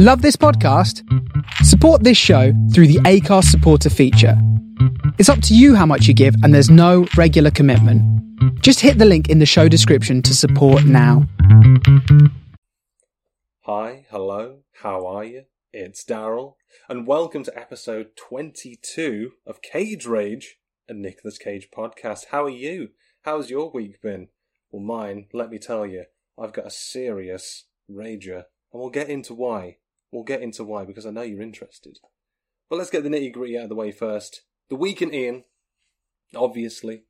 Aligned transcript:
Love 0.00 0.22
this 0.22 0.36
podcast? 0.36 1.02
Support 1.64 2.04
this 2.04 2.16
show 2.16 2.52
through 2.72 2.86
the 2.86 3.00
Acast 3.00 3.46
supporter 3.46 3.90
feature. 3.90 4.40
It's 5.18 5.28
up 5.28 5.42
to 5.42 5.56
you 5.56 5.74
how 5.74 5.86
much 5.86 6.06
you 6.06 6.14
give, 6.14 6.36
and 6.44 6.54
there's 6.54 6.70
no 6.70 7.08
regular 7.16 7.50
commitment. 7.50 8.00
Just 8.62 8.78
hit 8.78 8.98
the 8.98 9.04
link 9.04 9.28
in 9.28 9.40
the 9.40 9.44
show 9.44 9.66
description 9.66 10.22
to 10.22 10.36
support 10.36 10.84
now. 10.84 11.26
Hi, 13.62 14.06
hello, 14.08 14.58
how 14.82 15.04
are 15.04 15.24
you? 15.24 15.46
It's 15.72 16.04
Daryl, 16.04 16.54
and 16.88 17.04
welcome 17.04 17.42
to 17.42 17.58
episode 17.58 18.10
22 18.14 19.32
of 19.48 19.62
Cage 19.62 20.06
Rage, 20.06 20.58
a 20.88 20.94
Nicolas 20.94 21.38
Cage 21.38 21.70
podcast. 21.76 22.26
How 22.30 22.44
are 22.44 22.50
you? 22.50 22.90
How's 23.22 23.50
your 23.50 23.68
week 23.72 24.00
been? 24.00 24.28
Well, 24.70 24.80
mine, 24.80 25.26
let 25.32 25.50
me 25.50 25.58
tell 25.58 25.84
you, 25.84 26.04
I've 26.40 26.52
got 26.52 26.68
a 26.68 26.70
serious 26.70 27.64
rager, 27.90 28.44
and 28.72 28.80
we'll 28.80 28.90
get 28.90 29.08
into 29.08 29.34
why. 29.34 29.78
We'll 30.10 30.24
get 30.24 30.42
into 30.42 30.64
why 30.64 30.84
because 30.84 31.06
I 31.06 31.10
know 31.10 31.22
you're 31.22 31.42
interested. 31.42 31.98
But 32.68 32.76
let's 32.76 32.90
get 32.90 33.02
the 33.02 33.08
nitty 33.08 33.32
gritty 33.32 33.56
out 33.56 33.64
of 33.64 33.68
the 33.68 33.74
way 33.74 33.90
first. 33.90 34.42
The 34.68 34.76
week 34.76 35.02
in 35.02 35.14
Ian, 35.14 35.44
obviously. 36.34 37.04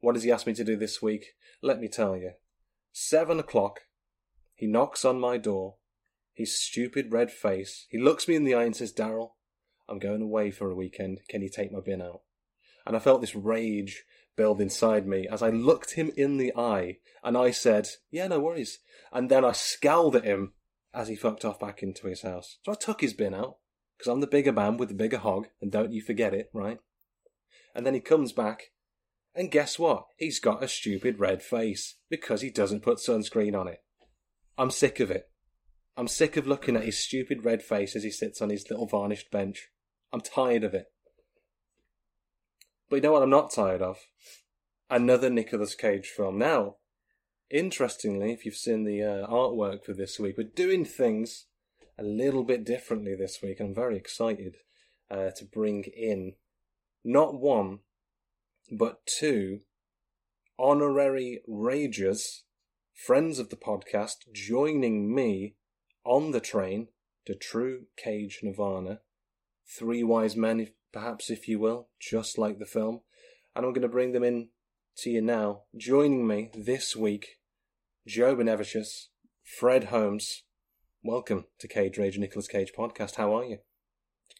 What 0.00 0.14
does 0.14 0.22
he 0.22 0.30
ask 0.30 0.46
me 0.46 0.54
to 0.54 0.64
do 0.64 0.76
this 0.76 1.02
week? 1.02 1.34
Let 1.62 1.80
me 1.80 1.88
tell 1.88 2.16
you. 2.16 2.32
Seven 2.92 3.38
o'clock, 3.38 3.80
he 4.54 4.66
knocks 4.66 5.04
on 5.04 5.20
my 5.20 5.36
door. 5.36 5.76
His 6.32 6.58
stupid 6.60 7.12
red 7.12 7.30
face. 7.30 7.86
He 7.90 7.98
looks 7.98 8.28
me 8.28 8.36
in 8.36 8.44
the 8.44 8.54
eye 8.54 8.64
and 8.64 8.76
says, 8.76 8.92
Daryl, 8.92 9.30
I'm 9.88 9.98
going 9.98 10.22
away 10.22 10.50
for 10.50 10.70
a 10.70 10.74
weekend. 10.74 11.20
Can 11.28 11.42
you 11.42 11.48
take 11.48 11.72
my 11.72 11.80
bin 11.80 12.02
out? 12.02 12.20
And 12.86 12.94
I 12.94 13.00
felt 13.00 13.20
this 13.20 13.34
rage 13.34 14.04
build 14.36 14.60
inside 14.60 15.06
me 15.06 15.26
as 15.26 15.42
I 15.42 15.48
looked 15.48 15.92
him 15.92 16.12
in 16.16 16.36
the 16.36 16.54
eye 16.54 16.98
and 17.24 17.36
I 17.36 17.50
said, 17.50 17.88
Yeah, 18.10 18.28
no 18.28 18.38
worries. 18.38 18.78
And 19.12 19.30
then 19.30 19.44
I 19.44 19.52
scowled 19.52 20.14
at 20.14 20.24
him 20.24 20.52
as 20.96 21.08
he 21.08 21.14
fucked 21.14 21.44
off 21.44 21.60
back 21.60 21.82
into 21.82 22.06
his 22.06 22.22
house. 22.22 22.58
So 22.64 22.72
I 22.72 22.74
took 22.74 23.02
his 23.02 23.12
bin 23.12 23.34
out 23.34 23.58
because 23.96 24.10
I'm 24.10 24.20
the 24.20 24.26
bigger 24.26 24.52
man 24.52 24.78
with 24.78 24.88
the 24.88 24.94
bigger 24.94 25.18
hog, 25.18 25.48
and 25.60 25.70
don't 25.70 25.92
you 25.92 26.00
forget 26.00 26.32
it, 26.32 26.48
right? 26.52 26.78
And 27.74 27.86
then 27.86 27.94
he 27.94 28.00
comes 28.00 28.32
back, 28.32 28.70
and 29.34 29.50
guess 29.50 29.78
what? 29.78 30.06
He's 30.16 30.40
got 30.40 30.62
a 30.62 30.68
stupid 30.68 31.20
red 31.20 31.42
face 31.42 31.96
because 32.08 32.40
he 32.40 32.50
doesn't 32.50 32.82
put 32.82 32.98
sunscreen 32.98 33.58
on 33.58 33.68
it. 33.68 33.82
I'm 34.56 34.70
sick 34.70 34.98
of 34.98 35.10
it. 35.10 35.28
I'm 35.98 36.08
sick 36.08 36.36
of 36.38 36.46
looking 36.46 36.76
at 36.76 36.84
his 36.84 36.98
stupid 36.98 37.44
red 37.44 37.62
face 37.62 37.94
as 37.94 38.02
he 38.02 38.10
sits 38.10 38.40
on 38.40 38.48
his 38.48 38.70
little 38.70 38.86
varnished 38.86 39.30
bench. 39.30 39.68
I'm 40.12 40.22
tired 40.22 40.64
of 40.64 40.72
it. 40.72 40.86
But 42.88 42.96
you 42.96 43.02
know 43.02 43.12
what 43.12 43.22
I'm 43.22 43.30
not 43.30 43.52
tired 43.52 43.82
of? 43.82 43.98
Another 44.88 45.28
Nicolas 45.28 45.74
Cage 45.74 46.06
film. 46.06 46.38
Now, 46.38 46.76
interestingly, 47.50 48.32
if 48.32 48.44
you've 48.44 48.56
seen 48.56 48.84
the 48.84 49.02
uh, 49.02 49.26
artwork 49.26 49.84
for 49.84 49.92
this 49.92 50.18
week, 50.18 50.36
we're 50.36 50.44
doing 50.44 50.84
things 50.84 51.46
a 51.98 52.02
little 52.02 52.44
bit 52.44 52.64
differently 52.64 53.14
this 53.14 53.40
week. 53.42 53.60
I'm 53.60 53.74
very 53.74 53.96
excited 53.96 54.56
uh, 55.10 55.30
to 55.36 55.44
bring 55.44 55.84
in 55.84 56.34
not 57.04 57.40
one, 57.40 57.80
but 58.70 59.06
two 59.06 59.60
honorary 60.58 61.42
ragers, 61.48 62.42
friends 62.92 63.38
of 63.38 63.50
the 63.50 63.56
podcast, 63.56 64.32
joining 64.32 65.14
me 65.14 65.54
on 66.04 66.32
the 66.32 66.40
train 66.40 66.88
to 67.26 67.34
True 67.34 67.86
Cage 67.96 68.40
Nirvana. 68.42 69.00
Three 69.78 70.02
wise 70.02 70.36
men, 70.36 70.60
if, 70.60 70.70
perhaps, 70.92 71.30
if 71.30 71.48
you 71.48 71.58
will, 71.58 71.88
just 72.00 72.38
like 72.38 72.58
the 72.58 72.66
film. 72.66 73.00
And 73.54 73.64
I'm 73.64 73.72
going 73.72 73.82
to 73.82 73.88
bring 73.88 74.12
them 74.12 74.22
in 74.24 74.48
to 74.98 75.10
you 75.10 75.20
now. 75.20 75.62
Joining 75.76 76.26
me 76.26 76.50
this 76.54 76.94
week, 76.96 77.35
Joe 78.06 78.36
Benevicius, 78.36 79.08
Fred 79.42 79.84
Holmes. 79.84 80.44
Welcome 81.02 81.46
to 81.58 81.66
Cage 81.66 81.98
Rage 81.98 82.18
Nicolas 82.18 82.46
Cage 82.46 82.70
podcast. 82.72 83.16
How 83.16 83.36
are 83.36 83.44
you? 83.44 83.58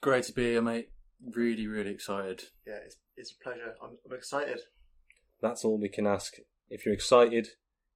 Great 0.00 0.22
to 0.26 0.32
be 0.32 0.52
here, 0.52 0.62
mate. 0.62 0.90
Really, 1.34 1.66
really 1.66 1.90
excited. 1.90 2.44
Yeah, 2.64 2.78
it's, 2.84 2.98
it's 3.16 3.32
a 3.32 3.42
pleasure. 3.42 3.74
I'm, 3.82 3.96
I'm 4.08 4.16
excited. 4.16 4.60
That's 5.42 5.64
all 5.64 5.80
we 5.80 5.88
can 5.88 6.06
ask. 6.06 6.34
If 6.70 6.86
you're 6.86 6.94
excited, 6.94 7.48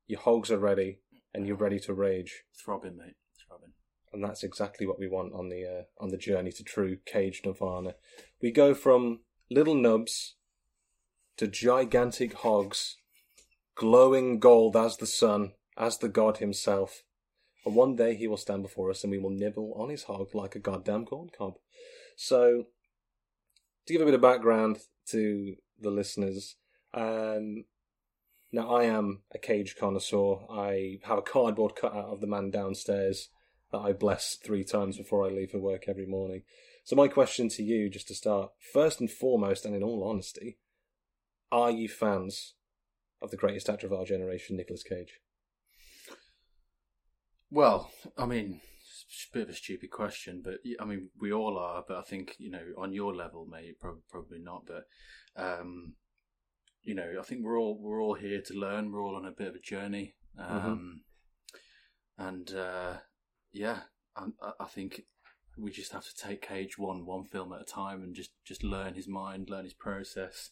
your 0.09 0.19
hogs 0.19 0.50
are 0.50 0.59
ready, 0.59 1.03
and 1.33 1.47
you're 1.47 1.55
ready 1.55 1.78
to 1.81 1.94
rage. 1.94 2.43
Throbbing, 2.65 2.97
mate. 2.97 3.15
Throbbing. 3.47 3.71
and 4.12 4.25
that's 4.25 4.43
exactly 4.43 4.89
what 4.89 4.99
we 4.99 5.06
want 5.06 5.34
on 5.34 5.50
the 5.50 5.65
uh, 5.65 6.03
on 6.03 6.09
the 6.11 6.19
journey 6.19 6.50
to 6.50 6.65
true 6.65 6.99
cage 7.06 7.43
nirvana. 7.44 7.94
We 8.43 8.50
go 8.50 8.75
from 8.75 9.21
little 9.49 9.77
nubs 9.77 10.34
to 11.37 11.47
gigantic 11.47 12.33
hogs, 12.39 12.97
glowing 13.77 14.41
gold 14.41 14.77
as 14.77 14.97
the 14.97 15.06
sun, 15.06 15.53
as 15.81 15.99
the 15.99 16.09
god 16.09 16.37
himself. 16.37 17.03
And 17.65 17.75
one 17.75 17.97
day 17.97 18.15
he 18.15 18.29
will 18.29 18.37
stand 18.37 18.63
before 18.63 18.91
us, 18.91 19.03
and 19.03 19.11
we 19.11 19.19
will 19.19 19.31
nibble 19.31 19.73
on 19.77 19.89
his 19.89 20.05
hog 20.05 20.35
like 20.35 20.55
a 20.55 20.61
goddamn 20.61 21.07
corn 21.07 21.31
cob. 21.37 21.55
So, 22.17 22.67
to 23.87 23.93
give 23.93 24.03
a 24.03 24.05
bit 24.05 24.15
of 24.15 24.21
background 24.21 24.79
to 25.09 25.57
the 25.81 25.91
listeners, 25.91 26.57
um, 26.93 27.65
now 28.53 28.75
I 28.75 28.85
am 28.85 29.23
a 29.35 29.39
cage 29.39 29.77
connoisseur. 29.79 30.47
I 30.51 30.99
have 31.05 31.19
a 31.19 31.23
cardboard 31.23 31.77
cutout 31.77 32.12
of 32.12 32.21
the 32.21 32.27
man 32.27 32.51
downstairs 32.51 33.31
that 33.73 33.79
I 33.79 33.93
bless 33.93 34.37
three 34.37 34.65
times 34.65 34.99
before 34.99 35.27
I 35.27 35.31
leave 35.31 35.53
for 35.53 35.59
work 35.59 35.85
every 35.89 36.07
morning. 36.07 36.43
So 36.85 36.97
my 36.97 37.09
question 37.09 37.49
to 37.51 37.62
you, 37.62 37.89
just 37.89 38.09
to 38.09 38.15
start, 38.15 38.51
first 38.73 39.01
and 39.01 39.11
foremost, 39.11 39.65
and 39.65 39.75
in 39.75 39.83
all 39.83 40.03
honesty, 40.03 40.59
are 41.53 41.71
you 41.71 41.89
fans 41.89 42.55
of 43.23 43.31
the 43.31 43.37
greatest 43.37 43.69
actor 43.69 43.87
of 43.87 43.93
our 43.93 44.05
generation, 44.05 44.57
Nicolas 44.57 44.83
Cage? 44.83 45.21
Well, 47.50 47.91
I 48.16 48.27
mean, 48.27 48.61
it's 49.09 49.27
a 49.31 49.34
bit 49.38 49.43
of 49.44 49.50
a 49.50 49.55
stupid 49.55 49.91
question, 49.91 50.41
but 50.44 50.59
I 50.81 50.84
mean, 50.84 51.11
we 51.21 51.33
all 51.33 51.59
are. 51.59 51.84
But 51.87 51.99
I 51.99 52.03
think 52.03 52.37
you 52.38 52.50
know, 52.50 52.62
on 52.78 52.93
your 52.93 53.15
level, 53.15 53.47
mate, 53.50 53.81
probably, 53.81 54.03
probably 54.11 54.38
not. 54.41 54.66
But 54.66 54.84
um, 55.37 55.94
you 56.83 56.94
know, 56.94 57.15
I 57.19 57.22
think 57.22 57.44
we're 57.44 57.59
all 57.59 57.78
we're 57.81 58.00
all 58.03 58.15
here 58.15 58.41
to 58.41 58.55
learn. 58.55 58.93
We're 58.93 59.03
all 59.05 59.16
on 59.16 59.27
a 59.27 59.33
bit 59.33 59.49
of 59.49 59.55
a 59.56 59.61
journey, 59.61 60.15
um, 60.38 61.03
and 62.19 62.55
uh, 62.55 62.99
yeah, 63.53 63.81
I, 64.17 64.27
I- 64.43 64.53
I 64.61 64.67
think 64.67 65.03
we 65.59 65.71
just 65.72 65.93
have 65.93 66.05
to 66.05 66.15
take 66.17 66.43
Cage 66.43 66.78
one 66.78 67.05
one 67.05 67.25
film 67.25 67.53
at 67.53 67.61
a 67.62 67.65
time 67.65 68.03
and 68.03 68.15
just 68.15 68.31
just 68.47 68.62
learn 68.62 68.94
his 68.94 69.09
mind, 69.09 69.50
learn 69.50 69.65
his 69.65 69.75
process, 69.75 70.50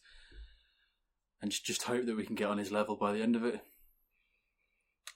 and 1.41 1.49
just 1.49 1.65
just 1.65 1.83
hope 1.83 2.05
that 2.05 2.17
we 2.17 2.25
can 2.25 2.35
get 2.35 2.49
on 2.49 2.57
his 2.57 2.71
level 2.73 2.97
by 2.97 3.13
the 3.13 3.21
end 3.23 3.37
of 3.37 3.45
it. 3.45 3.61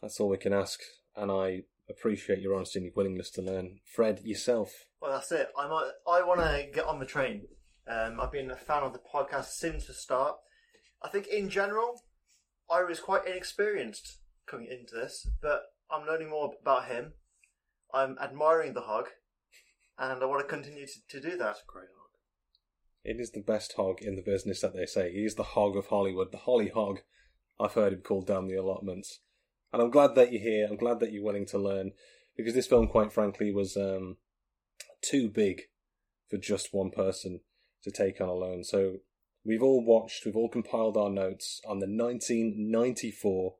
That's 0.02 0.20
all 0.20 0.30
we 0.30 0.38
can 0.38 0.54
ask, 0.54 0.80
and 1.16 1.30
I 1.30 1.64
appreciate 1.90 2.40
your 2.40 2.56
honesty 2.56 2.80
and 2.80 2.86
your 2.86 2.94
willingness 2.96 3.30
to 3.32 3.42
learn. 3.42 3.80
Fred, 3.86 4.22
yourself. 4.24 4.86
Well, 5.02 5.12
that's 5.12 5.32
it. 5.32 5.50
I'm 5.58 5.72
a, 5.72 5.92
I 6.08 6.24
want 6.24 6.40
to 6.40 6.68
get 6.74 6.86
on 6.86 7.00
the 7.00 7.06
train. 7.06 7.44
Um, 7.88 8.20
I've 8.20 8.32
been 8.32 8.52
a 8.52 8.56
fan 8.56 8.84
of 8.84 8.94
the 8.94 9.00
podcast 9.00 9.46
since 9.46 9.88
the 9.88 9.94
start. 9.94 10.38
I 11.02 11.10
think 11.10 11.28
in 11.28 11.50
general, 11.50 12.02
I 12.72 12.84
was 12.84 13.00
quite 13.00 13.28
inexperienced 13.28 14.20
coming 14.48 14.68
into 14.68 14.96
this, 14.96 15.28
but 15.42 15.64
I'm 15.92 16.08
learning 16.08 16.30
more 16.30 16.52
about 16.62 16.86
him. 16.86 17.14
I'm 17.94 18.18
admiring 18.22 18.74
the 18.74 18.82
hog, 18.82 19.10
and 20.00 20.24
I 20.24 20.26
want 20.26 20.42
to 20.42 20.48
continue 20.48 20.86
to, 20.86 21.20
to 21.20 21.30
do 21.30 21.38
that. 21.38 21.58
Great 21.68 21.90
hog. 21.98 22.10
It 23.04 23.20
is 23.20 23.32
the 23.32 23.42
best 23.42 23.74
hog 23.74 24.02
in 24.02 24.16
the 24.16 24.22
business 24.22 24.62
that 24.62 24.74
they 24.74 24.86
say. 24.86 25.12
He's 25.12 25.36
the 25.36 25.44
hog 25.44 25.76
of 25.76 25.88
Hollywood, 25.88 26.32
the 26.32 26.38
holly 26.38 26.70
hog. 26.70 27.00
I've 27.60 27.74
heard 27.74 27.94
him 27.94 28.02
called 28.02 28.26
down 28.26 28.48
the 28.48 28.56
allotments. 28.56 29.20
And 29.74 29.82
I'm 29.82 29.90
glad 29.90 30.14
that 30.16 30.32
you're 30.32 30.42
here. 30.42 30.68
I'm 30.70 30.78
glad 30.78 31.00
that 31.00 31.12
you're 31.12 31.24
willing 31.24 31.48
to 31.48 31.58
learn. 31.58 31.92
Because 32.38 32.54
this 32.54 32.68
film, 32.68 32.88
quite 32.88 33.12
frankly, 33.12 33.52
was 33.52 33.76
um, 33.76 34.18
too 35.02 35.30
big 35.30 35.64
for 36.30 36.38
just 36.38 36.74
one 36.74 36.92
person 36.92 37.42
to 37.84 37.92
take 37.92 38.22
on 38.22 38.30
alone. 38.30 38.64
So 38.64 38.98
we've 39.44 39.64
all 39.64 39.84
watched, 39.84 40.26
we've 40.26 40.36
all 40.36 40.50
compiled 40.50 40.96
our 40.96 41.10
notes 41.10 41.60
on 41.68 41.80
the 41.80 41.88
1994 41.88 43.56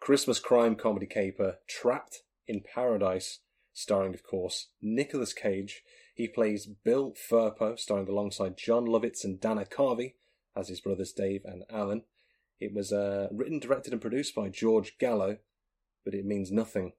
Christmas 0.00 0.38
crime 0.38 0.76
comedy 0.76 1.06
caper 1.06 1.58
Trapped 1.68 2.22
in 2.46 2.62
Paradise, 2.74 3.40
starring, 3.72 4.14
of 4.14 4.22
course, 4.22 4.68
Nicolas 4.80 5.32
Cage. 5.32 5.82
He 6.14 6.28
plays 6.28 6.66
Bill 6.66 7.12
Firpo, 7.12 7.78
starring 7.78 8.08
alongside 8.08 8.56
Jon 8.56 8.86
Lovitz 8.86 9.24
and 9.24 9.40
Dana 9.40 9.64
Carvey 9.64 10.14
as 10.56 10.68
his 10.68 10.80
brothers 10.80 11.12
Dave 11.12 11.42
and 11.44 11.64
Alan. 11.70 12.02
It 12.58 12.72
was 12.72 12.92
uh, 12.92 13.28
written, 13.30 13.58
directed, 13.58 13.92
and 13.92 14.00
produced 14.00 14.34
by 14.34 14.48
George 14.48 14.96
Gallo, 14.98 15.38
but 16.06 16.14
it 16.14 16.24
means 16.24 16.50
nothing 16.50 16.92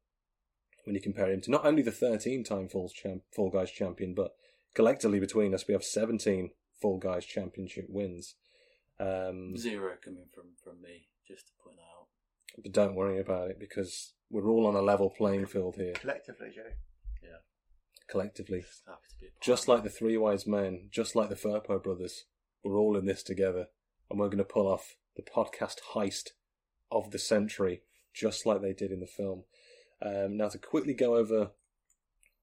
when 0.83 0.93
you 0.95 1.01
compare 1.01 1.31
him 1.31 1.41
to 1.41 1.49
not 1.51 1.65
only 1.65 1.81
the 1.81 1.91
13 1.91 2.43
time 2.43 2.67
Fall, 2.69 2.89
champ- 2.89 3.23
Fall 3.33 3.49
Guys 3.49 3.71
champion, 3.71 4.13
but 4.13 4.35
collectively 4.75 5.19
between 5.19 5.53
us, 5.55 5.67
we 5.67 5.73
have 5.73 5.83
17 5.83 6.51
Fall 6.79 6.99
Guys 6.99 7.25
championship 7.25 7.85
wins. 7.89 8.35
Um, 8.99 9.57
Zero 9.57 9.93
coming 10.03 10.25
from 10.33 10.45
from 10.63 10.81
me, 10.81 11.07
just 11.27 11.47
to 11.47 11.53
point 11.63 11.77
out. 11.79 12.07
but 12.61 12.71
don't 12.71 12.95
worry 12.95 13.19
about 13.19 13.49
it 13.49 13.59
because 13.59 14.13
we're 14.29 14.49
all 14.49 14.65
on 14.67 14.75
a 14.75 14.81
level 14.81 15.09
playing 15.09 15.45
field 15.45 15.75
here, 15.77 15.93
Collectively, 15.93 16.49
Joe. 16.53 16.63
Yeah. 17.23 17.37
Collectively. 18.07 18.61
Just 18.61 18.83
happy 18.85 19.01
to 19.09 19.19
be 19.19 19.25
a 19.27 19.29
part 19.31 19.41
Just 19.41 19.67
like 19.67 19.83
the 19.83 19.89
Three 19.89 20.17
Wise 20.17 20.45
Men, 20.47 20.87
just 20.91 21.15
like 21.15 21.29
the 21.29 21.35
Firpo 21.35 21.81
brothers, 21.81 22.25
we're 22.63 22.77
all 22.77 22.97
in 22.97 23.05
this 23.05 23.23
together, 23.23 23.67
and 24.09 24.19
we're 24.19 24.27
going 24.27 24.37
to 24.39 24.43
pull 24.43 24.67
off 24.67 24.95
the 25.15 25.21
podcast 25.21 25.77
heist 25.93 26.29
of 26.91 27.11
the 27.11 27.19
century, 27.19 27.81
just 28.19 28.45
like 28.45 28.61
they 28.61 28.73
did 28.73 28.91
in 28.91 28.99
the 28.99 29.07
film. 29.07 29.43
Um, 30.01 30.37
now, 30.37 30.49
to 30.49 30.57
quickly 30.57 30.93
go 30.93 31.15
over 31.15 31.51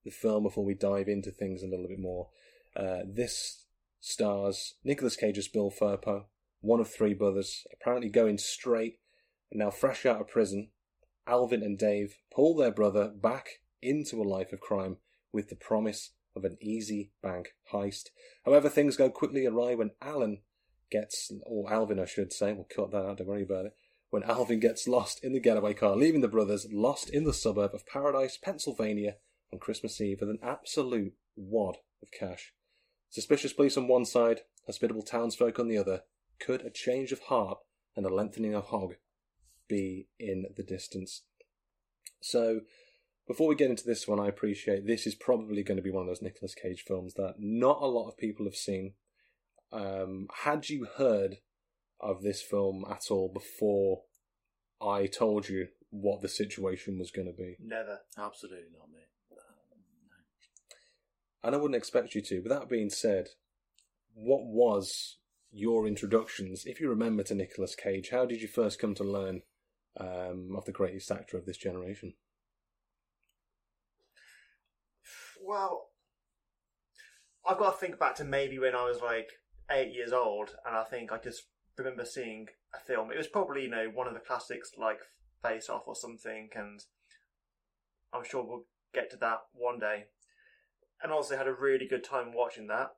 the 0.04 0.10
film 0.10 0.42
before 0.42 0.64
we 0.64 0.74
dive 0.74 1.08
into 1.08 1.30
things 1.30 1.62
a 1.62 1.66
little 1.66 1.88
bit 1.88 1.98
more. 1.98 2.28
Uh, 2.76 3.00
this 3.06 3.64
stars 4.00 4.74
Nicolas 4.84 5.16
Cage 5.16 5.38
as 5.38 5.48
Bill 5.48 5.70
Firpo, 5.70 6.24
one 6.60 6.80
of 6.80 6.88
three 6.88 7.14
brothers, 7.14 7.66
apparently 7.72 8.08
going 8.10 8.38
straight, 8.38 8.98
and 9.50 9.60
now 9.60 9.70
fresh 9.70 10.04
out 10.04 10.20
of 10.20 10.28
prison. 10.28 10.70
Alvin 11.26 11.62
and 11.62 11.78
Dave 11.78 12.16
pull 12.34 12.54
their 12.54 12.72
brother 12.72 13.08
back 13.08 13.60
into 13.80 14.20
a 14.20 14.24
life 14.24 14.52
of 14.52 14.60
crime 14.60 14.98
with 15.32 15.48
the 15.48 15.56
promise 15.56 16.10
of 16.36 16.44
an 16.44 16.58
easy 16.60 17.12
bank 17.22 17.54
heist. 17.72 18.10
However, 18.44 18.68
things 18.68 18.96
go 18.96 19.08
quickly 19.08 19.46
awry 19.46 19.74
when 19.74 19.92
Alan 20.02 20.42
gets, 20.90 21.32
or 21.44 21.72
Alvin, 21.72 21.98
I 21.98 22.04
should 22.04 22.32
say, 22.32 22.52
we'll 22.52 22.68
cut 22.74 22.90
that 22.90 23.04
out, 23.04 23.18
don't 23.18 23.28
worry 23.28 23.42
about 23.42 23.66
it. 23.66 23.74
When 24.14 24.22
Alvin 24.22 24.60
gets 24.60 24.86
lost 24.86 25.24
in 25.24 25.32
the 25.32 25.40
getaway 25.40 25.74
car, 25.74 25.96
leaving 25.96 26.20
the 26.20 26.28
brothers 26.28 26.68
lost 26.70 27.10
in 27.10 27.24
the 27.24 27.34
suburb 27.34 27.74
of 27.74 27.84
Paradise, 27.84 28.38
Pennsylvania, 28.40 29.16
on 29.52 29.58
Christmas 29.58 30.00
Eve 30.00 30.20
with 30.20 30.30
an 30.30 30.38
absolute 30.40 31.14
wad 31.34 31.78
of 32.00 32.12
cash. 32.12 32.52
Suspicious 33.10 33.52
police 33.52 33.76
on 33.76 33.88
one 33.88 34.04
side, 34.04 34.42
hospitable 34.66 35.02
townsfolk 35.02 35.58
on 35.58 35.66
the 35.66 35.76
other. 35.76 36.02
Could 36.38 36.62
a 36.62 36.70
change 36.70 37.10
of 37.10 37.22
heart 37.22 37.58
and 37.96 38.06
a 38.06 38.14
lengthening 38.14 38.54
of 38.54 38.66
hog 38.66 38.94
be 39.68 40.06
in 40.20 40.44
the 40.56 40.62
distance? 40.62 41.22
So, 42.22 42.60
before 43.26 43.48
we 43.48 43.56
get 43.56 43.70
into 43.70 43.84
this 43.84 44.06
one, 44.06 44.20
I 44.20 44.28
appreciate 44.28 44.86
this 44.86 45.08
is 45.08 45.16
probably 45.16 45.64
going 45.64 45.78
to 45.78 45.82
be 45.82 45.90
one 45.90 46.02
of 46.02 46.06
those 46.06 46.22
Nicolas 46.22 46.54
Cage 46.54 46.84
films 46.86 47.14
that 47.14 47.34
not 47.40 47.82
a 47.82 47.86
lot 47.86 48.10
of 48.10 48.16
people 48.16 48.46
have 48.46 48.54
seen. 48.54 48.92
Um, 49.72 50.28
had 50.44 50.68
you 50.68 50.86
heard 50.98 51.38
of 52.00 52.22
this 52.22 52.42
film 52.42 52.84
at 52.90 53.10
all 53.10 53.30
before 53.32 54.02
I 54.80 55.06
told 55.06 55.48
you 55.48 55.68
what 55.90 56.20
the 56.20 56.28
situation 56.28 56.98
was 56.98 57.10
going 57.10 57.26
to 57.26 57.32
be? 57.32 57.56
Never. 57.60 58.00
Absolutely 58.18 58.68
not, 58.76 58.88
mate. 58.92 59.04
And 61.42 61.54
I 61.54 61.58
wouldn't 61.58 61.76
expect 61.76 62.14
you 62.14 62.22
to. 62.22 62.42
But 62.42 62.48
that 62.48 62.70
being 62.70 62.88
said, 62.88 63.28
what 64.14 64.46
was 64.46 65.18
your 65.52 65.86
introductions, 65.86 66.64
if 66.64 66.80
you 66.80 66.88
remember, 66.88 67.22
to 67.24 67.34
Nicolas 67.34 67.74
Cage? 67.74 68.08
How 68.10 68.24
did 68.24 68.40
you 68.40 68.48
first 68.48 68.78
come 68.78 68.94
to 68.94 69.04
learn 69.04 69.42
um, 70.00 70.54
of 70.56 70.64
the 70.64 70.72
greatest 70.72 71.10
actor 71.10 71.36
of 71.36 71.44
this 71.44 71.58
generation? 71.58 72.14
Well, 75.46 75.90
I've 77.46 77.58
got 77.58 77.72
to 77.72 77.76
think 77.78 77.98
back 77.98 78.14
to 78.16 78.24
maybe 78.24 78.58
when 78.58 78.74
I 78.74 78.84
was 78.84 79.00
like 79.02 79.28
eight 79.70 79.92
years 79.92 80.12
old, 80.12 80.56
and 80.66 80.74
I 80.74 80.84
think 80.84 81.12
I 81.12 81.18
just 81.18 81.42
remember 81.76 82.04
seeing 82.04 82.46
a 82.74 82.78
film. 82.78 83.10
It 83.10 83.18
was 83.18 83.26
probably 83.28 83.62
you 83.64 83.70
know 83.70 83.90
one 83.92 84.06
of 84.06 84.14
the 84.14 84.20
classics 84.20 84.72
like 84.78 84.98
Face 85.42 85.68
Off 85.68 85.82
or 85.86 85.94
something, 85.96 86.48
and 86.54 86.80
I'm 88.12 88.24
sure 88.24 88.44
we'll 88.44 88.64
get 88.92 89.10
to 89.10 89.16
that 89.18 89.38
one 89.52 89.78
day. 89.78 90.04
And 91.02 91.12
also 91.12 91.36
had 91.36 91.48
a 91.48 91.52
really 91.52 91.86
good 91.86 92.04
time 92.04 92.32
watching 92.32 92.66
that. 92.68 92.92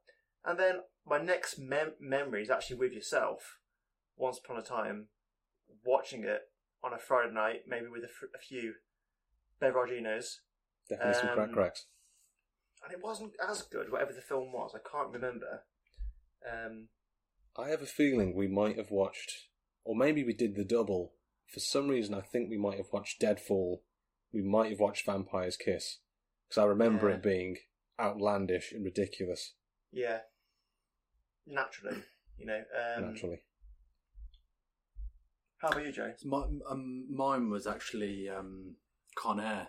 And 0.44 0.58
then 0.60 0.80
my 1.04 1.18
next 1.18 1.58
mem- 1.58 1.94
memory 1.98 2.42
is 2.42 2.50
actually 2.50 2.76
with 2.76 2.92
yourself. 2.92 3.58
Once 4.16 4.38
upon 4.38 4.56
a 4.58 4.62
time, 4.62 5.06
watching 5.84 6.22
it 6.22 6.42
on 6.84 6.92
a 6.92 6.98
Friday 6.98 7.32
night, 7.34 7.62
maybe 7.66 7.86
with 7.88 8.02
a, 8.04 8.06
f- 8.06 8.28
a 8.34 8.38
few 8.38 8.74
beveraginos, 9.60 10.36
Definitely 10.88 11.14
some 11.14 11.28
crack 11.34 11.48
Um, 11.48 11.54
cracks. 11.54 11.86
and 12.84 12.92
it 12.92 13.02
wasn't 13.02 13.32
as 13.46 13.62
good. 13.62 13.90
Whatever 13.90 14.12
the 14.12 14.20
film 14.20 14.52
was, 14.52 14.72
I 14.74 14.78
can't 14.88 15.12
remember. 15.12 15.64
Um, 16.48 16.88
I 17.58 17.68
have 17.70 17.82
a 17.82 17.86
feeling 17.86 18.34
we 18.34 18.48
might 18.48 18.76
have 18.76 18.90
watched, 18.90 19.48
or 19.84 19.96
maybe 19.96 20.22
we 20.24 20.34
did 20.34 20.56
the 20.56 20.64
double. 20.64 21.14
For 21.52 21.60
some 21.60 21.88
reason, 21.88 22.14
I 22.14 22.20
think 22.20 22.50
we 22.50 22.58
might 22.58 22.76
have 22.76 22.92
watched 22.92 23.20
Deadfall. 23.20 23.82
We 24.32 24.42
might 24.42 24.70
have 24.70 24.80
watched 24.80 25.06
Vampire's 25.06 25.56
Kiss. 25.56 25.98
Because 26.48 26.62
I 26.62 26.66
remember 26.66 27.08
Yeah. 27.08 27.16
it 27.16 27.22
being 27.22 27.56
outlandish 27.98 28.72
and 28.72 28.84
ridiculous, 28.84 29.54
yeah, 29.90 30.20
naturally, 31.46 32.04
you 32.36 32.46
know. 32.46 32.64
Um, 32.74 33.02
naturally. 33.06 33.42
How 35.58 35.68
about 35.68 35.86
you, 35.86 35.92
Jay? 35.92 36.14
My, 36.24 36.44
um, 36.68 37.06
mine 37.12 37.48
was 37.48 37.66
actually 37.66 38.28
um, 38.28 38.76
Con 39.14 39.40
Air. 39.40 39.68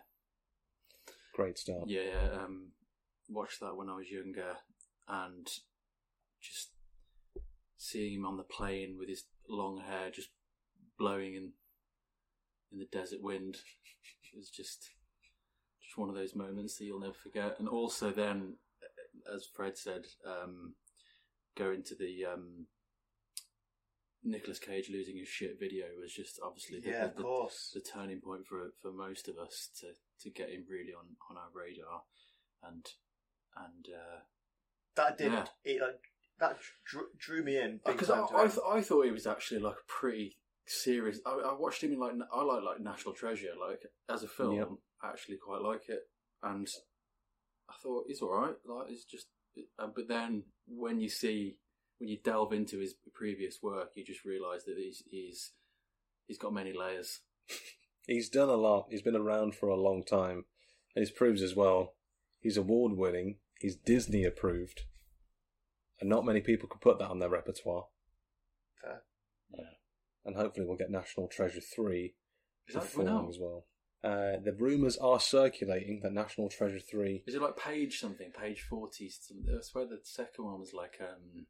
Great 1.34 1.58
start. 1.58 1.88
Yeah, 1.90 2.32
um, 2.34 2.74
watched 3.30 3.62
that 3.62 3.76
when 3.78 3.90
I 3.90 3.96
was 3.96 4.12
younger, 4.12 4.58
and 5.08 5.48
just 6.42 6.72
seeing 7.78 8.14
him 8.16 8.26
on 8.26 8.38
the 8.38 8.44
plane 8.44 8.98
with 8.98 9.08
his 9.10 9.24
long 9.50 9.80
hair 9.80 10.10
just 10.12 10.30
blowing 10.98 11.36
in 11.36 11.52
in 12.72 12.80
the 12.80 12.88
desert 12.92 13.22
wind 13.22 13.58
was 14.36 14.50
just 14.50 14.90
just 15.82 15.98
one 15.98 16.10
of 16.10 16.16
those 16.16 16.36
moments 16.36 16.78
that 16.78 16.86
you'll 16.86 17.00
never 17.00 17.14
forget. 17.14 17.56
And 17.60 17.70
also 17.70 18.12
then, 18.12 18.56
as 19.34 19.46
Fred 19.56 19.78
said, 19.78 20.04
um, 20.26 20.74
going 21.56 21.82
to 21.84 21.96
the 21.96 22.26
um, 22.26 22.66
Nicolas 24.24 24.60
Cage 24.60 24.90
losing 24.92 25.18
his 25.18 25.28
shit 25.30 25.58
video 25.60 25.86
was 26.00 26.12
just 26.14 26.40
obviously 26.44 26.80
the, 26.82 26.90
Yeah, 26.90 27.00
the, 27.02 27.06
of 27.12 27.16
the, 27.16 27.24
course. 27.24 27.72
the 27.74 27.80
turning 27.82 28.20
point 28.20 28.46
for 28.46 28.72
for 28.82 28.92
most 28.92 29.28
of 29.30 29.38
us 29.38 29.70
to 29.80 29.88
to 30.24 30.30
get 30.30 30.50
him 30.50 30.66
really 30.70 30.94
on 30.94 31.06
on 31.30 31.38
our 31.38 31.50
radar, 31.54 32.02
and 32.64 32.86
and 33.56 33.88
uh, 33.96 34.20
That 34.96 35.18
did 35.18 35.32
Yeah. 35.32 35.46
it. 35.64 35.82
Like, 35.82 36.02
that 36.40 36.58
drew, 36.86 37.08
drew 37.18 37.44
me 37.44 37.58
in 37.58 37.80
because 37.86 38.10
I 38.10 38.22
I, 38.22 38.48
th- 38.48 38.60
I 38.68 38.82
thought 38.82 39.06
he 39.06 39.12
was 39.12 39.28
actually 39.28 39.60
like 39.60 39.76
a 39.76 39.92
pretty 39.92 40.38
serious. 40.66 41.20
I, 41.26 41.32
I 41.32 41.54
watched 41.54 41.84
him 41.84 41.94
in 41.94 42.00
like 42.00 42.14
I 42.34 42.44
like 42.44 42.64
like 42.64 42.80
National 42.80 43.14
Treasure 43.14 43.54
like 43.60 43.82
as 44.10 44.24
a 44.24 44.28
film. 44.28 44.56
Yep. 44.56 44.70
I 45.04 45.10
actually 45.10 45.38
quite 45.38 45.62
like 45.62 45.90
it, 45.90 46.02
and 46.44 46.68
I 47.70 47.74
thought 47.82 48.06
he's 48.08 48.22
all 48.22 48.34
right. 48.34 48.56
Like 48.66 48.90
it's 48.90 49.06
just, 49.06 49.28
uh, 49.80 49.88
but 49.94 50.08
then 50.08 50.44
when 50.68 51.00
you 51.00 51.10
see 51.10 51.58
when 52.00 52.10
you 52.10 52.18
delve 52.24 52.54
into 52.54 52.80
his 52.80 52.96
previous 53.14 53.60
work, 53.62 53.92
you 53.96 54.04
just 54.04 54.26
realise 54.26 54.64
that 54.66 54.78
he's 54.78 55.04
he's 55.10 55.52
he's 56.28 56.38
got 56.38 56.54
many 56.54 56.74
layers. 56.74 57.22
He's 58.08 58.30
done 58.30 58.48
a 58.48 58.56
lot. 58.56 58.88
He's 58.90 59.02
been 59.02 59.18
around 59.18 59.54
for 59.54 59.68
a 59.68 59.76
long 59.76 60.02
time. 60.02 60.46
And 60.96 61.06
he 61.06 61.12
proves 61.12 61.42
as 61.42 61.56
well, 61.56 61.94
he's 62.40 62.56
award 62.56 62.94
winning, 62.94 63.36
he's 63.60 63.76
Disney 63.76 64.24
approved. 64.24 64.84
And 66.00 66.10
not 66.10 66.26
many 66.26 66.42
people 66.42 66.70
could 66.70 66.82
put 66.82 67.00
that 67.00 67.10
on 67.10 67.20
their 67.20 67.30
repertoire. 67.30 67.86
Fair. 68.82 69.02
And 70.26 70.36
hopefully 70.36 70.66
we'll 70.68 70.78
get 70.78 70.92
National 70.92 71.28
Treasure 71.28 71.62
3 71.62 72.14
Is 72.68 72.76
that 72.76 72.82
before 72.82 73.06
coming 73.06 73.20
out? 73.24 73.30
as 73.30 73.38
well. 73.40 73.66
Uh, 74.04 74.38
the 74.44 74.56
rumours 74.58 74.98
are 74.98 75.20
circulating 75.20 76.02
that 76.04 76.14
National 76.14 76.50
Treasure 76.50 76.80
3 76.80 77.24
Is 77.26 77.34
it 77.36 77.42
like 77.42 77.58
page 77.58 78.00
something? 78.00 78.32
Page 78.32 78.62
forty? 78.62 79.10
Something? 79.10 79.56
I 79.58 79.62
swear 79.62 79.86
the 79.86 80.00
second 80.04 80.46
one 80.46 80.60
was 80.60 80.74
like 80.74 81.00
um 81.02 81.46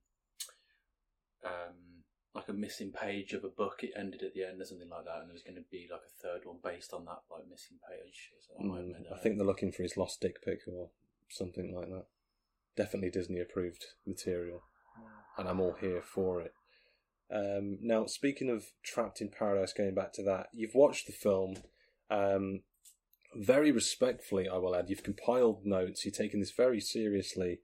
um 1.43 2.03
like 2.33 2.50
a 2.50 2.53
missing 2.53 2.91
page 2.91 3.33
of 3.33 3.43
a 3.43 3.50
book. 3.50 3.79
It 3.83 3.91
ended 3.98 4.21
at 4.21 4.33
the 4.36 4.43
end 4.43 4.62
or 4.62 4.65
something 4.65 4.89
like 4.89 5.05
that, 5.05 5.21
and 5.21 5.27
there 5.29 5.33
was 5.33 5.41
going 5.43 5.55
to 5.57 5.65
be 5.71 5.88
like 5.91 6.01
a 6.05 6.21
third 6.21 6.41
one 6.45 6.57
based 6.63 6.93
on 6.93 7.03
that 7.05 7.24
like 7.31 7.50
missing 7.50 7.77
page. 7.89 8.31
So 8.39 8.53
I, 8.60 8.63
might 8.63 8.77
have 8.77 8.86
made 8.86 8.95
Mm, 8.95 9.10
that 9.10 9.15
I 9.15 9.19
think 9.19 9.38
they're 9.38 9.45
looking 9.48 9.71
for 9.71 9.81
his 9.83 9.98
lost 9.98 10.21
dick 10.21 10.43
pic 10.45 10.60
or 10.71 10.89
something 11.29 11.74
like 11.75 11.89
that. 11.89 12.05
Definitely 12.77 13.10
Disney 13.10 13.39
approved 13.39 13.84
material, 14.05 14.62
and 15.38 15.50
I'm 15.50 15.60
all 15.60 15.75
here 15.81 16.01
for 16.01 16.39
it. 16.39 16.53
Um, 17.34 17.79
now, 17.81 18.05
speaking 18.05 18.50
of 18.50 18.65
Trapped 18.84 19.19
in 19.19 19.29
Paradise, 19.29 19.74
going 19.74 19.96
back 19.96 20.13
to 20.13 20.24
that, 20.24 20.48
you've 20.53 20.75
watched 20.75 21.07
the 21.07 21.13
film. 21.13 21.55
Um, 22.10 22.62
very 23.36 23.72
respectfully, 23.72 24.48
I 24.48 24.57
will 24.57 24.75
add, 24.75 24.89
you've 24.89 25.03
compiled 25.03 25.65
notes. 25.65 26.05
you've 26.05 26.15
taken 26.15 26.39
this 26.39 26.51
very 26.51 26.79
seriously, 26.79 27.60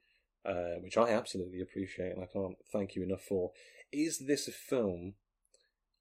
uh, 0.46 0.80
which 0.82 0.98
I 0.98 1.12
absolutely 1.12 1.62
appreciate, 1.62 2.12
and 2.12 2.24
I 2.24 2.28
can't 2.28 2.58
thank 2.72 2.96
you 2.96 3.04
enough 3.04 3.22
for. 3.22 3.52
Is 3.92 4.26
this 4.28 4.48
a 4.48 4.52
film 4.52 5.14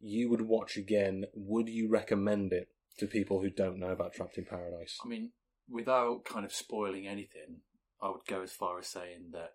you 0.01 0.29
would 0.31 0.43
watch 0.43 0.77
again? 0.77 1.27
Would 1.35 1.69
you 1.69 1.89
recommend 1.89 2.53
it 2.53 2.69
to 2.99 3.07
people 3.07 3.41
who 3.41 3.51
don't 3.51 3.79
know 3.79 3.91
about 3.91 4.15
Trapped 4.15 4.39
in 4.39 4.45
Paradise? 4.45 4.99
I 5.05 5.09
mean, 5.09 5.31
without 5.71 6.25
kind 6.25 6.45
of 6.45 6.53
spoiling 6.53 7.07
anything, 7.07 7.61
I 8.03 8.09
would 8.09 8.27
go 8.27 8.43
as 8.43 8.53
far 8.53 8.79
as 8.79 8.89
saying 8.89 9.31
that 9.33 9.53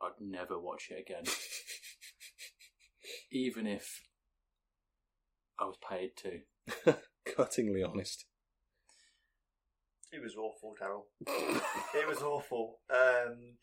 I'd 0.00 0.20
never 0.20 0.58
watch 0.58 0.90
it 0.90 1.00
again, 1.00 1.24
even 3.32 3.66
if 3.66 4.02
I 5.58 5.64
was 5.64 5.78
paid 5.88 6.10
to. 6.18 6.96
Cuttingly 7.26 7.88
honest. 7.88 8.26
It 10.12 10.22
was 10.22 10.36
awful, 10.36 10.74
Daryl. 10.80 11.04
it 11.94 12.06
was 12.06 12.22
awful. 12.22 12.78
Um, 12.90 13.56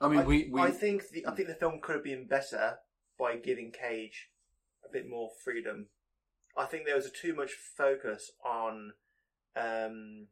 I 0.00 0.08
mean, 0.08 0.20
I, 0.20 0.24
we, 0.24 0.48
we 0.50 0.60
I 0.60 0.70
think 0.70 1.08
the 1.10 1.26
I 1.26 1.34
think 1.34 1.48
the 1.48 1.54
film 1.54 1.80
could 1.82 1.96
have 1.96 2.04
been 2.04 2.26
better 2.26 2.76
by 3.18 3.36
giving 3.36 3.72
Cage 3.72 4.28
a 4.84 4.92
bit 4.92 5.08
more 5.08 5.30
freedom. 5.42 5.86
I 6.56 6.66
think 6.66 6.84
there 6.84 6.96
was 6.96 7.06
a 7.06 7.10
too 7.10 7.34
much 7.34 7.52
focus 7.76 8.30
on 8.44 8.92
um, 9.56 10.28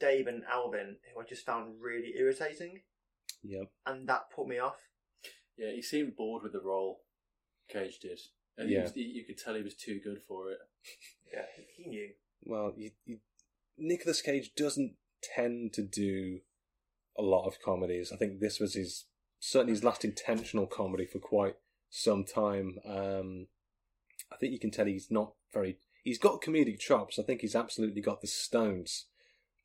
Dave 0.00 0.26
and 0.26 0.42
Alvin, 0.50 0.96
who 1.12 1.20
I 1.20 1.24
just 1.24 1.46
found 1.46 1.80
really 1.80 2.14
irritating, 2.16 2.80
Yep. 3.42 3.70
and 3.86 4.08
that 4.08 4.30
put 4.34 4.48
me 4.48 4.58
off. 4.58 4.88
yeah, 5.56 5.70
he 5.72 5.82
seemed 5.82 6.16
bored 6.16 6.42
with 6.42 6.52
the 6.52 6.60
role. 6.60 7.02
Cage 7.68 7.98
did, 8.00 8.20
and 8.58 8.68
Yeah. 8.68 8.78
he 8.78 8.82
was, 8.82 8.92
he, 8.94 9.02
you 9.02 9.24
could 9.24 9.38
tell 9.38 9.54
he 9.54 9.62
was 9.62 9.74
too 9.74 10.00
good 10.00 10.20
for 10.22 10.50
it. 10.50 10.58
Yeah, 11.32 11.46
he, 11.56 11.82
he 11.84 11.88
knew. 11.88 12.10
Well, 12.42 12.72
you, 12.76 12.90
you, 13.06 13.18
Nicolas 13.78 14.20
Cage 14.20 14.54
doesn't 14.54 14.96
tend 15.22 15.72
to 15.74 15.82
do 15.82 16.40
a 17.16 17.22
lot 17.22 17.46
of 17.46 17.60
comedies. 17.60 18.12
I 18.12 18.16
think 18.16 18.40
this 18.40 18.60
was 18.60 18.74
his 18.74 19.06
certainly 19.40 19.72
his 19.72 19.84
last 19.84 20.04
intentional 20.04 20.66
comedy 20.66 21.06
for 21.06 21.18
quite 21.18 21.56
some 21.90 22.24
time. 22.24 22.78
Um, 22.84 23.46
I 24.32 24.36
think 24.36 24.52
you 24.52 24.58
can 24.58 24.70
tell 24.70 24.86
he's 24.86 25.10
not 25.10 25.34
very. 25.52 25.78
He's 26.02 26.18
got 26.18 26.42
comedic 26.42 26.78
chops. 26.80 27.18
I 27.18 27.22
think 27.22 27.40
he's 27.40 27.56
absolutely 27.56 28.02
got 28.02 28.20
the 28.20 28.26
stones 28.26 29.06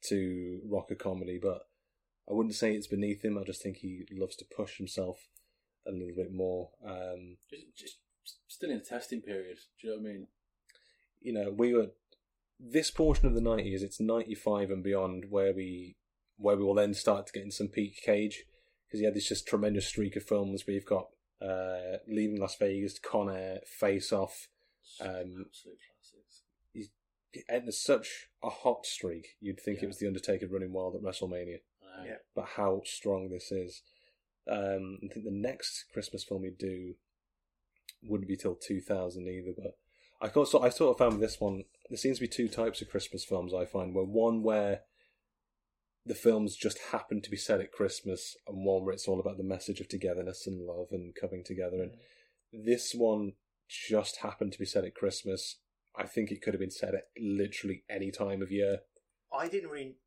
to 0.07 0.61
rock 0.69 0.91
a 0.91 0.95
comedy, 0.95 1.39
but 1.41 1.61
I 2.29 2.33
wouldn't 2.33 2.55
say 2.55 2.73
it's 2.73 2.87
beneath 2.87 3.23
him. 3.23 3.37
I 3.37 3.43
just 3.43 3.61
think 3.61 3.77
he 3.77 4.05
loves 4.11 4.35
to 4.37 4.45
push 4.45 4.77
himself 4.77 5.27
a 5.87 5.91
little 5.91 6.15
bit 6.15 6.31
more. 6.33 6.69
Um, 6.85 7.37
Just, 7.75 7.97
just 8.23 8.37
still 8.47 8.69
in 8.69 8.77
a 8.77 8.81
testing 8.81 9.21
period. 9.21 9.57
Do 9.81 9.87
you 9.87 9.93
know 9.95 10.01
what 10.01 10.09
I 10.09 10.13
mean? 10.13 10.27
you 11.21 11.33
know, 11.33 11.51
we 11.55 11.73
were 11.73 11.87
this 12.59 12.91
portion 12.91 13.27
of 13.27 13.33
the 13.33 13.41
nineties. 13.41 13.83
It's 13.83 13.99
ninety 13.99 14.35
five 14.35 14.69
and 14.69 14.83
beyond 14.83 15.25
where 15.29 15.53
we 15.53 15.95
where 16.37 16.55
we 16.55 16.63
will 16.63 16.75
then 16.75 16.93
start 16.93 17.27
to 17.27 17.33
get 17.33 17.43
in 17.43 17.51
some 17.51 17.67
peak 17.67 18.01
cage 18.03 18.45
because 18.87 18.99
he 18.99 19.05
had 19.05 19.13
this 19.13 19.27
just 19.27 19.47
tremendous 19.47 19.87
streak 19.87 20.15
of 20.15 20.23
films. 20.23 20.63
We've 20.67 20.85
got 20.85 21.07
uh, 21.41 21.97
Leaving 22.07 22.39
Las 22.39 22.55
Vegas, 22.57 22.99
Con 22.99 23.29
Air, 23.29 23.59
Face 23.65 24.11
Off. 24.11 24.47
Um, 25.01 25.45
Absolute. 25.47 25.77
And 27.47 27.63
there's 27.65 27.81
such 27.81 28.27
a 28.43 28.49
hot 28.49 28.85
streak. 28.85 29.35
You'd 29.39 29.59
think 29.59 29.79
Yeah. 29.79 29.85
it 29.85 29.87
was 29.87 29.99
the 29.99 30.07
Undertaker 30.07 30.47
running 30.47 30.73
wild 30.73 30.95
at 30.95 31.01
WrestleMania, 31.01 31.59
I. 31.83 32.05
Yeah. 32.05 32.17
but 32.35 32.45
how 32.45 32.81
strong 32.85 33.29
this 33.29 33.51
is. 33.51 33.81
Um, 34.47 34.99
I 35.03 35.13
think 35.13 35.25
the 35.25 35.31
next 35.31 35.85
Christmas 35.93 36.23
film 36.23 36.43
he'd 36.43 36.57
do 36.57 36.95
wouldn't 38.01 38.27
be 38.29 38.37
till 38.37 38.55
2000 38.55 39.27
either. 39.27 39.53
But 39.55 39.77
I 40.21 40.29
thought 40.29 40.47
so. 40.49 40.61
I 40.61 40.69
sort 40.69 40.91
of 40.91 40.97
found 40.97 41.13
with 41.19 41.21
this 41.29 41.39
one 41.39 41.65
there 41.89 41.97
seems 41.97 42.17
to 42.17 42.21
be 42.23 42.27
two 42.27 42.47
types 42.47 42.81
of 42.81 42.89
Christmas 42.89 43.23
films. 43.25 43.53
I 43.53 43.65
find 43.65 43.93
where 43.93 44.05
one 44.05 44.41
where 44.43 44.81
the 46.05 46.15
films 46.15 46.55
just 46.55 46.79
happen 46.91 47.21
to 47.21 47.29
be 47.29 47.37
set 47.37 47.59
at 47.59 47.71
Christmas, 47.71 48.35
and 48.47 48.65
one 48.65 48.83
where 48.85 48.93
it's 48.93 49.07
all 49.07 49.19
about 49.19 49.37
the 49.37 49.43
message 49.43 49.79
of 49.79 49.87
togetherness 49.87 50.47
and 50.47 50.65
love 50.65 50.87
and 50.91 51.13
coming 51.13 51.43
together. 51.43 51.81
And 51.83 51.91
this 52.51 52.93
one 52.95 53.33
just 53.67 54.17
happened 54.17 54.53
to 54.53 54.59
be 54.59 54.65
set 54.65 54.85
at 54.85 54.95
Christmas. 54.95 55.57
I 55.99 56.05
think 56.05 56.31
it 56.31 56.41
could 56.41 56.53
have 56.53 56.61
been 56.61 56.71
said 56.71 56.95
at 56.95 57.09
literally 57.19 57.83
any 57.89 58.09
time 58.09 58.41
of 58.41 58.51
year. 58.51 58.79
I 59.37 59.49
didn't 59.49 59.69
really 59.69 59.97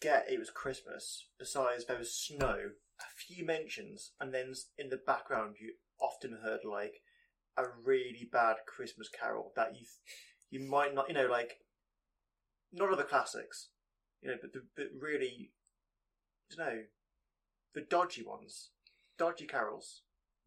get 0.00 0.26
it 0.30 0.38
was 0.38 0.50
Christmas. 0.50 1.26
Besides, 1.38 1.86
there 1.86 1.98
was 1.98 2.14
snow, 2.14 2.56
a 3.00 3.04
few 3.16 3.44
mentions, 3.44 4.12
and 4.20 4.32
then 4.32 4.52
in 4.78 4.88
the 4.88 5.00
background 5.04 5.56
you 5.60 5.74
often 6.00 6.38
heard 6.44 6.60
like 6.64 7.02
a 7.56 7.64
really 7.84 8.28
bad 8.30 8.56
Christmas 8.66 9.08
carol 9.08 9.52
that 9.56 9.74
you 9.74 9.84
you 10.50 10.68
might 10.68 10.94
not, 10.94 11.08
you 11.08 11.14
know, 11.14 11.26
like 11.26 11.54
none 12.72 12.92
of 12.92 12.98
the 12.98 13.04
classics, 13.04 13.70
you 14.22 14.30
know, 14.30 14.36
but 14.40 14.52
but 14.76 14.86
really, 14.96 15.50
I 16.52 16.54
don't 16.56 16.66
know, 16.66 16.82
the 17.74 17.80
dodgy 17.80 18.22
ones, 18.22 18.70
dodgy 19.18 19.46
carols. 19.46 20.02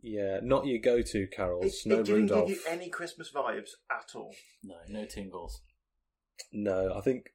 Yeah, 0.07 0.39
not 0.43 0.67
your 0.67 0.77
go-to 0.77 1.25
carols. 1.25 1.81
It, 1.83 1.89
no 1.89 1.99
it 1.99 2.05
didn't 2.05 2.21
Rudolph. 2.21 2.47
give 2.49 2.57
you 2.57 2.63
any 2.69 2.89
Christmas 2.89 3.31
vibes 3.35 3.71
at 3.89 4.11
all. 4.13 4.35
No, 4.63 4.75
no 4.87 5.05
tingles. 5.05 5.61
No, 6.53 6.93
I 6.95 7.01
think 7.01 7.31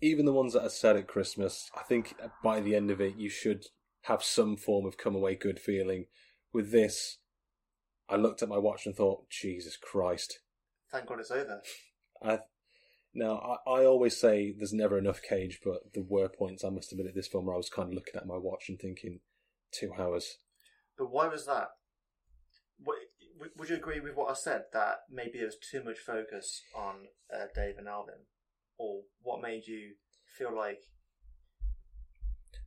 even 0.00 0.26
the 0.26 0.32
ones 0.32 0.54
that 0.54 0.64
are 0.64 0.68
set 0.68 0.96
at 0.96 1.06
Christmas, 1.06 1.70
I 1.76 1.82
think 1.82 2.16
by 2.42 2.60
the 2.60 2.74
end 2.74 2.90
of 2.90 3.00
it, 3.00 3.14
you 3.16 3.28
should 3.30 3.66
have 4.02 4.24
some 4.24 4.56
form 4.56 4.86
of 4.86 4.98
come 4.98 5.14
away 5.14 5.36
good 5.36 5.60
feeling. 5.60 6.06
With 6.52 6.72
this, 6.72 7.18
I 8.08 8.16
looked 8.16 8.42
at 8.42 8.48
my 8.48 8.58
watch 8.58 8.84
and 8.84 8.96
thought, 8.96 9.30
Jesus 9.30 9.76
Christ. 9.76 10.40
Thank 10.90 11.06
God 11.06 11.20
it's 11.20 11.30
over. 11.30 11.62
I 12.24 12.40
now 13.14 13.58
I, 13.66 13.70
I 13.70 13.84
always 13.84 14.16
say 14.16 14.52
there's 14.56 14.72
never 14.72 14.98
enough 14.98 15.20
cage, 15.22 15.60
but 15.64 15.92
there 15.94 16.02
were 16.08 16.28
points 16.28 16.64
I 16.64 16.70
must 16.70 16.90
admit 16.90 17.06
at 17.06 17.14
this 17.14 17.28
film 17.28 17.46
where 17.46 17.54
I 17.54 17.58
was 17.58 17.70
kind 17.70 17.90
of 17.90 17.94
looking 17.94 18.16
at 18.16 18.26
my 18.26 18.36
watch 18.36 18.64
and 18.68 18.80
thinking, 18.80 19.20
two 19.70 19.92
hours. 19.96 20.38
But 20.98 21.10
why 21.10 21.28
was 21.28 21.46
that? 21.46 21.68
Would 22.84 23.68
you 23.68 23.76
agree 23.76 24.00
with 24.00 24.14
what 24.14 24.30
I 24.30 24.34
said 24.34 24.64
that 24.72 25.00
maybe 25.10 25.38
there 25.38 25.46
was 25.46 25.58
too 25.58 25.82
much 25.84 25.98
focus 25.98 26.62
on 26.74 27.08
uh, 27.34 27.46
Dave 27.54 27.78
and 27.78 27.88
Alvin, 27.88 28.24
or 28.78 29.02
what 29.22 29.42
made 29.42 29.66
you 29.66 29.94
feel 30.38 30.54
like 30.54 30.80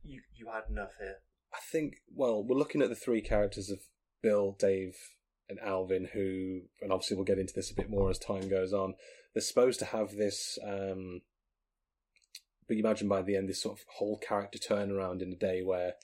you 0.04 0.20
you 0.34 0.46
had 0.52 0.70
enough 0.70 0.92
here? 0.98 1.16
I 1.52 1.58
think, 1.72 1.94
well, 2.14 2.44
we're 2.44 2.56
looking 2.56 2.82
at 2.82 2.88
the 2.88 2.94
three 2.94 3.20
characters 3.20 3.70
of 3.70 3.80
Bill, 4.22 4.56
Dave, 4.58 4.96
and 5.48 5.58
Alvin, 5.60 6.08
who, 6.12 6.60
and 6.80 6.92
obviously 6.92 7.16
we'll 7.16 7.24
get 7.24 7.38
into 7.38 7.54
this 7.54 7.70
a 7.70 7.74
bit 7.74 7.90
more 7.90 8.08
as 8.10 8.18
time 8.18 8.48
goes 8.48 8.72
on. 8.72 8.94
They're 9.34 9.42
supposed 9.42 9.80
to 9.80 9.86
have 9.86 10.12
this, 10.12 10.58
um, 10.64 11.22
but 12.68 12.76
you 12.76 12.84
imagine 12.84 13.08
by 13.08 13.22
the 13.22 13.36
end, 13.36 13.48
this 13.48 13.62
sort 13.62 13.78
of 13.78 13.84
whole 13.96 14.18
character 14.18 14.58
turnaround 14.58 15.22
in 15.22 15.32
a 15.32 15.36
day 15.36 15.62
where, 15.62 15.94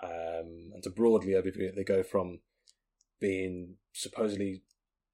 um, 0.00 0.70
and 0.74 0.82
to 0.82 0.90
broadly 0.90 1.32
overview 1.32 1.62
it, 1.68 1.74
they 1.76 1.84
go 1.84 2.02
from 2.02 2.40
being 3.20 3.76
supposedly 3.92 4.62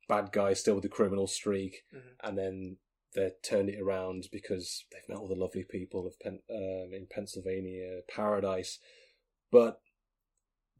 bad 0.08 0.32
guys 0.32 0.60
still 0.60 0.74
with 0.76 0.84
a 0.84 0.88
criminal 0.88 1.26
streak, 1.26 1.84
Mhm. 1.92 2.14
and 2.22 2.38
then 2.38 2.78
they 3.14 3.30
turn 3.42 3.68
it 3.68 3.80
around 3.80 4.28
because 4.30 4.84
they've 4.92 5.08
met 5.08 5.18
all 5.18 5.28
the 5.28 5.34
lovely 5.34 5.64
people 5.64 6.06
of 6.06 6.18
Pen- 6.20 6.42
um, 6.50 6.92
in 6.94 7.06
Pennsylvania, 7.10 8.02
Paradise. 8.08 8.78
But 9.50 9.82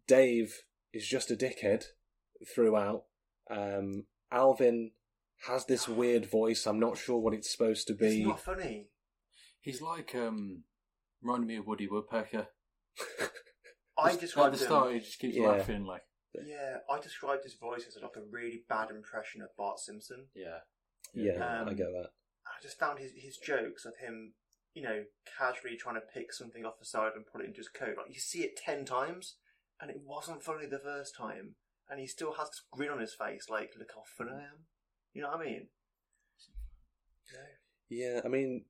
Dave 0.07 0.65
is 0.93 1.07
just 1.07 1.31
a 1.31 1.37
dickhead 1.37 1.87
throughout. 2.47 3.07
Um, 3.51 4.07
Alvin 4.31 4.93
has 5.47 5.67
this 5.67 5.89
weird 5.89 6.27
voice. 6.27 6.67
I'm 6.67 6.81
not 6.81 6.97
sure 6.99 7.19
what 7.19 7.35
it's 7.35 7.51
supposed 7.51 7.87
to 7.89 7.95
be. 7.95 8.19
It's 8.21 8.27
not 8.29 8.41
funny. 8.45 8.91
He's 9.61 9.81
like 9.83 10.15
um, 10.15 10.65
reminding 11.23 11.49
me 11.49 11.57
of 11.57 11.67
Woody 11.67 11.87
Woodpecker. 11.89 12.49
I 13.99 14.09
Just- 14.11 14.21
described 14.21 14.55
at 14.55 14.59
the 14.61 14.65
him. 14.65 14.69
start. 14.69 14.93
He 14.95 15.01
just 15.01 15.19
keeps 15.19 15.37
Yeah. 15.37 15.49
laughing 15.49 15.85
like 15.85 16.03
Yeah, 16.35 16.79
I 16.89 17.01
described 17.01 17.43
his 17.43 17.55
voice 17.55 17.87
as 17.87 17.97
like 18.01 18.17
a 18.17 18.23
really 18.23 18.65
bad 18.69 18.91
impression 18.91 19.43
of 19.43 19.55
Bart 19.57 19.79
Simpson. 19.81 20.29
yeah. 20.35 20.61
yeah, 21.13 21.61
Um, 21.63 21.69
I 21.69 21.75
get 21.75 21.91
that. 21.91 22.13
I 22.47 22.61
just 22.63 22.79
found 22.79 22.99
his 22.99 23.13
his 23.13 23.37
jokes 23.39 23.85
of 23.85 23.97
him, 23.97 24.35
you 24.75 24.83
know, 24.83 25.05
casually 25.37 25.77
trying 25.77 25.97
to 25.97 26.07
pick 26.07 26.33
something 26.33 26.65
off 26.65 26.79
the 26.79 26.85
side 26.85 27.15
and 27.15 27.27
put 27.27 27.41
it 27.41 27.47
into 27.47 27.59
his 27.59 27.69
coat. 27.69 27.97
Like 27.97 28.09
you 28.09 28.21
see 28.21 28.45
it 28.45 28.57
ten 28.57 28.85
times, 28.85 29.37
and 29.81 29.91
it 29.91 30.01
wasn't 30.01 30.43
funny 30.45 30.67
the 30.67 30.79
first 30.79 31.15
time, 31.17 31.57
and 31.89 31.99
he 31.99 32.07
still 32.07 32.35
has 32.35 32.51
this 32.51 32.61
grin 32.71 32.91
on 32.91 33.01
his 33.01 33.15
face, 33.15 33.49
like, 33.49 33.75
"Look 33.77 33.91
how 33.95 34.03
funny 34.05 34.33
I 34.33 34.45
am." 34.45 34.67
You 35.13 35.23
know 35.23 35.31
what 35.31 35.41
I 35.41 35.45
mean? 35.45 35.71
Yeah. 37.33 37.47
Yeah, 37.89 38.21
I 38.25 38.29
mean, 38.29 38.67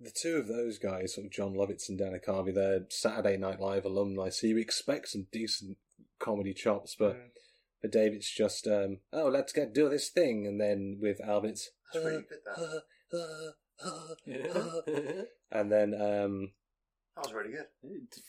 the 0.00 0.10
two 0.10 0.36
of 0.36 0.48
those 0.48 0.78
guys, 0.78 1.14
sort 1.14 1.26
of 1.26 1.32
Jon 1.32 1.54
Lovitz 1.54 1.88
and 1.88 1.98
Dana 1.98 2.18
Carvey, 2.18 2.54
they're 2.54 2.86
Saturday 2.88 3.36
Night 3.36 3.60
Live 3.60 3.84
alumni, 3.84 4.30
so 4.30 4.46
you 4.46 4.56
expect 4.56 5.08
some 5.08 5.26
decent 5.30 5.76
comedy 6.18 6.54
chops. 6.54 6.96
But 6.98 7.16
Mm. 7.16 7.30
for 7.80 7.88
Dave, 7.88 8.14
it's 8.14 8.30
just, 8.30 8.66
um, 8.66 9.00
oh, 9.12 9.28
let's 9.28 9.52
get 9.52 9.74
do 9.74 9.88
this 9.88 10.08
thing, 10.08 10.46
and 10.46 10.60
then 10.60 10.98
with 11.00 11.20
Alvin, 11.20 11.50
it's 11.50 11.70
That's 11.92 12.04
really 12.04 12.24
uh, 12.56 12.78
uh, 13.12 13.50
uh, 13.84 14.14
Yeah. 14.24 15.22
and 15.52 15.70
then 15.70 15.94
um, 15.94 16.52
That 17.16 17.24
was 17.24 17.32
really 17.34 17.50
good. 17.50 17.66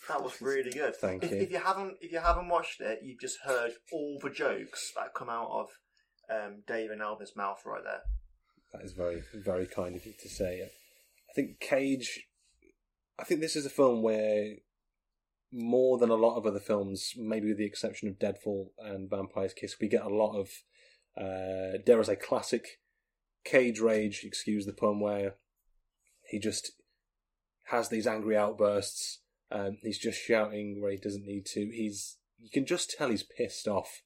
That 0.10 0.24
was 0.24 0.42
really 0.42 0.72
good. 0.72 0.96
Thank 0.98 1.24
if, 1.24 1.32
you. 1.32 1.38
If 1.38 1.52
you 1.52 1.60
haven't, 1.60 1.98
if 2.02 2.12
you 2.12 2.20
haven't 2.20 2.50
watched 2.50 2.82
it, 2.82 3.00
you've 3.04 3.22
just 3.22 3.40
heard 3.46 3.72
all 3.94 4.20
the 4.22 4.30
jokes 4.30 4.92
that 4.96 5.14
come 5.14 5.30
out 5.30 5.50
of 5.52 5.70
um, 6.30 6.64
Dave 6.68 6.92
and 6.92 7.02
Alvin's 7.02 7.36
mouth 7.36 7.62
right 7.66 7.84
there. 7.84 8.02
That 8.74 8.84
is 8.84 8.94
very, 8.94 9.24
very 9.34 9.68
kind 9.68 9.96
of 9.96 10.06
you 10.06 10.14
to 10.22 10.30
say. 10.30 10.70
I 11.32 11.34
think 11.34 11.60
Cage. 11.60 12.28
I 13.18 13.24
think 13.24 13.40
this 13.40 13.56
is 13.56 13.66
a 13.66 13.70
film 13.70 14.02
where, 14.02 14.56
more 15.52 15.98
than 15.98 16.10
a 16.10 16.16
lot 16.16 16.38
of 16.38 16.46
other 16.46 16.60
films, 16.60 17.14
maybe 17.18 17.48
with 17.48 17.58
the 17.58 17.66
exception 17.66 18.10
of 18.10 18.20
Deadfall 18.20 18.74
and 18.80 19.10
Vampire's 19.10 19.54
Kiss, 19.54 19.76
we 19.80 19.88
get 19.88 20.04
a 20.04 20.10
lot 20.10 20.38
of, 20.38 20.50
uh, 21.18 21.78
dare 21.86 22.00
I 22.00 22.04
say, 22.04 22.16
classic 22.16 22.80
Cage 23.46 23.80
rage. 23.80 24.24
Excuse 24.24 24.66
the 24.66 24.74
pun, 24.74 25.00
where 25.00 25.36
he 26.28 26.40
just 26.40 26.72
has 27.66 27.90
these 27.90 28.08
angry 28.08 28.36
outbursts. 28.36 29.20
Um, 29.52 29.78
he's 29.82 29.98
just 29.98 30.20
shouting 30.20 30.82
where 30.82 30.92
he 30.92 30.98
doesn't 30.98 31.26
need 31.26 31.46
to. 31.48 31.62
He's 31.74 32.18
you 32.40 32.50
can 32.50 32.66
just 32.66 32.92
tell 32.98 33.10
he's 33.10 33.24
pissed 33.24 33.68
off 33.68 34.02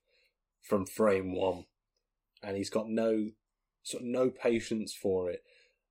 from 0.61 0.85
frame 0.85 1.33
one, 1.35 1.65
and 2.43 2.57
he's 2.57 2.69
got 2.69 2.89
no 2.89 3.31
sort 3.83 4.03
of 4.03 4.09
no 4.09 4.29
patience 4.29 4.93
for 4.93 5.29
it. 5.29 5.43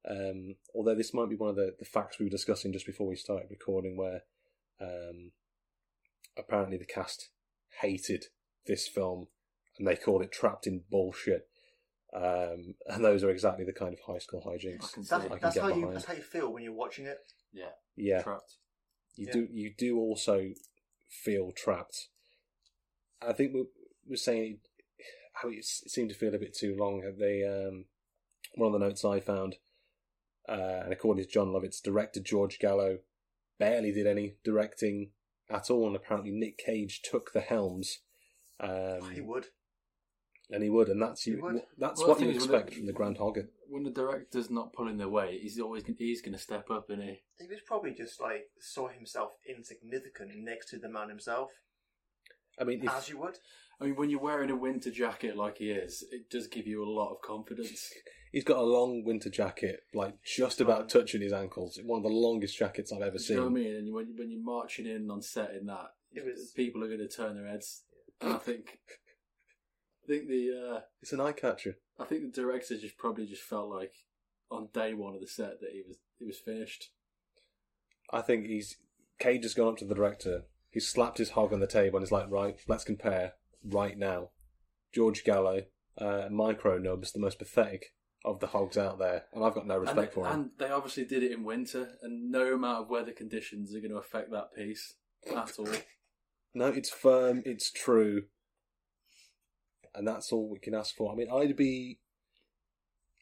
Um, 0.08 0.56
although 0.75 0.94
this 0.94 1.14
might 1.14 1.30
be 1.30 1.37
one 1.37 1.50
of 1.50 1.56
the, 1.56 1.75
the 1.78 1.84
facts 1.84 2.18
we 2.18 2.26
were 2.26 2.30
discussing 2.30 2.73
just 2.73 2.87
before 2.87 3.06
we 3.06 3.16
started 3.16 3.46
recording, 3.50 3.96
where 3.96 4.23
um, 4.80 5.32
apparently 6.37 6.76
the 6.76 6.84
cast 6.84 7.30
hated 7.80 8.26
this 8.66 8.87
film 8.87 9.28
and 9.78 9.87
they 9.87 9.96
called 9.96 10.23
it 10.23 10.32
trapped 10.32 10.66
in 10.66 10.82
bullshit. 10.90 11.49
Um, 12.14 12.75
and 12.87 13.04
those 13.04 13.25
are 13.25 13.30
exactly 13.30 13.64
the 13.64 13.73
kind 13.73 13.92
of 13.92 14.00
high 14.06 14.18
school 14.18 14.42
hijinks 14.46 14.84
I 14.84 14.92
can 14.94 15.02
That's, 15.02 15.08
see 15.08 15.14
I 15.16 15.20
can 15.28 15.38
that's 15.40 15.54
get 15.54 15.62
how 15.62 15.68
you 15.68 15.75
behind. 15.76 15.96
that's 15.96 16.04
how 16.04 16.14
you 16.14 16.23
feel 16.23 16.52
when 16.52 16.62
you're 16.62 16.73
watching 16.73 17.06
it. 17.06 17.18
Yeah. 17.52 17.70
Yeah, 17.96 18.23
Trapped. 18.23 18.54
you 19.16 19.26
Yeah. 19.26 19.32
do 19.32 19.49
you 19.50 19.75
do 19.76 19.99
also 19.99 20.50
feel 21.08 21.50
trapped. 21.52 22.08
I 23.20 23.32
think 23.32 23.54
we 23.54 23.64
were 24.08 24.16
saying 24.16 24.58
how 25.34 25.49
it 25.49 25.64
seemed 25.64 26.11
to 26.11 26.14
feel 26.14 26.34
a 26.34 26.38
bit 26.38 26.54
too 26.54 26.76
long. 26.78 27.02
They 27.18 27.42
um, 27.44 27.87
one 28.56 28.73
of 28.75 28.78
the 28.80 28.87
notes 28.87 29.04
I 29.04 29.18
found 29.20 29.56
Uh, 30.48 30.82
and 30.84 30.92
according 30.92 31.24
to 31.24 31.30
Jon 31.30 31.48
Lovitz, 31.48 31.82
director 31.82 32.20
George 32.20 32.58
Gallo 32.58 32.98
barely 33.58 33.92
did 33.92 34.06
any 34.06 34.34
directing 34.44 35.10
at 35.50 35.70
all, 35.70 35.86
and 35.86 35.96
apparently 35.96 36.30
Nick 36.30 36.58
Cage 36.58 37.00
took 37.02 37.32
the 37.32 37.40
helms. 37.40 38.00
Um, 38.60 39.10
he 39.12 39.20
would. 39.20 39.46
and 40.50 40.62
he 40.62 40.70
would, 40.70 40.88
and 40.88 41.00
that's 41.00 41.26
you. 41.26 41.40
would. 41.42 41.62
That's 41.78 42.00
Well, 42.00 42.10
what 42.10 42.20
you 42.20 42.30
expect 42.30 42.70
when 42.70 42.78
from 42.78 42.86
the 42.86 42.92
Grand 42.92 43.18
Hogger. 43.18 43.48
When 43.68 43.82
the 43.82 43.90
director's 43.90 44.50
not 44.50 44.72
pulling 44.72 44.98
their 44.98 45.08
weight, 45.08 45.40
he's 45.40 45.58
always 45.58 45.82
gonna, 45.82 45.96
he's 45.98 46.22
going 46.22 46.34
to 46.34 46.38
step 46.38 46.70
up, 46.70 46.90
and 46.90 47.02
he. 47.02 47.22
He 47.38 47.46
was 47.48 47.60
probably 47.66 47.92
just 47.92 48.20
like 48.20 48.44
saw 48.60 48.88
himself 48.88 49.32
insignificant 49.48 50.32
next 50.36 50.70
to 50.70 50.78
the 50.78 50.88
man 50.88 51.08
himself, 51.08 51.52
I 52.60 52.64
mean, 52.64 52.84
if, 52.84 52.90
as 52.90 53.08
you 53.08 53.18
would. 53.18 53.38
I 53.80 53.84
mean, 53.84 53.96
when 53.96 54.10
you're 54.10 54.20
wearing 54.20 54.50
a 54.50 54.56
winter 54.56 54.90
jacket 54.90 55.36
like 55.36 55.58
he 55.58 55.70
is, 55.70 56.04
it 56.10 56.30
does 56.30 56.46
give 56.46 56.66
you 56.66 56.84
a 56.84 56.88
lot 56.88 57.10
of 57.12 57.20
confidence. 57.22 57.90
he's 58.34 58.44
got 58.44 58.58
a 58.58 58.62
long 58.62 59.04
winter 59.04 59.30
jacket, 59.30 59.84
like 59.94 60.20
just 60.24 60.60
about 60.60 60.88
touching 60.88 61.22
his 61.22 61.32
ankles. 61.32 61.78
One 61.84 61.98
of 61.98 62.02
the 62.02 62.08
longest 62.08 62.58
jackets 62.58 62.92
I've 62.92 63.00
ever 63.00 63.16
Do 63.16 63.24
you 63.24 63.36
know 63.36 63.42
what 63.42 63.52
I 63.52 63.54
seen. 63.54 63.64
mean? 63.64 63.76
And 63.76 63.94
when, 63.94 64.16
when 64.16 64.30
you're 64.30 64.42
marching 64.42 64.86
in 64.86 65.08
on 65.10 65.22
set 65.22 65.52
in 65.52 65.66
that, 65.66 65.94
It 66.12 66.24
was- 66.24 66.50
people 66.50 66.82
are 66.82 66.88
going 66.88 66.98
to 66.98 67.08
turn 67.08 67.36
their 67.36 67.46
heads. 67.46 67.84
And 68.20 68.32
I 68.32 68.38
think, 68.38 68.78
I 70.02 70.06
think 70.08 70.28
the 70.28 70.50
uh, 70.76 70.80
It's 71.00 71.12
an 71.12 71.20
eye 71.20 71.32
catcher. 71.32 71.78
I 71.98 72.04
think 72.04 72.22
the 72.22 72.40
director 72.42 72.76
just 72.76 72.96
probably 72.98 73.26
just 73.26 73.42
felt 73.42 73.68
like 73.70 73.94
on 74.50 74.68
day 74.72 74.94
one 74.94 75.14
of 75.14 75.20
the 75.20 75.26
set 75.28 75.60
that 75.60 75.70
he 75.72 75.82
was 75.86 75.96
he 76.18 76.24
was 76.26 76.38
finished. 76.38 76.90
I 78.12 78.20
think 78.20 78.46
he's 78.46 78.76
Cage 79.20 79.44
has 79.44 79.54
gone 79.54 79.68
up 79.68 79.76
to 79.78 79.84
the 79.84 79.94
director. 79.94 80.44
He's 80.70 80.88
slapped 80.88 81.18
his 81.18 81.30
hog 81.30 81.52
on 81.52 81.60
the 81.60 81.66
table 81.68 81.98
and 81.98 82.04
he's 82.06 82.12
like, 82.12 82.28
"Right, 82.30 82.56
let's 82.66 82.84
compare 82.84 83.34
right 83.64 83.96
now." 83.96 84.30
George 84.92 85.22
Gallo, 85.24 85.62
uh, 85.98 86.28
Micro 86.30 86.78
Nubs, 86.78 87.12
the 87.12 87.20
most 87.20 87.38
pathetic 87.38 87.94
of 88.24 88.40
the 88.40 88.46
hogs 88.46 88.78
out 88.78 88.98
there, 88.98 89.24
and 89.32 89.44
I've 89.44 89.54
got 89.54 89.66
no 89.66 89.76
respect 89.76 89.98
and, 89.98 90.10
for 90.12 90.26
him. 90.26 90.32
and 90.32 90.50
they 90.58 90.70
obviously 90.70 91.04
did 91.04 91.22
it 91.22 91.32
in 91.32 91.44
winter, 91.44 91.98
and 92.02 92.30
no 92.30 92.54
amount 92.54 92.82
of 92.82 92.90
weather 92.90 93.12
conditions 93.12 93.74
are 93.74 93.80
going 93.80 93.90
to 93.90 93.98
affect 93.98 94.30
that 94.30 94.54
piece 94.54 94.94
at 95.34 95.52
all. 95.58 95.68
No, 96.56 96.68
it's 96.68 96.88
firm, 96.88 97.42
it's 97.44 97.72
true, 97.72 98.26
and 99.92 100.06
that's 100.06 100.30
all 100.30 100.48
we 100.48 100.60
can 100.60 100.72
ask 100.72 100.94
for. 100.94 101.10
I 101.10 101.16
mean, 101.16 101.26
I'd 101.28 101.56
be 101.56 101.98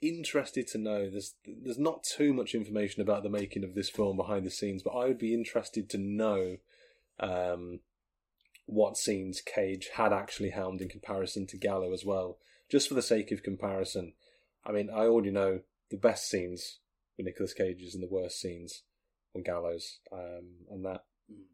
interested 0.02 0.66
to 0.68 0.78
know. 0.78 1.08
There's 1.08 1.34
there's 1.46 1.78
not 1.78 2.02
too 2.02 2.34
much 2.34 2.54
information 2.54 3.00
about 3.00 3.22
the 3.22 3.30
making 3.30 3.64
of 3.64 3.74
this 3.74 3.88
film 3.88 4.18
behind 4.18 4.44
the 4.44 4.50
scenes, 4.50 4.82
but 4.82 4.90
I 4.90 5.06
would 5.06 5.18
be 5.18 5.32
interested 5.32 5.88
to 5.90 5.98
know 5.98 6.58
um, 7.20 7.80
what 8.66 8.98
scenes 8.98 9.40
Cage 9.40 9.90
had 9.94 10.12
actually 10.12 10.50
helmed 10.50 10.82
in 10.82 10.90
comparison 10.90 11.46
to 11.46 11.56
Gallo 11.56 11.94
as 11.94 12.04
well, 12.04 12.36
just 12.70 12.86
for 12.86 12.94
the 12.94 13.00
sake 13.00 13.32
of 13.32 13.42
comparison. 13.42 14.12
I 14.64 14.72
mean, 14.72 14.90
I 14.90 15.06
already 15.06 15.30
know 15.30 15.60
the 15.90 15.96
best 15.96 16.28
scenes 16.28 16.78
with 17.16 17.26
Nicolas 17.26 17.54
Cage's 17.54 17.94
and 17.94 18.02
the 18.02 18.08
worst 18.08 18.40
scenes 18.40 18.82
on 19.34 19.42
Gallo's, 19.42 19.98
um, 20.12 20.66
and 20.70 20.84
that 20.84 21.04
Mm. 21.30 21.44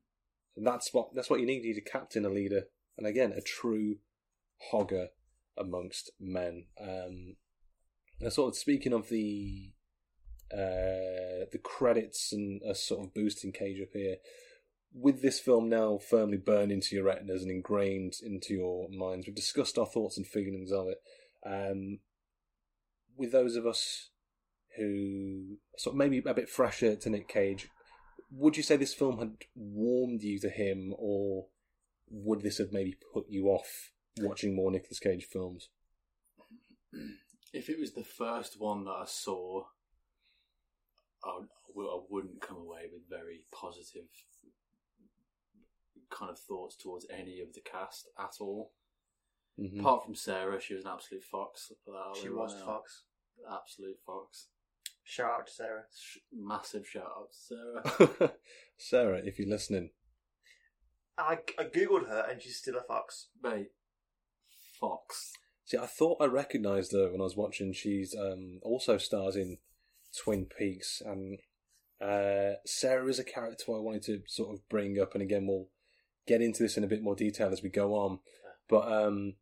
and 0.57 0.67
that's 0.67 0.93
what 0.93 1.15
that's 1.15 1.31
what 1.31 1.41
you 1.41 1.47
need. 1.47 1.65
You 1.65 1.75
need 1.75 1.83
a 1.87 1.91
captain, 1.91 2.25
a 2.25 2.31
leader, 2.31 2.69
and 2.97 3.07
again 3.07 3.33
a 3.33 3.41
true 3.41 3.99
hogger 4.73 5.09
amongst 5.57 6.11
men. 6.19 6.67
Um, 6.81 7.37
and 8.21 8.33
sort 8.33 8.49
of 8.49 8.57
speaking 8.57 8.93
of 8.93 9.09
the 9.09 9.73
uh, 10.53 11.45
the 11.53 11.61
credits 11.63 12.33
and 12.33 12.63
a 12.63 12.75
sort 12.75 13.07
of 13.07 13.15
boosting 13.15 13.53
Cage 13.53 13.81
up 13.81 13.93
here. 13.93 14.17
With 14.95 15.21
this 15.21 15.39
film 15.39 15.69
now 15.69 15.99
firmly 15.99 16.39
burned 16.39 16.73
into 16.73 16.97
your 16.97 17.05
retinas 17.05 17.43
and 17.43 17.51
ingrained 17.51 18.15
into 18.23 18.55
your 18.55 18.89
minds, 18.89 19.27
we've 19.27 19.37
discussed 19.37 19.77
our 19.79 19.85
thoughts 19.85 20.17
and 20.17 20.27
feelings 20.27 20.73
of 20.73 20.89
it. 20.89 21.03
Um, 21.45 21.99
with 23.19 23.33
those 23.33 23.57
of 23.57 23.67
us 23.67 24.11
who 24.77 25.59
sort 25.77 25.95
of 25.95 25.99
maybe 25.99 26.23
a 26.25 26.35
bit 26.35 26.49
fresher 26.49 26.97
to 26.97 27.11
Nick 27.11 27.29
Cage, 27.29 27.69
would 28.31 28.57
you 28.57 28.63
say 28.63 28.77
this 28.77 28.95
film 28.95 29.19
had 29.19 29.37
warmed 29.55 30.23
you 30.23 30.39
to 30.41 30.49
him, 30.49 30.95
or 30.97 31.47
would 32.09 32.43
this 32.43 32.59
have 32.59 32.73
maybe 32.73 32.97
put 33.13 33.27
you 33.29 33.47
off 33.47 33.91
watching 34.21 34.55
more 34.55 34.71
Nicolas 34.71 35.01
Cage 35.01 35.25
films? 35.25 35.69
If 37.53 37.69
it 37.69 37.79
was 37.79 37.93
the 37.93 38.05
first 38.05 38.61
one 38.61 38.85
that 38.85 38.91
I 38.93 39.05
saw, 39.07 39.65
I, 41.25 41.41
would, 41.75 41.87
I 41.87 42.01
wouldn't 42.09 42.41
come 42.41 42.59
away 42.59 42.83
with 42.93 43.09
very 43.09 43.43
positive 43.53 44.09
kind 46.11 46.31
of 46.31 46.39
thoughts 46.39 46.77
towards 46.77 47.07
any 47.11 47.41
of 47.41 47.53
the 47.55 47.61
cast 47.61 48.09
at 48.19 48.35
all. 48.41 48.73
Mhm. 49.59 49.81
Apart 49.81 50.05
from 50.05 50.15
Sarah, 50.15 50.61
she 50.61 50.75
was 50.75 50.85
an 50.85 50.91
absolute 50.93 51.25
fox. 51.25 51.73
I'll 51.87 52.15
that 52.15 52.21
She 52.21 52.29
was 52.29 52.53
right 52.53 52.61
now. 52.61 52.67
Fox. 52.67 53.05
Absolute 53.51 53.99
fox. 54.05 54.49
Shout 55.05 55.31
out 55.41 55.47
to 55.47 55.53
Sarah. 55.53 55.83
Sh- 55.97 56.19
Massive 56.33 56.87
shout 56.87 57.05
out 57.05 57.31
to 57.33 58.09
Sarah. 58.19 58.33
Sarah, 58.77 59.21
if 59.25 59.39
you're 59.39 59.49
listening, 59.49 59.91
I, 61.17 61.39
I 61.59 61.65
googled 61.65 62.09
her 62.09 62.27
and 62.31 62.41
she's 62.41 62.57
still 62.57 62.77
a 62.77 62.83
fox. 62.83 63.29
Mate, 63.43 63.71
fox. 64.79 65.33
see, 65.65 65.79
I 65.79 65.87
thought 65.87 66.19
I 66.21 66.27
recognised 66.27 66.93
her 66.93 67.11
when 67.11 67.21
I 67.21 67.25
was 67.25 67.37
watching. 67.37 67.73
She's 67.73 68.15
um, 68.15 68.61
also 68.63 68.99
stars 68.99 69.35
in 69.35 69.59
Twin 70.17 70.47
Peaks, 70.47 71.03
and 71.05 71.39
uh, 72.01 72.57
Sarah 72.65 73.09
is 73.09 73.19
a 73.19 73.25
character 73.25 73.75
I 73.75 73.81
wanted 73.81 74.05
to 74.05 74.23
sort 74.27 74.55
of 74.55 74.69
bring 74.69 75.01
up, 75.01 75.15
and 75.15 75.23
again, 75.23 75.47
we'll 75.47 75.69
get 76.27 76.43
into 76.43 76.63
this 76.63 76.77
in 76.77 76.85
a 76.85 76.89
bit 76.89 77.03
more 77.03 77.17
detail 77.17 77.51
as 77.51 77.63
we 77.63 77.71
go 77.71 77.95
on. 77.95 78.21
But 78.69 78.93
um, 78.93 79.35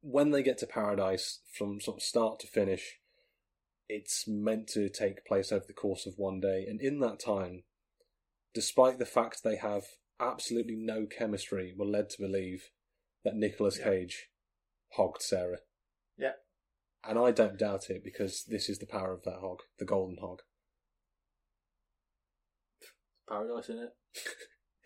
when 0.00 0.30
they 0.30 0.42
get 0.42 0.58
to 0.58 0.66
Paradise, 0.66 1.40
from 1.56 1.80
sort 1.80 1.98
of 1.98 2.02
start 2.02 2.40
to 2.40 2.46
finish, 2.46 2.98
it's 3.88 4.24
meant 4.28 4.68
to 4.68 4.88
take 4.88 5.24
place 5.24 5.50
over 5.50 5.64
the 5.66 5.72
course 5.72 6.06
of 6.06 6.14
one 6.16 6.40
day, 6.40 6.66
and 6.68 6.80
in 6.80 7.00
that 7.00 7.20
time, 7.20 7.64
despite 8.54 8.98
the 8.98 9.06
fact 9.06 9.42
they 9.42 9.56
have 9.56 9.84
absolutely 10.20 10.76
no 10.76 11.06
chemistry, 11.06 11.74
we're 11.76 11.86
led 11.86 12.10
to 12.10 12.20
believe 12.20 12.70
that 13.24 13.34
Nicolas 13.34 13.78
Yeah. 13.78 13.84
Cage 13.84 14.28
hogged 14.92 15.22
Sarah. 15.22 15.60
Yeah. 16.16 16.32
And 17.04 17.18
I 17.18 17.30
don't 17.30 17.58
doubt 17.58 17.90
it 17.90 18.02
because 18.02 18.44
this 18.44 18.68
is 18.68 18.78
the 18.78 18.86
power 18.86 19.12
of 19.12 19.22
that 19.22 19.38
hog, 19.40 19.60
the 19.78 19.84
golden 19.84 20.18
hog. 20.18 20.42
Paradise 23.28 23.68
in 23.68 23.78
it. 23.78 23.96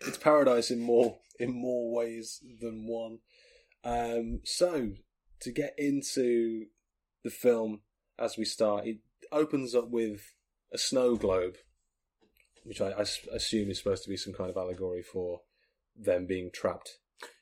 It's 0.05 0.17
paradise 0.17 0.69
in 0.69 0.81
more 0.81 1.19
in 1.39 1.53
more 1.53 1.93
ways 1.93 2.43
than 2.59 2.85
one. 2.87 3.19
Um, 3.83 4.39
so 4.43 4.91
to 5.41 5.51
get 5.51 5.73
into 5.77 6.65
the 7.23 7.29
film 7.29 7.81
as 8.17 8.37
we 8.37 8.45
start, 8.45 8.85
it 8.87 8.97
opens 9.31 9.75
up 9.75 9.89
with 9.89 10.21
a 10.73 10.77
snow 10.77 11.15
globe, 11.15 11.55
which 12.63 12.79
I 12.81 12.91
assume 13.33 13.69
is 13.69 13.77
supposed 13.79 14.03
to 14.03 14.09
be 14.09 14.17
some 14.17 14.33
kind 14.33 14.49
of 14.49 14.57
allegory 14.57 15.01
for 15.01 15.41
them 15.95 16.25
being 16.25 16.49
trapped 16.53 16.99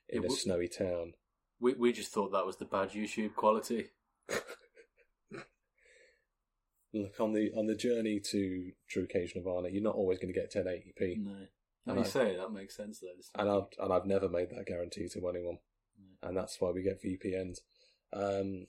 in 0.10 0.18
It 0.24 0.26
a 0.26 0.30
w- 0.30 0.40
snowy 0.40 0.68
town. 0.68 1.14
We 1.60 1.74
we 1.74 1.92
just 1.94 2.12
thought 2.12 2.32
that 2.32 2.46
was 2.46 2.58
the 2.58 2.66
bad 2.66 2.92
YouTube 2.92 3.36
quality. 3.36 3.90
Look 6.94 7.20
on 7.22 7.32
the 7.34 7.52
on 7.56 7.68
the 7.68 7.76
journey 7.76 8.20
to 8.32 8.72
True 8.90 9.08
Cage 9.08 9.34
Nirvana, 9.36 9.70
you're 9.70 9.82
not 9.82 9.96
always 9.96 10.20
going 10.20 10.34
to 10.34 10.40
get 10.40 10.52
1080p, 10.54 11.24
No. 11.24 11.36
And 11.88 11.98
you 11.98 12.04
I- 12.04 12.08
say 12.08 12.36
that 12.36 12.52
makes 12.52 12.76
sense 12.76 13.00
though. 13.00 13.42
and 13.42 13.50
I've 13.50 13.68
and 13.80 13.94
I've 13.94 14.06
never 14.06 14.28
made 14.28 14.50
that 14.50 14.66
guarantee 14.66 15.08
to 15.08 15.30
anyone. 15.30 15.60
And 16.22 16.36
that's 16.38 16.58
why 16.60 16.72
we 16.72 16.84
get 16.84 17.04
VPNs. 17.04 17.60
Um, 18.14 18.68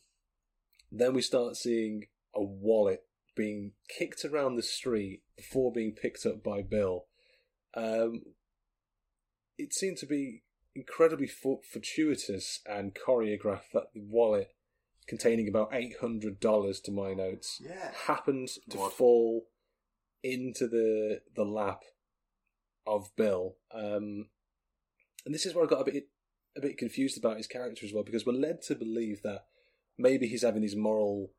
then 0.91 1.15
we 1.15 1.23
start 1.23 1.57
seeing 1.57 2.05
a 2.35 2.43
wallet 2.43 3.05
being 3.35 3.73
kicked 3.89 4.25
around 4.25 4.57
the 4.57 4.63
street 4.63 5.23
before 5.37 5.73
being 5.73 5.93
picked 5.93 6.27
up 6.27 6.43
by 6.43 6.63
Bill. 6.63 7.07
Um, 7.75 8.23
it 9.59 9.73
seemed 9.73 9.97
to 9.99 10.07
be 10.07 10.43
incredibly 10.75 11.27
fortuitous 11.27 12.61
and 12.67 12.95
choreographed 12.95 13.71
that 13.75 13.93
the 13.95 14.01
wallet, 14.03 14.49
containing 15.07 15.49
about 15.49 15.71
eight 15.73 15.95
hundred 16.01 16.41
dollars 16.41 16.81
to 16.81 16.91
my 16.93 17.13
notes, 17.15 17.61
Yeah. 17.63 17.93
happened 18.07 18.49
to 18.71 18.79
What? 18.79 18.93
fall 18.95 19.47
into 20.23 20.69
the 20.69 21.23
the 21.35 21.45
lap 21.45 21.83
of 22.87 23.15
Bill. 23.17 23.57
Um, 23.73 24.29
and 25.25 25.35
this 25.35 25.47
is 25.47 25.55
where 25.55 25.65
I 25.65 25.69
got 25.69 25.87
a 25.87 25.91
bit 25.91 26.09
a 26.57 26.61
bit 26.61 26.79
confused 26.79 27.19
about 27.19 27.37
his 27.37 27.47
character 27.47 27.87
as 27.87 27.93
well, 27.93 28.05
because 28.05 28.27
we're 28.27 28.33
led 28.33 28.63
to 28.63 28.75
believe 28.75 29.23
that 29.23 29.45
maybe 29.99 30.27
he's 30.27 30.43
having 30.43 30.63
these 30.63 30.77
moral 30.77 31.31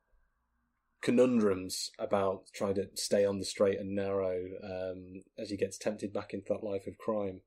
conundrums 1.01 1.91
about 1.99 2.43
trying 2.53 2.75
to 2.75 2.87
stay 2.95 3.25
on 3.25 3.37
the 3.37 3.45
straight 3.45 3.79
and 3.79 3.93
narrow 3.93 4.39
um, 4.63 5.21
as 5.37 5.49
he 5.49 5.57
gets 5.57 5.77
tempted 5.77 6.13
back 6.13 6.33
into 6.33 6.53
that 6.53 6.63
life 6.63 6.87
of 6.87 6.97
crime. 6.97 7.41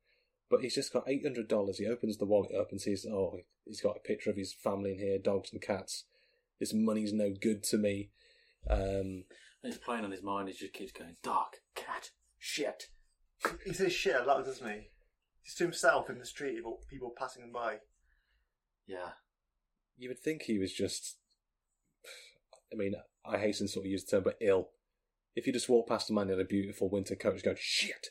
But 0.49 0.61
he's 0.61 0.75
just 0.75 0.93
got 0.93 1.09
eight 1.09 1.25
hundred 1.25 1.49
dollars. 1.49 1.79
He 1.79 1.87
opens 1.87 2.19
the 2.19 2.27
wallet 2.27 2.55
up 2.55 2.69
and 2.71 2.81
sees, 2.81 3.05
oh, 3.05 3.39
he's 3.65 3.81
got 3.81 3.97
a 3.97 4.07
picture 4.07 4.31
of 4.31 4.37
his 4.37 4.53
family 4.53 4.93
in 4.93 4.99
here, 4.99 5.19
dogs 5.19 5.51
and 5.53 5.61
cats. 5.61 6.05
This 6.61 6.73
money's 6.73 7.13
no 7.13 7.33
good 7.33 7.65
to 7.65 7.79
me. 7.79 8.11
Um, 8.71 9.25
And 9.63 9.73
it's 9.73 9.79
playing 9.79 10.05
on 10.05 10.13
his 10.13 10.23
mind. 10.23 10.49
He 10.49 10.55
just 10.55 10.73
keeps 10.73 10.93
going, 10.93 11.17
dog, 11.23 11.57
cat, 11.75 12.11
shit. 12.39 12.89
He 13.65 13.73
says 13.73 13.93
shit 13.93 14.15
a 14.15 14.25
lot, 14.25 14.45
doesn't 14.45 14.69
he? 14.69 14.91
He's 15.47 15.55
to 15.55 15.65
himself 15.65 16.11
in 16.11 16.19
the 16.19 16.27
street, 16.27 16.57
people, 16.57 16.81
people 16.91 17.15
passing 17.17 17.45
him 17.45 17.53
by. 17.53 17.77
Yeah. 18.85 19.11
you 19.97 20.09
would 20.09 20.19
think 20.19 20.43
he 20.43 20.59
was 20.59 20.73
just 20.73 21.19
I 22.73 22.77
mean, 22.77 22.95
I 23.25 23.39
hasten 23.39 23.69
to 23.69 23.73
sort 23.73 23.87
of 23.87 23.91
use 23.93 24.05
the 24.05 24.17
term, 24.17 24.25
but 24.25 24.39
ill. 24.41 24.71
If 25.37 25.47
you 25.47 25.53
just 25.53 25.69
walk 25.69 25.89
past 25.89 26.11
a 26.11 26.13
man 26.13 26.31
in 26.31 26.41
a 26.41 26.45
beautiful 26.45 26.91
winter 26.91 27.15
coat, 27.15 27.35
just 27.35 27.45
go 27.45 27.55
shit, 27.57 28.09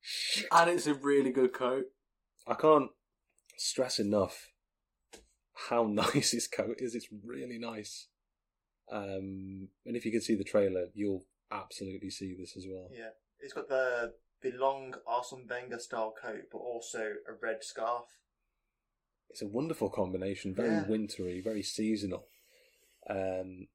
shit. 0.00 0.46
And 0.50 0.70
it's 0.70 0.86
a 0.86 0.94
really 0.94 1.30
good 1.30 1.52
coat. 1.52 1.84
I 2.46 2.54
can't 2.54 2.90
stress 3.58 3.98
enough 3.98 4.48
how 5.68 5.84
nice 5.90 6.30
his 6.30 6.48
coat 6.48 6.76
is. 6.78 6.94
It's 6.94 7.08
really 7.22 7.58
nice. 7.58 8.08
Um, 8.90 9.68
and 9.84 9.94
if 9.94 10.06
you 10.06 10.10
can 10.10 10.22
see 10.22 10.36
the 10.36 10.44
trailer, 10.44 10.86
you'll 10.94 11.26
absolutely 11.52 12.08
see 12.08 12.34
this 12.34 12.56
as 12.56 12.64
well. 12.66 12.88
Yeah, 12.90 13.10
it's 13.40 13.52
got 13.52 13.68
the 13.68 14.14
the 14.40 14.52
long 14.52 14.94
Arsene 15.06 15.46
Wenger 15.48 15.78
style 15.78 16.14
coat, 16.20 16.44
but 16.50 16.58
also 16.58 17.14
a 17.28 17.32
red 17.32 17.64
scarf. 17.64 18.06
It's 19.30 19.42
a 19.42 19.46
wonderful 19.46 19.90
combination, 19.90 20.54
very 20.54 20.70
Yeah. 20.70 20.86
wintry, 20.86 21.40
very 21.40 21.62
seasonal. 21.62 22.28
Um, 23.08 23.68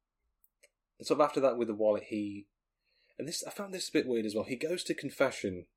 and 0.98 1.08
sort 1.08 1.20
of 1.20 1.26
after 1.26 1.40
that, 1.42 1.58
with 1.58 1.68
the 1.68 1.74
wallet, 1.74 2.04
he 2.04 2.48
and 3.18 3.28
this 3.28 3.44
I 3.44 3.52
found 3.52 3.74
this 3.74 3.90
a 3.90 3.94
bit 3.94 4.08
weird 4.08 4.26
as 4.26 4.36
well. 4.36 4.46
He 4.46 4.56
goes 4.56 4.84
to 4.86 4.94
confession. 4.94 5.68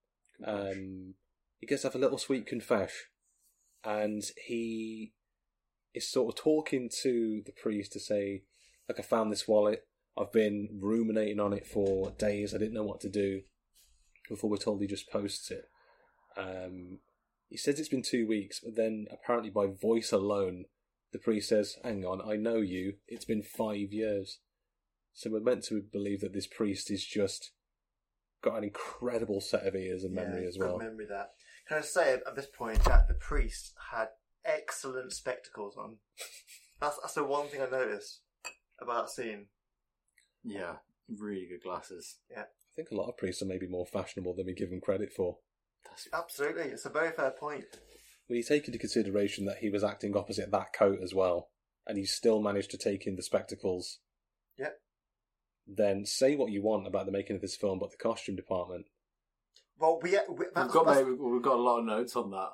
Um, 0.42 1.16
he 1.59 1.66
gets 1.66 1.83
to 1.83 1.88
have 1.88 1.94
a 1.94 1.99
little 1.99 2.18
sweet 2.18 2.46
confession, 2.46 3.07
and 3.85 4.22
he 4.46 5.14
is 5.94 6.09
sort 6.09 6.35
of 6.35 6.42
talking 6.42 6.90
to 7.03 7.42
the 7.44 7.53
priest 7.53 7.92
to 7.92 8.01
say, 8.01 8.44
"Like 8.88 8.99
I 8.99 9.03
found 9.03 9.33
this 9.33 9.49
wallet. 9.49 9.87
I've 10.16 10.33
been 10.33 10.79
ruminating 10.81 11.40
on 11.40 11.53
it 11.53 11.66
for 11.66 12.11
days. 12.12 12.55
I 12.55 12.59
didn't 12.59 12.75
know 12.75 12.85
what 12.85 13.01
to 13.01 13.09
do." 13.09 13.42
Before 14.29 14.51
we're 14.51 14.57
told 14.57 14.81
he 14.81 14.87
just 14.87 15.11
posts 15.11 15.51
it. 15.51 15.69
Um, 16.37 16.99
he 17.49 17.57
says 17.57 17.79
it's 17.79 17.89
been 17.89 18.03
two 18.03 18.27
weeks, 18.27 18.61
but 18.61 18.75
then 18.77 19.07
apparently 19.11 19.51
by 19.51 19.67
voice 19.67 20.12
alone, 20.12 20.65
the 21.12 21.19
priest 21.19 21.49
says, 21.49 21.79
"Hang 21.85 22.05
on, 22.05 22.21
I 22.21 22.37
know 22.37 22.57
you. 22.57 22.95
It's 23.07 23.25
been 23.25 23.43
five 23.43 23.93
years." 23.93 24.41
So 25.15 25.31
we're 25.31 25.41
meant 25.41 25.65
to 25.65 25.81
believe 25.81 26.21
that 26.21 26.35
this 26.35 26.47
priest 26.47 26.91
is 26.91 27.05
just 27.05 27.53
got 28.43 28.59
an 28.59 28.65
incredible 28.65 29.41
set 29.41 29.67
of 29.67 29.75
ears 29.75 30.05
and 30.05 30.15
memory 30.15 30.43
yeah, 30.43 30.49
as 30.49 30.59
well. 30.59 30.79
memory 30.79 31.07
that. 31.07 31.31
Can 31.67 31.79
I 31.79 31.81
say 31.81 32.15
at 32.15 32.37
this 32.37 32.47
point 32.47 32.85
that 32.85 33.09
the 33.09 33.15
priest 33.15 33.73
had 33.93 34.09
excellent 34.45 35.12
spectacles 35.12 35.77
on? 35.77 35.97
That's 36.81 36.99
that's 37.01 37.15
the 37.15 37.25
one 37.25 37.49
thing 37.49 37.62
I 37.62 37.71
noticed 37.71 38.21
about 38.79 39.07
that 39.07 39.11
scene. 39.11 39.47
Yeah, 40.45 40.75
really 41.09 41.47
good 41.49 41.62
glasses. 41.62 42.17
I 42.37 42.43
think 42.77 42.91
a 42.91 42.95
lot 42.97 43.09
of 43.09 43.17
priests 43.17 43.43
are 43.43 43.47
maybe 43.47 43.67
more 43.67 43.87
fashionable 43.87 44.35
than 44.35 44.47
we 44.47 44.53
give 44.55 44.71
them 44.71 44.81
credit 44.81 45.12
for. 45.12 45.39
That's 45.85 46.09
Absolutely, 46.12 46.65
it's 46.65 46.85
a 46.85 46.91
very 46.91 47.11
fair 47.11 47.31
point. 47.31 47.65
When 48.27 48.37
you 48.37 48.43
take 48.43 48.67
into 48.67 48.79
consideration 48.79 49.47
that 49.47 49.59
he 49.59 49.71
was 49.71 49.83
acting 49.85 50.17
opposite 50.17 50.51
that 50.51 50.73
coat 50.73 50.99
as 51.03 51.15
well, 51.15 51.49
and 51.87 51.97
he 51.97 52.05
still 52.05 52.41
managed 52.43 52.71
to 52.73 52.79
take 52.79 53.07
in 53.07 53.17
the 53.17 53.23
spectacles, 53.23 54.01
Yep. 54.59 54.81
then 55.67 56.05
say 56.05 56.35
what 56.37 56.51
you 56.51 56.62
want 56.62 56.87
about 56.87 57.07
the 57.07 57.12
making 57.12 57.37
of 57.37 57.43
this 57.43 57.57
film, 57.57 57.79
but 57.79 57.91
the 57.93 57.97
costume 57.97 58.37
department. 58.37 58.87
Well, 59.79 60.01
we, 60.03 60.11
we 60.29 60.35
we've 60.39 60.53
got 60.55 60.87
that's- 60.87 60.97
maybe, 61.05 61.12
we've 61.12 61.43
got 61.43 61.55
a 61.57 61.62
lot 61.62 61.79
of 61.79 61.85
notes 61.85 62.17
on 62.17 62.31
that. 62.33 62.51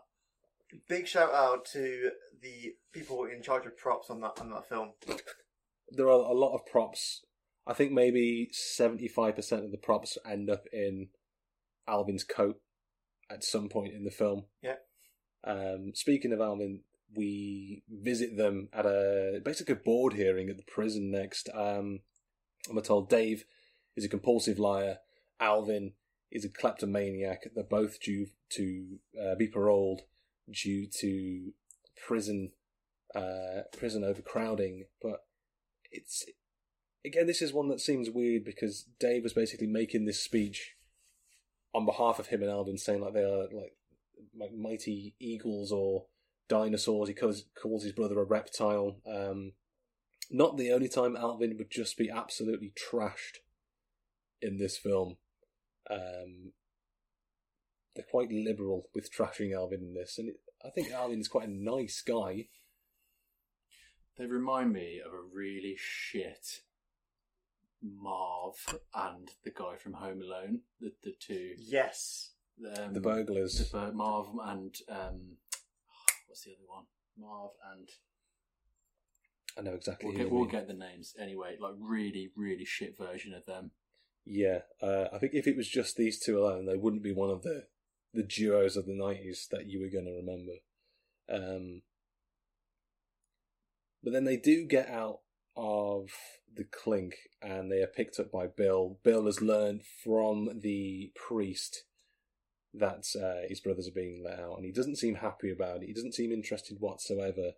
big 0.88 1.06
shout 1.06 1.32
out 1.32 1.64
to 1.72 2.10
the 2.40 2.74
people 2.92 3.24
in 3.24 3.42
charge 3.42 3.64
of 3.66 3.76
props 3.76 4.10
on 4.10 4.20
that 4.20 4.40
on 4.40 4.50
that 4.50 4.68
film. 4.68 4.92
There 5.90 6.06
are 6.06 6.10
a 6.12 6.32
lot 6.32 6.54
of 6.54 6.66
props. 6.66 7.22
I 7.66 7.74
think 7.74 7.92
maybe 7.92 8.50
75% 8.52 9.64
of 9.64 9.70
the 9.70 9.78
props 9.78 10.18
end 10.28 10.50
up 10.50 10.64
in 10.72 11.08
Alvin's 11.86 12.24
coat 12.24 12.60
at 13.30 13.44
some 13.44 13.68
point 13.68 13.94
in 13.94 14.04
the 14.04 14.10
film. 14.10 14.44
Yeah. 14.62 14.76
Um, 15.44 15.92
speaking 15.94 16.32
of 16.32 16.40
Alvin, 16.40 16.80
we 17.14 17.82
visit 17.88 18.36
them 18.36 18.68
at 18.72 18.86
a 18.86 19.40
basically 19.44 19.74
a 19.74 19.76
board 19.76 20.14
hearing 20.14 20.48
at 20.48 20.56
the 20.56 20.64
prison 20.64 21.10
next. 21.10 21.48
Um, 21.54 22.00
and 22.66 22.76
we're 22.76 22.82
told 22.82 23.08
Dave 23.08 23.44
is 23.96 24.04
a 24.04 24.08
compulsive 24.08 24.58
liar. 24.58 24.98
Alvin 25.40 25.92
is 26.30 26.44
a 26.44 26.48
kleptomaniac. 26.48 27.50
They're 27.54 27.64
both 27.64 28.00
due 28.00 28.28
to 28.50 28.98
uh, 29.20 29.34
be 29.36 29.48
paroled 29.48 30.02
due 30.50 30.86
to 31.00 31.52
prison 32.06 32.52
uh, 33.14 33.62
prison 33.76 34.04
overcrowding. 34.04 34.84
But 35.00 35.24
it's 35.90 36.24
again, 37.04 37.26
this 37.26 37.42
is 37.42 37.52
one 37.52 37.68
that 37.68 37.80
seems 37.80 38.10
weird 38.10 38.44
because 38.44 38.86
Dave 38.98 39.22
was 39.22 39.32
basically 39.32 39.66
making 39.66 40.04
this 40.04 40.22
speech 40.22 40.76
on 41.74 41.86
behalf 41.86 42.18
of 42.18 42.28
him 42.28 42.42
and 42.42 42.50
Alvin, 42.50 42.78
saying 42.78 43.00
like 43.00 43.14
they 43.14 43.24
are 43.24 43.48
like 43.52 43.76
like 44.38 44.54
mighty 44.54 45.14
eagles 45.18 45.72
or 45.72 46.06
dinosaurs. 46.48 47.08
He 47.08 47.14
calls 47.14 47.44
calls 47.60 47.82
his 47.82 47.92
brother 47.92 48.20
a 48.20 48.24
reptile. 48.24 48.96
Um, 49.06 49.52
not 50.30 50.56
the 50.56 50.72
only 50.72 50.88
time 50.88 51.16
Alvin 51.16 51.56
would 51.58 51.70
just 51.70 51.96
be 51.96 52.10
absolutely 52.10 52.72
trashed 52.72 53.38
in 54.40 54.58
this 54.58 54.76
film. 54.76 55.16
Um, 55.90 56.52
they're 57.94 58.04
quite 58.10 58.30
liberal 58.30 58.88
with 58.94 59.12
trashing 59.12 59.54
Alvin 59.54 59.80
in 59.80 59.94
this, 59.94 60.18
and 60.18 60.30
it, 60.30 60.40
I 60.64 60.70
think 60.70 60.90
Alvin's 60.90 61.28
quite 61.28 61.48
a 61.48 61.52
nice 61.52 62.02
guy. 62.06 62.48
They 64.16 64.26
remind 64.26 64.72
me 64.72 65.00
of 65.04 65.12
a 65.12 65.20
really 65.34 65.74
shit 65.78 66.60
Marv 67.82 68.54
and 68.94 69.28
the 69.44 69.50
guy 69.50 69.76
from 69.76 69.94
Home 69.94 70.22
Alone. 70.22 70.60
The 70.80 70.92
the 71.02 71.14
two 71.18 71.54
Yes, 71.58 72.32
um, 72.76 72.92
The 72.94 73.00
burglars. 73.00 73.58
the 73.58 73.76
bur- 73.78 73.92
Marv 73.92 74.28
and 74.44 74.74
um, 74.88 75.36
what's 76.28 76.44
the 76.44 76.52
other 76.52 76.66
one? 76.66 76.84
Marv 77.18 77.50
and 77.72 77.88
I 79.58 79.62
know 79.62 79.74
exactly. 79.74 80.08
we'll 80.08 80.16
who 80.16 80.24
get 80.24 80.32
we'll 80.32 80.44
get 80.46 80.68
the 80.68 80.74
names 80.74 81.14
anyway. 81.20 81.56
Like 81.60 81.74
really 81.78 82.30
really 82.36 82.64
shit 82.64 82.96
version 82.96 83.34
of 83.34 83.44
them. 83.46 83.72
Yeah, 84.24 84.60
uh, 84.80 85.06
I 85.12 85.18
think 85.18 85.32
if 85.34 85.46
it 85.48 85.56
was 85.56 85.68
just 85.68 85.96
these 85.96 86.18
two 86.20 86.38
alone, 86.38 86.66
they 86.66 86.76
wouldn't 86.76 87.02
be 87.02 87.12
one 87.12 87.30
of 87.30 87.42
the 87.42 87.66
the 88.14 88.22
duos 88.22 88.76
of 88.76 88.86
the 88.86 88.94
nineties 88.94 89.48
that 89.50 89.66
you 89.66 89.80
were 89.80 89.88
going 89.90 90.04
to 90.04 90.12
remember. 90.12 90.52
Um, 91.28 91.82
but 94.02 94.12
then 94.12 94.24
they 94.24 94.36
do 94.36 94.64
get 94.64 94.88
out 94.88 95.20
of 95.56 96.10
the 96.54 96.64
clink, 96.64 97.14
and 97.40 97.70
they 97.70 97.80
are 97.82 97.86
picked 97.86 98.18
up 98.18 98.30
by 98.30 98.46
Bill. 98.46 98.98
Bill 99.02 99.26
has 99.26 99.40
learned 99.40 99.82
from 100.04 100.60
the 100.60 101.12
priest 101.14 101.84
that 102.74 103.04
uh, 103.20 103.46
his 103.48 103.60
brothers 103.60 103.88
are 103.88 103.94
being 103.94 104.22
let 104.24 104.40
out, 104.40 104.56
and 104.56 104.64
he 104.64 104.72
doesn't 104.72 104.96
seem 104.96 105.16
happy 105.16 105.50
about 105.50 105.82
it. 105.82 105.86
He 105.86 105.92
doesn't 105.92 106.14
seem 106.14 106.32
interested 106.32 106.78
whatsoever. 106.80 107.52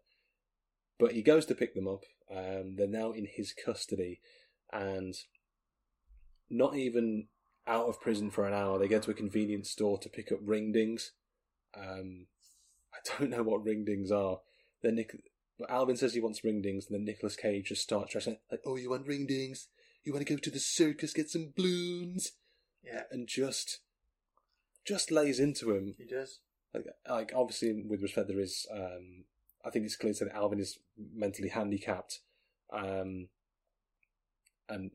But 0.98 1.12
he 1.12 1.22
goes 1.22 1.46
to 1.46 1.54
pick 1.54 1.74
them 1.74 1.88
up. 1.88 2.04
Um, 2.30 2.76
they're 2.76 2.86
now 2.86 3.12
in 3.12 3.26
his 3.30 3.52
custody, 3.52 4.20
and 4.72 5.14
not 6.50 6.76
even 6.76 7.28
out 7.66 7.86
of 7.86 8.00
prison 8.00 8.30
for 8.30 8.46
an 8.46 8.54
hour. 8.54 8.78
They 8.78 8.88
go 8.88 9.00
to 9.00 9.10
a 9.10 9.14
convenience 9.14 9.70
store 9.70 9.98
to 9.98 10.08
pick 10.08 10.30
up 10.30 10.44
ringdings. 10.44 11.10
Um, 11.76 12.26
I 12.92 12.98
don't 13.18 13.30
know 13.30 13.42
what 13.42 13.64
ringdings 13.64 14.10
are. 14.12 14.38
Nick, 14.82 15.16
but 15.58 15.70
Alvin 15.70 15.96
says 15.96 16.14
he 16.14 16.20
wants 16.20 16.40
ringdings, 16.40 16.86
and 16.86 16.94
then 16.94 17.04
Nicolas 17.04 17.36
Cage 17.36 17.68
just 17.68 17.82
starts 17.82 18.12
dressing 18.12 18.38
like, 18.50 18.60
"Oh, 18.66 18.76
you 18.76 18.90
want 18.90 19.06
ringdings? 19.06 19.66
You 20.02 20.12
want 20.12 20.26
to 20.26 20.32
go 20.34 20.38
to 20.38 20.50
the 20.50 20.58
circus, 20.60 21.12
get 21.12 21.30
some 21.30 21.52
balloons?" 21.56 22.32
yeah, 22.84 23.02
And 23.10 23.26
just, 23.26 23.80
just 24.84 25.10
lays 25.10 25.40
into 25.40 25.74
him. 25.74 25.94
he 25.96 26.04
does. 26.04 26.40
Like, 26.74 26.86
like 27.08 27.32
obviously, 27.34 27.84
with 27.86 28.02
respect, 28.02 28.28
there 28.28 28.40
is. 28.40 28.66
Um, 28.70 29.24
I 29.64 29.70
think 29.70 29.86
it's 29.86 29.96
clear 29.96 30.12
that 30.12 30.34
Alvin 30.34 30.60
is 30.60 30.78
mentally 31.14 31.48
handicapped, 31.48 32.20
um, 32.72 33.28
and 34.68 34.90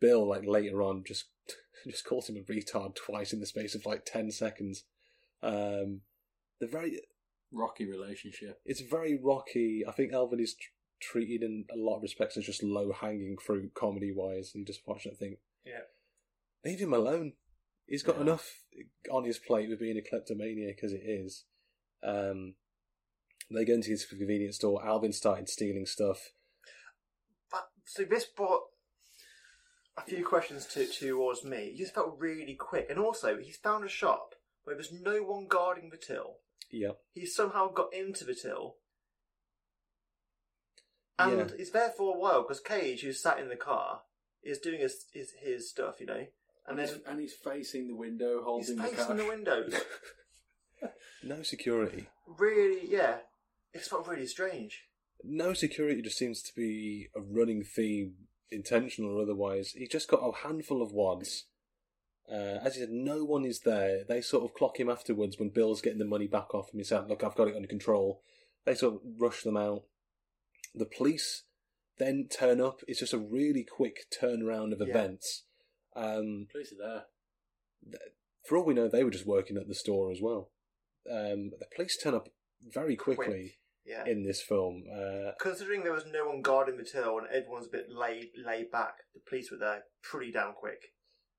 Bill, 0.00 0.26
like 0.26 0.46
later 0.46 0.82
on, 0.82 1.02
just 1.04 1.26
just 1.88 2.04
calls 2.06 2.28
him 2.28 2.36
a 2.36 2.40
retard 2.40 2.94
twice 2.94 3.32
in 3.32 3.40
the 3.40 3.46
space 3.46 3.74
of 3.74 3.84
like 3.86 4.04
ten 4.04 4.30
seconds. 4.30 4.84
Um, 5.42 6.00
the 6.60 6.66
very, 6.66 7.00
Rocky 7.54 7.88
relationship. 7.88 8.60
it's 8.64 8.80
very 8.80 9.18
rocky. 9.22 9.84
I 9.86 9.92
think 9.92 10.12
Alvin 10.12 10.40
is 10.40 10.54
tr- 10.54 10.68
treated 11.00 11.42
in 11.42 11.64
a 11.72 11.76
lot 11.76 11.96
of 11.96 12.02
respects 12.02 12.36
as 12.36 12.44
just 12.44 12.62
low 12.62 12.92
hanging 12.92 13.36
fruit 13.38 13.72
comedy 13.74 14.12
wise. 14.14 14.52
You 14.54 14.64
just 14.64 14.86
watch 14.86 15.04
that 15.04 15.18
thing. 15.18 15.36
Yeah. 15.64 15.80
Leave 16.64 16.80
him 16.80 16.92
alone. 16.92 17.34
He's 17.86 18.02
got 18.02 18.16
Yeah. 18.16 18.22
enough 18.22 18.62
on 19.10 19.24
his 19.24 19.38
plate 19.38 19.68
with 19.68 19.78
being 19.80 19.98
a 19.98 20.02
kleptomaniac 20.02 20.82
as 20.82 20.92
it 20.92 21.02
is. 21.04 21.44
Um, 22.02 22.54
they 23.50 23.64
go 23.64 23.74
into 23.74 23.90
his 23.90 24.06
convenience 24.06 24.56
store. 24.56 24.84
Alvin 24.84 25.12
started 25.12 25.48
stealing 25.48 25.84
stuff. 25.86 26.32
But 27.50 27.68
so 27.84 28.04
this 28.04 28.24
brought 28.24 28.62
a 29.96 30.02
few 30.02 30.24
questions 30.24 30.66
to 30.66 30.86
towards 30.86 31.44
me. 31.44 31.70
He 31.72 31.76
just 31.78 31.94
felt 31.94 32.18
really 32.18 32.54
quick, 32.56 32.86
and 32.90 32.98
also 32.98 33.36
he's 33.38 33.56
found 33.58 33.84
a 33.84 33.88
shop 33.88 34.34
where 34.64 34.74
there's 34.74 34.92
no 34.92 35.22
one 35.22 35.46
guarding 35.46 35.90
the 35.90 35.96
till. 35.98 36.38
Yep. 36.74 36.98
He 37.12 37.26
somehow 37.26 37.68
got 37.72 37.94
into 37.94 38.24
the 38.24 38.34
till, 38.34 38.76
and 41.18 41.50
Yeah. 41.50 41.56
he's 41.56 41.70
there 41.70 41.90
for 41.90 42.14
a 42.14 42.18
while 42.18 42.42
because 42.42 42.60
Cage, 42.60 43.02
who's 43.02 43.22
sat 43.22 43.38
in 43.38 43.48
the 43.48 43.56
car, 43.56 44.02
is 44.42 44.58
doing 44.58 44.80
his 44.80 45.06
his, 45.12 45.32
his 45.40 45.70
stuff, 45.70 46.00
you 46.00 46.06
know, 46.06 46.14
and 46.16 46.28
And, 46.66 46.78
then 46.78 46.88
he's, 46.88 46.98
and 47.06 47.20
he's 47.20 47.34
facing 47.34 47.88
the 47.88 47.94
window, 47.96 48.42
holding 48.42 48.76
the 48.76 48.82
facing 48.82 48.96
cash. 49.06 49.16
the 49.16 49.26
window. 49.26 49.68
No 51.22 51.42
security. 51.42 52.08
really, 52.26 52.86
yeah, 52.90 53.20
it's 53.72 53.90
not 53.90 54.06
really 54.06 54.26
strange. 54.26 54.82
No 55.22 55.54
security 55.54 56.02
just 56.02 56.18
seems 56.18 56.42
to 56.42 56.52
be 56.54 57.08
a 57.16 57.20
running 57.22 57.64
theme 57.64 58.16
intentional 58.50 59.16
or 59.18 59.22
otherwise. 59.22 59.70
He 59.70 59.86
just 59.88 60.08
got 60.08 60.18
a 60.18 60.46
handful 60.46 60.82
of 60.82 60.92
wads. 60.92 61.46
Uh, 62.30 62.58
as 62.64 62.74
he 62.74 62.80
said, 62.80 62.90
no 62.90 63.24
one 63.24 63.44
is 63.44 63.60
there. 63.60 64.02
They 64.08 64.20
sort 64.22 64.44
of 64.44 64.54
clock 64.54 64.80
him 64.80 64.88
afterwards 64.88 65.38
when 65.38 65.50
Bill's 65.50 65.82
getting 65.82 65.98
the 65.98 66.04
money 66.06 66.26
back 66.26 66.54
off 66.54 66.72
him. 66.72 66.78
He 66.80 66.84
said, 66.84 67.08
"Look, 67.08 67.22
I've 67.22 67.34
got 67.34 67.48
it 67.48 67.56
under 67.56 67.68
control." 67.68 68.22
They 68.64 68.74
sort 68.74 68.94
of 68.94 69.00
rush 69.18 69.42
them 69.42 69.56
out. 69.58 69.84
The 70.74 70.86
police 70.86 71.44
then 71.98 72.26
turn 72.28 72.60
up. 72.60 72.80
It's 72.88 73.00
just 73.00 73.12
a 73.12 73.18
really 73.18 73.62
quick 73.62 74.06
turnaround 74.10 74.72
of 74.72 74.80
Yeah. 74.80 74.86
events. 74.88 75.44
Um, 75.94 76.48
Police 76.50 76.72
are 76.72 76.76
there. 77.86 78.00
for 78.44 78.56
all 78.58 78.64
we 78.64 78.74
know, 78.74 78.88
they 78.88 79.04
were 79.04 79.10
just 79.10 79.26
working 79.26 79.56
at 79.56 79.68
the 79.68 79.74
store 79.74 80.10
as 80.10 80.20
well. 80.20 80.50
Um, 81.08 81.50
the 81.50 81.66
police 81.74 81.96
turn 82.02 82.14
up 82.14 82.30
very 82.62 82.96
quickly 82.96 83.24
Quick. 83.26 83.58
Yeah. 83.84 84.06
in 84.06 84.24
this 84.24 84.42
film. 84.42 84.84
Uh, 84.90 85.32
Considering 85.38 85.82
there 85.84 85.92
was 85.92 86.06
no 86.06 86.26
one 86.26 86.40
guarding 86.42 86.78
the 86.78 86.84
till 86.84 87.18
and 87.18 87.28
everyone's 87.28 87.66
a 87.66 87.70
bit 87.70 87.90
laid 87.90 88.30
laid 88.36 88.70
back, 88.70 89.04
the 89.12 89.20
police 89.20 89.50
were 89.50 89.58
there 89.58 89.84
pretty 90.02 90.32
damn 90.32 90.54
quick. 90.54 90.93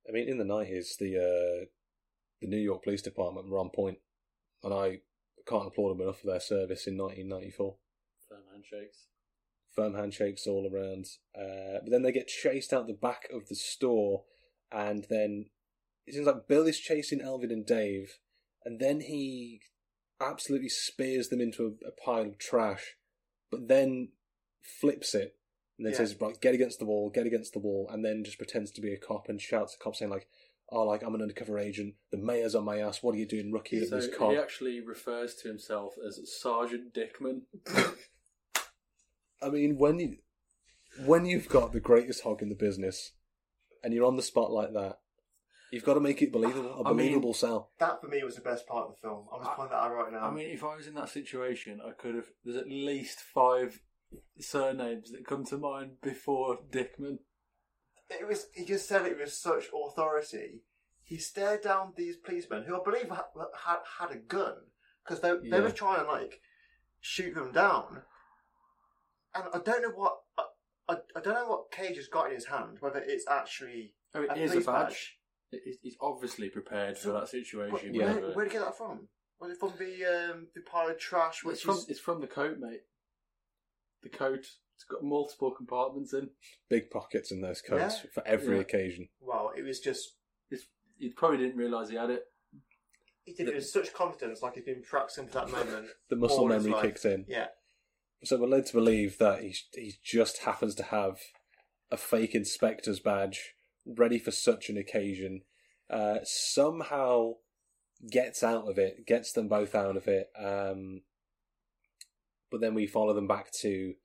I 0.08 0.12
mean, 0.12 0.28
in 0.28 0.38
the 0.38 0.46
nineties, 0.46 0.96
the 1.00 1.18
uh, 1.18 1.66
the 2.42 2.48
New 2.48 2.58
York 2.58 2.84
Police 2.84 3.02
Department 3.02 3.50
were 3.50 3.60
on 3.60 3.70
point, 3.70 3.98
and 4.64 4.74
I 4.74 5.00
can't 5.48 5.68
applaud 5.68 5.92
them 5.92 6.02
enough 6.02 6.20
for 6.20 6.28
their 6.28 6.40
service 6.40 6.88
in 6.88 6.98
1994. 6.98 7.76
Firm 8.30 8.40
handshakes. 8.52 9.06
Firm 9.76 9.94
handshakes 9.96 10.48
all 10.48 10.70
around. 10.72 11.06
Uh, 11.36 11.80
but 11.84 11.92
then 11.92 12.02
they 12.02 12.12
get 12.12 12.28
chased 12.28 12.74
out 12.74 12.88
the 12.88 12.94
back 12.94 13.28
of 13.34 13.48
the 13.48 13.56
store, 13.56 14.24
and 14.72 15.06
then 15.10 15.48
it 16.06 16.14
seems 16.14 16.28
like 16.28 16.48
Bill 16.48 16.68
is 16.68 16.80
chasing 16.80 17.22
Elvin 17.22 17.52
and 17.52 17.66
Dave, 17.66 18.20
and 18.64 18.80
then 18.80 19.02
he 19.02 19.62
absolutely 20.22 20.70
spears 20.70 21.30
them 21.30 21.42
into 21.42 21.78
a, 21.84 21.88
a 21.88 21.92
pile 21.92 22.30
of 22.30 22.38
trash, 22.38 22.96
but 23.52 23.68
then 23.68 24.10
flips 24.62 25.14
it 25.14 25.36
and 25.78 25.86
then 25.86 25.92
Yeah. 25.94 25.98
says, 25.98 26.20
"Right, 26.22 26.40
get 26.40 26.54
against 26.56 26.80
the 26.80 26.86
wall, 26.86 27.10
get 27.10 27.26
against 27.26 27.54
the 27.54 27.60
wall," 27.60 27.88
and 27.90 28.04
then 28.04 28.24
just 28.24 28.38
pretends 28.38 28.72
to 28.72 28.82
be 28.82 28.94
a 28.94 28.98
cop 28.98 29.28
and 29.30 29.42
shouts 29.42 29.74
at 29.74 29.80
cops 29.80 30.00
saying 30.00 30.12
like, 30.12 30.28
"Oh, 30.70 30.84
like 30.84 31.02
I'm 31.04 31.16
an 31.16 31.22
undercover 31.22 31.58
agent. 31.60 31.96
The 32.12 32.18
mayor's 32.18 32.56
on 32.56 32.64
my 32.64 32.80
ass. 32.80 33.04
What 33.04 33.16
are 33.16 33.18
you 33.18 33.26
doing, 33.26 33.52
rookie? 33.52 33.86
So 33.86 33.96
this 33.98 34.16
he 34.18 34.38
actually 34.38 34.80
refers 34.80 35.36
to 35.38 35.48
himself 35.48 35.96
as 36.06 36.20
Sergeant 36.32 36.94
Dickman. 36.94 37.44
I 39.42 39.50
mean, 39.50 39.78
when 39.78 40.00
you 40.00 40.18
when 41.06 41.26
you've 41.26 41.50
got 41.50 41.74
the 41.74 41.80
greatest 41.82 42.24
hog 42.24 42.42
in 42.42 42.50
the 42.50 42.56
business 42.56 43.12
and 43.84 43.94
you're 43.94 44.06
on 44.06 44.16
the 44.16 44.24
spot 44.24 44.52
like 44.52 44.72
that, 44.74 45.00
you've 45.72 45.84
got 45.84 45.96
to 45.96 46.00
make 46.00 46.22
it 46.22 46.32
believable, 46.32 46.72
a 46.74 46.80
I 46.86 46.88
mean- 46.90 46.98
believable 46.98 47.34
sell. 47.34 47.72
That 47.80 48.00
for 48.02 48.08
me 48.08 48.24
was 48.24 48.36
the 48.36 48.42
best 48.42 48.66
part 48.66 48.88
of 48.88 48.96
the 48.96 49.02
film. 49.02 49.28
I'm 49.34 49.42
just 49.44 49.52
pointing 49.56 49.72
that 49.72 49.84
out 49.84 49.94
right 49.94 50.12
now. 50.12 50.26
I 50.26 50.32
mean, 50.32 50.50
if 50.50 50.64
I 50.64 50.76
was 50.76 50.88
in 50.88 50.96
that 50.96 51.10
situation, 51.10 51.82
I 51.86 51.92
could 51.92 52.16
have. 52.16 52.28
There's 52.46 52.56
at 52.58 52.70
least 52.70 53.20
five 53.20 53.82
surnames 54.40 55.12
that 55.12 55.26
come 55.26 55.46
to 55.46 55.58
mind 55.58 56.02
before 56.02 56.60
Dickman. 56.72 57.20
it 58.10 58.28
was 58.28 58.48
he 58.54 58.66
just 58.66 58.88
said 58.88 59.06
it 59.06 59.18
with 59.18 59.32
such 59.34 59.66
authority. 59.74 60.62
He 61.04 61.18
stared 61.18 61.62
down 61.62 61.94
these 61.96 62.16
policemen, 62.18 62.64
who 62.68 62.76
I 62.80 62.84
believe 62.84 63.10
had 63.10 63.26
had, 63.66 63.78
had 64.00 64.12
a 64.12 64.18
gun, 64.18 64.56
because 65.04 65.22
they 65.22 65.30
they 65.50 65.58
Yeah. 65.58 65.60
were 65.62 65.72
trying 65.72 66.04
to 66.06 66.12
like 66.12 66.42
shoot 67.00 67.36
them 67.36 67.52
down. 67.52 68.04
And 69.34 69.44
I 69.54 69.60
don't 69.60 69.82
know 69.82 69.90
what 69.90 70.18
I, 70.88 70.98
I, 71.16 71.20
don't 71.20 71.34
know 71.34 71.48
what 71.48 71.72
Cage 71.72 71.98
has 71.98 72.08
got 72.08 72.28
in 72.28 72.36
his 72.36 72.46
hand. 72.46 72.78
Whether 72.80 73.00
it's 73.06 73.26
actually 73.30 73.96
Oh, 74.14 74.22
it 74.24 74.30
a 74.32 74.36
is 74.40 74.56
a 74.56 74.62
badge. 74.62 75.18
It- 75.52 75.80
He's 75.82 75.96
obviously 76.02 76.50
prepared 76.50 76.98
for 76.98 77.12
that 77.12 77.28
situation. 77.30 77.94
Yeah. 77.94 78.14
where, 78.14 78.32
where'd 78.34 78.48
he 78.52 78.58
get 78.58 78.66
that 78.66 78.78
from? 78.78 79.08
Was 79.40 79.52
it 79.52 79.58
from 79.60 79.74
the 79.78 80.06
um, 80.06 80.48
the 80.56 80.62
pile 80.62 80.90
of 80.90 80.98
trash? 80.98 81.44
Which 81.44 81.56
it's 81.56 81.62
from 81.64 81.76
is 81.78 81.90
it's 81.90 82.00
from 82.00 82.20
the 82.22 82.28
coat, 82.28 82.58
mate. 82.60 82.82
The 84.06 84.16
coat. 84.16 84.46
It's 84.76 84.84
got 84.88 85.04
multiple 85.04 85.50
compartments 85.52 86.14
in. 86.14 86.30
Big 86.70 86.92
pockets 86.92 87.32
in 87.32 87.42
those 87.42 87.62
coats 87.62 88.02
Yeah. 88.04 88.10
for 88.14 88.28
every 88.28 88.56
Yeah. 88.58 88.62
occasion. 88.62 89.10
well, 89.20 89.52
it 89.58 89.64
was 89.64 89.80
just 89.80 90.16
It's, 90.52 90.68
you 91.00 91.12
probably 91.16 91.40
didn't 91.40 91.58
realise 91.58 91.90
he 91.90 91.96
had 91.96 92.12
it. 92.12 92.24
he 93.26 93.34
did 93.34 93.48
it 93.50 93.56
with 93.56 93.66
such 93.68 93.92
confidence, 93.94 94.44
like 94.44 94.54
he's 94.54 94.64
been 94.64 94.84
practicing 94.84 95.26
for 95.28 95.34
that 95.40 95.50
moment. 95.50 95.90
The 96.10 96.16
muscle 96.18 96.42
all 96.42 96.52
his 96.52 96.64
memory 96.64 96.74
life. 96.80 96.86
kicks 96.86 97.06
in. 97.06 97.26
Yeah, 97.28 97.48
So 98.24 98.38
we're 98.38 98.46
led 98.48 98.68
to 98.68 98.74
believe 98.74 99.18
that 99.18 99.42
he 99.42 99.56
he 99.74 99.96
just 100.04 100.40
happens 100.44 100.76
to 100.76 100.84
have 100.84 101.20
a 101.90 101.98
fake 101.98 102.36
inspector's 102.36 103.00
badge 103.00 103.56
ready 103.88 104.20
for 104.20 104.30
such 104.32 104.70
an 104.70 104.78
occasion. 104.78 105.44
Uh, 105.90 106.20
somehow 106.24 107.38
gets 108.12 108.44
out 108.44 108.68
of 108.70 108.78
it, 108.78 109.08
gets 109.08 109.32
them 109.32 109.48
both 109.48 109.74
out 109.74 109.98
of 109.98 110.08
it. 110.08 110.30
Um, 110.38 111.02
but 112.52 112.62
then 112.62 112.74
we 112.74 112.88
follow 112.88 113.14
them 113.14 113.28
back 113.28 113.52
to 113.52 113.96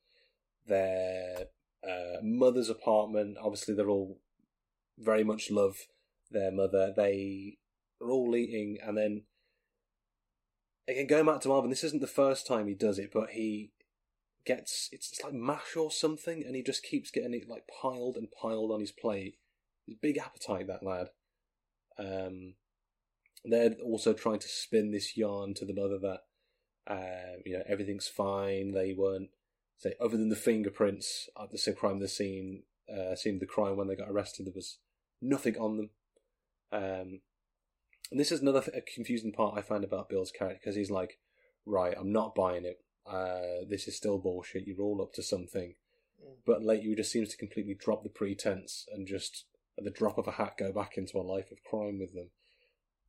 their 0.66 1.46
uh, 1.86 2.20
mother's 2.22 2.68
apartment. 2.68 3.36
Obviously, 3.40 3.74
they're 3.74 3.88
all 3.88 4.20
very 4.98 5.24
much 5.24 5.50
love 5.50 5.76
their 6.30 6.50
mother. 6.50 6.92
They 6.94 7.58
are 8.00 8.10
all 8.10 8.34
eating, 8.36 8.78
and 8.82 8.96
then 8.96 9.22
again 10.88 11.06
going 11.06 11.26
back 11.26 11.40
to 11.40 11.48
Marvin. 11.48 11.70
This 11.70 11.84
isn't 11.84 12.00
the 12.00 12.06
first 12.06 12.46
time 12.46 12.66
he 12.66 12.74
does 12.74 12.98
it, 12.98 13.10
but 13.12 13.30
he 13.30 13.72
gets 14.44 14.88
it's, 14.92 15.12
it's 15.12 15.24
like 15.24 15.34
mash 15.34 15.76
or 15.76 15.90
something, 15.90 16.44
and 16.44 16.54
he 16.54 16.62
just 16.62 16.82
keeps 16.82 17.10
getting 17.10 17.34
it 17.34 17.48
like 17.48 17.68
piled 17.82 18.16
and 18.16 18.28
piled 18.30 18.70
on 18.70 18.80
his 18.80 18.92
plate. 18.92 19.36
His 19.86 19.96
big 20.00 20.18
appetite, 20.18 20.66
that 20.66 20.84
lad. 20.84 21.08
Um, 21.98 22.54
they're 23.44 23.74
also 23.84 24.12
trying 24.12 24.38
to 24.38 24.48
spin 24.48 24.92
this 24.92 25.16
yarn 25.16 25.54
to 25.54 25.64
the 25.64 25.74
mother 25.74 25.98
that 25.98 26.20
um, 26.90 27.42
you 27.46 27.56
know 27.56 27.64
everything's 27.66 28.08
fine. 28.08 28.72
They 28.72 28.92
weren't 28.92 29.30
say 29.78 29.94
other 30.00 30.16
than 30.16 30.28
the 30.28 30.36
fingerprints 30.36 31.28
at 31.40 31.50
the 31.50 31.58
scene- 31.58 31.74
crime 31.74 32.00
the 32.00 32.08
scene 32.08 32.64
uh, 32.92 33.14
scene 33.14 33.34
of 33.34 33.40
the 33.40 33.46
crime 33.46 33.76
when 33.76 33.88
they 33.88 33.96
got 33.96 34.10
arrested. 34.10 34.46
There 34.46 34.52
was 34.54 34.78
nothing 35.22 35.56
on 35.56 35.76
them. 35.76 35.90
Um, 36.72 37.20
and 38.10 38.18
this 38.18 38.32
is 38.32 38.40
another 38.40 38.60
th- 38.60 38.76
a 38.76 38.80
confusing 38.80 39.32
part 39.32 39.56
I 39.56 39.62
find 39.62 39.84
about 39.84 40.08
Bill's 40.08 40.32
character 40.32 40.58
because 40.60 40.76
he's 40.76 40.90
like, 40.90 41.18
right, 41.64 41.94
I'm 41.98 42.12
not 42.12 42.34
buying 42.34 42.64
it. 42.64 42.80
Uh, 43.06 43.64
this 43.68 43.86
is 43.86 43.96
still 43.96 44.18
bullshit. 44.18 44.66
You're 44.66 44.82
all 44.82 45.02
up 45.02 45.12
to 45.14 45.22
something. 45.22 45.74
Mm. 46.22 46.34
But 46.44 46.62
Lately 46.62 46.94
just 46.96 47.12
seems 47.12 47.28
to 47.30 47.36
completely 47.36 47.74
drop 47.74 48.02
the 48.02 48.08
pretense 48.08 48.86
and 48.92 49.06
just 49.06 49.44
at 49.78 49.84
the 49.84 49.90
drop 49.90 50.18
of 50.18 50.26
a 50.26 50.32
hat 50.32 50.56
go 50.58 50.72
back 50.72 50.96
into 50.96 51.18
a 51.18 51.22
life 51.22 51.50
of 51.52 51.62
crime 51.62 51.98
with 52.00 52.14
them. 52.14 52.30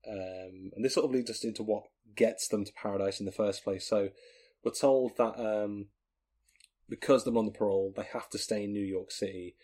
Um, 0.08 0.72
and 0.76 0.84
this 0.84 0.96
sort 0.96 1.06
of 1.06 1.12
leads 1.12 1.30
us 1.30 1.44
into 1.44 1.64
what 1.64 1.84
gets 2.16 2.48
them 2.48 2.66
to 2.66 2.74
paradise 2.74 3.20
in 3.20 3.26
the 3.26 3.32
first 3.32 3.64
place. 3.64 3.88
So 3.88 4.10
we're 4.64 4.72
told 4.72 5.18
that 5.18 5.40
um, 5.40 5.88
because 6.90 7.24
they're 7.24 7.38
on 7.38 7.46
the 7.46 7.52
parole, 7.52 7.94
they 7.96 8.08
have 8.14 8.30
to 8.30 8.38
stay 8.38 8.64
in 8.64 8.74
New 8.74 8.86
York 8.86 9.12
City, 9.12 9.56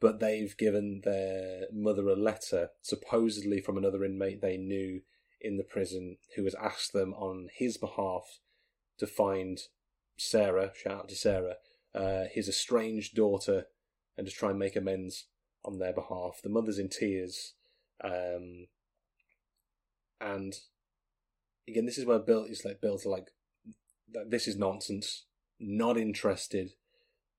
but 0.00 0.20
they've 0.20 0.56
given 0.56 1.02
their 1.04 1.64
mother 1.72 2.08
a 2.08 2.16
letter, 2.16 2.70
supposedly 2.82 3.60
from 3.60 3.76
another 3.76 4.04
inmate 4.04 4.40
they 4.40 4.56
knew 4.56 5.02
in 5.40 5.56
the 5.56 5.64
prison, 5.64 6.18
who 6.36 6.44
has 6.44 6.54
asked 6.62 6.92
them 6.92 7.14
on 7.14 7.48
his 7.54 7.76
behalf 7.76 8.40
to 8.98 9.06
find 9.06 9.58
Sarah, 10.16 10.72
shout 10.74 10.92
out 10.92 11.08
to 11.08 11.16
Sarah, 11.16 11.54
uh, 11.94 12.24
his 12.30 12.48
estranged 12.48 13.14
daughter, 13.14 13.64
and 14.16 14.26
to 14.26 14.32
try 14.32 14.50
and 14.50 14.58
make 14.58 14.76
amends 14.76 15.26
on 15.64 15.78
their 15.78 15.94
behalf. 15.94 16.40
The 16.42 16.50
mother's 16.50 16.78
in 16.78 16.88
tears. 16.88 17.54
Um, 18.02 18.66
and 20.20 20.54
again, 21.68 21.86
this 21.86 21.98
is 21.98 22.06
where 22.06 22.18
Bill 22.18 22.44
is 22.44 22.64
like 22.64 22.80
Bill's 22.80 23.06
like, 23.06 23.28
that 24.12 24.30
this 24.30 24.46
is 24.46 24.56
nonsense, 24.56 25.24
not 25.58 25.96
interested. 25.96 26.72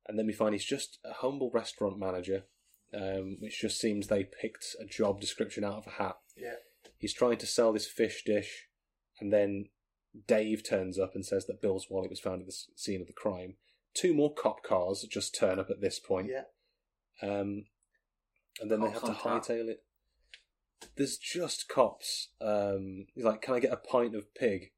And 0.07 0.17
then 0.17 0.25
we 0.25 0.33
find 0.33 0.53
he's 0.53 0.65
just 0.65 0.99
a 1.05 1.13
humble 1.13 1.51
restaurant 1.53 1.99
manager, 1.99 2.43
um, 2.93 3.37
which 3.39 3.61
just 3.61 3.79
seems 3.79 4.07
they 4.07 4.23
picked 4.23 4.75
a 4.81 4.85
job 4.85 5.21
description 5.21 5.63
out 5.63 5.77
of 5.77 5.87
a 5.87 6.03
hat. 6.03 6.17
yeah. 6.35 6.55
He's 6.97 7.13
trying 7.13 7.37
to 7.37 7.47
sell 7.47 7.73
this 7.73 7.87
fish 7.87 8.23
dish, 8.23 8.67
and 9.19 9.33
then 9.33 9.69
Dave 10.27 10.63
turns 10.67 10.99
up 10.99 11.15
and 11.15 11.25
says 11.25 11.47
that 11.47 11.61
Bill's 11.61 11.87
wallet 11.89 12.11
was 12.11 12.19
found 12.19 12.41
at 12.41 12.47
the 12.47 12.55
scene 12.75 13.01
of 13.01 13.07
the 13.07 13.13
crime. 13.13 13.55
Two 13.95 14.13
more 14.13 14.33
cop 14.33 14.63
cars 14.63 15.05
just 15.09 15.35
turn 15.35 15.59
up 15.59 15.69
at 15.71 15.81
this 15.81 15.99
point. 15.99 16.29
Yeah. 16.29 16.43
Um, 17.27 17.65
and 18.59 18.69
then 18.69 18.81
they 18.81 18.91
have 18.91 19.03
to 19.03 19.13
hightail 19.13 19.67
it. 19.67 19.83
There's 20.95 21.17
just 21.17 21.67
cops. 21.67 22.29
Um, 22.39 23.07
he's 23.13 23.23
like, 23.23 23.41
"Can 23.41 23.55
I 23.55 23.59
get 23.59 23.73
a 23.73 23.77
pint 23.77 24.15
of 24.15 24.33
pig?" 24.33 24.71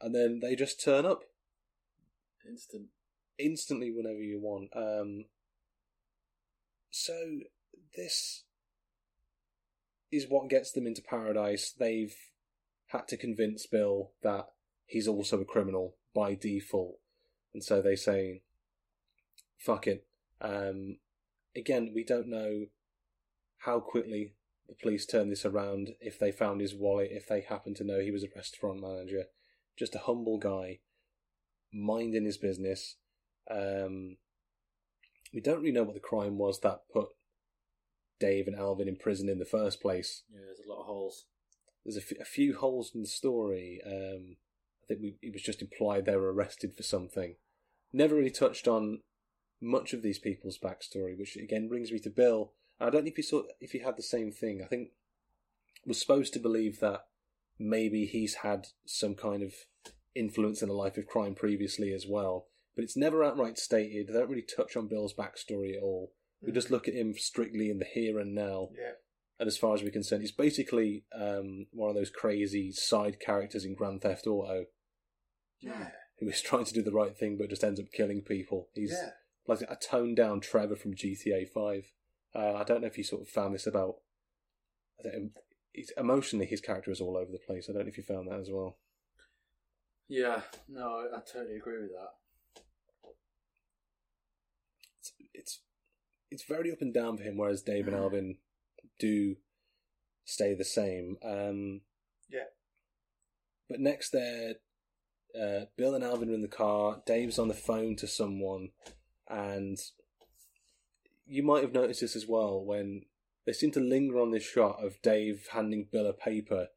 And 0.00 0.14
then 0.14 0.40
they 0.40 0.54
just 0.54 0.82
turn 0.82 1.04
up 1.04 1.22
Instant. 2.48 2.88
instantly 3.38 3.90
whenever 3.90 4.20
you 4.20 4.40
want. 4.40 4.70
Um, 4.74 5.24
so 6.90 7.40
this 7.96 8.44
is 10.10 10.26
what 10.28 10.48
gets 10.48 10.72
them 10.72 10.86
into 10.86 11.02
paradise. 11.02 11.72
They've 11.72 12.14
had 12.88 13.06
to 13.08 13.16
convince 13.16 13.66
Bill 13.66 14.12
that 14.22 14.46
he's 14.86 15.08
also 15.08 15.40
a 15.40 15.44
criminal 15.44 15.96
by 16.14 16.34
default, 16.34 16.98
and 17.52 17.62
so 17.62 17.82
they 17.82 17.96
say, 17.96 18.42
"Fuck 19.58 19.86
it." 19.86 20.06
Um, 20.40 20.98
again, 21.54 21.92
we 21.94 22.04
don't 22.04 22.28
know 22.28 22.66
how 23.58 23.80
quickly 23.80 24.34
the 24.68 24.74
police 24.74 25.06
turned 25.06 25.32
this 25.32 25.44
around. 25.44 25.94
If 26.00 26.18
they 26.18 26.30
found 26.30 26.60
his 26.60 26.74
wallet, 26.74 27.10
if 27.10 27.26
they 27.26 27.40
happened 27.40 27.76
to 27.76 27.84
know 27.84 28.00
he 28.00 28.10
was 28.10 28.24
a 28.24 28.28
restaurant 28.36 28.80
manager, 28.80 29.24
just 29.78 29.94
a 29.94 30.00
humble 30.00 30.38
guy, 30.38 30.80
minding 31.72 32.24
his 32.24 32.36
business. 32.36 32.96
Um, 33.50 34.16
we 35.32 35.40
don't 35.40 35.60
really 35.60 35.72
know 35.72 35.84
what 35.84 35.94
the 35.94 36.00
crime 36.00 36.38
was 36.38 36.60
that 36.60 36.82
put 36.92 37.08
Dave 38.20 38.46
and 38.46 38.56
Alvin 38.56 38.88
in 38.88 38.96
prison 38.96 39.28
in 39.28 39.38
the 39.38 39.44
first 39.44 39.80
place. 39.80 40.24
Yeah, 40.30 40.40
there's 40.46 40.66
a 40.66 40.70
lot 40.70 40.80
of 40.80 40.86
holes. 40.86 41.26
There's 41.84 41.96
a, 41.96 42.00
f- 42.00 42.20
a 42.20 42.24
few 42.24 42.56
holes 42.56 42.92
in 42.94 43.02
the 43.02 43.08
story. 43.08 43.80
Um, 43.86 44.36
I 44.82 44.86
think 44.86 45.00
we, 45.00 45.16
it 45.22 45.32
was 45.32 45.42
just 45.42 45.62
implied 45.62 46.04
they 46.04 46.16
were 46.16 46.32
arrested 46.32 46.76
for 46.76 46.82
something. 46.82 47.36
Never 47.92 48.16
really 48.16 48.30
touched 48.30 48.68
on 48.68 49.00
much 49.60 49.92
of 49.92 50.02
these 50.02 50.18
people's 50.18 50.58
backstory, 50.58 51.16
which 51.18 51.36
again 51.36 51.68
brings 51.68 51.90
me 51.90 51.98
to 52.00 52.10
Bill. 52.10 52.52
I 52.80 52.90
don't 52.90 53.04
know 53.04 53.10
if 53.10 53.16
you 53.18 53.24
saw 53.24 53.42
if 53.60 53.72
he 53.72 53.80
had 53.80 53.96
the 53.96 54.02
same 54.02 54.30
thing. 54.30 54.60
I 54.64 54.66
think 54.68 54.90
was 55.86 56.00
supposed 56.00 56.32
to 56.34 56.38
believe 56.38 56.80
that 56.80 57.06
maybe 57.58 58.06
he's 58.06 58.36
had 58.36 58.68
some 58.86 59.14
kind 59.14 59.42
of 59.42 59.52
influence 60.14 60.62
in 60.62 60.68
a 60.68 60.72
life 60.74 60.96
of 60.96 61.06
crime 61.06 61.34
previously 61.34 61.92
as 61.92 62.06
well, 62.08 62.46
but 62.76 62.84
it's 62.84 62.96
never 62.96 63.24
outright 63.24 63.58
stated. 63.58 64.08
They 64.08 64.12
don't 64.12 64.28
really 64.28 64.42
touch 64.56 64.76
on 64.76 64.88
Bill's 64.88 65.14
backstory 65.14 65.76
at 65.76 65.82
all. 65.82 66.12
We 66.42 66.52
just 66.52 66.70
look 66.70 66.86
at 66.86 66.94
him 66.94 67.14
strictly 67.16 67.68
in 67.70 67.78
the 67.78 67.84
here 67.84 68.18
and 68.20 68.34
now. 68.34 68.68
Yeah. 68.76 68.92
And 69.40 69.46
as 69.48 69.56
far 69.56 69.74
as 69.74 69.82
we're 69.82 69.90
concerned, 69.90 70.22
he's 70.22 70.32
basically 70.32 71.04
um, 71.12 71.66
one 71.72 71.90
of 71.90 71.96
those 71.96 72.10
crazy 72.10 72.70
side 72.72 73.18
characters 73.20 73.64
in 73.64 73.74
Grand 73.74 74.02
Theft 74.02 74.26
Auto 74.26 74.66
Yeah. 75.60 75.90
who 76.18 76.28
is 76.28 76.40
trying 76.42 76.64
to 76.66 76.74
do 76.74 76.82
the 76.82 76.92
right 76.92 77.16
thing 77.16 77.36
but 77.38 77.50
just 77.50 77.64
ends 77.64 77.80
up 77.80 77.86
killing 77.92 78.22
people. 78.22 78.68
He's 78.74 78.92
Yeah. 78.92 79.10
like 79.46 79.62
a 79.62 79.76
toned 79.76 80.16
down 80.16 80.40
Trevor 80.40 80.76
from 80.76 80.94
GTA 80.94 81.44
5. 81.48 81.92
Uh, 82.34 82.54
I 82.54 82.64
don't 82.64 82.80
know 82.80 82.86
if 82.86 82.98
you 82.98 83.04
sort 83.04 83.22
of 83.22 83.28
found 83.28 83.54
this 83.54 83.66
about. 83.66 83.96
I 85.00 85.08
don't, 85.08 85.32
he's, 85.72 85.92
emotionally, 85.96 86.46
his 86.46 86.60
character 86.60 86.90
is 86.90 87.00
all 87.00 87.16
over 87.16 87.30
the 87.30 87.38
place. 87.38 87.68
I 87.68 87.72
don't 87.72 87.82
know 87.82 87.88
if 87.88 87.96
you 87.96 88.04
found 88.04 88.28
that 88.28 88.40
as 88.40 88.50
well. 88.50 88.76
Yeah, 90.08 90.40
no, 90.68 90.80
I, 91.12 91.16
I 91.16 91.20
totally 91.20 91.56
agree 91.56 91.80
with 91.80 91.90
that. 91.90 93.12
It's, 95.00 95.12
it's 95.34 95.60
it's 96.30 96.44
very 96.44 96.72
up 96.72 96.80
and 96.80 96.92
down 96.92 97.16
for 97.16 97.22
him, 97.22 97.36
whereas 97.36 97.62
Dave 97.62 97.86
and 97.86 97.96
Alvin 97.96 98.36
do 98.98 99.36
stay 100.24 100.54
the 100.54 100.64
same. 100.64 101.16
Um, 101.24 101.82
Yeah. 102.30 102.44
But 103.68 103.80
next, 103.80 104.10
there, 104.10 104.54
uh, 105.38 105.66
Bill 105.76 105.94
and 105.94 106.04
Alvin 106.04 106.30
are 106.30 106.34
in 106.34 106.42
the 106.42 106.48
car. 106.48 107.02
Dave's 107.06 107.38
on 107.38 107.48
the 107.48 107.54
phone 107.54 107.96
to 107.96 108.06
someone, 108.06 108.70
and 109.28 109.78
you 111.28 111.42
might 111.42 111.62
have 111.62 111.72
noticed 111.72 112.00
this 112.00 112.16
as 112.16 112.26
well 112.26 112.64
when 112.64 113.02
they 113.46 113.52
seem 113.52 113.70
to 113.72 113.80
linger 113.80 114.18
on 114.20 114.30
this 114.30 114.44
shot 114.44 114.82
of 114.84 115.00
Dave 115.02 115.48
handing 115.52 115.88
Bill 115.90 116.06
a 116.06 116.12
paper, 116.12 116.68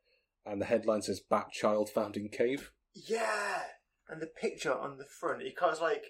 and 0.46 0.62
the 0.62 0.66
headline 0.66 1.02
says 1.02 1.20
"Bat 1.22 1.52
Child 1.52 1.90
Found 1.90 2.18
in 2.18 2.30
Cave." 2.30 2.72
Yeah. 2.94 3.62
And 4.10 4.22
the 4.22 4.28
picture 4.28 4.74
on 4.74 4.98
the 4.98 5.06
front, 5.06 5.42
it 5.42 5.56
kind 5.56 5.74
of 5.74 5.80
like, 5.82 6.04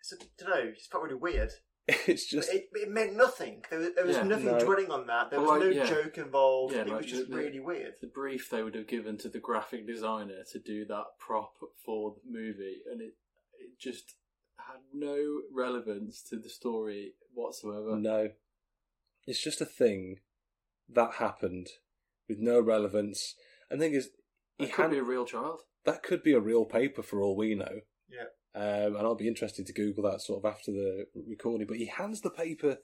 it's 0.00 0.12
a, 0.12 0.16
I 0.16 0.26
don't 0.38 0.50
know, 0.50 0.70
it's 0.72 0.86
felt 0.88 1.04
really 1.04 1.14
weird. 1.14 1.50
It's 2.06 2.28
just 2.28 2.52
it, 2.52 2.68
it 2.72 2.88
meant 2.90 3.16
nothing. 3.16 3.62
There 3.68 3.78
was, 3.80 3.88
there 3.96 4.06
was 4.06 4.16
Yeah, 4.16 4.22
nothing 4.24 4.46
no. 4.46 4.58
dwelling 4.60 4.90
on 4.90 5.06
that. 5.08 5.30
There 5.30 5.40
was 5.40 5.60
no 5.60 5.68
yeah. 5.70 5.86
joke 5.86 6.18
involved. 6.18 6.74
Yeah, 6.74 6.82
it 6.82 6.88
like 6.88 7.02
was 7.02 7.06
just 7.06 7.30
the- 7.30 7.36
really 7.36 7.58
weird. 7.58 7.94
The 8.00 8.06
brief 8.06 8.48
they 8.50 8.62
would 8.62 8.74
have 8.76 8.86
given 8.86 9.16
to 9.18 9.28
the 9.28 9.40
graphic 9.40 9.86
designer 9.88 10.42
to 10.52 10.58
do 10.60 10.84
that 10.86 11.04
prop 11.18 11.52
for 11.84 12.14
the 12.14 12.30
movie, 12.30 12.82
and 12.90 13.00
it 13.00 13.14
it 13.58 13.78
just 13.80 14.14
had 14.72 14.80
no 14.92 15.40
relevance 15.52 16.22
to 16.30 16.36
the 16.36 16.48
story 16.48 17.12
whatsoever. 17.34 17.96
No. 17.96 18.30
It's 19.26 19.42
just 19.42 19.60
a 19.60 19.66
thing 19.66 20.16
that 20.88 21.14
happened 21.14 21.68
with 22.28 22.38
no 22.38 22.60
relevance. 22.60 23.34
And 23.70 23.80
the 23.80 23.86
thing 23.86 23.94
is, 23.94 24.10
he 24.58 24.64
It 24.64 24.72
could 24.72 24.82
had, 24.82 24.90
be 24.90 24.98
a 24.98 25.02
real 25.04 25.24
child. 25.24 25.60
that 25.84 26.02
could 26.02 26.22
be 26.22 26.32
a 26.32 26.40
real 26.40 26.64
paper 26.64 27.02
for 27.02 27.20
all 27.22 27.36
we 27.36 27.54
know. 27.54 27.80
Yeah. 28.08 28.26
Um, 28.54 28.96
and 28.96 29.06
I'll 29.06 29.14
be 29.14 29.28
interested 29.28 29.66
to 29.66 29.72
Google 29.72 30.02
that 30.10 30.20
sort 30.22 30.44
of 30.44 30.50
after 30.52 30.72
the 30.72 31.06
recording. 31.14 31.66
But 31.66 31.76
he 31.76 31.86
hands 31.86 32.20
the 32.22 32.30
paper 32.30 32.78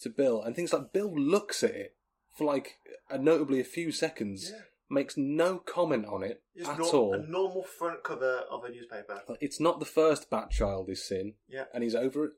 to 0.00 0.08
Bill, 0.10 0.42
and 0.42 0.54
things 0.56 0.72
like 0.72 0.92
Bill 0.92 1.12
looks 1.14 1.62
at 1.62 1.70
it 1.70 1.96
for 2.36 2.44
like 2.44 2.78
a, 3.08 3.16
notably 3.18 3.60
a 3.60 3.64
few 3.64 3.92
seconds, 3.92 4.50
Yeah. 4.52 4.60
Makes 4.88 5.16
no 5.16 5.58
comment 5.58 6.06
on 6.06 6.22
it 6.22 6.42
Just 6.56 6.70
at 6.70 6.78
nor- 6.78 6.88
all. 6.94 7.14
A 7.14 7.18
normal 7.18 7.62
front 7.64 8.02
cover 8.04 8.42
of 8.50 8.64
a 8.64 8.70
newspaper. 8.70 9.20
It's 9.40 9.60
not 9.60 9.80
the 9.80 9.86
first 9.86 10.30
Bat 10.30 10.50
Child 10.50 10.86
he's 10.88 11.02
seen, 11.02 11.34
Yeah. 11.48 11.64
and 11.74 11.82
he's 11.82 11.94
over 11.94 12.24
it. 12.26 12.30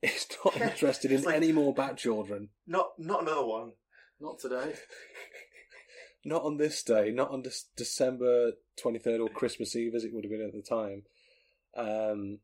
He's 0.02 0.28
not 0.44 0.56
interested 0.60 1.10
in 1.10 1.16
It's 1.18 1.26
like- 1.26 1.34
any 1.34 1.50
more 1.50 1.74
Bat 1.74 1.96
Children. 1.96 2.50
Not 2.66 2.90
not 2.98 3.22
another 3.22 3.44
one. 3.46 3.72
Not 4.20 4.38
today. 4.38 4.74
Not 6.24 6.42
on 6.42 6.56
this 6.56 6.82
day, 6.82 7.10
not 7.12 7.30
on 7.30 7.42
this 7.42 7.66
December 7.76 8.52
23rd 8.82 9.20
or 9.24 9.28
Christmas 9.28 9.74
Eve 9.76 9.94
as 9.94 10.02
it 10.04 10.12
would 10.12 10.24
have 10.24 10.30
been 10.30 10.44
at 10.44 10.52
the 10.52 10.62
time. 10.62 11.04
Um, 11.76 12.40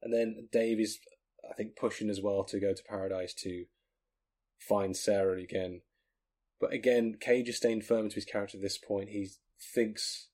and 0.00 0.12
then 0.12 0.48
Dave 0.52 0.78
is, 0.78 1.00
I 1.50 1.54
think, 1.54 1.74
pushing 1.76 2.08
as 2.08 2.20
well 2.22 2.44
to 2.44 2.60
go 2.60 2.72
to 2.72 2.82
Paradise 2.88 3.34
to 3.42 3.64
find 4.60 4.96
Sarah 4.96 5.40
again. 5.42 5.82
But 6.60 6.72
again, 6.72 7.16
Cage 7.20 7.48
is 7.48 7.56
staying 7.56 7.82
firm 7.82 8.08
to 8.08 8.14
his 8.14 8.24
character 8.24 8.58
at 8.58 8.62
this 8.62 8.78
point. 8.78 9.10
He 9.10 9.28
thinks 9.60 10.28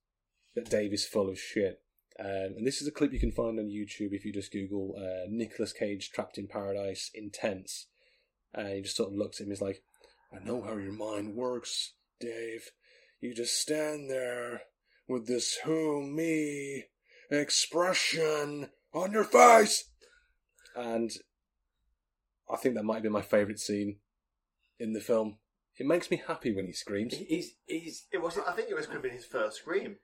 that 0.55 0.71
Dave 0.71 0.93
is 0.93 1.07
full 1.07 1.29
of 1.29 1.39
shit. 1.39 1.81
Um, 2.19 2.55
and 2.57 2.67
this 2.67 2.83
is 2.83 2.89
a 2.89 2.93
clip 2.93 3.13
you 3.13 3.21
can 3.21 3.33
find 3.33 3.59
on 3.59 3.67
YouTube 3.67 4.13
if 4.13 4.25
you 4.25 4.33
just 4.33 4.53
Google 4.53 4.95
uh, 4.99 5.27
Nicolas 5.31 5.73
Cage 5.73 6.11
trapped 6.11 6.37
in 6.37 6.49
paradise 6.49 7.11
intense. 7.15 7.87
And 8.53 8.69
he 8.69 8.83
just 8.83 8.97
sort 8.97 9.11
of 9.11 9.17
looks 9.17 9.41
at 9.41 9.47
him. 9.47 9.51
He's 9.51 9.63
like, 9.63 9.83
I 10.33 10.45
know 10.45 10.63
how 10.63 10.77
your 10.77 10.93
mind 10.93 11.35
works, 11.35 11.95
Dave. 12.21 12.71
You 13.21 13.35
just 13.35 13.61
stand 13.61 14.11
there 14.11 14.63
with 15.09 15.27
this 15.27 15.59
who 15.65 16.07
me 16.07 16.85
expression 17.31 18.71
on 18.93 19.13
your 19.13 19.25
face. 19.25 19.89
And 20.77 21.11
I 22.51 22.57
think 22.57 22.75
that 22.75 22.85
might 22.85 23.03
be 23.03 23.09
my 23.09 23.23
favourite 23.23 23.59
scene 23.59 23.97
in 24.79 24.93
the 24.93 25.01
film. 25.01 25.39
It 25.79 25.87
makes 25.87 26.11
me 26.11 26.23
happy 26.27 26.55
when 26.55 26.67
he 26.67 26.73
screams. 26.73 27.15
He's 27.15 27.55
he's. 27.67 28.07
It 28.13 28.21
was. 28.23 28.39
I 28.47 28.53
think 28.53 28.69
it 28.71 28.77
was 28.77 28.87
going 28.87 29.01
to 29.03 29.09
be 29.09 29.15
his 29.15 29.25
first 29.25 29.59
scream. 29.59 29.97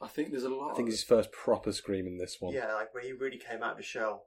I 0.00 0.08
think 0.08 0.30
there's 0.30 0.44
a 0.44 0.48
lot. 0.48 0.72
I 0.72 0.74
think 0.74 0.88
of, 0.88 0.92
it's 0.92 1.02
his 1.02 1.08
first 1.08 1.32
proper 1.32 1.72
scream 1.72 2.06
in 2.06 2.18
this 2.18 2.36
one. 2.40 2.54
Yeah, 2.54 2.74
like 2.74 2.94
where 2.94 3.02
he 3.02 3.12
really 3.12 3.38
came 3.38 3.62
out 3.62 3.72
of 3.72 3.76
his 3.78 3.86
shell. 3.86 4.26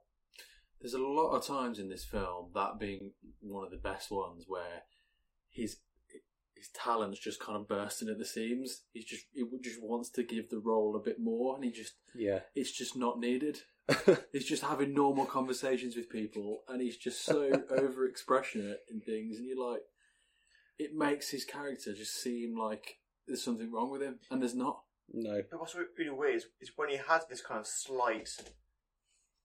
there's 0.80 0.94
a 0.94 0.98
lot 0.98 1.30
of 1.36 1.46
times 1.46 1.78
in 1.78 1.88
this 1.88 2.04
film 2.04 2.50
that 2.54 2.78
being 2.78 3.12
one 3.40 3.64
of 3.64 3.70
the 3.70 3.76
best 3.76 4.10
ones 4.10 4.44
where 4.48 4.82
his 5.50 5.78
his 6.56 6.68
talents 6.74 7.20
just 7.20 7.40
kind 7.40 7.56
of 7.56 7.68
bursting 7.68 8.08
at 8.08 8.18
the 8.18 8.24
seams. 8.24 8.82
He's 8.92 9.04
just 9.04 9.26
he 9.32 9.44
just 9.62 9.80
wants 9.82 10.10
to 10.10 10.22
give 10.24 10.50
the 10.50 10.58
role 10.58 10.96
a 10.96 11.04
bit 11.04 11.20
more, 11.20 11.54
and 11.54 11.64
he 11.64 11.70
just 11.70 11.94
Yeah. 12.14 12.40
it's 12.54 12.72
just 12.72 12.96
not 12.96 13.20
needed. 13.20 13.60
He's 14.32 14.44
just 14.44 14.64
having 14.64 14.92
normal 14.92 15.24
conversations 15.24 15.96
with 15.96 16.10
people, 16.10 16.62
and 16.68 16.82
he's 16.82 16.98
just 16.98 17.24
so 17.24 17.50
over 17.70 18.06
expressionate 18.06 18.80
in 18.90 19.00
things, 19.00 19.38
and 19.38 19.46
you're 19.46 19.70
like, 19.70 19.80
it 20.78 20.94
makes 20.94 21.30
his 21.30 21.44
character 21.44 21.92
just 21.94 22.20
seem 22.22 22.56
like 22.58 22.98
there's 23.26 23.42
something 23.42 23.70
wrong 23.72 23.90
with 23.90 24.02
him, 24.02 24.18
and 24.30 24.40
there's 24.42 24.54
not. 24.54 24.82
no. 25.12 25.42
But 25.50 25.60
what's 25.60 25.74
really 25.74 26.10
weird 26.10 26.36
is, 26.36 26.46
is 26.60 26.72
when 26.76 26.88
he 26.90 26.96
has 27.08 27.26
this 27.26 27.42
kind 27.42 27.60
of 27.60 27.66
slight, 27.66 28.28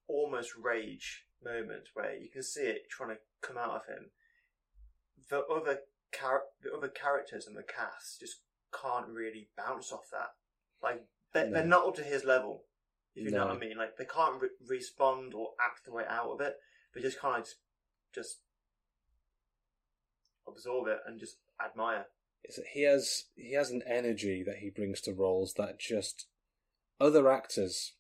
almost 0.08 0.52
rage 0.62 1.26
moment 1.44 1.90
where 1.94 2.16
you 2.16 2.30
can 2.30 2.44
see 2.44 2.62
it 2.62 2.90
trying 2.90 3.10
to 3.10 3.18
come 3.42 3.58
out 3.58 3.72
of 3.76 3.86
him. 3.88 4.12
The 5.30 5.44
other 5.46 5.80
char- 6.18 6.44
the 6.62 6.74
other 6.74 6.88
characters 6.90 7.48
in 7.48 7.54
the 7.56 7.64
cast 7.64 8.20
just 8.20 8.38
can't 8.74 9.08
really 9.10 9.50
bounce 9.58 9.92
off 9.92 10.10
that. 10.12 10.32
Like 10.82 11.06
they're, 11.34 11.48
No. 11.48 11.54
they're 11.54 11.66
not 11.66 11.88
up 11.88 11.96
to 11.96 12.04
his 12.04 12.24
level. 12.24 12.64
If 13.16 13.26
you 13.26 13.32
know 13.32 13.46
what 13.46 13.56
I 13.58 13.60
mean, 13.60 13.78
like 13.78 13.98
they 13.98 14.06
can't 14.06 14.42
re- 14.42 14.50
respond 14.68 15.34
or 15.34 15.52
act 15.64 15.86
the 15.86 15.94
way 15.94 16.04
out 16.10 16.32
of 16.32 16.42
it. 16.42 16.56
They 16.96 17.02
just 17.02 17.20
kind 17.20 17.38
of 17.40 17.44
just, 17.46 17.58
just 18.14 18.38
absorb 20.48 20.88
it 20.88 21.00
and 21.06 21.20
just 21.20 21.38
admire. 21.64 22.06
is 22.44 22.56
that 22.56 22.66
he 22.74 22.84
has 22.84 23.26
he 23.36 23.54
has 23.54 23.70
an 23.72 23.82
energy 23.88 24.44
that 24.44 24.58
he 24.58 24.70
brings 24.70 25.02
to 25.02 25.14
roles 25.14 25.54
that 25.54 25.80
just 25.80 26.28
other 27.00 27.32
actors 27.32 27.94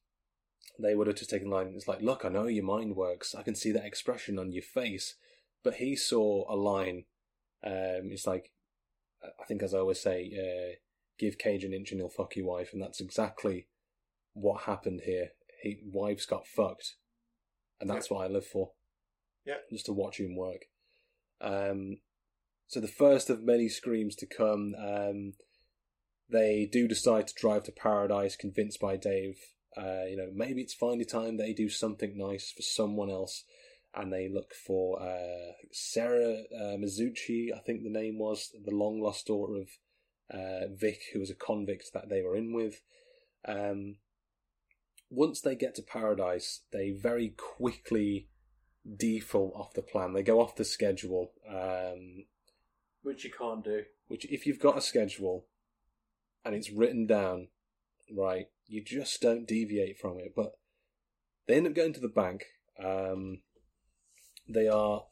they 0.79 0.95
would 0.95 1.07
have 1.07 1.15
just 1.17 1.29
taken 1.29 1.49
line. 1.49 1.73
It's 1.75 1.87
like 1.87 2.01
look 2.01 2.25
i 2.25 2.29
know 2.29 2.47
your 2.47 2.63
mind 2.63 2.95
works. 2.95 3.35
I 3.35 3.43
can 3.43 3.55
see 3.55 3.71
that 3.71 3.85
expression 3.85 4.39
on 4.39 4.51
your 4.51 4.63
face. 4.63 5.15
But 5.63 5.75
he 5.75 5.95
saw 5.95 6.51
a 6.51 6.55
line 6.55 7.05
um 7.65 8.11
it's 8.11 8.27
like 8.27 8.51
i 9.23 9.45
think 9.45 9.63
as 9.63 9.73
i 9.73 9.77
always 9.77 10.01
say 10.01 10.29
uh, 10.37 10.75
give 11.17 11.37
cage 11.37 11.63
an 11.63 11.73
inch 11.73 11.91
and 11.91 11.99
he'll 12.01 12.09
fuck 12.09 12.35
your 12.35 12.47
wife. 12.47 12.69
And 12.73 12.81
that's 12.81 12.99
exactly 12.99 13.67
what 14.33 14.63
happened 14.63 15.01
here. 15.05 15.29
He 15.61 15.77
wives 15.85 16.25
got 16.25 16.47
fucked. 16.47 16.95
And 17.79 17.89
that's 17.89 18.09
what 18.09 18.25
i 18.25 18.27
live 18.27 18.45
for. 18.45 18.71
Yeah. 19.45 19.55
just 19.69 19.85
to 19.87 19.93
watch 19.93 20.19
him 20.19 20.35
work. 20.35 20.65
Um 21.41 21.97
so 22.73 22.79
the 22.79 22.87
first 22.87 23.29
of 23.29 23.43
many 23.43 23.69
screams 23.69 24.15
to 24.15 24.25
come. 24.25 24.73
Um, 24.79 25.33
they 26.27 26.67
do 26.71 26.87
decide 26.87 27.27
to 27.27 27.33
drive 27.35 27.63
to 27.65 27.71
paradise, 27.71 28.35
convinced 28.35 28.79
by 28.79 28.97
Dave. 28.97 29.37
Uh, 29.77 30.05
you 30.09 30.17
know, 30.17 30.29
maybe 30.33 30.61
it's 30.61 30.73
finally 30.73 31.05
time 31.05 31.37
they 31.37 31.53
do 31.53 31.69
something 31.69 32.17
nice 32.17 32.51
for 32.51 32.63
someone 32.63 33.11
else, 33.11 33.43
and 33.93 34.11
they 34.11 34.27
look 34.27 34.55
for 34.55 34.99
uh, 34.99 35.53
Sarah 35.71 36.41
uh, 36.55 36.77
Mizuchi. 36.77 37.53
I 37.55 37.59
think 37.59 37.83
the 37.83 37.91
name 37.91 38.17
was 38.17 38.49
the 38.65 38.75
long 38.75 38.99
lost 38.99 39.27
daughter 39.27 39.61
of 39.61 39.69
uh, 40.33 40.73
Vic, 40.73 41.01
who 41.13 41.19
was 41.19 41.29
a 41.29 41.35
convict 41.35 41.91
that 41.93 42.09
they 42.09 42.23
were 42.23 42.35
in 42.35 42.53
with. 42.53 42.81
Um, 43.47 43.97
once 45.11 45.41
they 45.41 45.53
get 45.55 45.75
to 45.75 45.83
paradise, 45.83 46.61
they 46.71 46.89
very 46.89 47.35
quickly 47.37 48.29
default 48.97 49.53
off 49.55 49.73
the 49.75 49.83
plan. 49.83 50.13
They 50.13 50.23
go 50.23 50.41
off 50.41 50.55
the 50.55 50.65
schedule. 50.65 51.33
Um, 51.47 52.25
Which 53.03 53.23
you 53.23 53.31
can't 53.31 53.63
do. 53.63 53.83
which, 54.07 54.25
if 54.25 54.45
you've 54.47 54.59
got 54.59 54.77
a 54.77 54.81
schedule 54.81 55.45
and 56.43 56.55
it's 56.55 56.71
written 56.71 57.05
down, 57.05 57.49
right, 58.15 58.47
you 58.67 58.83
just 58.83 59.21
don't 59.21 59.47
deviate 59.47 59.97
from 59.99 60.17
it. 60.19 60.33
But 60.35 60.53
they 61.47 61.55
end 61.55 61.67
up 61.67 61.75
going 61.75 61.93
to 61.93 61.99
the 61.99 62.07
bank. 62.07 62.45
Um, 62.83 63.41
they 64.47 64.67
are 64.67 65.03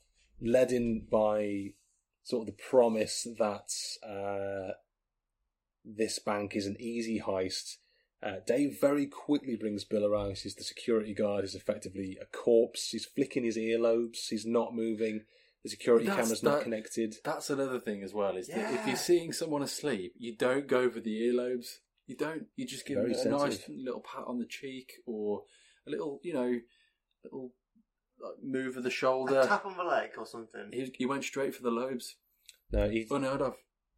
led 0.41 0.71
in 0.71 1.05
by 1.09 1.73
sort 2.23 2.47
of 2.47 2.55
the 2.55 2.63
promise 2.69 3.27
that 3.37 3.71
uh, 4.07 4.73
this 5.83 6.19
bank 6.19 6.55
is 6.55 6.65
an 6.65 6.77
easy 6.79 7.19
heist. 7.19 7.77
Uh, 8.23 8.35
Dave 8.45 8.79
very 8.79 9.07
quickly 9.07 9.55
brings 9.55 9.83
Bill 9.83 10.05
around. 10.05 10.37
He's 10.37 10.55
the 10.55 10.63
security 10.63 11.13
guard. 11.13 11.43
Is 11.43 11.55
effectively 11.55 12.17
a 12.21 12.25
corpse. 12.25 12.89
He's 12.89 13.05
flicking 13.05 13.43
his 13.43 13.57
earlobes. 13.57 14.27
He's 14.29 14.45
not 14.45 14.75
moving. 14.75 15.21
The 15.63 15.69
security 15.69 16.05
That's- 16.05 16.23
camera's 16.25 16.43
not 16.43 16.63
connected. 16.63 17.15
That's 17.23 17.49
another 17.49 17.79
thing 17.79 18.01
as 18.03 18.13
well. 18.13 18.35
Is 18.35 18.47
that 18.47 18.73
if 18.73 18.87
you're 18.87 18.95
seeing 18.95 19.31
someone 19.31 19.61
asleep, 19.61 20.13
you 20.17 20.35
don't 20.35 20.67
go 20.67 20.89
for 20.89 20.99
the 20.99 21.21
earlobes. 21.21 21.67
You 22.07 22.15
don't. 22.17 22.47
You 22.55 22.65
just 22.65 22.85
give 22.85 22.97
Very 22.97 23.13
them 23.13 23.27
a 23.33 23.37
nice 23.37 23.63
little 23.69 24.01
pat 24.01 24.23
on 24.27 24.39
the 24.39 24.45
cheek 24.45 24.93
or 25.05 25.43
a 25.87 25.91
little, 25.91 26.19
you 26.23 26.33
know, 26.33 26.59
little 27.23 27.53
like, 28.19 28.43
move 28.43 28.75
of 28.75 28.83
the 28.83 28.89
A 28.89 28.91
shoulder. 28.91 29.43
tap 29.47 29.65
on 29.65 29.77
the 29.77 29.83
leg 29.83 30.11
or 30.17 30.25
something. 30.25 30.69
He, 30.73 30.91
he 30.97 31.05
went 31.05 31.23
straight 31.23 31.53
for 31.55 31.61
the 31.63 31.69
lobes. 31.71 32.15
No, 32.71 32.89
he 32.89 33.05
Unheard 33.11 33.41
of. 33.41 33.53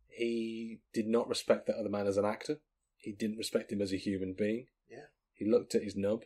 he 0.09 0.79
did 0.93 1.07
not 1.07 1.27
respect 1.29 1.67
that 1.67 1.77
other 1.77 1.89
man 1.89 2.07
as 2.07 2.17
an 2.17 2.25
actor. 2.25 2.59
He 2.97 3.11
didn't 3.13 3.37
respect 3.37 3.71
him 3.71 3.81
as 3.81 3.93
a 3.93 3.97
human 3.97 4.33
being. 4.37 4.67
Yeah. 4.89 5.05
He 5.33 5.45
looked 5.49 5.75
at 5.75 5.83
his 5.83 5.95
nub 5.95 6.23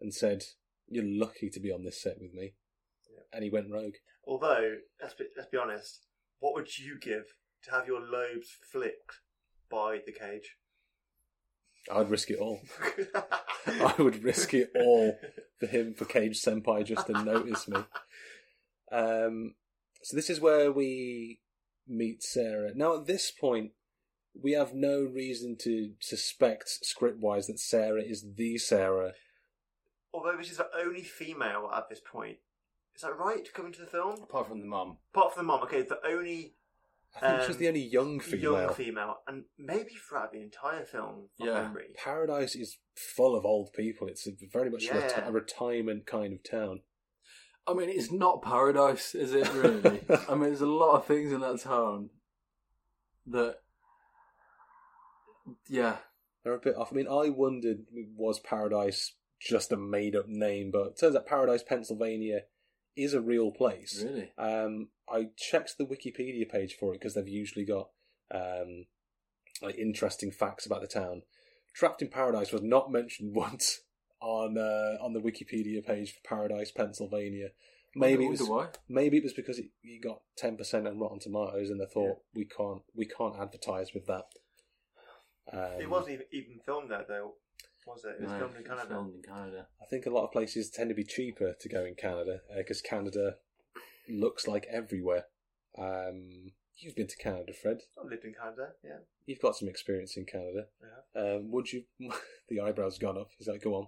and 0.00 0.12
said, 0.14 0.44
"You're 0.88 1.04
lucky 1.06 1.48
to 1.50 1.60
be 1.60 1.72
on 1.72 1.84
this 1.84 2.00
set 2.02 2.20
with 2.20 2.32
me." 2.34 2.54
Yeah. 3.10 3.22
And 3.32 3.42
he 3.44 3.50
went 3.50 3.70
rogue. 3.70 3.94
Although, 4.26 4.76
let's 5.00 5.14
be, 5.14 5.24
let's 5.36 5.50
be 5.50 5.58
honest, 5.58 6.06
what 6.40 6.54
would 6.54 6.78
you 6.78 6.98
give 7.00 7.24
to 7.64 7.70
have 7.70 7.86
your 7.86 8.00
lobes 8.00 8.56
flicked 8.70 9.20
by 9.70 10.00
the 10.04 10.12
cage? 10.12 10.56
I'd 11.92 12.10
risk 12.10 12.30
it 12.30 12.38
all. 12.38 12.60
I 13.66 13.94
would 13.98 14.24
risk 14.24 14.54
it 14.54 14.70
all 14.74 15.18
for 15.58 15.66
him, 15.66 15.94
for 15.94 16.04
Cage 16.04 16.40
Senpai, 16.40 16.84
just 16.84 17.06
to 17.06 17.24
notice 17.24 17.68
me. 17.68 17.78
Um, 18.90 19.54
so 20.02 20.16
this 20.16 20.30
is 20.30 20.40
where 20.40 20.72
we 20.72 21.40
meet 21.86 22.22
Sarah. 22.22 22.72
Now, 22.74 23.00
at 23.00 23.06
this 23.06 23.30
point, 23.30 23.72
we 24.40 24.52
have 24.52 24.74
no 24.74 25.00
reason 25.02 25.56
to 25.60 25.92
suspect, 26.00 26.68
script-wise, 26.68 27.46
that 27.46 27.60
Sarah 27.60 28.02
is 28.02 28.24
the 28.36 28.58
Sarah. 28.58 29.12
Although 30.12 30.36
this 30.38 30.50
is 30.50 30.58
the 30.58 30.68
only 30.78 31.02
female 31.02 31.70
at 31.74 31.88
this 31.88 32.00
point. 32.00 32.38
Is 32.94 33.02
that 33.02 33.18
right 33.18 33.52
Coming 33.52 33.72
to 33.72 33.80
the 33.80 33.86
film? 33.86 34.22
Apart 34.22 34.48
from 34.48 34.60
the 34.60 34.66
mum. 34.66 34.98
Apart 35.14 35.34
from 35.34 35.44
the 35.46 35.52
mom, 35.52 35.62
okay, 35.64 35.82
the 35.82 35.98
only 36.06 36.54
I 37.16 37.20
think 37.30 37.42
she's 37.42 37.54
Um, 37.56 37.60
the 37.60 37.68
only 37.68 37.80
young 37.80 38.18
female. 38.20 38.52
young 38.62 38.74
female, 38.74 39.16
and 39.28 39.44
maybe 39.56 39.90
throughout 39.94 40.32
the 40.32 40.40
entire 40.40 40.84
film, 40.84 41.28
from 41.36 41.46
Yeah. 41.46 41.62
memory. 41.62 41.94
Paradise 41.96 42.56
is 42.56 42.78
full 42.96 43.36
of 43.36 43.44
old 43.44 43.72
people. 43.72 44.08
It's 44.08 44.26
a, 44.26 44.32
very 44.52 44.68
much 44.68 44.86
a, 44.88 44.94
reti- 44.94 45.16
Yeah. 45.18 45.28
a 45.28 45.30
retirement 45.32 46.06
kind 46.06 46.32
of 46.34 46.42
town. 46.42 46.82
I 47.68 47.72
mean, 47.74 47.88
it's 47.88 48.10
not 48.10 48.42
paradise, 48.42 49.14
is 49.14 49.32
it? 49.32 49.48
Really? 49.52 50.02
I 50.28 50.34
mean, 50.34 50.42
there's 50.48 50.60
a 50.60 50.66
lot 50.66 50.96
of 50.96 51.06
things 51.06 51.30
in 51.32 51.40
that 51.40 51.60
town 51.60 52.10
that, 53.26 53.62
yeah, 55.68 55.98
They're 56.42 56.54
a 56.54 56.58
bit 56.58 56.76
off. 56.76 56.92
I 56.92 56.96
mean, 56.96 57.06
I 57.08 57.30
wondered 57.30 57.86
was 58.16 58.38
Paradise 58.40 59.14
just 59.40 59.72
a 59.72 59.76
made 59.76 60.16
up 60.16 60.26
name, 60.28 60.70
but 60.72 60.88
it 60.88 60.98
turns 60.98 61.14
out 61.16 61.26
Paradise, 61.26 61.62
Pennsylvania 61.62 62.42
is 62.96 63.14
a 63.14 63.20
real 63.20 63.50
place. 63.50 64.04
really. 64.04 64.32
Um, 64.38 64.88
I 65.08 65.28
checked 65.36 65.76
the 65.78 65.84
Wikipedia 65.84 66.48
page 66.48 66.76
for 66.78 66.94
it 66.94 67.00
because 67.00 67.14
they've 67.14 67.28
usually 67.28 67.64
got 67.64 67.88
um, 68.32 68.86
like 69.62 69.76
interesting 69.76 70.30
facts 70.30 70.66
about 70.66 70.80
the 70.80 70.86
town. 70.86 71.22
Trapped 71.74 72.02
in 72.02 72.08
Paradise 72.08 72.52
was 72.52 72.62
not 72.62 72.90
mentioned 72.90 73.34
once 73.34 73.80
on 74.20 74.56
uh, 74.56 75.02
on 75.04 75.12
the 75.12 75.20
Wikipedia 75.20 75.84
page 75.84 76.12
for 76.12 76.20
Paradise, 76.28 76.70
Pennsylvania. 76.70 77.48
Maybe 77.96 78.24
it 78.26 78.30
was 78.30 78.42
why. 78.42 78.68
maybe 78.88 79.18
it 79.18 79.22
was 79.22 79.34
because 79.34 79.58
it, 79.58 79.66
you 79.82 80.00
got 80.00 80.20
ten 80.36 80.56
percent 80.56 80.88
on 80.88 80.98
Rotten 80.98 81.20
Tomatoes, 81.20 81.70
and 81.70 81.80
they 81.80 81.86
thought 81.86 82.18
we 82.34 82.44
can't 82.44 82.82
we 82.94 83.06
can't 83.06 83.36
advertise 83.38 83.94
with 83.94 84.06
that. 84.06 84.24
Um, 85.52 85.80
it 85.80 85.90
wasn't 85.90 86.14
even, 86.14 86.26
even 86.32 86.60
filmed 86.64 86.90
there, 86.90 87.04
though, 87.06 87.34
was 87.86 88.04
it? 88.04 88.16
It 88.18 88.22
was 88.22 88.30
No, 88.32 88.38
filmed 88.38 88.56
in 88.56 88.64
Canada. 88.64 88.88
filmed 88.88 89.14
in 89.14 89.22
Canada. 89.22 89.66
I 89.80 89.86
think 89.86 90.06
a 90.06 90.10
lot 90.10 90.24
of 90.24 90.32
places 90.32 90.70
tend 90.70 90.88
to 90.90 90.94
be 90.94 91.04
cheaper 91.04 91.54
to 91.58 91.68
go 91.68 91.84
in 91.84 91.94
Canada 91.94 92.40
because 92.56 92.80
Canada 92.80 93.36
looks 94.08 94.46
like 94.46 94.66
everywhere. 94.70 95.26
Um, 95.78 96.52
you've 96.78 96.94
been 96.96 97.06
to 97.08 97.16
Canada, 97.16 97.52
Fred. 97.52 97.78
I've 98.02 98.10
lived 98.10 98.24
in 98.24 98.34
Canada, 98.34 98.72
yeah. 98.82 98.98
You've 99.26 99.40
got 99.40 99.56
some 99.56 99.68
experience 99.68 100.16
in 100.16 100.26
Canada. 100.26 100.66
Yeah. 101.14 101.20
Um, 101.22 101.50
would 101.50 101.72
you? 101.72 101.84
the 102.48 102.60
eyebrows 102.60 102.98
gone 102.98 103.16
up. 103.18 103.30
He's 103.38 103.48
like, 103.48 103.62
"Go 103.62 103.74
on." 103.74 103.86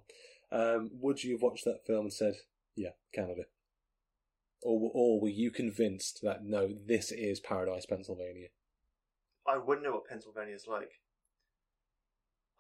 Um, 0.50 0.90
would 0.94 1.22
you 1.22 1.32
have 1.34 1.42
watched 1.42 1.64
that 1.64 1.84
film 1.86 2.06
and 2.06 2.12
said, 2.12 2.34
"Yeah, 2.74 2.92
Canada," 3.14 3.42
or 4.62 4.90
or 4.94 5.20
were 5.20 5.28
you 5.28 5.50
convinced 5.50 6.20
that 6.22 6.44
no, 6.44 6.70
this 6.86 7.12
is 7.12 7.38
Paradise, 7.40 7.84
Pennsylvania? 7.86 8.48
I 9.46 9.58
wouldn't 9.58 9.84
know 9.86 9.92
what 9.92 10.06
Pennsylvania's 10.08 10.66
like. 10.66 10.92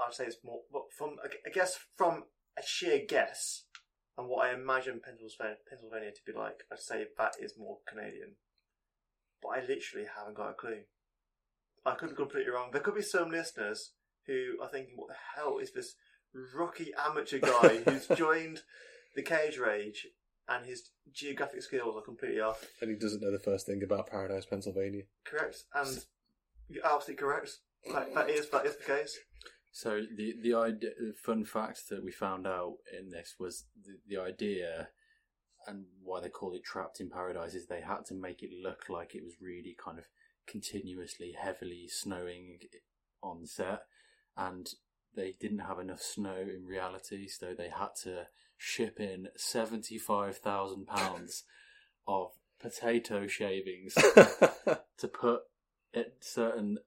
I'd 0.00 0.14
say 0.14 0.26
it's 0.26 0.44
more, 0.44 0.60
but 0.72 0.84
from 0.96 1.16
I 1.24 1.50
guess 1.50 1.78
from 1.96 2.24
a 2.58 2.62
sheer 2.62 3.00
guess 3.06 3.64
and 4.18 4.28
what 4.28 4.46
I 4.46 4.54
imagine 4.54 5.00
Pennsylvania, 5.04 5.56
Pennsylvania 5.68 6.10
to 6.10 6.32
be 6.32 6.36
like, 6.36 6.64
I'd 6.72 6.78
say 6.78 7.04
that 7.18 7.34
is 7.40 7.54
more 7.58 7.78
Canadian. 7.86 8.36
But 9.42 9.48
I 9.48 9.60
literally 9.60 10.06
haven't 10.16 10.36
got 10.36 10.50
a 10.50 10.54
clue. 10.54 10.80
I 11.84 11.94
could 11.94 12.10
be 12.10 12.16
completely 12.16 12.50
wrong. 12.50 12.70
There 12.72 12.80
could 12.80 12.94
be 12.94 13.02
some 13.02 13.30
listeners 13.30 13.92
who 14.26 14.56
are 14.60 14.68
thinking, 14.68 14.94
"What 14.96 15.08
the 15.08 15.16
hell 15.36 15.58
is 15.58 15.72
this 15.72 15.94
rookie 16.32 16.92
amateur 16.98 17.38
guy 17.38 17.82
who's 17.84 18.06
joined 18.16 18.62
the 19.14 19.22
Cage 19.22 19.58
Rage 19.58 20.06
and 20.48 20.66
his 20.66 20.90
geographic 21.12 21.62
skills 21.62 21.94
are 21.96 22.02
completely 22.02 22.40
off?" 22.40 22.66
And 22.80 22.90
he 22.90 22.96
doesn't 22.96 23.20
know 23.20 23.30
the 23.30 23.38
first 23.38 23.66
thing 23.66 23.82
about 23.82 24.08
Paradise, 24.08 24.46
Pennsylvania. 24.46 25.02
Correct, 25.24 25.64
and 25.74 26.04
you're 26.68 26.84
absolutely 26.84 27.22
correct. 27.22 27.50
That, 27.92 28.14
that 28.14 28.30
is 28.30 28.48
that 28.48 28.66
is 28.66 28.76
the 28.76 28.84
case. 28.84 29.16
So 29.76 30.00
the 30.16 30.34
the 30.40 30.54
idea, 30.54 30.92
the 30.98 31.12
fun 31.12 31.44
fact 31.44 31.90
that 31.90 32.02
we 32.02 32.10
found 32.10 32.46
out 32.46 32.76
in 32.98 33.10
this 33.10 33.34
was 33.38 33.66
the, 33.84 33.98
the 34.08 34.18
idea, 34.18 34.88
and 35.66 35.84
why 36.02 36.22
they 36.22 36.30
called 36.30 36.54
it 36.54 36.64
"Trapped 36.64 36.98
in 36.98 37.10
Paradise" 37.10 37.52
is 37.52 37.66
they 37.66 37.82
had 37.82 38.06
to 38.06 38.14
make 38.14 38.42
it 38.42 38.48
look 38.58 38.88
like 38.88 39.14
it 39.14 39.22
was 39.22 39.34
really 39.38 39.76
kind 39.78 39.98
of 39.98 40.06
continuously 40.46 41.34
heavily 41.38 41.88
snowing 41.88 42.60
on 43.22 43.44
set, 43.44 43.82
and 44.34 44.66
they 45.14 45.34
didn't 45.38 45.58
have 45.58 45.78
enough 45.78 46.00
snow 46.00 46.38
in 46.38 46.64
reality, 46.64 47.28
so 47.28 47.52
they 47.52 47.68
had 47.68 47.94
to 48.04 48.28
ship 48.56 48.98
in 48.98 49.28
seventy 49.36 49.98
five 49.98 50.38
thousand 50.38 50.86
pounds 50.86 51.44
of 52.08 52.30
potato 52.58 53.26
shavings 53.26 53.92
to 54.96 55.06
put 55.12 55.42
at 55.94 56.14
certain 56.20 56.78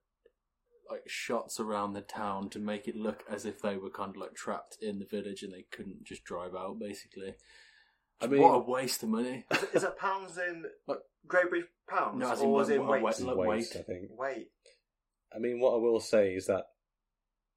like 0.89 1.03
shots 1.07 1.59
around 1.59 1.93
the 1.93 2.01
town 2.01 2.49
to 2.49 2.59
make 2.59 2.87
it 2.87 2.95
look 2.95 3.23
as 3.29 3.45
if 3.45 3.61
they 3.61 3.77
were 3.77 3.89
kind 3.89 4.09
of 4.11 4.17
like 4.17 4.33
trapped 4.33 4.77
in 4.81 4.99
the 4.99 5.05
village 5.05 5.43
and 5.43 5.53
they 5.53 5.65
couldn't 5.71 6.03
just 6.03 6.23
drive 6.23 6.55
out 6.55 6.79
basically. 6.79 7.35
I 8.21 8.27
mean, 8.27 8.41
what 8.41 8.55
a 8.55 8.59
waste 8.59 9.03
of 9.03 9.09
money. 9.09 9.45
Is 9.51 9.63
it, 9.63 9.69
is 9.75 9.83
it 9.83 9.97
pounds 9.97 10.37
in 10.37 10.65
Like- 10.87 10.99
Great 11.27 11.49
British 11.49 11.69
pounds, 11.89 12.17
No, 12.19 12.31
as 12.31 12.41
in 12.41 12.47
or 12.47 12.51
was 12.53 12.69
it 12.69 12.79
what- 12.79 12.89
weight? 12.89 13.03
what- 13.03 13.19
Like 13.21 13.35
waste, 13.37 13.75
weight. 13.75 13.81
I 13.81 13.83
think. 13.83 14.09
Weight. 14.17 14.47
I 15.35 15.39
mean, 15.39 15.59
what 15.59 15.73
I 15.73 15.77
will 15.77 15.99
say 15.99 16.33
is 16.33 16.47
that 16.47 16.65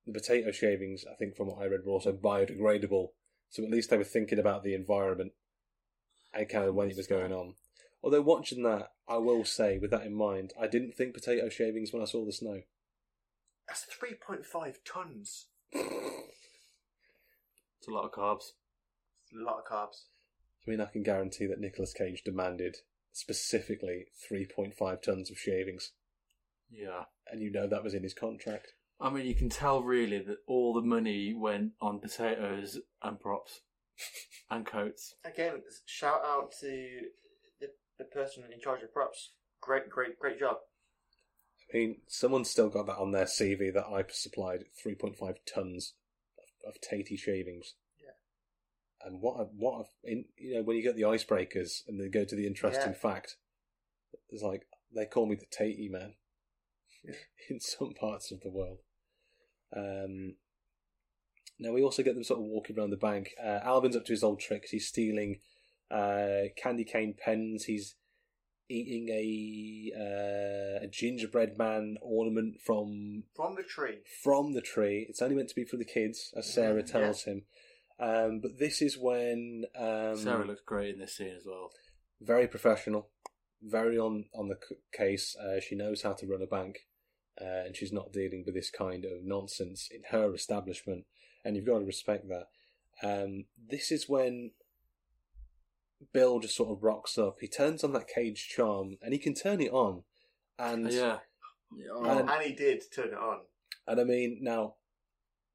the 0.07 0.13
potato 0.13 0.51
shavings, 0.53 1.05
I 1.11 1.15
think, 1.15 1.37
from 1.37 1.47
what 1.49 1.59
I 1.63 1.67
read, 1.67 1.81
were 1.87 1.93
also 1.93 2.13
biodegradable. 2.13 3.09
So 3.51 3.63
at 3.65 3.71
least 3.71 3.91
they 3.91 3.97
were 3.97 4.05
thinking 4.05 4.39
about 4.39 4.63
the 4.65 4.75
environment 4.75 5.33
and 6.35 6.49
kind 6.49 6.67
of 6.67 6.75
when 6.75 6.91
it 6.91 6.97
was 6.97 7.07
going 7.07 7.33
on. 7.33 7.55
Although 8.03 8.23
watching 8.23 8.63
that, 8.65 8.89
I 9.09 9.17
will 9.19 9.45
say, 9.45 9.79
with 9.79 9.91
that 9.93 10.05
in 10.05 10.15
mind, 10.15 10.53
I 10.61 10.67
didn't 10.67 10.93
think 10.95 11.15
potato 11.15 11.49
shavings 11.49 11.93
when 11.93 12.03
I 12.03 12.07
saw 12.07 12.25
the 12.25 12.33
snow. 12.33 12.63
That's 13.73 13.85
three 13.85 14.13
point 14.15 14.45
five 14.45 14.81
tons. 14.85 15.47
It's 15.73 15.89
a 17.89 17.91
lot 17.91 18.05
of 18.05 18.11
carbs. 18.13 18.51
It's 19.25 19.33
a 19.35 19.43
lot 19.43 19.61
of 19.61 19.65
carbs. 19.65 20.09
I 20.67 20.71
mean, 20.71 20.79
I 20.83 20.85
can 20.93 21.03
guarantee 21.03 21.47
that 21.47 21.59
Nicolas 21.59 21.95
Cage 21.95 22.23
demanded 22.23 22.77
specifically 23.13 24.09
3.5 24.31 25.01
tons 25.03 25.31
of 25.31 25.39
shavings, 25.39 25.93
Yeah. 26.71 27.05
and 27.31 27.41
you 27.41 27.51
know 27.51 27.67
that 27.67 27.83
was 27.83 27.95
in 27.95 28.03
his 28.03 28.13
contract. 28.13 28.75
I 29.01 29.09
mean, 29.09 29.25
you 29.25 29.35
can 29.35 29.49
tell 29.49 29.83
really 29.83 30.19
that 30.19 30.39
all 30.47 30.75
the 30.75 30.83
money 30.83 31.33
went 31.35 31.73
on 31.81 31.99
potatoes 31.99 32.79
and 33.03 33.19
props 33.19 33.61
and 34.51 34.67
coats. 34.67 35.15
Again, 35.25 35.63
shout 35.87 36.21
out 36.27 36.53
to 36.61 37.01
the, 37.59 37.69
the 37.99 38.05
person 38.05 38.45
in 38.53 38.61
charge 38.61 38.83
of 38.83 38.93
props. 38.93 39.33
Great, 39.63 39.89
great, 39.89 40.19
great 40.19 40.39
job. 40.39 40.57
I 41.73 41.77
mean, 41.77 41.97
someone's 42.07 42.51
still 42.51 42.69
got 42.69 42.87
that 42.87 42.99
on 42.99 43.13
their 43.13 43.25
CV 43.25 43.73
that 43.73 43.87
I 43.87 44.05
supplied 44.11 44.65
3.5 44.85 45.37
tons 45.53 45.95
of, 46.39 46.75
of 46.75 46.81
tatey 46.81 47.19
shavings. 47.19 47.75
And 49.05 49.21
what 49.21 49.41
a, 49.41 49.45
what 49.45 49.81
a, 49.81 50.11
in, 50.11 50.27
you 50.37 50.55
know 50.55 50.63
when 50.63 50.77
you 50.77 50.83
get 50.83 50.97
the 50.97 51.03
icebreakers 51.03 51.87
and 51.89 52.01
they 52.01 52.09
go 52.09 52.25
to 52.25 52.37
the 52.37 52.47
interesting 52.47 52.93
Yeah. 52.93 52.99
fact, 52.99 53.37
it's 54.29 54.43
like 54.43 54.67
they 54.95 55.07
call 55.07 55.27
me 55.27 55.35
the 55.37 55.47
Tatey 55.47 55.91
man 55.91 56.15
in 57.51 57.59
some 57.61 57.95
parts 57.95 58.31
of 58.31 58.41
the 58.43 58.51
world. 58.51 58.79
Um, 59.75 60.37
now 61.59 61.73
we 61.73 61.83
also 61.83 62.03
get 62.03 62.15
them 62.15 62.25
sort 62.25 62.41
of 62.41 62.47
walking 62.47 62.79
around 62.79 62.91
the 62.91 62.97
bank. 62.97 63.31
Uh, 63.43 63.59
Alvin's 63.63 63.97
up 63.97 64.05
to 64.07 64.13
his 64.13 64.23
old 64.23 64.41
tricks. 64.41 64.71
He's 64.71 64.87
stealing 64.87 65.41
uh, 65.91 66.43
candy 66.57 66.85
cane 66.85 67.15
pens. 67.19 67.65
He's 67.65 67.97
eating 68.69 69.09
a 69.11 69.93
uh, 69.97 70.85
a 70.85 70.89
gingerbread 70.89 71.59
man 71.59 71.97
ornament 72.01 72.61
from 72.61 73.25
From 73.35 73.55
the 73.57 73.63
tree. 73.63 73.99
from 74.23 74.53
the 74.55 74.61
tree. 74.61 75.07
It's 75.09 75.23
only 75.23 75.37
meant 75.37 75.49
to 75.51 75.55
be 75.55 75.65
for 75.65 75.77
the 75.77 75.85
kids, 75.85 76.33
as 76.37 76.53
Sarah 76.53 76.83
Mhm, 76.83 76.91
tells 76.91 77.25
him. 77.25 77.45
Um, 77.99 78.41
but 78.41 78.59
this 78.59 78.81
is 78.83 78.99
when 78.99 79.65
um, 79.77 80.17
Sarah 80.17 80.45
looks 80.47 80.63
great 80.63 80.95
in 80.95 81.01
this 81.01 81.17
scene 81.17 81.35
as 81.37 81.45
well. 81.47 81.71
very 82.21 82.49
professional, 82.49 83.11
very 83.63 83.99
on 83.99 84.27
on 84.35 84.49
the 84.49 84.59
c- 84.69 84.77
case. 84.93 85.37
Uh, 85.37 85.61
she 85.61 85.75
knows 85.77 86.03
how 86.03 86.13
to 86.15 86.27
run 86.27 86.43
a 86.43 86.47
bank, 86.47 86.87
uh, 87.41 87.65
and 87.67 87.77
she's 87.77 87.93
not 87.93 88.13
dealing 88.13 88.43
with 88.45 88.55
this 88.55 88.71
kind 88.71 89.05
of 89.05 89.23
nonsense 89.23 89.89
in 89.91 90.03
her 90.11 90.35
establishment. 90.35 91.05
And 91.45 91.57
you've 91.57 91.67
got 91.67 91.81
to 91.81 91.85
respect 91.85 92.27
that. 92.29 92.47
Um, 93.03 93.47
this 93.57 93.91
is 93.91 94.09
when 94.09 94.53
Bill 96.13 96.41
just 96.41 96.57
sort 96.57 96.71
of 96.71 96.83
rocks 96.83 97.19
up. 97.19 97.37
He 97.41 97.49
turns 97.49 97.85
on 97.85 97.93
that 97.93 98.09
cage 98.09 98.49
charm, 98.49 98.99
and 99.03 99.13
he 99.13 99.19
can 99.19 99.35
turn 99.35 99.61
it 99.61 99.73
on. 99.73 100.05
And 100.59 100.91
yeah. 100.91 101.19
Yeah, 101.75 101.87
oh, 101.93 102.05
And- 102.05 102.29
and 102.29 102.43
he 102.43 102.53
did 102.53 102.83
turn 102.93 103.09
it 103.09 103.15
on. 103.15 103.41
And 103.87 104.01
I 104.01 104.05
mean, 104.05 104.39
now, 104.43 104.77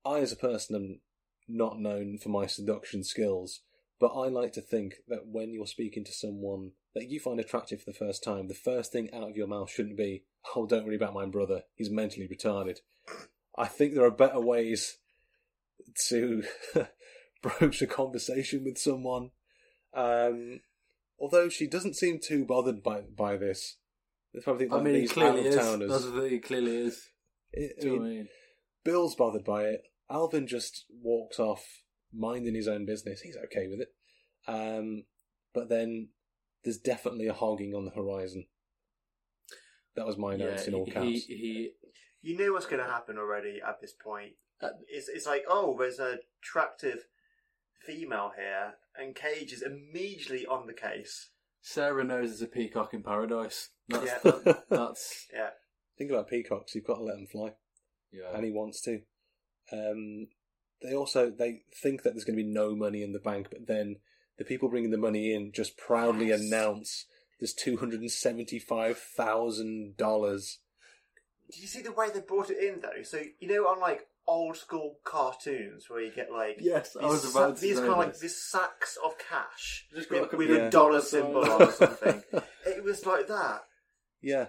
I 0.05 0.19
as 0.19 0.31
a 0.31 0.37
person 0.37 0.75
am 0.75 1.01
not 1.47 1.79
known 1.79 2.17
for 2.17 2.29
my 2.29 2.45
seduction 2.45 3.03
skills, 3.03 3.61
but 3.99 4.07
I 4.07 4.27
like 4.27 4.53
to 4.53 4.61
think 4.61 4.95
that 5.07 5.27
when 5.27 5.53
you're 5.53 5.67
speaking 5.67 6.03
to 6.05 6.11
someone 6.11 6.71
that 6.93 7.09
you 7.09 7.19
find 7.19 7.39
attractive 7.39 7.81
for 7.81 7.91
the 7.91 7.97
first 7.97 8.23
time, 8.23 8.47
the 8.47 8.53
first 8.53 8.91
thing 8.91 9.13
out 9.13 9.29
of 9.29 9.37
your 9.37 9.47
mouth 9.47 9.69
shouldn't 9.69 9.97
be, 9.97 10.23
oh, 10.55 10.65
don't 10.65 10.85
worry 10.85 10.95
about 10.95 11.13
my 11.13 11.25
brother, 11.25 11.63
he's 11.75 11.89
mentally 11.89 12.27
retarded. 12.27 12.79
I 13.57 13.67
think 13.67 13.93
there 13.93 14.05
are 14.05 14.11
better 14.11 14.39
ways 14.39 14.97
to 16.09 16.43
broach 17.41 17.81
a 17.81 17.87
conversation 17.87 18.63
with 18.63 18.77
someone. 18.77 19.31
Um, 19.93 20.61
although 21.19 21.49
she 21.49 21.67
doesn't 21.67 21.95
seem 21.95 22.19
too 22.19 22.45
bothered 22.45 22.83
by 22.83 23.01
by 23.01 23.37
this. 23.37 23.77
I 24.35 24.39
probably 24.41 24.69
I 24.69 24.81
mean, 24.81 24.95
he 24.95 25.07
clearly 25.07 25.41
is. 25.47 25.55
out-of-towners- 25.57 25.89
That's 25.89 26.05
the 26.05 26.21
thing, 26.21 26.29
he 26.29 26.39
clearly 26.39 26.77
is. 26.77 27.09
I- 27.55 27.59
I 27.59 27.81
Do 27.81 27.87
you 27.87 27.95
know 27.97 28.03
mean, 28.03 28.11
I 28.11 28.15
mean? 28.17 28.29
Bill's 28.83 29.15
bothered 29.15 29.43
by 29.43 29.63
it. 29.65 29.83
Alvin 30.09 30.45
just 30.47 30.85
walks 31.01 31.39
off, 31.39 31.83
minding 32.13 32.53
his 32.55 32.67
own 32.67 32.85
business. 32.85 33.21
He's 33.21 33.37
okay 33.45 33.67
with 33.67 33.81
it. 33.81 33.93
Um, 34.47 35.05
but 35.53 35.69
then 35.69 36.09
there's 36.63 36.77
definitely 36.77 37.27
a 37.27 37.33
hogging 37.33 37.73
on 37.73 37.85
the 37.85 37.91
horizon. 37.91 38.47
That 39.95 40.05
was 40.05 40.17
my 40.17 40.35
notes 40.35 40.67
in 40.67 40.75
all 40.75 40.85
he, 40.85 40.91
caps. 40.91 41.05
he, 41.05 41.19
he 41.27 41.71
You 42.21 42.37
knew 42.37 42.53
what's 42.53 42.67
going 42.67 42.83
to 42.83 42.89
happen 42.89 43.17
already 43.17 43.59
at 43.65 43.81
this 43.81 43.93
point. 43.93 44.33
Uh, 44.61 44.69
It's, 44.87 45.07
it's 45.09 45.25
like, 45.25 45.43
oh, 45.49 45.75
there's 45.77 45.99
an 45.99 46.19
attractive 46.41 47.07
female 47.85 48.31
here, 48.35 48.73
and 48.97 49.15
Cage 49.15 49.51
is 49.53 49.61
immediately 49.61 50.45
on 50.45 50.67
the 50.67 50.73
case. 50.73 51.29
Sarah 51.61 52.03
knows 52.03 52.29
there's 52.29 52.41
a 52.41 52.47
peacock 52.47 52.93
in 52.93 53.03
paradise. 53.03 53.69
That's, 53.89 54.05
Yeah. 54.05 54.19
that, 54.23 54.63
that's 54.69 55.27
Yeah. 55.33 55.49
Think 55.97 56.11
about 56.11 56.29
peacocks. 56.29 56.75
You've 56.75 56.85
got 56.85 56.95
to 56.97 57.03
let 57.03 57.15
them 57.15 57.27
fly, 57.27 57.53
yeah. 58.11 58.29
and 58.35 58.45
he 58.45 58.51
wants 58.51 58.81
to. 58.81 59.01
Um, 59.71 60.27
they 60.81 60.93
also 60.95 61.29
they 61.31 61.61
think 61.81 62.03
that 62.03 62.13
there's 62.13 62.23
going 62.23 62.37
to 62.37 62.43
be 62.43 62.49
no 62.49 62.75
money 62.75 63.01
in 63.03 63.13
the 63.13 63.19
bank, 63.19 63.47
but 63.49 63.65
then 63.67 63.97
the 64.37 64.45
people 64.45 64.69
bringing 64.69 64.91
the 64.91 64.97
money 64.97 65.33
in 65.33 65.51
just 65.51 65.75
proudly 65.77 66.27
Yes. 66.27 66.41
announce 66.41 67.05
there's 67.39 67.53
two 67.53 67.77
hundred 67.77 68.01
and 68.01 68.11
seventy-five 68.11 68.97
thousand 68.97 69.97
dollars. 69.97 70.59
Did 71.51 71.61
you 71.61 71.67
see 71.67 71.81
the 71.81 71.91
way 71.91 72.09
they 72.13 72.19
brought 72.19 72.49
it 72.51 72.57
in, 72.61 72.81
though? 72.81 73.01
So, 73.03 73.21
you 73.39 73.47
know, 73.47 73.67
on 73.67 73.79
like 73.79 74.07
old 74.27 74.57
school 74.57 74.99
cartoons 75.03 75.89
where 75.89 76.01
you 76.01 76.11
get 76.13 76.31
like. 76.31 76.57
Yes, 76.59 76.95
I 76.95 77.03
these 77.03 77.11
was 77.11 77.31
about 77.31 77.49
sa- 77.49 77.55
to 77.55 77.61
These 77.61 77.75
say 77.75 77.81
kind 77.81 77.91
of 77.93 77.97
like 77.97 78.11
this. 78.13 78.21
these 78.21 78.41
sacks 78.41 78.97
of 79.03 79.15
cash 79.17 79.87
Just 79.95 80.09
got 80.09 80.21
with, 80.21 80.33
a 80.33 80.37
with 80.37 80.49
Yeah. 80.49 80.55
a 80.55 80.69
dollar 80.71 81.01
sign. 81.01 81.21
symbol 81.21 81.49
on 81.51 81.61
or 81.61 81.71
something. 81.71 82.23
it 82.65 82.83
was 82.83 83.05
like 83.05 83.27
that. 83.27 83.61
Yeah, 84.21 84.47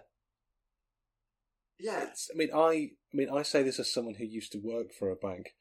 Yeah. 1.79 2.05
It's, 2.09 2.31
I 2.33 2.37
mean, 2.37 2.51
I, 2.55 2.59
I 2.59 2.91
mean, 3.15 3.29
I 3.31 3.43
say 3.43 3.63
this 3.63 3.79
as 3.79 3.93
someone 3.93 4.15
who 4.15 4.25
used 4.25 4.53
to 4.53 4.59
work 4.59 4.93
for 4.99 5.11
a 5.11 5.17
bank. 5.17 5.55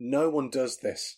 No 0.00 0.30
one 0.30 0.48
does 0.48 0.78
this. 0.78 1.16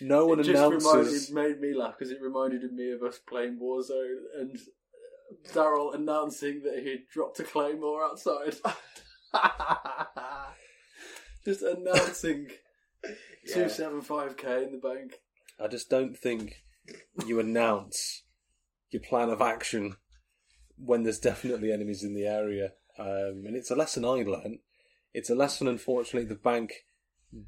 No 0.00 0.26
one 0.26 0.40
it 0.40 0.44
just 0.44 0.56
announces. 0.58 1.30
reminded, 1.30 1.58
made 1.60 1.60
me 1.60 1.74
laugh 1.78 1.94
because 1.98 2.10
it 2.10 2.20
reminded 2.22 2.62
me 2.72 2.90
of 2.92 3.02
us 3.02 3.18
playing 3.18 3.58
Warzone 3.62 4.22
and 4.40 4.56
uh, 4.56 5.52
Daryl 5.52 5.94
announcing 5.94 6.62
that 6.64 6.82
he'd 6.82 7.06
dropped 7.12 7.38
a 7.40 7.44
claymore 7.44 8.02
outside. 8.02 8.54
just 11.44 11.62
announcing 11.62 12.48
two 13.52 13.68
seven 13.68 14.00
five 14.00 14.36
k 14.36 14.64
in 14.64 14.72
the 14.72 14.78
bank. 14.78 15.14
I 15.60 15.68
just 15.68 15.88
don't 15.90 16.16
think 16.16 16.62
you 17.26 17.38
announce 17.40 18.22
your 18.90 19.02
plan 19.02 19.30
of 19.30 19.40
action 19.40 19.96
when 20.76 21.02
there's 21.02 21.18
definitely 21.20 21.72
enemies 21.72 22.02
in 22.02 22.14
the 22.14 22.26
area. 22.26 22.72
Um, 22.98 23.44
and 23.46 23.56
it's 23.56 23.70
a 23.70 23.76
lesson 23.76 24.04
I 24.04 24.22
learned. 24.22 24.58
It's 25.14 25.30
a 25.30 25.34
lesson, 25.34 25.68
unfortunately, 25.68 26.28
the 26.28 26.34
bank 26.34 26.72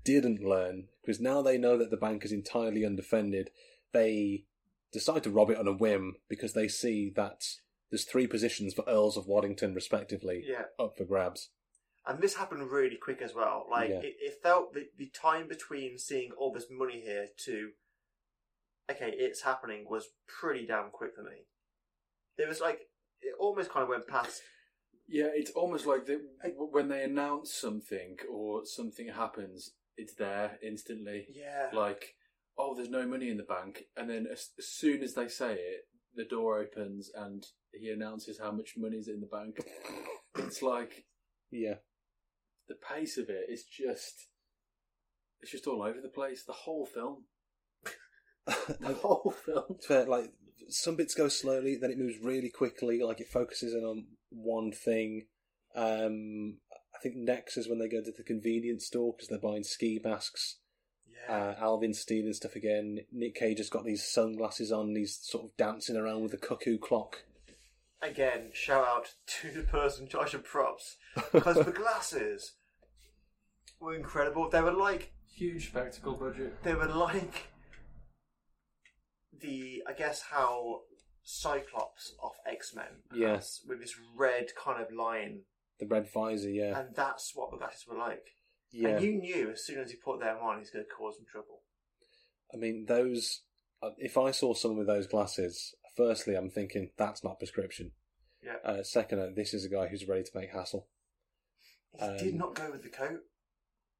didn't 0.04 0.42
learn 0.42 0.88
because 1.02 1.20
now 1.20 1.42
they 1.42 1.58
know 1.58 1.76
that 1.78 1.90
the 1.90 1.96
bank 1.96 2.24
is 2.24 2.32
entirely 2.32 2.84
undefended. 2.84 3.50
They 3.92 4.44
decide 4.92 5.22
to 5.24 5.30
rob 5.30 5.50
it 5.50 5.58
on 5.58 5.68
a 5.68 5.72
whim 5.72 6.14
because 6.28 6.52
they 6.52 6.68
see 6.68 7.12
that 7.16 7.42
there's 7.90 8.04
three 8.04 8.26
positions 8.26 8.74
for 8.74 8.84
Earls 8.88 9.16
of 9.16 9.26
Waddington, 9.26 9.74
respectively, 9.74 10.44
Yeah. 10.46 10.64
up 10.78 10.96
for 10.96 11.04
grabs. 11.04 11.50
And 12.06 12.20
this 12.20 12.34
happened 12.36 12.70
really 12.70 12.96
quick 12.96 13.22
as 13.22 13.34
well. 13.34 13.66
Like 13.70 13.90
Yeah. 13.90 14.00
it, 14.00 14.14
it 14.20 14.42
felt 14.42 14.74
the, 14.74 14.86
the 14.98 15.08
time 15.08 15.48
between 15.48 15.98
seeing 15.98 16.32
all 16.32 16.52
this 16.52 16.66
money 16.70 17.00
here 17.00 17.28
to 17.46 17.70
okay, 18.90 19.12
it's 19.16 19.42
happening 19.42 19.86
was 19.88 20.08
pretty 20.28 20.66
damn 20.66 20.90
quick 20.90 21.12
for 21.16 21.22
me. 21.22 21.46
It 22.36 22.48
was 22.48 22.60
like 22.60 22.80
it 23.22 23.34
almost 23.38 23.70
kind 23.70 23.82
of 23.84 23.88
went 23.88 24.06
past. 24.06 24.42
Yeah, 25.08 25.28
it's 25.34 25.50
almost 25.50 25.86
like 25.86 26.06
they, 26.06 26.16
when 26.56 26.88
they 26.88 27.02
announce 27.02 27.54
something 27.54 28.16
or 28.30 28.62
something 28.64 29.08
happens, 29.08 29.72
it's 29.96 30.14
there 30.14 30.58
instantly. 30.66 31.26
Yeah, 31.30 31.68
Like, 31.74 32.14
oh, 32.56 32.74
there's 32.74 32.88
no 32.88 33.06
money 33.06 33.28
in 33.28 33.36
the 33.36 33.42
bank, 33.42 33.82
and 33.96 34.08
then 34.08 34.26
as, 34.30 34.50
as 34.58 34.66
soon 34.68 35.02
as 35.02 35.12
they 35.12 35.28
say 35.28 35.54
it, 35.54 35.82
the 36.14 36.24
door 36.24 36.58
opens 36.58 37.10
and 37.14 37.44
he 37.72 37.90
announces 37.90 38.38
how 38.38 38.50
much 38.52 38.74
money's 38.76 39.08
in 39.08 39.20
the 39.20 39.26
bank. 39.26 39.58
It's 40.36 40.62
like 40.62 41.04
Yeah. 41.50 41.76
The 42.68 42.74
pace 42.74 43.18
of 43.18 43.28
it 43.28 43.46
is 43.48 43.64
just 43.64 44.28
it's 45.40 45.52
just 45.52 45.66
all 45.66 45.82
over 45.82 46.00
the 46.00 46.08
place. 46.08 46.44
The 46.44 46.52
whole 46.52 46.86
film. 46.86 47.24
The 48.80 48.94
whole 48.94 49.34
film. 49.44 49.76
Fair, 49.86 50.04
like 50.04 50.30
some 50.68 50.96
bits 50.96 51.14
go 51.14 51.28
slowly, 51.28 51.76
then 51.80 51.90
it 51.90 51.98
moves 51.98 52.18
really 52.22 52.50
quickly. 52.50 53.02
Like 53.02 53.20
it 53.20 53.28
focuses 53.28 53.72
in 53.74 53.84
on 53.84 54.04
one 54.30 54.70
thing. 54.70 55.26
Um, 55.74 56.58
I 56.94 56.98
think 57.02 57.16
next 57.16 57.56
is 57.56 57.68
when 57.68 57.78
they 57.78 57.88
go 57.88 58.02
to 58.02 58.12
the 58.14 58.22
convenience 58.22 58.86
store 58.86 59.14
because 59.14 59.28
they're 59.28 59.38
buying 59.38 59.64
ski 59.64 59.98
masks. 60.04 60.58
yeah. 61.28 61.34
Uh, 61.34 61.54
Alvin's 61.58 62.00
stealing 62.00 62.34
stuff 62.34 62.54
again. 62.54 62.98
Nick 63.12 63.34
Cage 63.34 63.58
has 63.58 63.70
got 63.70 63.84
these 63.84 64.06
sunglasses 64.06 64.70
on. 64.70 64.94
He's 64.94 65.18
sort 65.22 65.44
of 65.44 65.56
dancing 65.56 65.96
around 65.96 66.22
with 66.22 66.32
the 66.32 66.38
cuckoo 66.38 66.78
clock. 66.78 67.24
Again, 68.04 68.50
shout 68.52 68.86
out 68.86 69.06
to 69.40 69.50
the 69.50 69.62
person 69.62 70.04
in 70.04 70.10
charge 70.10 70.34
of 70.34 70.44
props 70.44 70.96
because 71.32 71.56
the 71.64 71.72
glasses 71.72 72.52
were 73.80 73.94
incredible. 73.94 74.48
They 74.50 74.60
were 74.60 74.72
like 74.72 75.12
Huge 75.36 75.68
spectacle 75.70 76.12
budget. 76.14 76.62
they 76.62 76.74
were 76.74 76.86
like 76.86 77.48
the 79.40 79.82
I 79.88 79.92
guess 79.94 80.22
how 80.30 80.80
Cyclops 81.22 82.12
of 82.22 82.32
X 82.46 82.74
Men 82.74 83.02
Yes. 83.14 83.60
with 83.66 83.80
this 83.80 83.94
red 84.16 84.48
kind 84.62 84.82
of 84.82 84.92
line, 84.92 85.40
The 85.80 85.86
red 85.86 86.06
visor, 86.12 86.50
yeah, 86.50 86.78
and 86.78 86.94
that's 86.94 87.32
what 87.34 87.50
the 87.50 87.56
glasses 87.56 87.84
were 87.88 87.96
like. 87.98 88.26
yeah. 88.70 88.90
And 88.90 89.04
you 89.04 89.14
knew 89.14 89.50
as 89.50 89.64
soon 89.64 89.78
as 89.80 89.90
he 89.90 89.96
put 89.96 90.20
them 90.20 90.36
on, 90.42 90.58
he's 90.58 90.70
going 90.70 90.84
to 90.84 90.90
cause 90.90 91.16
some 91.16 91.26
trouble. 91.30 91.62
I 92.52 92.58
mean, 92.58 92.84
those. 92.86 93.40
uh, 93.82 93.90
If 93.98 94.16
I 94.18 94.30
saw 94.30 94.54
someone 94.54 94.78
with 94.78 94.86
those 94.86 95.06
glasses, 95.06 95.74
firstly, 95.96 96.34
I'm 96.34 96.50
thinking 96.50 96.90
that's 96.96 97.24
not 97.24 97.38
prescription. 97.38 97.92
Yeah. 98.42 98.56
Uh, 98.64 98.82
second, 98.82 99.20
uh, 99.20 99.28
this 99.34 99.54
is 99.54 99.64
a 99.64 99.68
guy 99.68 99.86
who's 99.88 100.06
ready 100.08 100.22
to 100.24 100.30
make 100.38 100.50
hassle. 100.52 100.88
He 101.98 102.04
Um, 102.04 102.16
did 102.18 102.34
not 102.34 102.54
go 102.54 102.70
with 102.70 102.82
the 102.82 102.90
coat. 102.90 103.20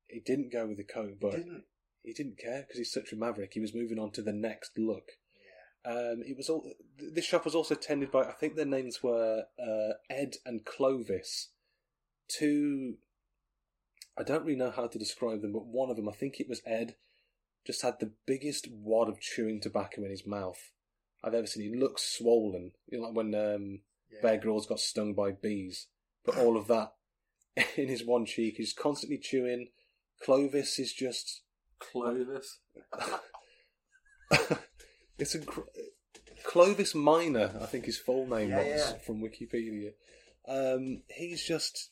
He 0.08 0.20
didn't 0.20 0.52
go 0.52 0.66
with 0.66 0.76
the 0.76 0.84
coat, 0.84 1.10
He 1.10 1.16
but 1.20 1.32
didn't. 1.32 1.64
he 2.02 2.12
didn't 2.12 2.38
care 2.38 2.62
because 2.62 2.76
he's 2.78 2.92
such 2.92 3.12
a 3.12 3.16
maverick. 3.16 3.54
He 3.54 3.60
was 3.60 3.74
moving 3.74 3.98
on 3.98 4.10
to 4.12 4.22
the 4.22 4.32
next 4.32 4.76
look. 4.78 5.12
Um, 5.86 6.22
it 6.26 6.36
was 6.36 6.48
all. 6.48 6.70
This 6.98 7.24
shop 7.26 7.44
was 7.44 7.54
also 7.54 7.74
tended 7.74 8.10
by 8.10 8.24
I 8.24 8.32
think 8.32 8.54
their 8.56 8.64
names 8.64 9.02
were 9.02 9.44
uh, 9.58 9.92
Ed 10.10 10.36
and 10.44 10.64
Clovis. 10.64 11.50
Two. 12.28 12.98
I 14.16 14.22
don't 14.22 14.44
really 14.44 14.58
know 14.58 14.70
how 14.70 14.86
to 14.86 14.98
describe 14.98 15.42
them, 15.42 15.52
but 15.52 15.66
one 15.66 15.90
of 15.90 15.96
them, 15.96 16.08
I 16.08 16.12
think 16.12 16.38
it 16.38 16.48
was 16.48 16.62
Ed, 16.64 16.94
just 17.66 17.82
had 17.82 17.98
the 17.98 18.12
biggest 18.26 18.68
wad 18.70 19.08
of 19.08 19.20
chewing 19.20 19.60
tobacco 19.60 20.04
in 20.04 20.10
his 20.10 20.24
mouth 20.26 20.70
I've 21.24 21.34
ever 21.34 21.46
seen. 21.46 21.72
He 21.72 21.78
looks 21.78 22.16
swollen, 22.18 22.72
you 22.88 22.98
know, 23.00 23.06
like 23.08 23.16
when 23.16 23.34
um, 23.34 23.80
Yeah. 24.12 24.18
Bear 24.22 24.36
Grylls 24.38 24.66
got 24.66 24.80
stung 24.80 25.14
by 25.14 25.30
bees. 25.32 25.86
But 26.24 26.38
all 26.38 26.56
of 26.56 26.66
that 26.68 26.92
in 27.76 27.88
his 27.88 28.04
one 28.04 28.26
cheek. 28.26 28.54
He's 28.56 28.72
constantly 28.72 29.18
chewing. 29.18 29.68
Clovis 30.22 30.78
is 30.78 30.92
just 30.92 31.42
Clovis. 31.78 32.58
it's 35.18 35.34
a 35.34 35.40
Clovis 36.44 36.94
Minor, 36.94 37.52
I 37.60 37.66
think 37.66 37.84
his 37.86 37.98
full 37.98 38.26
name 38.26 38.50
Yeah, 38.50 38.58
was 38.58 38.66
yeah. 38.92 38.98
from 38.98 39.20
Wikipedia. 39.22 39.92
Um, 40.46 41.02
he's 41.08 41.42
just 41.44 41.90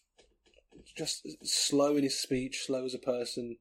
just 0.96 1.26
slow 1.42 1.96
in 1.96 2.02
his 2.02 2.18
speech, 2.20 2.64
slow 2.66 2.84
as 2.84 2.94
a 2.94 2.98
person, 2.98 3.56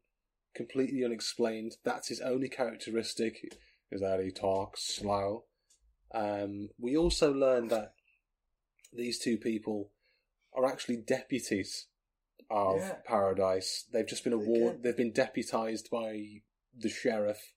completely 0.56 1.04
unexplained. 1.04 1.74
That's 1.84 2.08
his 2.10 2.20
only 2.22 2.50
characteristic, 2.50 3.38
is 3.92 4.02
that 4.02 4.22
he 4.24 4.32
talks 4.32 4.96
slow. 4.96 5.46
Um, 6.14 6.70
we 6.78 6.98
also 6.98 7.34
learned 7.34 7.70
that 7.72 7.94
these 8.94 9.20
two 9.20 9.38
people 9.38 9.92
are 10.54 10.66
actually 10.66 10.98
deputies 10.98 11.88
of 12.50 12.80
Yeah. 12.80 12.96
Paradise. 13.06 13.86
They've 13.92 14.08
just 14.08 14.24
been 14.24 14.34
award. 14.34 14.84
They've 14.84 14.98
been 14.98 15.14
deputized 15.14 15.90
by 15.90 16.42
the 16.78 16.90
sheriff, 16.90 17.54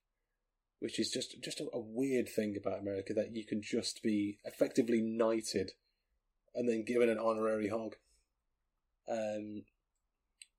which 0.78 0.98
is 0.98 1.10
just 1.10 1.40
just 1.42 1.60
a, 1.60 1.68
a 1.72 1.80
weird 1.80 2.28
thing 2.28 2.56
about 2.56 2.80
America 2.80 3.12
that 3.14 3.34
you 3.34 3.44
can 3.44 3.60
just 3.60 4.02
be 4.02 4.38
effectively 4.44 5.00
knighted 5.00 5.72
and 6.54 6.68
then 6.68 6.84
given 6.84 7.08
an 7.08 7.18
honorary 7.18 7.68
hog. 7.68 7.96
Um, 9.08 9.64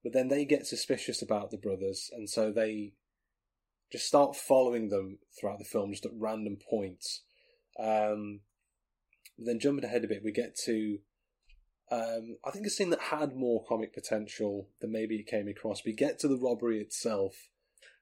but 0.04 0.14
then 0.14 0.28
they 0.28 0.46
get 0.46 0.68
suspicious 0.68 1.22
about 1.22 1.50
the 1.52 1.58
brothers, 1.58 2.12
and 2.14 2.30
so 2.30 2.52
they 2.52 2.94
just 3.92 4.06
start 4.06 4.36
following 4.36 4.90
them 4.90 5.20
throughout 5.40 5.60
the 5.60 5.66
film, 5.66 5.92
just 5.92 6.06
at 6.06 6.12
random 6.14 6.58
points. 6.58 7.22
Um, 7.80 8.42
then 9.38 9.60
jumping 9.60 9.84
ahead 9.86 10.04
a 10.04 10.08
bit, 10.08 10.24
we 10.24 10.32
get 10.32 10.56
to 10.66 11.00
um, 11.92 12.38
I 12.44 12.50
think 12.52 12.66
a 12.66 12.70
scene 12.70 12.90
that 12.90 13.00
had 13.00 13.36
more 13.36 13.64
comic 13.68 13.94
potential 13.94 14.70
than 14.82 14.92
maybe 14.92 15.18
it 15.18 15.28
came 15.28 15.48
across. 15.48 15.86
We 15.86 15.94
get 15.94 16.18
to 16.20 16.28
the 16.28 16.38
robbery 16.38 16.80
itself. 16.82 17.36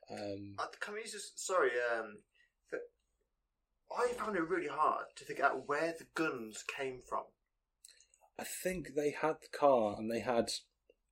Um, 0.09 0.55
Uh, 0.57 0.67
Can 0.80 0.93
we 0.93 1.03
just 1.03 1.45
sorry? 1.45 1.71
Um, 1.93 2.19
I 3.95 4.07
found 4.13 4.36
it 4.36 4.47
really 4.47 4.69
hard 4.69 5.05
to 5.17 5.26
figure 5.26 5.45
out 5.45 5.67
where 5.67 5.93
the 5.97 6.05
guns 6.15 6.63
came 6.63 7.01
from. 7.07 7.24
I 8.39 8.43
think 8.43 8.95
they 8.95 9.11
had 9.11 9.36
the 9.41 9.55
car 9.57 9.95
and 9.97 10.09
they 10.09 10.21
had, 10.21 10.49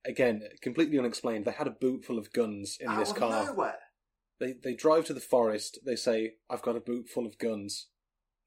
again, 0.04 0.42
completely 0.60 0.98
unexplained. 0.98 1.44
They 1.44 1.52
had 1.52 1.68
a 1.68 1.70
boot 1.70 2.04
full 2.04 2.18
of 2.18 2.32
guns 2.32 2.76
in 2.80 2.88
Out 2.88 2.98
this 2.98 3.12
car. 3.12 3.44
nowhere. 3.46 3.78
They 4.40 4.54
they 4.54 4.74
drive 4.74 5.04
to 5.06 5.14
the 5.14 5.20
forest. 5.20 5.78
They 5.84 5.94
say, 5.94 6.34
"I've 6.50 6.62
got 6.62 6.74
a 6.74 6.80
boot 6.80 7.08
full 7.08 7.26
of 7.26 7.38
guns," 7.38 7.86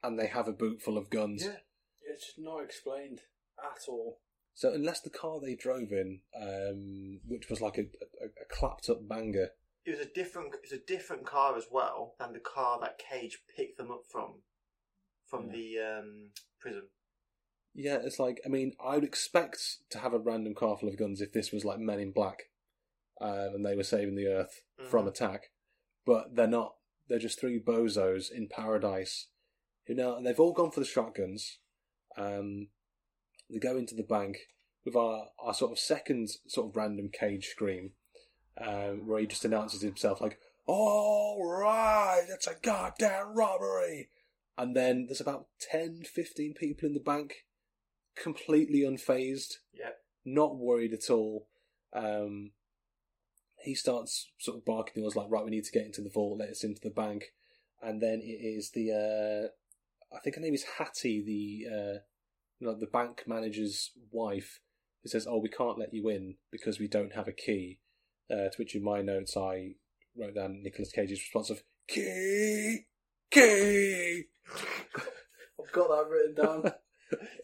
and 0.05 0.19
they 0.19 0.27
have 0.27 0.47
a 0.47 0.53
boot 0.53 0.81
full 0.81 0.97
of 0.97 1.09
guns. 1.09 1.43
Yeah. 1.43 1.57
It's 2.07 2.25
just 2.27 2.39
not 2.39 2.63
explained 2.63 3.21
at 3.59 3.81
all. 3.89 4.19
So 4.53 4.71
unless 4.73 5.01
the 5.01 5.09
car 5.09 5.39
they 5.41 5.55
drove 5.55 5.91
in, 5.91 6.21
um, 6.39 7.19
which 7.27 7.49
was 7.49 7.59
like 7.59 7.77
a, 7.77 7.81
a, 8.23 8.27
a 8.27 8.45
clapped 8.49 8.89
up 8.89 9.07
banger, 9.07 9.49
It 9.85 9.97
was 9.97 9.99
a 10.05 10.09
different. 10.13 10.55
It's 10.63 10.71
a 10.71 10.77
different 10.77 11.25
car 11.25 11.57
as 11.57 11.65
well 11.69 12.15
than 12.19 12.31
the 12.33 12.39
car 12.39 12.79
that 12.81 12.97
Cage 12.99 13.39
picked 13.55 13.77
them 13.77 13.91
up 13.91 14.03
from, 14.09 14.41
from 15.27 15.49
the 15.51 15.77
um, 15.79 16.29
prison. 16.59 16.83
Yeah, 17.73 17.97
it's 18.01 18.19
like 18.19 18.39
I 18.45 18.49
mean, 18.49 18.73
I 18.83 18.95
would 18.95 19.03
expect 19.03 19.59
to 19.89 19.99
have 19.99 20.13
a 20.13 20.19
random 20.19 20.55
car 20.55 20.77
full 20.77 20.87
of 20.87 20.97
guns 20.97 21.19
if 21.19 21.33
this 21.33 21.51
was 21.51 21.65
like 21.65 21.79
Men 21.79 21.99
in 21.99 22.11
Black, 22.13 22.43
um, 23.19 23.55
and 23.55 23.65
they 23.65 23.75
were 23.75 23.83
saving 23.83 24.15
the 24.15 24.27
Earth 24.27 24.61
from 24.89 25.05
Mhm. 25.05 25.09
attack, 25.09 25.51
but 26.05 26.35
they're 26.35 26.47
not. 26.47 26.75
They're 27.09 27.19
just 27.19 27.39
three 27.39 27.59
bozos 27.59 28.31
in 28.31 28.47
paradise, 28.47 29.27
who 29.87 29.93
now 29.93 30.19
they've 30.19 30.39
all 30.39 30.53
gone 30.53 30.71
for 30.71 30.79
the 30.79 30.85
shotguns. 30.85 31.59
Um, 32.17 32.69
they 33.49 33.59
go 33.59 33.77
into 33.77 33.95
the 33.95 34.03
bank 34.03 34.37
with 34.83 34.95
our 34.95 35.27
our 35.39 35.53
sort 35.53 35.71
of 35.71 35.79
second 35.79 36.29
sort 36.47 36.69
of 36.69 36.75
random 36.75 37.09
cage 37.09 37.47
scream, 37.47 37.91
um, 38.59 39.07
where 39.07 39.19
he 39.19 39.27
just 39.27 39.45
announces 39.45 39.81
himself 39.81 40.21
like, 40.21 40.39
"All 40.65 41.43
right, 41.45 42.25
it's 42.29 42.47
a 42.47 42.55
goddamn 42.61 43.35
robbery," 43.35 44.09
and 44.57 44.75
then 44.75 45.05
there's 45.05 45.21
about 45.21 45.47
10, 45.59 46.03
15 46.03 46.53
people 46.53 46.87
in 46.87 46.93
the 46.93 46.99
bank 46.99 47.45
completely 48.15 48.79
unfazed, 48.81 49.57
Yeah. 49.73 49.91
not 50.23 50.57
worried 50.57 50.93
at 50.93 51.09
all. 51.09 51.49
Um, 51.93 52.53
he 53.59 53.75
starts 53.75 54.31
sort 54.37 54.57
of 54.57 54.65
barking 54.65 54.93
the 54.95 55.01
orders 55.01 55.15
like, 55.15 55.29
right, 55.29 55.43
we 55.43 55.51
need 55.51 55.65
to 55.65 55.71
get 55.71 55.85
into 55.85 56.01
the 56.01 56.09
vault, 56.09 56.39
let 56.39 56.49
us 56.49 56.63
into 56.63 56.81
the 56.81 56.89
bank. 56.89 57.33
And 57.81 58.01
then 58.01 58.21
it 58.21 58.39
is 58.41 58.71
the, 58.71 58.91
uh, 58.91 59.55
I 60.15 60.19
think 60.19 60.35
her 60.35 60.41
name 60.41 60.53
is 60.53 60.65
Hattie, 60.77 61.23
the, 61.25 61.75
uh, 61.75 61.99
you 62.59 62.67
know, 62.67 62.75
the 62.79 62.87
bank 62.87 63.23
manager's 63.27 63.91
wife, 64.11 64.59
who 65.03 65.09
says, 65.09 65.27
oh, 65.29 65.37
we 65.37 65.49
can't 65.49 65.77
let 65.77 65.93
you 65.93 66.07
in 66.09 66.35
because 66.51 66.79
we 66.79 66.87
don't 66.87 67.13
have 67.13 67.27
a 67.27 67.33
key. 67.33 67.79
Uh, 68.31 68.49
to 68.49 68.55
which 68.57 68.75
in 68.75 68.83
my 68.83 69.01
notes 69.01 69.37
I 69.37 69.73
wrote 70.17 70.33
down 70.33 70.63
Nicolas 70.63 70.91
Cage's 70.91 71.19
response 71.19 71.49
of, 71.51 71.61
key, 71.87 72.85
key. 73.29 74.23
I've 74.95 75.71
got 75.71 75.89
that 75.89 76.09
written 76.09 76.35
down. 76.35 76.71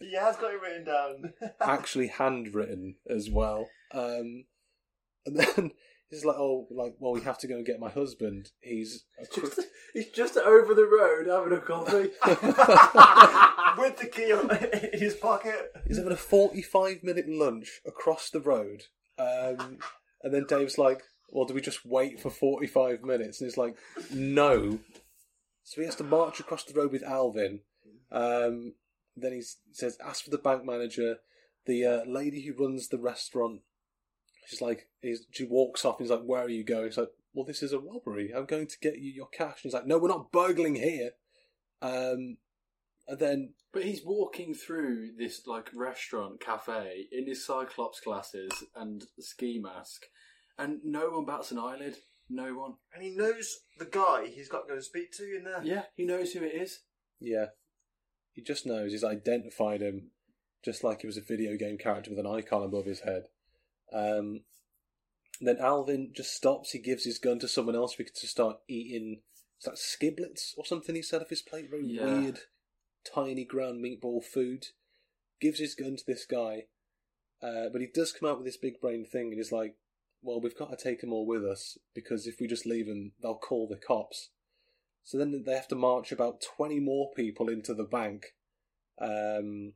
He 0.00 0.16
has 0.16 0.36
got 0.36 0.52
it 0.52 0.60
written 0.60 0.84
down. 0.84 1.32
actually 1.60 2.08
handwritten 2.08 2.96
as 3.08 3.30
well. 3.30 3.68
Um, 3.94 4.44
and 5.24 5.36
then 5.38 5.70
he's 6.12 6.24
like, 6.24 6.36
"Oh, 6.36 6.66
like, 6.70 6.94
well, 6.98 7.12
we 7.12 7.22
have 7.22 7.38
to 7.38 7.48
go 7.48 7.56
and 7.56 7.66
get 7.66 7.80
my 7.80 7.90
husband. 7.90 8.50
He's 8.60 9.04
just, 9.34 9.60
he's 9.94 10.08
just 10.08 10.36
over 10.36 10.74
the 10.74 10.86
road 10.86 11.26
having 11.26 11.56
a 11.56 11.60
coffee. 11.60 12.10
With 13.80 13.96
the 13.96 14.06
key 14.06 14.30
in 14.30 15.00
his 15.00 15.14
pocket. 15.14 15.72
he's 15.86 15.96
having 15.96 16.12
a 16.12 16.16
forty-five 16.16 17.02
minute 17.02 17.28
lunch 17.28 17.80
across 17.86 18.30
the 18.30 18.40
road." 18.40 18.84
Um, 19.18 19.78
and 20.22 20.32
then 20.32 20.44
Dave's 20.48 20.78
like, 20.78 21.02
"Well, 21.30 21.46
do 21.46 21.54
we 21.54 21.60
just 21.60 21.84
wait 21.84 22.20
for 22.20 22.30
forty-five 22.30 23.02
minutes?" 23.02 23.40
And 23.40 23.48
he's 23.48 23.58
like, 23.58 23.76
"No." 24.12 24.78
So 25.64 25.80
he 25.80 25.86
has 25.86 25.96
to 25.96 26.04
march 26.04 26.40
across 26.40 26.64
the 26.64 26.78
road 26.78 26.92
with 26.92 27.04
Alvin. 27.04 27.60
Um, 28.10 28.74
then 29.16 29.32
he 29.32 29.42
says, 29.72 29.96
"Ask 30.04 30.24
for 30.24 30.30
the 30.30 30.38
bank 30.38 30.64
manager." 30.64 31.16
The 31.64 31.86
uh, 31.86 32.00
lady 32.06 32.44
who 32.44 32.60
runs 32.60 32.88
the 32.88 32.98
restaurant 32.98 33.60
She's 34.46 34.60
like, 34.60 34.88
he's, 35.00 35.26
she 35.30 35.44
walks 35.44 35.84
off 35.84 35.98
and 35.98 36.06
he's 36.06 36.10
like, 36.10 36.24
where 36.26 36.42
are 36.42 36.48
you 36.48 36.64
going? 36.64 36.86
He's 36.86 36.98
like, 36.98 37.10
well, 37.34 37.44
this 37.44 37.62
is 37.62 37.72
a 37.72 37.78
robbery. 37.78 38.32
I'm 38.36 38.46
going 38.46 38.66
to 38.66 38.78
get 38.80 38.98
you 38.98 39.10
your 39.12 39.28
cash. 39.28 39.62
And 39.62 39.70
he's 39.70 39.74
like, 39.74 39.86
no, 39.86 39.98
we're 39.98 40.08
not 40.08 40.32
burgling 40.32 40.74
here. 40.74 41.12
Um, 41.80 42.36
and 43.08 43.18
then, 43.18 43.54
But 43.72 43.84
he's 43.84 44.02
walking 44.04 44.54
through 44.54 45.10
this 45.18 45.46
like 45.46 45.70
restaurant 45.74 46.40
cafe 46.40 47.06
in 47.10 47.26
his 47.26 47.44
Cyclops 47.44 48.00
glasses 48.00 48.52
and 48.76 49.04
ski 49.18 49.58
mask, 49.60 50.02
and 50.58 50.78
no 50.84 51.10
one 51.10 51.24
bats 51.24 51.50
an 51.50 51.58
eyelid. 51.58 51.96
No 52.30 52.54
one. 52.54 52.74
And 52.94 53.02
he 53.02 53.10
knows 53.10 53.58
the 53.78 53.84
guy 53.84 54.26
he's 54.32 54.48
got 54.48 54.62
to 54.62 54.68
go 54.68 54.74
and 54.74 54.84
speak 54.84 55.12
to 55.16 55.36
in 55.36 55.44
there. 55.44 55.60
Yeah, 55.64 55.82
he 55.96 56.04
knows 56.04 56.32
who 56.32 56.44
it 56.44 56.54
is. 56.54 56.80
yeah, 57.18 57.46
he 58.32 58.42
just 58.42 58.66
knows. 58.66 58.92
He's 58.92 59.04
identified 59.04 59.80
him 59.82 60.10
just 60.64 60.84
like 60.84 61.00
he 61.00 61.06
was 61.08 61.16
a 61.16 61.22
video 61.22 61.56
game 61.56 61.76
character 61.78 62.10
with 62.10 62.20
an 62.20 62.26
icon 62.26 62.62
above 62.62 62.86
his 62.86 63.00
head. 63.00 63.24
Um, 63.92 64.40
then 65.40 65.58
Alvin 65.58 66.12
just 66.14 66.34
stops. 66.34 66.70
He 66.70 66.78
gives 66.78 67.04
his 67.04 67.18
gun 67.18 67.38
to 67.40 67.48
someone 67.48 67.76
else 67.76 67.94
because 67.96 68.20
to 68.20 68.26
start 68.26 68.58
eating. 68.68 69.22
Is 69.58 69.64
that 69.64 69.74
skiblets 69.74 70.52
or 70.56 70.64
something 70.64 70.94
he 70.94 71.02
said 71.02 71.22
off 71.22 71.30
his 71.30 71.42
plate? 71.42 71.70
Very 71.70 71.84
Yeah. 71.86 72.04
weird, 72.04 72.40
tiny 73.04 73.44
ground 73.44 73.84
meatball 73.84 74.24
food. 74.24 74.68
Gives 75.40 75.58
his 75.58 75.74
gun 75.74 75.96
to 75.96 76.04
this 76.06 76.24
guy, 76.24 76.66
uh, 77.40 77.68
but 77.68 77.80
he 77.80 77.88
does 77.88 78.12
come 78.12 78.28
out 78.28 78.38
with 78.38 78.46
this 78.46 78.56
big 78.56 78.80
brain 78.80 79.04
thing, 79.04 79.28
and 79.28 79.34
he's 79.34 79.50
like, 79.52 79.76
"Well, 80.20 80.40
we've 80.40 80.56
got 80.56 80.70
to 80.70 80.76
take 80.76 81.00
them 81.00 81.12
all 81.12 81.26
with 81.26 81.44
us 81.44 81.78
because 81.94 82.26
if 82.28 82.38
we 82.38 82.46
just 82.46 82.66
leave 82.66 82.86
them, 82.86 83.12
they'll 83.20 83.38
call 83.38 83.66
the 83.66 83.76
cops." 83.76 84.30
So 85.02 85.18
then 85.18 85.42
they 85.42 85.54
have 85.54 85.66
to 85.68 85.74
march 85.74 86.12
about 86.12 86.40
twenty 86.40 86.78
more 86.78 87.12
people 87.12 87.48
into 87.48 87.74
the 87.74 87.84
bank. 87.84 88.36
Um, 88.98 89.74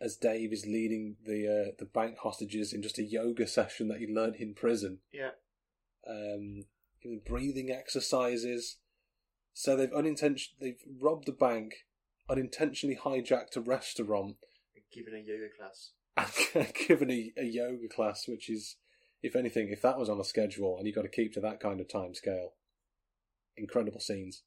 as 0.00 0.16
Dave 0.16 0.52
is 0.52 0.66
leading 0.66 1.16
the 1.24 1.46
uh, 1.46 1.70
the 1.78 1.84
bank 1.86 2.18
hostages 2.22 2.72
in 2.72 2.82
just 2.82 2.98
a 2.98 3.02
yoga 3.04 3.46
session 3.46 3.88
that 3.88 3.98
he 3.98 4.06
learned 4.06 4.36
in 4.36 4.54
prison. 4.54 4.98
Yeah. 5.12 5.30
Um, 6.08 6.64
giving 7.02 7.20
breathing 7.26 7.70
exercises. 7.70 8.76
So 9.54 9.74
they've 9.76 9.92
unintention 9.92 10.54
they've 10.60 10.82
robbed 11.00 11.28
a 11.28 11.32
bank, 11.32 11.74
unintentionally 12.28 12.98
hijacked 13.02 13.56
a 13.56 13.60
restaurant, 13.60 14.36
Giving 14.92 15.14
a 15.14 15.18
yoga 15.18 15.48
class. 15.58 15.90
and 16.54 16.72
given 16.88 17.10
a, 17.10 17.32
a 17.38 17.44
yoga 17.44 17.88
class, 17.88 18.26
which 18.28 18.48
is, 18.48 18.76
if 19.22 19.34
anything, 19.36 19.68
if 19.70 19.82
that 19.82 19.98
was 19.98 20.08
on 20.08 20.20
a 20.20 20.24
schedule 20.24 20.76
and 20.78 20.86
you 20.86 20.92
got 20.94 21.02
to 21.02 21.08
keep 21.08 21.32
to 21.34 21.40
that 21.40 21.60
kind 21.60 21.80
of 21.80 21.88
time 21.88 22.14
scale, 22.14 22.52
incredible 23.56 24.00
scenes. 24.00 24.42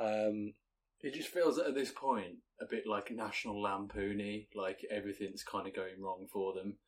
Um, 0.00 0.54
It 1.00 1.14
just 1.14 1.28
feels 1.28 1.58
at 1.58 1.74
this 1.74 1.90
point 1.92 2.38
a 2.60 2.66
bit 2.68 2.84
like 2.86 3.10
National 3.10 3.62
Lampoony, 3.62 4.48
like 4.54 4.80
everything's 4.90 5.42
kind 5.44 5.66
of 5.66 5.74
going 5.74 6.00
wrong 6.00 6.26
for 6.32 6.52
them, 6.54 6.78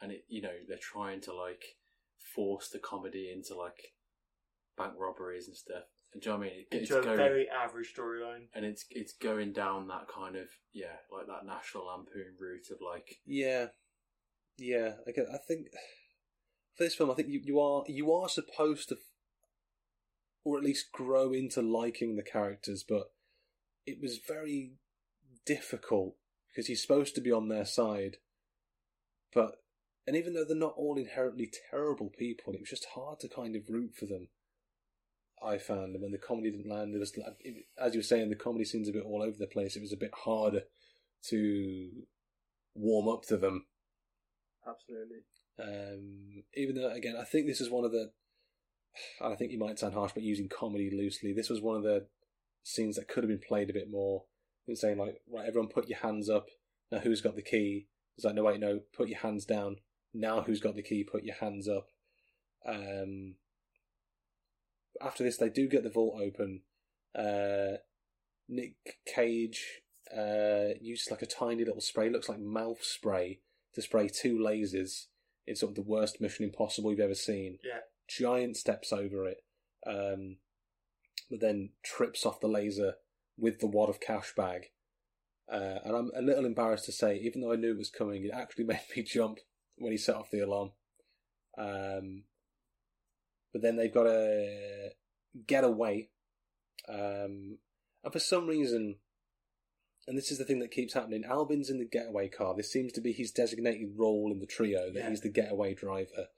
and 0.00 0.12
it, 0.12 0.24
you 0.28 0.40
know, 0.42 0.54
they're 0.68 0.78
trying 0.80 1.20
to 1.22 1.34
like 1.34 1.62
force 2.34 2.68
the 2.70 2.78
comedy 2.78 3.30
into 3.34 3.54
like 3.54 3.92
bank 4.76 4.94
robberies 4.98 5.46
and 5.46 5.56
stuff. 5.56 5.84
And 6.12 6.22
do 6.22 6.28
you 6.30 6.32
know 6.32 6.38
what 6.38 6.46
I 6.46 6.50
mean? 6.50 6.58
It- 6.70 6.76
It's 6.76 6.90
Into 6.90 7.00
a 7.02 7.04
going, 7.04 7.16
very 7.16 7.48
average 7.48 7.92
storyline. 7.96 8.46
and 8.54 8.64
it's 8.64 8.84
it's 8.90 9.12
going 9.14 9.52
down 9.52 9.88
that 9.88 10.06
kind 10.08 10.36
of 10.36 10.46
yeah, 10.72 10.96
like 11.12 11.26
that 11.26 11.44
National 11.46 11.86
Lampoon 11.86 12.34
route 12.40 12.68
of 12.70 12.78
like 12.80 13.18
Yeah, 13.26 13.66
yeah. 14.58 14.94
I, 15.06 15.10
get, 15.12 15.26
I 15.32 15.38
think 15.46 15.66
for 16.76 16.84
this 16.84 16.94
film, 16.94 17.10
I 17.10 17.14
think 17.14 17.28
you, 17.28 17.40
you 17.44 17.60
are 17.60 17.84
you 17.88 18.12
are 18.12 18.28
supposed 18.28 18.88
to, 18.88 18.96
or 20.44 20.56
at 20.58 20.64
least 20.64 20.92
grow 20.92 21.32
into 21.32 21.60
liking 21.62 22.16
the 22.16 22.22
characters, 22.22 22.84
but 22.88 23.12
it 23.86 23.98
was 24.00 24.18
very 24.26 24.72
difficult 25.46 26.14
because 26.48 26.68
you're 26.68 26.76
supposed 26.76 27.14
to 27.14 27.20
be 27.20 27.32
on 27.32 27.48
their 27.48 27.64
side, 27.64 28.18
but 29.32 29.56
and 30.06 30.16
even 30.16 30.34
though 30.34 30.44
they're 30.44 30.56
not 30.56 30.74
all 30.76 30.96
inherently 30.98 31.50
terrible 31.70 32.10
people, 32.10 32.52
it 32.52 32.60
was 32.60 32.70
just 32.70 32.86
hard 32.94 33.20
to 33.20 33.28
kind 33.28 33.56
of 33.56 33.68
root 33.68 33.94
for 33.98 34.06
them. 34.06 34.28
I 35.42 35.58
found, 35.58 35.94
and 35.94 36.02
when 36.02 36.12
the 36.12 36.18
comedy 36.18 36.50
didn't 36.50 36.70
land, 36.70 36.94
it 36.94 36.98
was 36.98 37.18
as 37.78 37.94
you 37.94 37.98
were 37.98 38.04
saying, 38.04 38.30
the 38.30 38.36
comedy 38.36 38.64
scenes 38.64 38.88
a 38.88 38.92
bit 38.92 39.04
all 39.04 39.22
over 39.22 39.36
the 39.38 39.46
place. 39.46 39.76
It 39.76 39.82
was 39.82 39.92
a 39.92 39.96
bit 39.96 40.12
harder 40.24 40.62
to 41.28 41.90
warm 42.74 43.08
up 43.08 43.24
to 43.24 43.36
them. 43.36 43.66
absolutely 44.66 45.18
Um, 45.58 46.44
even 46.54 46.76
though, 46.76 46.90
again, 46.90 47.16
I 47.20 47.24
think 47.24 47.46
this 47.46 47.60
is 47.60 47.70
one 47.70 47.84
of 47.84 47.92
the. 47.92 48.10
and 49.20 49.32
I 49.32 49.36
think 49.36 49.52
you 49.52 49.58
might 49.58 49.78
sound 49.78 49.94
harsh, 49.94 50.12
but 50.14 50.22
using 50.22 50.48
comedy 50.48 50.90
loosely, 50.90 51.32
this 51.32 51.50
was 51.50 51.60
one 51.60 51.76
of 51.76 51.82
the 51.82 52.06
scenes 52.62 52.96
that 52.96 53.08
could 53.08 53.24
have 53.24 53.28
been 53.28 53.46
played 53.46 53.70
a 53.70 53.74
bit 53.74 53.90
more. 53.90 54.24
And 54.66 54.78
saying 54.78 54.98
like, 54.98 55.20
right, 55.30 55.46
everyone, 55.46 55.68
put 55.68 55.88
your 55.88 55.98
hands 55.98 56.30
up. 56.30 56.48
Now, 56.90 56.98
who's 56.98 57.20
got 57.20 57.36
the 57.36 57.42
key? 57.42 57.86
It's 58.16 58.24
like, 58.24 58.34
no, 58.34 58.44
wait, 58.44 58.60
no, 58.60 58.80
put 58.96 59.08
your 59.08 59.18
hands 59.18 59.44
down. 59.44 59.76
Now, 60.12 60.42
who's 60.42 60.60
got 60.60 60.76
the 60.76 60.82
key? 60.82 61.04
Put 61.04 61.24
your 61.24 61.34
hands 61.34 61.68
up. 61.68 61.88
Um, 62.66 63.34
after 65.02 65.24
this, 65.24 65.36
they 65.36 65.48
do 65.48 65.68
get 65.68 65.82
the 65.82 65.90
vault 65.90 66.20
open. 66.20 66.62
Uh, 67.16 67.78
Nick 68.48 68.98
Cage 69.06 69.82
uh, 70.16 70.74
uses 70.80 71.10
like 71.10 71.22
a 71.22 71.26
tiny 71.26 71.64
little 71.64 71.80
spray, 71.80 72.08
looks 72.08 72.28
like 72.28 72.40
mouth 72.40 72.82
spray, 72.82 73.40
to 73.74 73.82
spray 73.82 74.08
two 74.08 74.38
lasers 74.38 75.06
in 75.46 75.56
sort 75.56 75.70
of 75.70 75.76
the 75.76 75.82
worst 75.82 76.20
Mission 76.20 76.44
Impossible 76.44 76.90
you've 76.90 77.00
ever 77.00 77.14
seen. 77.14 77.58
Yeah. 77.64 77.80
Giant 78.08 78.56
steps 78.56 78.92
over 78.92 79.26
it, 79.26 79.38
um, 79.86 80.36
but 81.30 81.40
then 81.40 81.70
trips 81.82 82.24
off 82.26 82.40
the 82.40 82.48
laser 82.48 82.94
with 83.38 83.60
the 83.60 83.66
wad 83.66 83.88
of 83.88 84.00
cash 84.00 84.32
bag. 84.36 84.70
Uh, 85.50 85.78
and 85.84 85.94
I'm 85.94 86.10
a 86.16 86.22
little 86.22 86.46
embarrassed 86.46 86.86
to 86.86 86.92
say, 86.92 87.16
even 87.18 87.40
though 87.40 87.52
I 87.52 87.56
knew 87.56 87.72
it 87.72 87.78
was 87.78 87.90
coming, 87.90 88.24
it 88.24 88.30
actually 88.32 88.64
made 88.64 88.80
me 88.96 89.02
jump 89.02 89.38
when 89.76 89.92
he 89.92 89.98
set 89.98 90.16
off 90.16 90.30
the 90.30 90.40
alarm. 90.40 90.70
Um, 91.58 92.24
but 93.52 93.62
then 93.62 93.76
they've 93.76 93.92
got 93.92 94.04
to 94.04 94.90
get 95.46 95.64
away. 95.64 96.10
Um, 96.88 97.58
and 98.02 98.12
for 98.12 98.18
some 98.18 98.46
reason, 98.46 98.96
and 100.06 100.18
this 100.18 100.30
is 100.30 100.38
the 100.38 100.44
thing 100.44 100.58
that 100.60 100.70
keeps 100.70 100.94
happening, 100.94 101.24
Alvin's 101.24 101.70
in 101.70 101.78
the 101.78 101.88
getaway 101.88 102.28
car. 102.28 102.54
This 102.54 102.72
seems 102.72 102.92
to 102.92 103.00
be 103.00 103.12
his 103.12 103.30
designated 103.30 103.94
role 103.96 104.30
in 104.32 104.40
the 104.40 104.46
trio, 104.46 104.90
that 104.92 104.98
Yeah. 104.98 105.10
he's 105.10 105.22
the 105.22 105.28
getaway 105.30 105.74
driver, 105.74 106.28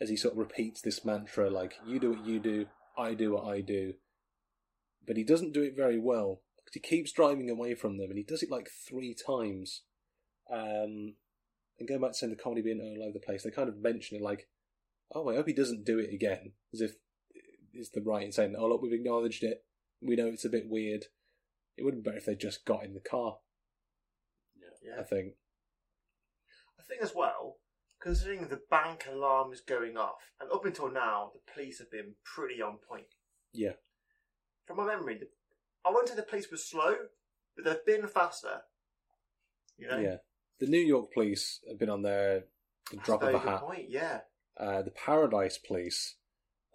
as 0.00 0.08
he 0.08 0.16
sort 0.16 0.34
of 0.34 0.38
repeats 0.38 0.80
this 0.80 1.04
mantra 1.04 1.50
like, 1.50 1.74
you 1.86 1.98
do 1.98 2.10
what 2.12 2.26
you 2.26 2.38
do, 2.38 2.66
I 2.96 3.14
do 3.14 3.32
what 3.32 3.44
I 3.44 3.60
do. 3.60 3.94
But 5.06 5.16
he 5.16 5.24
doesn't 5.24 5.52
do 5.52 5.62
it 5.62 5.76
very 5.76 5.98
well, 5.98 6.42
he 6.72 6.80
keeps 6.80 7.12
driving 7.12 7.50
away 7.50 7.74
from 7.74 7.98
them, 7.98 8.08
and 8.08 8.16
he 8.16 8.24
does 8.24 8.42
it 8.42 8.50
like 8.50 8.70
three 8.70 9.14
times. 9.14 9.82
Um, 10.50 11.16
and 11.78 11.88
going 11.88 12.00
back 12.00 12.12
to 12.12 12.18
saying 12.18 12.32
the 12.32 12.42
comedy 12.42 12.62
being 12.62 12.80
all 12.80 13.02
over 13.02 13.12
the 13.12 13.24
place, 13.24 13.42
they 13.42 13.50
kind 13.50 13.68
of 13.68 13.76
mention 13.76 14.16
it 14.16 14.22
like, 14.22 14.48
oh, 15.14 15.28
I 15.28 15.34
hope 15.34 15.46
he 15.46 15.52
doesn't 15.52 15.84
do 15.84 15.98
it 15.98 16.12
again, 16.12 16.52
as 16.72 16.80
if 16.80 16.92
it's 17.74 17.90
the 17.90 18.00
right 18.00 18.24
in 18.24 18.32
saying, 18.32 18.54
oh, 18.58 18.68
look, 18.68 18.82
we've 18.82 18.92
acknowledged 18.92 19.42
it. 19.44 19.64
We 20.00 20.16
know 20.16 20.28
it's 20.28 20.44
a 20.44 20.50
bit 20.50 20.68
weird. 20.68 21.06
It 21.76 21.84
would 21.84 21.94
have 21.94 22.02
been 22.02 22.12
better 22.12 22.18
if 22.18 22.26
they 22.26 22.34
just 22.34 22.64
got 22.64 22.84
in 22.84 22.94
the 22.94 23.00
car, 23.00 23.36
yeah. 24.82 25.00
I 25.00 25.04
think. 25.04 25.34
I 26.78 26.82
think 26.88 27.02
as 27.02 27.14
well, 27.14 27.56
considering 28.00 28.48
the 28.48 28.60
bank 28.70 29.06
alarm 29.10 29.52
is 29.52 29.60
going 29.60 29.96
off, 29.96 30.32
and 30.40 30.50
up 30.50 30.64
until 30.64 30.90
now, 30.90 31.32
the 31.34 31.52
police 31.52 31.78
have 31.78 31.90
been 31.90 32.14
pretty 32.24 32.60
on 32.60 32.78
point. 32.88 33.06
Yeah. 33.52 33.72
From 34.66 34.76
my 34.78 34.86
memory, 34.86 35.20
I 35.84 35.90
won't 35.90 36.08
say 36.08 36.14
the 36.14 36.22
police 36.22 36.50
were 36.50 36.56
slow, 36.56 36.94
but 37.56 37.64
they've 37.64 37.84
been 37.84 38.06
faster. 38.08 38.62
You 39.78 39.88
know? 39.88 39.98
Yeah. 39.98 40.16
The 40.60 40.66
New 40.66 40.78
York 40.80 41.12
police 41.12 41.60
have 41.68 41.78
been 41.78 41.90
on 41.90 42.02
there 42.02 42.44
the 42.90 42.96
That's 42.96 43.06
drop 43.06 43.22
a 43.22 43.26
of 43.28 43.34
a 43.34 43.38
good 43.38 43.48
hat. 43.48 43.60
point, 43.60 43.90
yeah. 43.90 44.20
Uh, 44.56 44.82
the 44.82 44.90
Paradise 44.90 45.58
police, 45.58 46.16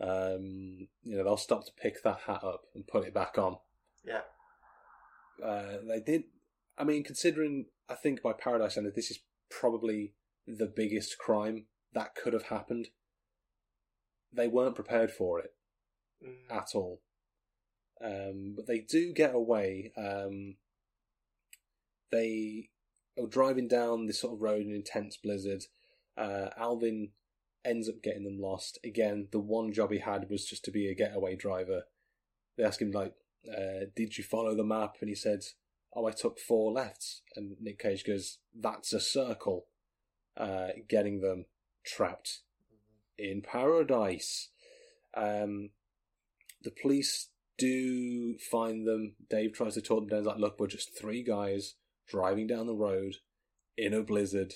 um, 0.02 0.88
you 1.04 1.16
know, 1.18 1.24
they'll 1.24 1.38
stop 1.38 1.66
to 1.66 1.72
pick 1.82 2.04
that 2.04 2.20
hat 2.28 2.44
up 2.44 2.64
and 2.76 2.86
put 2.88 3.06
it 3.06 3.14
back 3.14 3.38
on. 3.38 3.58
Yeah. 4.04 4.22
Uh, 5.44 5.78
they 5.88 6.00
did. 6.00 6.24
I 6.78 6.84
mean, 6.84 7.04
considering 7.04 7.66
I 7.90 7.96
think 7.96 8.22
by 8.22 8.34
Paradise 8.34 8.74
Standard, 8.74 8.96
this 8.96 9.12
is 9.12 9.20
probably 9.50 10.14
the 10.48 10.66
biggest 10.66 11.18
crime 11.18 11.66
that 11.94 12.16
could 12.16 12.34
have 12.34 12.44
happened. 12.44 12.88
They 14.34 14.48
weren't 14.48 14.76
prepared 14.76 15.12
for 15.12 15.40
it 15.40 15.52
Mm. 16.26 16.50
at 16.50 16.70
all. 16.74 17.02
Um, 18.04 18.54
but 18.56 18.68
they 18.68 18.80
do 18.80 19.14
get 19.14 19.34
away. 19.34 19.92
Um, 19.98 20.56
they 22.12 22.70
are 23.20 23.28
driving 23.28 23.68
down 23.68 24.06
this 24.06 24.22
sort 24.22 24.34
of 24.34 24.42
road 24.42 24.62
in 24.62 24.74
intense 24.74 25.18
blizzard. 25.18 25.64
Uh, 26.16 26.50
Alvin 26.58 27.10
ends 27.66 27.90
up 27.90 28.02
getting 28.02 28.24
them 28.24 28.40
lost. 28.40 28.80
Again, 28.84 29.28
the 29.32 29.40
one 29.40 29.74
job 29.74 29.92
he 29.92 30.00
had 30.00 30.30
was 30.30 30.46
just 30.46 30.64
to 30.66 30.72
be 30.72 30.88
a 30.88 30.96
getaway 30.96 31.36
driver. 31.36 31.84
They 32.58 32.64
ask 32.64 32.82
him 32.82 32.92
like, 32.92 33.14
uh, 33.52 33.86
"Did 33.96 34.18
you 34.18 34.24
follow 34.24 34.56
the 34.56 34.64
map?" 34.64 34.98
And 35.02 35.10
he 35.10 35.16
said, 35.16 35.44
"Oh, 35.94 36.06
I 36.06 36.12
took 36.12 36.40
four 36.40 36.72
lefts." 36.72 37.22
And 37.36 37.58
Nick 37.60 37.80
Cage 37.80 38.06
goes, 38.06 38.40
"That's 38.54 38.94
a 38.94 39.00
circle," 39.00 39.68
uh, 40.36 40.70
getting 40.88 41.22
them 41.22 41.46
trapped 41.84 42.42
in 43.18 43.42
paradise. 43.42 44.50
Um, 45.14 45.72
the 46.62 46.72
police 46.72 47.30
do 47.58 48.38
find 48.38 48.88
them. 48.88 49.16
Dave 49.30 49.54
tries 49.54 49.74
to 49.76 49.82
talk 49.82 50.02
them 50.02 50.10
down. 50.10 50.20
He's 50.20 50.28
like, 50.28 50.38
look, 50.38 50.60
we're 50.60 50.68
just 50.68 50.98
three 50.98 51.24
guys 51.24 51.76
driving 52.08 52.48
down 52.48 52.68
the 52.68 52.74
road 52.74 53.16
in 53.78 53.94
a 53.94 54.02
blizzard, 54.02 54.56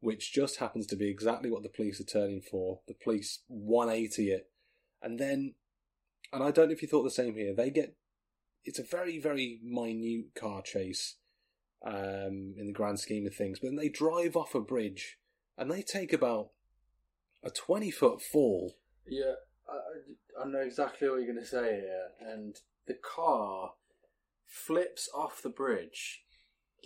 which 0.00 0.32
just 0.32 0.58
happens 0.58 0.86
to 0.86 0.96
be 0.96 1.08
exactly 1.08 1.50
what 1.50 1.62
the 1.62 1.68
police 1.68 2.00
are 2.00 2.04
turning 2.04 2.40
for. 2.40 2.80
The 2.86 2.94
police 2.94 3.40
180 3.48 4.30
it. 4.30 4.50
And 5.02 5.18
then, 5.18 5.54
and 6.32 6.42
I 6.42 6.50
don't 6.50 6.68
know 6.68 6.72
if 6.72 6.82
you 6.82 6.88
thought 6.88 7.02
the 7.02 7.10
same 7.10 7.34
here, 7.34 7.54
they 7.54 7.70
get, 7.70 7.96
it's 8.64 8.78
a 8.78 8.84
very, 8.84 9.18
very 9.18 9.58
minute 9.62 10.34
car 10.34 10.62
chase 10.62 11.16
um, 11.84 12.54
in 12.56 12.66
the 12.66 12.72
grand 12.72 13.00
scheme 13.00 13.26
of 13.26 13.34
things, 13.34 13.58
but 13.58 13.68
then 13.68 13.76
they 13.76 13.88
drive 13.88 14.36
off 14.36 14.54
a 14.54 14.60
bridge 14.60 15.18
and 15.58 15.70
they 15.70 15.82
take 15.82 16.12
about 16.12 16.50
a 17.42 17.50
20 17.50 17.90
foot 17.90 18.22
fall. 18.22 18.76
Yeah, 19.06 19.34
I, 20.42 20.48
know 20.48 20.60
exactly 20.60 21.08
what 21.08 21.16
you're 21.16 21.32
going 21.32 21.42
to 21.42 21.46
say 21.46 21.80
here. 21.80 22.08
And 22.20 22.56
the 22.86 22.94
car 22.94 23.72
flips 24.46 25.08
off 25.14 25.42
the 25.42 25.48
bridge, 25.48 26.22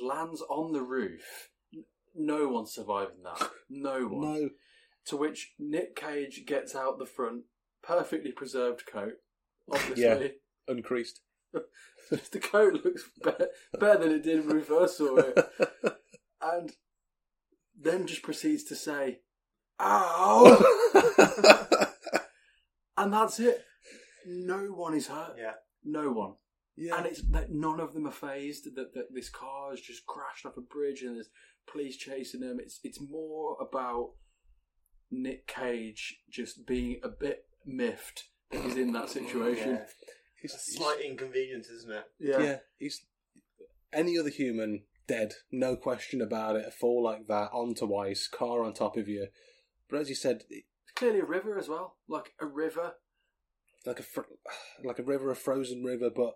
lands 0.02 0.42
on 0.48 0.72
the 0.72 0.82
roof. 0.82 1.50
No 2.14 2.48
one's 2.48 2.72
surviving 2.72 3.22
that. 3.24 3.50
No 3.68 4.00
one. 4.06 4.42
No. 4.42 4.48
To 5.06 5.16
which 5.16 5.52
Nick 5.58 5.94
Cage 5.94 6.44
gets 6.46 6.74
out 6.74 6.98
the 6.98 7.06
front, 7.06 7.42
perfectly 7.82 8.32
preserved 8.32 8.86
coat. 8.86 9.14
Obviously, 9.70 10.04
Yeah. 10.04 10.28
Uncreased. 10.68 11.20
the 12.10 12.40
coat 12.40 12.80
looks 12.84 13.08
better, 13.22 13.48
better 13.78 14.00
than 14.00 14.12
it 14.12 14.22
did 14.22 14.46
when 14.46 14.56
we 14.56 14.62
first 14.62 14.98
saw 14.98 15.16
it, 15.16 15.38
and 16.42 16.72
then 17.80 18.06
just 18.06 18.22
proceeds 18.22 18.64
to 18.64 18.74
say, 18.74 19.20
"Ow!" 19.80 20.62
And 22.96 23.12
that's 23.12 23.38
it. 23.40 23.62
No 24.26 24.58
one 24.66 24.94
is 24.94 25.06
hurt. 25.08 25.34
Yeah. 25.38 25.52
No 25.84 26.10
one. 26.10 26.34
yeah. 26.76 26.96
And 26.96 27.06
it's 27.06 27.22
that 27.30 27.50
none 27.50 27.80
of 27.80 27.94
them 27.94 28.06
are 28.06 28.10
phased 28.12 28.64
that, 28.74 28.92
that 28.94 29.14
this 29.14 29.28
car 29.30 29.70
has 29.70 29.80
just 29.80 30.06
crashed 30.06 30.44
off 30.46 30.56
a 30.56 30.60
bridge 30.60 31.02
and 31.02 31.16
there's 31.16 31.30
police 31.70 31.96
chasing 31.96 32.40
them. 32.40 32.58
It's 32.60 32.80
it's 32.82 33.00
more 33.00 33.56
about 33.60 34.12
Nick 35.10 35.46
Cage 35.46 36.18
just 36.30 36.66
being 36.66 36.98
a 37.02 37.08
bit 37.08 37.44
miffed 37.64 38.24
that 38.50 38.62
he's 38.62 38.76
in 38.76 38.92
that 38.92 39.10
situation. 39.10 39.70
Yeah. 39.70 39.84
He's- 40.40 40.54
A 40.54 40.58
slight 40.58 41.00
inconvenience, 41.04 41.68
isn't 41.68 41.92
it? 41.92 42.04
yeah. 42.18 42.40
yeah. 42.40 42.56
he's 42.78 43.04
any 43.92 44.18
other 44.18 44.28
human 44.30 44.82
dead, 45.08 45.32
no 45.52 45.76
question 45.76 46.20
about 46.20 46.56
it. 46.56 46.66
A 46.66 46.70
fall 46.70 47.02
like 47.02 47.26
that 47.28 47.50
onto 47.52 47.94
ice, 47.96 48.28
car 48.28 48.62
on 48.62 48.74
top 48.74 48.96
of 48.96 49.08
you. 49.08 49.28
But 49.88 50.00
as 50.00 50.08
you 50.08 50.14
said, 50.16 50.42
it- 50.50 50.64
It's 50.68 50.75
clearly 50.96 51.20
a 51.20 51.24
river 51.24 51.58
as 51.58 51.68
well, 51.68 51.96
like 52.08 52.32
a 52.40 52.46
river. 52.46 52.94
like 53.84 54.00
a 54.00 54.02
fr- 54.02 54.22
like 54.84 54.98
a 54.98 55.02
river, 55.04 55.30
a 55.30 55.36
frozen 55.36 55.84
river, 55.84 56.10
but 56.14 56.34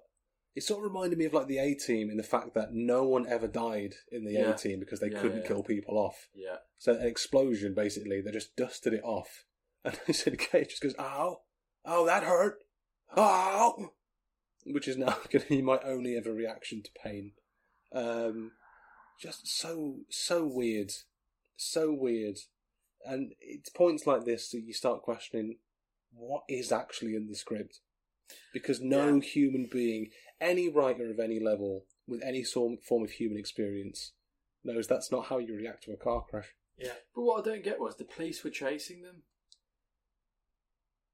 it 0.54 0.62
sort 0.62 0.84
of 0.84 0.90
reminded 0.92 1.18
me 1.18 1.24
of 1.26 1.32
like 1.32 1.46
the 1.46 1.58
A 1.58 1.74
Team 1.74 2.10
in 2.10 2.16
the 2.16 2.22
fact 2.22 2.54
that 2.54 2.72
no 2.72 3.04
one 3.04 3.26
ever 3.28 3.46
died 3.48 3.94
in 4.12 4.24
the 4.24 4.32
Yeah. 4.32 4.50
A 4.50 4.56
Team 4.56 4.80
because 4.80 5.00
they 5.00 5.08
Yeah, 5.10 5.20
couldn't 5.20 5.42
yeah, 5.42 5.46
kill 5.48 5.62
people 5.62 5.96
off. 5.98 6.28
Yeah, 6.34 6.56
So 6.78 6.92
an 6.94 7.06
explosion, 7.06 7.74
basically, 7.74 8.20
they 8.20 8.30
just 8.32 8.56
dusted 8.56 8.92
it 8.92 9.02
off, 9.04 9.44
and 9.84 9.98
I 10.08 10.12
said, 10.12 10.38
"Cage 10.38 10.70
just 10.70 10.82
goes, 10.82 10.94
ow, 10.98 11.42
oh, 11.84 12.06
that 12.06 12.22
hurt." 12.24 12.58
oh, 13.16 13.90
which 14.66 14.86
is 14.86 14.96
now 14.96 15.16
going 15.30 15.42
to 15.42 15.48
be 15.48 15.62
my 15.62 15.78
only 15.84 16.16
ever 16.16 16.32
reaction 16.32 16.82
to 16.82 16.90
pain. 17.02 17.32
Um, 17.92 18.52
just 19.20 19.48
so 19.48 20.00
so 20.10 20.46
weird, 20.46 20.92
so 21.56 21.92
weird, 21.92 22.38
and 23.04 23.32
it's 23.40 23.70
points 23.70 24.06
like 24.06 24.24
this 24.24 24.50
that 24.50 24.60
you 24.62 24.72
start 24.72 25.02
questioning 25.02 25.58
what 26.12 26.42
is 26.48 26.72
actually 26.72 27.14
in 27.14 27.26
the 27.28 27.34
script, 27.36 27.80
because 28.52 28.80
no 28.80 29.14
Yeah. 29.16 29.20
human 29.22 29.66
being, 29.66 30.10
any 30.40 30.68
writer 30.68 31.10
of 31.10 31.18
any 31.20 31.38
level 31.40 31.86
with 32.06 32.22
any 32.22 32.42
form 32.44 32.78
of 32.90 33.10
human 33.12 33.38
experience, 33.38 34.12
knows 34.64 34.86
that's 34.86 35.10
not 35.12 35.26
how 35.26 35.38
you 35.38 35.56
react 35.56 35.84
to 35.84 35.92
a 35.92 35.96
car 35.96 36.24
crash. 36.28 36.54
Yeah. 36.76 36.94
But 37.14 37.22
what 37.22 37.46
I 37.46 37.50
don't 37.50 37.64
get 37.64 37.78
was 37.80 37.96
the 37.96 38.04
police 38.04 38.42
were 38.42 38.50
chasing 38.50 39.02
them, 39.02 39.22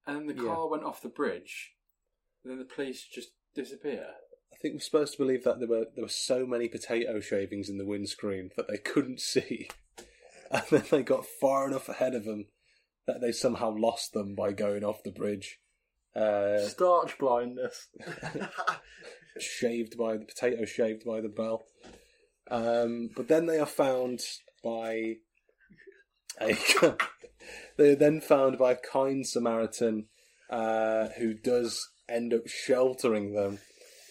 and 0.07 0.17
then 0.17 0.27
the 0.37 0.43
Yeah. 0.43 0.49
car 0.55 0.69
went 0.69 0.85
off 0.85 1.03
the 1.03 1.09
bridge, 1.09 1.75
and 2.43 2.51
then 2.51 2.59
the 2.59 2.65
police 2.65 3.05
just 3.05 3.31
disappear. 3.55 4.17
I 4.53 4.57
think 4.57 4.75
we're 4.75 4.81
supposed 4.81 5.13
to 5.13 5.19
believe 5.19 5.45
that 5.45 5.59
there 5.59 5.69
were 5.69 5.87
there 5.95 6.05
were 6.05 6.09
so 6.09 6.47
many 6.47 6.69
potato 6.69 7.21
shavings 7.21 7.69
in 7.69 7.79
the 7.79 7.85
windscreen 7.85 8.53
that 8.57 8.69
they 8.69 8.79
couldn't 8.79 9.21
see, 9.35 9.69
and 10.51 10.65
then 10.71 10.85
they 10.91 11.03
got 11.03 11.27
far 11.41 11.69
enough 11.69 11.89
ahead 11.89 12.15
of 12.15 12.25
them 12.25 12.47
that 13.07 13.21
they 13.21 13.33
somehow 13.33 13.75
lost 13.77 14.13
them 14.13 14.35
by 14.35 14.53
going 14.53 14.85
off 14.85 15.03
the 15.05 15.13
bridge, 15.13 15.59
uh, 16.15 16.59
Starch 16.61 17.19
blindness. 17.19 17.89
shaved 19.39 19.99
by 19.99 20.17
the 20.17 20.25
potato 20.25 20.65
shaved 20.65 21.05
by 21.05 21.21
the 21.21 21.29
bell. 21.29 21.67
Um, 22.51 23.11
but 23.15 23.29
then 23.29 23.47
they 23.47 23.59
are 23.59 23.67
found 23.67 24.21
by 24.63 25.17
a 26.41 26.57
they 27.77 27.91
are 27.91 27.97
then 27.97 28.21
found 28.21 28.59
by 28.59 28.73
a 28.73 28.77
kind 28.77 29.27
Samaritan 29.27 30.07
uh, 30.51 31.09
who 31.19 31.35
does 31.35 31.91
end 32.09 32.33
up 32.33 32.47
sheltering 32.47 33.35
them. 33.35 33.59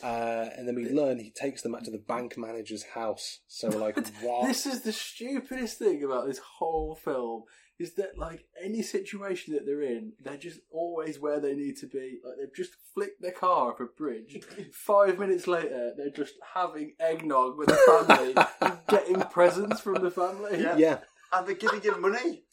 Uh, 0.04 0.50
and 0.58 0.68
then 0.68 0.76
we 0.76 0.90
learn 0.90 1.20
he 1.20 1.32
takes 1.32 1.62
them 1.62 1.72
back 1.72 1.84
to 1.84 1.92
the 1.92 1.98
bank 1.98 2.38
manager's 2.38 2.84
house. 2.84 3.40
So 3.48 3.70
we're 3.70 3.78
like, 3.80 3.98
what? 4.22 4.48
This 4.48 4.66
is 4.66 4.82
the 4.82 4.92
stupidest 4.92 5.80
thing 5.80 6.04
about 6.04 6.28
this 6.28 6.40
whole 6.40 6.96
film 6.96 7.44
is 7.78 7.96
that 7.96 8.18
like 8.18 8.46
any 8.64 8.82
situation 8.82 9.54
that 9.54 9.66
they're 9.66 9.82
in, 9.82 10.14
they're 10.24 10.38
just 10.38 10.60
always 10.72 11.20
where 11.20 11.40
they 11.42 11.54
need 11.54 11.76
to 11.78 11.88
be. 11.88 12.20
Like 12.24 12.36
they've 12.40 12.56
just 12.56 12.72
flicked 12.94 13.22
their 13.22 13.32
car 13.34 13.72
off 13.74 13.80
a 13.82 13.86
bridge. 13.86 14.42
Five 14.74 15.20
minutes 15.20 15.46
later, 15.48 15.94
they're 15.98 16.10
just 16.10 16.36
having 16.54 16.94
eggnog 17.00 17.58
with 17.58 17.68
the 17.68 17.76
family, 18.08 18.34
and 18.62 18.78
getting 18.88 19.20
presents 19.30 19.82
from 19.82 19.96
the 19.96 20.12
family, 20.12 20.62
Yeah. 20.62 20.78
yeah, 20.78 20.98
and 21.34 21.46
they're 21.48 21.56
giving 21.56 21.82
him 21.82 22.02
money. 22.02 22.44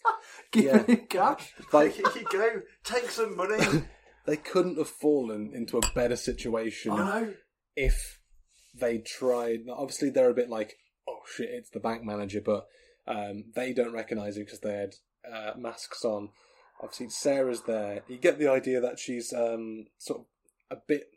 giving 0.51 0.85
him 0.87 1.07
cash. 1.09 1.53
like 1.73 1.93
Here 1.93 2.05
you 2.17 2.25
go, 2.31 2.63
take 2.83 3.09
some 3.11 3.37
money. 3.37 3.85
They 4.27 4.37
couldn't 4.37 4.79
have 4.79 4.89
fallen 4.89 5.53
into 5.55 5.79
a 5.79 5.93
better 5.95 6.17
situation 6.17 6.93
I 6.93 6.97
know. 6.97 7.35
if 7.77 8.21
they 8.75 8.99
tried. 8.99 9.61
Obviously, 9.69 10.11
they're 10.11 10.31
a 10.31 10.35
bit 10.35 10.49
like, 10.49 10.77
oh 11.09 11.21
shit, 11.35 11.51
it's 11.51 11.71
the 11.71 11.81
bank 11.81 12.05
manager, 12.05 12.41
but 12.41 12.67
um, 13.07 13.45
they 13.55 13.73
don't 13.73 13.93
recognise 13.93 14.37
him 14.37 14.45
because 14.45 14.61
they 14.61 14.75
had 14.75 14.95
uh, 15.31 15.53
masks 15.59 16.05
on. 16.05 16.31
Obviously, 16.81 17.11
Sarah's 17.11 17.63
there. 17.63 18.03
You 18.09 18.17
get 18.17 18.39
the 18.39 18.51
idea 18.51 18.81
that 18.81 18.99
she's 18.99 19.33
um, 19.33 19.87
sort 19.99 20.21
of 20.21 20.79
a 20.79 20.81
bit 20.87 21.09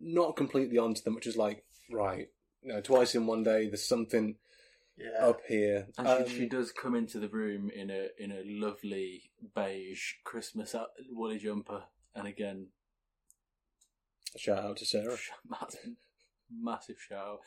not 0.00 0.36
completely 0.36 0.78
onto 0.78 1.02
them, 1.02 1.14
which 1.14 1.26
is 1.26 1.36
like, 1.36 1.64
right, 1.90 2.28
you 2.62 2.72
know, 2.72 2.80
twice 2.80 3.14
in 3.14 3.26
one 3.26 3.42
day, 3.42 3.68
there's 3.68 3.86
something 3.86 4.36
Yeah. 5.00 5.26
up 5.26 5.40
here. 5.48 5.88
And 5.96 6.06
Um, 6.06 6.28
she, 6.28 6.40
she 6.40 6.46
does 6.46 6.72
come 6.72 6.94
into 6.94 7.18
the 7.18 7.28
room 7.28 7.70
in 7.70 7.90
a 7.90 8.08
in 8.18 8.30
a 8.32 8.42
lovely 8.44 9.30
beige 9.54 10.14
Christmas 10.24 10.74
woolly 11.08 11.38
jumper, 11.38 11.84
and 12.14 12.28
again, 12.28 12.68
shout 14.36 14.58
out 14.64 14.76
to 14.78 14.84
Sarah. 14.84 15.16
massive, 15.48 15.96
massive 16.52 16.96
show. 17.00 17.40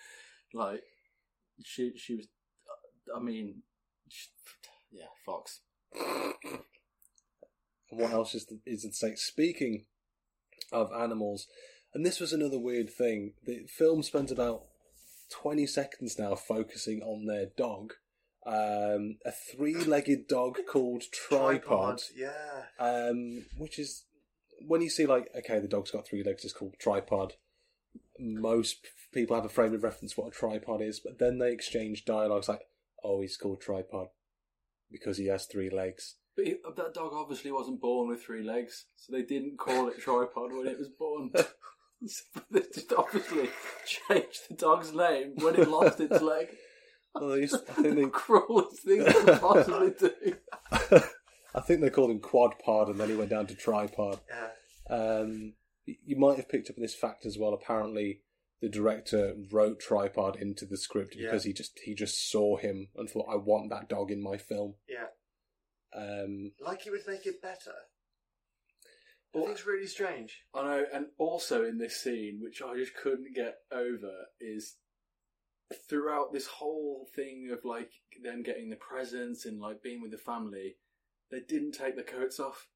Like 0.53 0.81
she 1.63 1.93
she 1.95 2.15
was, 2.15 2.27
I 3.15 3.19
mean, 3.19 3.61
she, 4.09 4.29
yeah, 4.91 5.05
Fox. 5.25 5.61
And 7.91 7.99
what 7.99 8.11
else 8.11 8.33
is, 8.33 8.47
is 8.65 8.81
to 8.81 8.91
say? 8.93 9.13
Speaking 9.15 9.85
of 10.71 10.91
animals, 10.91 11.47
and 11.93 12.03
this 12.03 12.19
was 12.19 12.33
another 12.33 12.57
weird 12.57 12.89
thing. 12.89 13.33
The 13.45 13.67
film 13.67 14.01
spends 14.01 14.31
about 14.31 14.63
20 15.31 15.65
seconds 15.67 16.17
now 16.19 16.35
focusing 16.35 17.01
on 17.01 17.25
their 17.25 17.47
dog. 17.57 17.93
Um, 18.45 19.17
a 19.25 19.31
three 19.31 19.75
legged 19.85 20.27
dog 20.27 20.57
called 20.69 21.03
Tripod, 21.11 22.01
Yeah. 22.15 22.63
um, 22.79 23.45
which 23.57 23.79
is 23.79 24.03
when 24.65 24.81
you 24.81 24.89
see, 24.89 25.05
like, 25.05 25.29
okay, 25.35 25.59
the 25.59 25.67
dog's 25.67 25.91
got 25.91 26.05
three 26.07 26.23
legs, 26.23 26.43
it's 26.43 26.53
called 26.53 26.75
Tripod. 26.79 27.33
Most 28.19 28.87
people 29.13 29.35
have 29.35 29.45
a 29.45 29.49
frame 29.49 29.73
of 29.73 29.83
reference 29.83 30.17
what 30.17 30.27
a 30.27 30.31
tripod 30.31 30.81
is, 30.81 30.99
but 30.99 31.19
then 31.19 31.37
they 31.39 31.51
exchange 31.51 32.05
dialogues 32.05 32.49
like, 32.49 32.61
oh, 33.03 33.21
he's 33.21 33.37
called 33.37 33.61
Tripod 33.61 34.07
because 34.91 35.17
he 35.17 35.27
has 35.27 35.45
three 35.45 35.69
legs. 35.69 36.15
But 36.35 36.45
he, 36.47 36.55
that 36.75 36.93
dog 36.93 37.11
obviously 37.13 37.51
wasn't 37.51 37.81
born 37.81 38.09
with 38.09 38.23
three 38.23 38.43
legs, 38.43 38.85
so 38.95 39.11
they 39.13 39.21
didn't 39.23 39.57
call 39.57 39.87
it 39.87 39.99
tripod 39.99 40.51
when 40.53 40.67
it 40.67 40.77
was 40.79 40.89
born. 40.89 41.31
They 42.51 42.61
just 42.73 42.91
obviously 42.93 43.49
changed 43.85 44.41
the 44.49 44.55
dog's 44.55 44.93
name 44.93 45.33
when 45.37 45.55
it 45.55 45.67
lost 45.69 45.99
its 45.99 46.21
leg. 46.21 46.47
Well, 47.15 47.29
they 47.29 47.41
used- 47.41 47.55
I 47.69 47.73
think 47.73 47.95
they 47.95 48.03
the 48.05 48.09
cruelest 48.25 48.81
thing 48.83 49.03
they 49.03 49.13
could 49.13 49.39
possibly 49.39 49.91
do. 49.99 50.35
I 51.53 51.61
think 51.61 51.81
they 51.81 51.91
called 51.91 52.09
him 52.09 52.19
quad 52.19 52.55
pod, 52.57 52.89
and 52.89 52.99
then 52.99 53.07
he 53.09 53.15
went 53.15 53.29
down 53.29 53.45
to 53.45 53.53
tripod. 53.55 54.19
Yeah. 54.27 54.95
Um, 54.95 55.53
you 55.85 56.15
might 56.17 56.37
have 56.37 56.49
picked 56.49 56.71
up 56.71 56.77
on 56.77 56.81
this 56.81 56.95
fact 56.95 57.27
as 57.27 57.37
well. 57.37 57.53
Apparently, 57.53 58.21
the 58.61 58.67
director 58.69 59.35
wrote 59.51 59.79
tripod 59.79 60.37
into 60.41 60.65
the 60.65 60.75
script 60.75 61.15
Yeah. 61.15 61.27
because 61.27 61.43
he 61.43 61.53
just 61.53 61.79
he 61.85 61.93
just 61.93 62.31
saw 62.31 62.57
him 62.57 62.87
and 62.95 63.07
thought, 63.07 63.27
"I 63.31 63.35
want 63.35 63.69
that 63.69 63.87
dog 63.89 64.09
in 64.09 64.23
my 64.23 64.37
film." 64.37 64.73
Yeah. 64.89 65.09
Um, 65.95 66.53
Like 66.59 66.81
he 66.81 66.89
would 66.89 67.05
make 67.07 67.27
it 67.27 67.43
better. 67.43 67.75
I 69.33 69.39
Well- 69.39 69.51
it's 69.51 69.65
really 69.65 69.87
strange. 69.87 70.43
I 70.53 70.63
know, 70.63 70.85
and 70.93 71.07
also 71.17 71.63
in 71.65 71.77
this 71.77 72.01
scene, 72.01 72.39
which 72.41 72.61
I 72.61 72.75
just 72.75 72.95
couldn't 72.95 73.33
get 73.35 73.55
over, 73.71 74.27
is 74.39 74.77
throughout 75.89 76.31
this 76.33 76.47
whole 76.47 77.07
thing 77.15 77.49
of 77.51 77.65
like 77.65 77.91
them 78.21 78.43
getting 78.43 78.69
the 78.69 78.75
presents 78.75 79.45
and 79.45 79.59
like 79.59 79.81
being 79.81 80.01
with 80.01 80.11
the 80.11 80.17
family, 80.17 80.77
they 81.31 81.39
didn't 81.39 81.71
take 81.71 81.95
the 81.95 82.03
coats 82.03 82.39
off. 82.39 82.67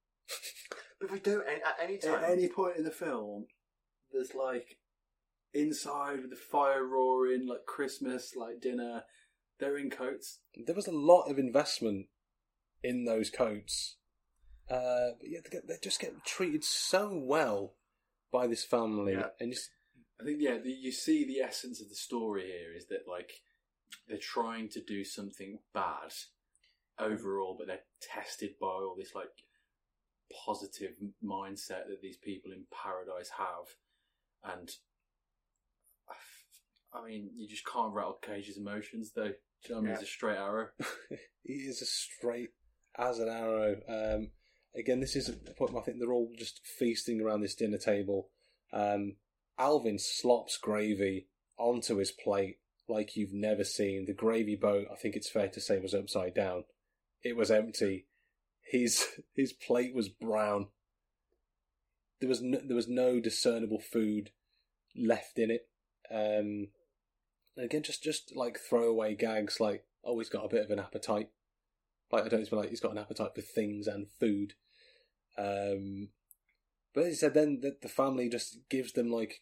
But 1.00 1.12
we 1.12 1.20
don't 1.20 1.48
at 1.48 1.78
any 1.80 2.00
time. 2.00 2.24
At 2.24 2.32
any 2.32 2.50
point 2.50 2.78
in 2.78 2.84
the 2.84 2.92
film, 2.92 3.48
there's 4.12 4.34
like 4.34 4.80
inside 5.54 6.22
with 6.22 6.32
the 6.32 6.36
fire 6.36 6.84
roaring, 6.84 7.46
like 7.46 7.66
Christmas, 7.66 8.36
like 8.36 8.60
dinner, 8.60 9.04
they're 9.60 9.78
in 9.78 9.90
coats. 9.90 10.40
there 10.56 10.76
was 10.76 10.88
a 10.88 10.92
lot 10.92 11.30
of 11.30 11.38
investment 11.38 12.08
in 12.84 13.06
those 13.06 13.30
coats. 13.30 13.97
Uh, 14.70 15.12
but 15.20 15.30
yeah, 15.30 15.40
they, 15.44 15.50
get, 15.50 15.68
they 15.68 15.76
just 15.82 16.00
get 16.00 16.14
treated 16.26 16.64
so 16.64 17.12
well 17.14 17.74
by 18.32 18.48
this 18.48 18.64
family, 18.66 19.14
Yeah. 19.14 19.28
and 19.40 19.54
just 19.54 19.70
I 20.20 20.26
think 20.26 20.38
yeah, 20.42 20.58
the, 20.58 20.70
you 20.72 20.92
see 20.92 21.26
the 21.26 21.40
essence 21.42 21.80
of 21.82 21.90
the 21.90 21.96
story 21.96 22.46
here 22.48 22.76
is 22.76 22.88
that 22.88 23.08
like 23.08 23.32
they're 24.08 24.18
trying 24.18 24.68
to 24.70 24.82
do 24.84 25.04
something 25.04 25.60
bad 25.74 26.12
overall, 27.00 27.56
but 27.58 27.68
they're 27.68 27.86
tested 28.02 28.52
by 28.60 28.68
all 28.68 28.96
this 28.98 29.16
like 29.16 29.30
positive 30.46 30.92
mindset 31.24 31.88
that 31.88 32.02
these 32.02 32.18
people 32.18 32.52
in 32.52 32.64
paradise 32.72 33.32
have, 33.38 34.54
and 34.58 34.70
I 36.94 37.06
mean, 37.06 37.30
you 37.36 37.48
just 37.48 37.66
can't 37.66 37.94
rattle 37.94 38.18
Cage's 38.22 38.58
emotions 38.58 39.12
though. 39.16 39.28
Do 39.30 39.34
you 39.70 39.76
know 39.76 39.76
what 39.76 39.78
I 39.78 39.82
mean? 39.82 39.90
Yeah. 39.90 39.94
It's 39.96 40.04
a 40.04 40.06
straight 40.06 40.38
arrow. 40.38 40.68
he 41.44 41.54
is 41.54 41.82
as 41.82 41.90
straight 41.90 42.50
as 42.98 43.20
an 43.20 43.30
arrow. 43.30 43.76
Um, 43.88 44.30
again, 44.78 45.00
this 45.00 45.16
isn't 45.16 45.46
the 45.46 45.54
point 45.54 45.76
I 45.76 45.82
think 45.82 46.00
they're 46.00 46.14
all 46.14 46.32
just 46.38 46.62
feasting 46.66 47.22
around 47.22 47.42
this 47.42 47.56
dinner 47.56 47.78
table. 47.78 48.30
Um, 48.72 49.16
Alvin 49.58 49.98
slops 49.98 50.58
gravy 50.58 51.28
onto 51.58 51.98
his 51.98 52.12
plate 52.12 52.58
like 52.88 53.16
you've 53.16 53.34
never 53.34 53.64
seen. 53.64 54.06
The 54.06 54.14
gravy 54.14 54.56
boat, 54.56 54.88
I 54.92 54.96
think 54.96 55.16
it's 55.16 55.30
fair 55.30 55.50
to 55.50 55.60
say, 55.60 55.80
was 55.80 55.94
upside 55.94 56.34
down. 56.34 56.66
It 57.24 57.36
was 57.36 57.52
empty. 57.52 58.06
His 58.62 59.06
his 59.36 59.54
plate 59.54 59.94
was 59.94 60.10
brown. 60.10 60.68
There 62.20 62.30
was 62.30 62.42
no, 62.42 62.60
there 62.64 62.76
was 62.76 62.88
no 62.88 63.20
discernible 63.20 63.80
food 63.80 64.32
left 64.96 65.38
in 65.38 65.52
it. 65.52 65.68
Um, 66.10 66.70
again, 67.58 67.84
just 67.84 68.04
just 68.04 68.36
like 68.36 68.60
throwaway 68.60 69.16
gags, 69.16 69.60
like 69.60 69.86
oh, 70.04 70.18
he's 70.20 70.30
got 70.30 70.46
a 70.46 70.50
bit 70.50 70.64
of 70.64 70.72
an 70.72 70.80
appetite. 70.80 71.30
Like 72.12 72.26
I 72.26 72.30
don't 72.30 72.42
expect 72.42 72.62
like 72.62 72.70
he's 72.70 72.80
got 72.80 72.94
an 72.94 72.98
appetite 72.98 73.36
for 73.36 73.42
things 73.42 73.88
and 73.88 74.08
food. 74.20 74.54
Um, 75.38 76.10
but 76.94 77.04
as 77.04 77.10
he 77.10 77.16
said, 77.16 77.34
then 77.34 77.60
the, 77.62 77.76
the 77.82 77.90
family 77.90 78.30
just 78.30 78.58
gives 78.70 78.94
them 78.94 79.10
like 79.12 79.42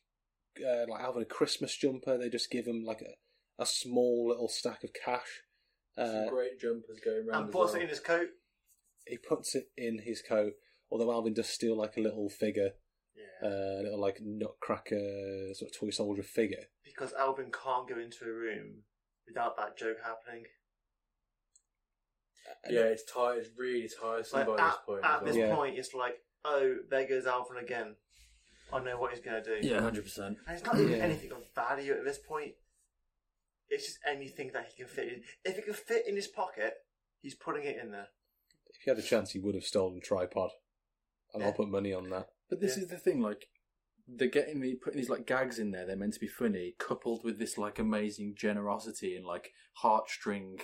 uh, 0.59 0.85
like 0.89 1.01
Alvin 1.01 1.23
a 1.23 1.25
Christmas 1.25 1.75
jumper. 1.75 2.17
They 2.17 2.29
just 2.29 2.49
give 2.51 2.65
them 2.65 2.83
like 2.85 3.01
a, 3.01 3.61
a 3.61 3.65
small 3.65 4.27
little 4.29 4.47
stack 4.49 4.83
of 4.83 4.91
cash. 4.93 5.41
Uh, 5.97 6.27
great 6.29 6.59
jumpers 6.59 6.99
going 7.03 7.25
around. 7.29 7.39
and 7.43 7.49
as 7.49 7.53
puts 7.55 7.71
well. 7.73 7.81
it 7.81 7.83
in 7.83 7.89
his 7.89 7.99
coat. 8.01 8.27
he 9.07 9.17
puts 9.17 9.55
it 9.55 9.69
in 9.77 9.99
his 10.03 10.21
coat. 10.21 10.53
Although 10.91 11.11
Alvin 11.11 11.33
does 11.33 11.47
steal 11.49 11.77
like 11.77 11.95
a 11.97 12.01
little 12.01 12.29
figure 12.29 12.71
Yeah. 13.15 13.47
uh, 13.49 13.81
little 13.83 14.01
like 14.01 14.17
nutcracker 14.21 15.53
sort 15.53 15.71
of 15.71 15.77
toy 15.79 15.89
soldier 15.91 16.23
figure. 16.23 16.65
because 16.83 17.13
Alvin 17.13 17.51
can't 17.51 17.87
go 17.87 17.97
into 17.97 18.25
a 18.25 18.31
room 18.33 18.83
without 19.27 19.55
that 19.57 19.77
joke 19.77 19.97
happening. 20.03 20.43
Yeah, 22.69 22.81
it's 22.85 23.03
tired. 23.03 23.39
It's 23.39 23.49
really 23.57 23.89
tiresome 23.89 24.39
Like, 24.39 24.47
by 24.47 24.63
at 24.63 24.69
this 24.71 24.77
point. 24.85 25.03
at 25.05 25.11
as 25.15 25.21
well. 25.21 25.25
this 25.25 25.37
Yeah. 25.37 25.55
point, 25.55 25.77
it's 25.77 25.93
like, 25.93 26.15
oh, 26.43 26.75
there 26.89 27.07
goes 27.07 27.25
Alvin 27.25 27.57
again. 27.57 27.95
I 28.73 28.79
know 28.83 28.97
what 28.97 29.11
he's 29.13 29.21
going 29.23 29.43
to 29.43 29.61
do. 29.61 29.67
Yeah, 29.67 29.81
hundred 29.81 30.03
percent. 30.03 30.37
And 30.47 30.55
it's 30.57 30.65
not 30.65 30.75
even 30.79 30.93
Yeah. 30.93 30.97
anything 31.03 31.31
of 31.31 31.43
value 31.53 31.93
at 31.93 32.03
this 32.03 32.17
point. 32.17 32.55
It's 33.69 33.85
just 33.85 33.99
anything 34.05 34.51
that 34.53 34.67
he 34.67 34.75
can 34.75 34.87
fit 34.87 35.11
in. 35.11 35.23
If 35.43 35.57
it 35.57 35.65
can 35.65 35.73
fit 35.73 36.07
in 36.07 36.15
his 36.15 36.27
pocket, 36.27 36.73
he's 37.21 37.35
putting 37.35 37.63
it 37.63 37.77
in 37.77 37.91
there. 37.91 38.09
If 38.67 38.81
he 38.81 38.89
had 38.89 38.99
a 38.99 39.03
chance, 39.03 39.31
he 39.31 39.39
would 39.39 39.55
have 39.55 39.63
stolen 39.63 39.97
a 39.97 40.01
tripod, 40.01 40.51
and 41.33 41.43
I'll 41.43 41.53
put 41.53 41.69
money 41.69 41.93
on 41.93 42.09
that. 42.09 42.29
But 42.49 42.59
this 42.59 42.77
Yeah. 42.77 42.83
is 42.83 42.89
the 42.89 42.97
thing, 42.97 43.21
like 43.21 43.47
they're 44.07 44.27
getting 44.27 44.59
the 44.61 44.75
putting 44.75 44.97
these 44.97 45.09
like 45.09 45.25
gags 45.25 45.57
in 45.57 45.71
there. 45.71 45.85
They're 45.85 45.95
meant 45.95 46.13
to 46.13 46.19
be 46.19 46.27
funny, 46.27 46.75
coupled 46.77 47.23
with 47.23 47.39
this 47.39 47.57
like 47.57 47.79
amazing 47.79 48.35
generosity 48.35 49.15
and 49.15 49.25
like 49.25 49.51
heartstring, 49.81 50.61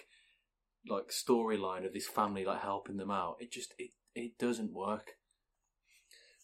like 0.88 1.10
storyline 1.10 1.86
of 1.86 1.94
this 1.94 2.08
family 2.08 2.46
like 2.46 2.62
helping 2.62 2.98
them 2.98 3.12
out. 3.12 3.38
It 3.40 3.52
just 3.52 3.74
it 3.78 3.92
it 4.16 4.38
doesn't 4.38 4.74
work. 4.74 5.12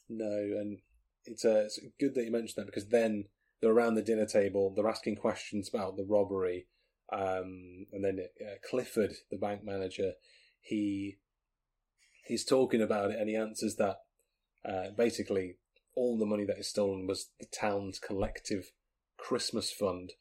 No, 0.09 0.25
and 0.25 0.79
it's, 1.25 1.43
uh, 1.43 1.63
it's 1.65 1.79
good 1.99 2.15
that 2.15 2.23
you 2.23 2.31
mentioned 2.31 2.53
that 2.55 2.65
because 2.65 2.87
then 2.87 3.25
they're 3.61 3.71
around 3.71 3.95
the 3.95 4.01
dinner 4.01 4.25
table, 4.25 4.73
they're 4.73 4.87
asking 4.87 5.17
questions 5.17 5.69
about 5.69 5.97
the 5.97 6.05
robbery, 6.07 6.67
um, 7.11 7.87
and 7.91 8.03
then 8.03 8.19
uh, 8.41 8.55
Clifford, 8.69 9.13
the 9.29 9.37
bank 9.37 9.63
manager, 9.63 10.13
he 10.61 11.17
he's 12.25 12.45
talking 12.45 12.81
about 12.81 13.11
it, 13.11 13.19
and 13.19 13.29
he 13.29 13.35
answers 13.35 13.75
that 13.75 13.97
uh, 14.67 14.91
basically 14.95 15.55
all 15.95 16.17
the 16.17 16.25
money 16.25 16.45
that 16.45 16.59
is 16.59 16.69
stolen 16.69 17.07
was 17.07 17.31
the 17.39 17.47
town's 17.47 17.99
collective 17.99 18.71
Christmas 19.17 19.71
fund. 19.71 20.13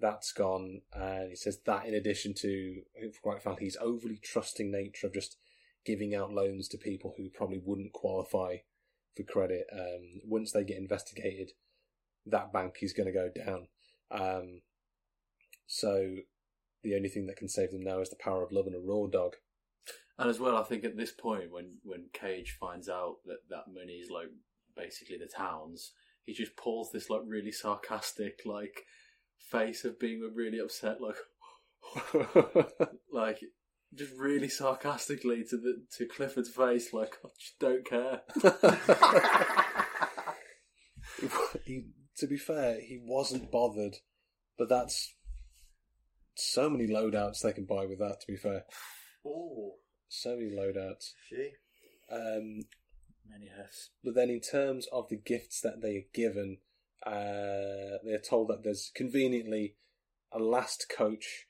That's 0.00 0.32
gone, 0.32 0.82
and 0.92 1.30
he 1.30 1.36
says 1.36 1.58
that 1.66 1.86
in 1.86 1.94
addition 1.94 2.32
to, 2.34 2.82
quite 3.20 3.42
frankly, 3.42 3.64
his 3.64 3.78
overly 3.80 4.18
trusting 4.22 4.70
nature 4.70 5.08
of 5.08 5.14
just 5.14 5.36
giving 5.84 6.14
out 6.14 6.32
loans 6.32 6.68
to 6.68 6.78
people 6.78 7.14
who 7.16 7.30
probably 7.30 7.60
wouldn't 7.64 7.92
qualify 7.92 8.58
for 9.16 9.22
credit. 9.24 9.66
Um, 9.72 10.20
once 10.24 10.52
they 10.52 10.62
get 10.62 10.76
investigated, 10.76 11.52
that 12.26 12.52
bank 12.52 12.76
is 12.82 12.92
going 12.92 13.06
to 13.06 13.12
go 13.12 13.28
down. 13.34 13.68
Um, 14.10 14.60
so 15.66 16.16
the 16.82 16.94
only 16.94 17.08
thing 17.08 17.26
that 17.26 17.36
can 17.36 17.48
save 17.48 17.72
them 17.72 17.82
now 17.82 18.00
is 18.00 18.10
the 18.10 18.16
power 18.16 18.42
of 18.42 18.52
love 18.52 18.66
and 18.66 18.76
a 18.76 18.78
raw 18.78 19.06
dog. 19.06 19.34
And 20.18 20.28
as 20.28 20.40
well, 20.40 20.56
I 20.56 20.64
think 20.64 20.84
at 20.84 20.96
this 20.96 21.12
point, 21.12 21.52
when 21.52 21.78
when 21.84 22.06
Cage 22.12 22.56
finds 22.58 22.88
out 22.88 23.16
that 23.26 23.48
that 23.50 23.72
money 23.72 23.94
is 23.94 24.10
like 24.10 24.28
basically 24.76 25.16
the 25.16 25.26
town's, 25.26 25.92
he 26.24 26.32
just 26.32 26.56
pulls 26.56 26.90
this 26.90 27.08
like 27.08 27.22
really 27.24 27.52
sarcastic 27.52 28.40
like 28.44 28.84
face 29.38 29.84
of 29.84 29.98
being 29.98 30.20
really 30.34 30.58
upset, 30.58 30.98
like 31.00 31.16
like 33.12 33.40
just 33.94 34.12
really 34.16 34.48
sarcastically 34.48 35.44
to 35.48 35.56
the 35.56 35.82
to 35.96 36.06
Clifford's 36.06 36.50
face, 36.50 36.92
like 36.92 37.16
I 37.24 37.28
just 37.38 37.58
don't 37.58 37.84
care. 37.84 38.22
he, 41.64 41.86
to 42.16 42.26
be 42.26 42.36
fair, 42.36 42.80
he 42.80 43.00
wasn't 43.02 43.50
bothered, 43.50 43.96
but 44.58 44.68
that's 44.68 45.14
so 46.34 46.68
many 46.70 46.86
loadouts 46.86 47.40
they 47.40 47.52
can 47.52 47.64
buy 47.64 47.86
with 47.86 47.98
that. 47.98 48.20
To 48.20 48.26
be 48.32 48.36
fair, 48.36 48.64
Oh, 49.26 49.74
so 50.08 50.36
many 50.36 50.50
loadouts. 50.50 51.12
she. 51.28 51.50
Um, 52.10 52.60
Many 53.30 53.50
Fs. 53.50 53.90
But 54.02 54.14
then, 54.14 54.30
in 54.30 54.40
terms 54.40 54.86
of 54.90 55.10
the 55.10 55.16
gifts 55.16 55.60
that 55.60 55.82
they 55.82 55.96
are 55.96 56.08
given, 56.14 56.58
uh, 57.06 57.98
they're 58.04 58.18
told 58.18 58.48
that 58.48 58.62
there's 58.64 58.90
conveniently 58.94 59.74
a 60.32 60.38
last 60.38 60.86
coach 60.94 61.46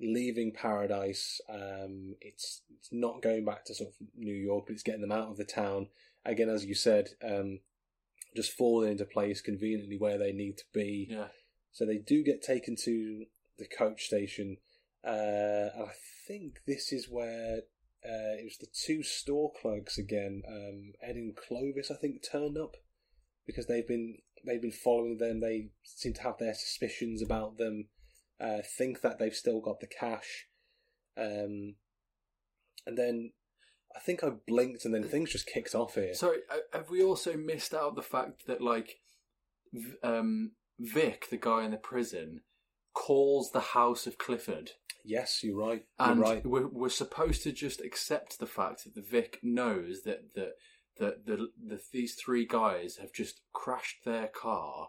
leaving 0.00 0.52
Paradise. 0.52 1.40
Um, 1.48 2.16
it's 2.20 2.62
it's 2.70 2.88
not 2.92 3.22
going 3.22 3.44
back 3.44 3.64
to 3.66 3.74
sort 3.74 3.90
of 3.90 3.94
New 4.16 4.34
York, 4.34 4.64
but 4.66 4.74
it's 4.74 4.82
getting 4.82 5.02
them 5.02 5.12
out 5.12 5.28
of 5.28 5.36
the 5.36 5.44
town. 5.44 5.88
Again, 6.24 6.48
as 6.48 6.64
you 6.64 6.74
said, 6.74 7.08
um, 7.24 7.60
just 8.36 8.52
falling 8.52 8.92
into 8.92 9.04
place 9.04 9.40
conveniently 9.40 9.96
where 9.96 10.18
they 10.18 10.32
need 10.32 10.58
to 10.58 10.64
be. 10.72 11.08
Yeah. 11.10 11.28
So 11.72 11.86
they 11.86 11.98
do 11.98 12.22
get 12.22 12.42
taken 12.42 12.76
to 12.84 13.26
the 13.58 13.66
coach 13.66 14.04
station, 14.04 14.56
uh, 15.04 15.70
and 15.74 15.84
I 15.84 15.92
think 16.26 16.60
this 16.66 16.92
is 16.92 17.08
where 17.08 17.60
uh, 18.04 18.36
it 18.38 18.44
was 18.44 18.56
the 18.58 18.66
two 18.72 19.02
store 19.02 19.52
clerks 19.60 19.98
again, 19.98 20.42
um, 20.48 20.92
Ed 21.02 21.16
and 21.16 21.36
Clovis, 21.36 21.90
I 21.90 21.96
think, 21.96 22.22
turned 22.22 22.56
up 22.56 22.76
because 23.46 23.66
they've 23.66 23.86
been 23.86 24.18
they've 24.44 24.60
been 24.60 24.72
following 24.72 25.18
them. 25.18 25.40
They 25.40 25.68
seem 25.82 26.12
to 26.14 26.22
have 26.22 26.38
their 26.38 26.54
suspicions 26.54 27.22
about 27.22 27.58
them. 27.58 27.88
Uh, 28.40 28.58
think 28.78 29.02
that 29.02 29.18
they've 29.18 29.34
still 29.34 29.60
got 29.60 29.80
the 29.80 29.86
cash, 29.86 30.46
um, 31.18 31.74
and 32.86 32.96
then 32.96 33.32
I 33.94 34.00
think 34.00 34.24
I 34.24 34.30
blinked, 34.46 34.86
and 34.86 34.94
then 34.94 35.04
things 35.04 35.32
just 35.32 35.46
kicked 35.46 35.74
off 35.74 35.94
here. 35.94 36.14
So 36.14 36.36
uh, 36.50 36.56
have 36.72 36.88
we 36.88 37.02
also 37.02 37.36
missed 37.36 37.74
out 37.74 37.96
the 37.96 38.02
fact 38.02 38.46
that 38.46 38.62
like 38.62 38.98
um, 40.02 40.52
Vic, 40.78 41.28
the 41.28 41.36
guy 41.36 41.64
in 41.64 41.72
the 41.72 41.76
prison, 41.76 42.40
calls 42.94 43.50
the 43.50 43.60
house 43.60 44.06
of 44.06 44.16
Clifford, 44.16 44.70
yes, 45.04 45.40
you're 45.42 45.58
right. 45.58 45.84
You're 45.98 46.10
and 46.10 46.20
right. 46.20 46.46
we're, 46.46 46.68
we're 46.68 46.88
supposed 46.88 47.42
to 47.42 47.52
just 47.52 47.80
accept 47.80 48.38
the 48.38 48.46
fact 48.46 48.84
that 48.84 48.94
the 48.94 49.02
Vic 49.02 49.38
knows 49.42 50.02
that 50.04 50.34
that 50.34 50.54
that 51.00 51.26
the, 51.26 51.48
the 51.66 51.80
these 51.92 52.14
three 52.14 52.46
guys 52.46 52.96
have 52.96 53.12
just 53.12 53.40
crashed 53.52 54.04
their 54.04 54.28
car, 54.28 54.88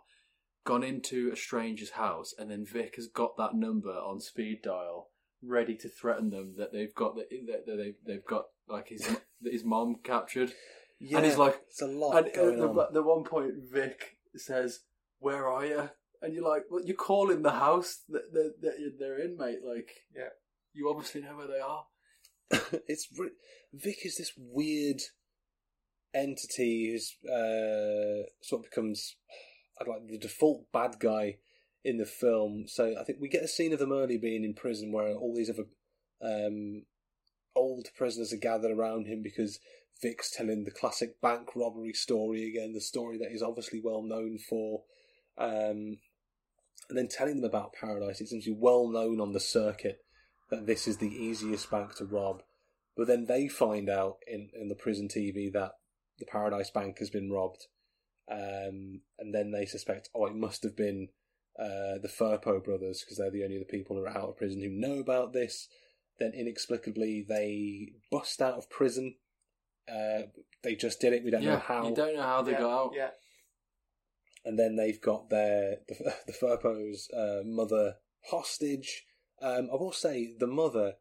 gone 0.65 0.83
into 0.83 1.31
a 1.31 1.35
stranger's 1.35 1.91
house, 1.91 2.33
and 2.37 2.51
then 2.51 2.65
Vic 2.65 2.95
has 2.97 3.07
got 3.07 3.37
that 3.37 3.55
number 3.55 3.89
on 3.91 4.19
speed 4.19 4.59
dial, 4.63 5.09
ready 5.41 5.75
to 5.77 5.89
threaten 5.89 6.29
them 6.29 6.55
that 6.57 6.71
they've 6.71 6.93
got 6.93 7.15
that, 7.15 7.29
that 7.47 7.65
that 7.65 7.77
they've 7.77 7.95
they've 8.05 8.25
got 8.25 8.45
like 8.67 8.89
his 8.89 9.01
that 9.41 9.53
his 9.53 9.63
mom 9.63 9.95
captured. 10.03 10.51
Yeah, 10.99 11.17
and 11.17 11.25
he's 11.25 11.37
like, 11.37 11.59
it's 11.67 11.81
a 11.81 11.87
lot 11.87 12.17
and 12.17 12.27
uh, 12.27 12.35
going 12.35 12.53
at 12.53 12.59
the, 12.59 12.67
on. 12.69 12.93
the 12.93 13.01
one 13.03 13.23
point, 13.23 13.53
Vic 13.73 14.17
says, 14.35 14.81
"Where 15.19 15.47
are 15.47 15.65
you?" 15.65 15.89
And 16.21 16.35
you're 16.35 16.47
like, 16.47 16.65
"Well, 16.69 16.83
you're 16.85 16.95
calling 16.95 17.41
the 17.41 17.51
house 17.51 18.03
that, 18.09 18.31
that, 18.33 18.53
that 18.61 18.95
they're 18.99 19.19
in, 19.19 19.35
mate. 19.37 19.59
Like, 19.67 19.89
Yeah. 20.15 20.29
you 20.73 20.87
obviously 20.89 21.21
know 21.21 21.35
where 21.37 21.47
they 21.47 21.59
are." 21.59 21.85
it's 22.87 23.07
re- 23.17 23.31
Vic 23.73 24.05
is 24.05 24.17
this 24.17 24.33
weird 24.37 25.01
entity 26.13 26.91
who's 26.91 27.15
uh, 27.29 28.27
sort 28.41 28.63
of 28.63 28.69
becomes 28.69 29.15
I'd 29.79 29.87
like 29.87 30.07
the 30.07 30.17
default 30.17 30.71
bad 30.71 30.99
guy 30.99 31.37
in 31.83 31.97
the 31.97 32.05
film. 32.05 32.65
So 32.67 32.93
I 32.99 33.03
think 33.03 33.19
we 33.19 33.29
get 33.29 33.43
a 33.43 33.47
scene 33.47 33.73
of 33.73 33.79
them 33.79 33.91
early 33.91 34.17
being 34.17 34.43
in 34.43 34.53
prison 34.53 34.91
where 34.91 35.13
all 35.13 35.35
these 35.35 35.49
other 35.49 35.65
um, 36.21 36.83
old 37.55 37.87
prisoners 37.97 38.31
are 38.31 38.37
gathered 38.37 38.71
around 38.71 39.07
him 39.07 39.23
because 39.23 39.59
Vic's 40.01 40.31
telling 40.31 40.63
the 40.63 40.71
classic 40.71 41.19
bank 41.21 41.49
robbery 41.55 41.93
story 41.93 42.47
again, 42.47 42.73
the 42.73 42.81
story 42.81 43.17
that 43.17 43.31
he's 43.31 43.41
obviously 43.41 43.81
well 43.83 44.03
known 44.03 44.37
for. 44.37 44.83
Um, 45.37 45.97
and 46.89 46.97
then 46.97 47.07
telling 47.07 47.37
them 47.37 47.49
about 47.49 47.73
Paradise. 47.73 48.19
It 48.19 48.27
seems 48.27 48.43
to 48.43 48.53
be 48.53 48.59
well 48.59 48.87
known 48.87 49.21
on 49.21 49.31
the 49.31 49.39
circuit 49.39 50.03
that 50.49 50.67
this 50.67 50.87
is 50.87 50.97
the 50.97 51.07
easiest 51.07 51.71
bank 51.71 51.95
to 51.95 52.05
rob. 52.05 52.43
But 52.97 53.07
then 53.07 53.25
they 53.25 53.47
find 53.47 53.89
out 53.89 54.17
in, 54.27 54.49
in 54.53 54.67
the 54.67 54.75
prison 54.75 55.07
TV 55.07 55.51
that 55.53 55.71
the 56.21 56.31
Paradise 56.31 56.69
Bank 56.69 56.99
has 56.99 57.09
been 57.09 57.29
robbed. 57.29 57.67
Um, 58.31 59.01
and 59.19 59.33
then 59.33 59.51
they 59.51 59.65
suspect, 59.65 60.09
oh, 60.15 60.25
it 60.25 60.35
must 60.35 60.63
have 60.63 60.77
been 60.77 61.09
uh, 61.59 61.99
the 62.01 62.09
Firpo 62.09 62.63
brothers 62.63 63.01
because 63.01 63.17
they're 63.17 63.29
the 63.29 63.43
only 63.43 63.57
other 63.57 63.65
people 63.65 63.97
who 63.97 64.03
are 64.03 64.09
out 64.09 64.29
of 64.29 64.37
prison 64.37 64.61
who 64.61 64.69
know 64.69 64.99
about 64.99 65.33
this. 65.33 65.67
Then 66.19 66.31
inexplicably 66.33 67.25
they 67.27 67.93
bust 68.09 68.41
out 68.41 68.55
of 68.55 68.69
prison. 68.69 69.15
Uh, 69.91 70.23
they 70.63 70.75
just 70.75 71.01
did 71.01 71.13
it. 71.13 71.23
We 71.23 71.31
don't 71.31 71.43
know 71.43 71.57
how. 71.57 71.89
you 71.89 71.95
don't 71.95 72.15
know 72.15 72.21
how 72.21 72.41
they 72.41 72.51
yeah, 72.51 72.59
got 72.59 72.83
out. 72.83 72.91
Yeah. 72.95 73.09
and 74.45 74.57
then 74.57 74.75
they've 74.75 75.01
got 75.01 75.29
their 75.29 75.77
the, 75.87 76.13
the 76.27 76.33
Firpo's 76.33 77.09
uh, 77.11 77.41
mother 77.45 77.95
hostage. 78.29 79.05
Um, 79.41 79.69
I 79.71 79.75
will 79.75 79.91
say 79.91 80.33
the 80.37 80.47
mother. 80.47 80.93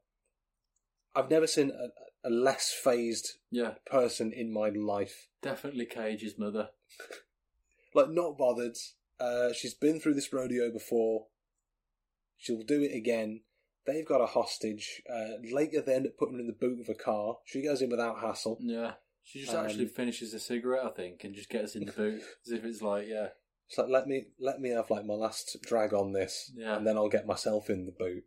I've 1.14 1.30
never 1.30 1.46
seen 1.46 1.70
a, 1.70 1.88
a 2.24 2.30
less 2.30 2.70
phased 2.72 3.38
Yeah, 3.50 3.74
person 3.86 4.32
in 4.32 4.52
my 4.52 4.68
life. 4.68 5.28
definitely 5.42 5.86
Cage's 5.86 6.38
mother. 6.38 6.70
Like 7.94 8.10
not 8.10 8.38
bothered. 8.38 8.76
Uh, 9.18 9.52
she's 9.52 9.74
been 9.74 9.98
through 9.98 10.14
this 10.14 10.32
rodeo 10.32 10.70
before. 10.70 11.26
She'll 12.36 12.62
do 12.62 12.82
it 12.82 12.94
again. 12.94 13.40
They've 13.86 14.06
got 14.06 14.20
a 14.20 14.26
hostage. 14.26 15.02
Uh, 15.12 15.38
later, 15.52 15.80
they 15.82 15.94
end 15.94 16.06
up 16.06 16.16
putting 16.16 16.34
her 16.34 16.40
in 16.40 16.46
the 16.46 16.52
boot 16.52 16.78
of 16.80 16.88
a 16.88 16.94
car. 16.94 17.38
She 17.44 17.62
goes 17.62 17.82
in 17.82 17.90
without 17.90 18.20
hassle. 18.20 18.58
Yeah, 18.60 18.92
she 19.24 19.40
just 19.40 19.52
Um, 19.54 19.64
actually 19.66 19.86
finishes 19.86 20.32
a 20.34 20.38
cigarette, 20.38 20.84
I 20.86 20.90
think, 20.90 21.24
and 21.24 21.34
just 21.34 21.48
gets 21.50 21.74
in 21.74 21.84
the 21.86 21.92
boot 21.92 22.22
as 22.46 22.52
if 22.52 22.64
it's 22.64 22.80
like, 22.82 23.08
yeah, 23.08 23.30
It's 23.68 23.76
like 23.78 23.88
let 23.88 24.06
me 24.06 24.26
let 24.38 24.60
me 24.60 24.70
have 24.70 24.88
like 24.90 25.04
my 25.04 25.14
last 25.14 25.56
drag 25.62 25.92
on 25.92 26.12
this, 26.12 26.52
Yeah. 26.54 26.76
and 26.76 26.86
then 26.86 26.96
I'll 26.96 27.08
get 27.08 27.26
myself 27.26 27.68
in 27.70 27.86
the 27.86 27.92
boot. 27.92 28.24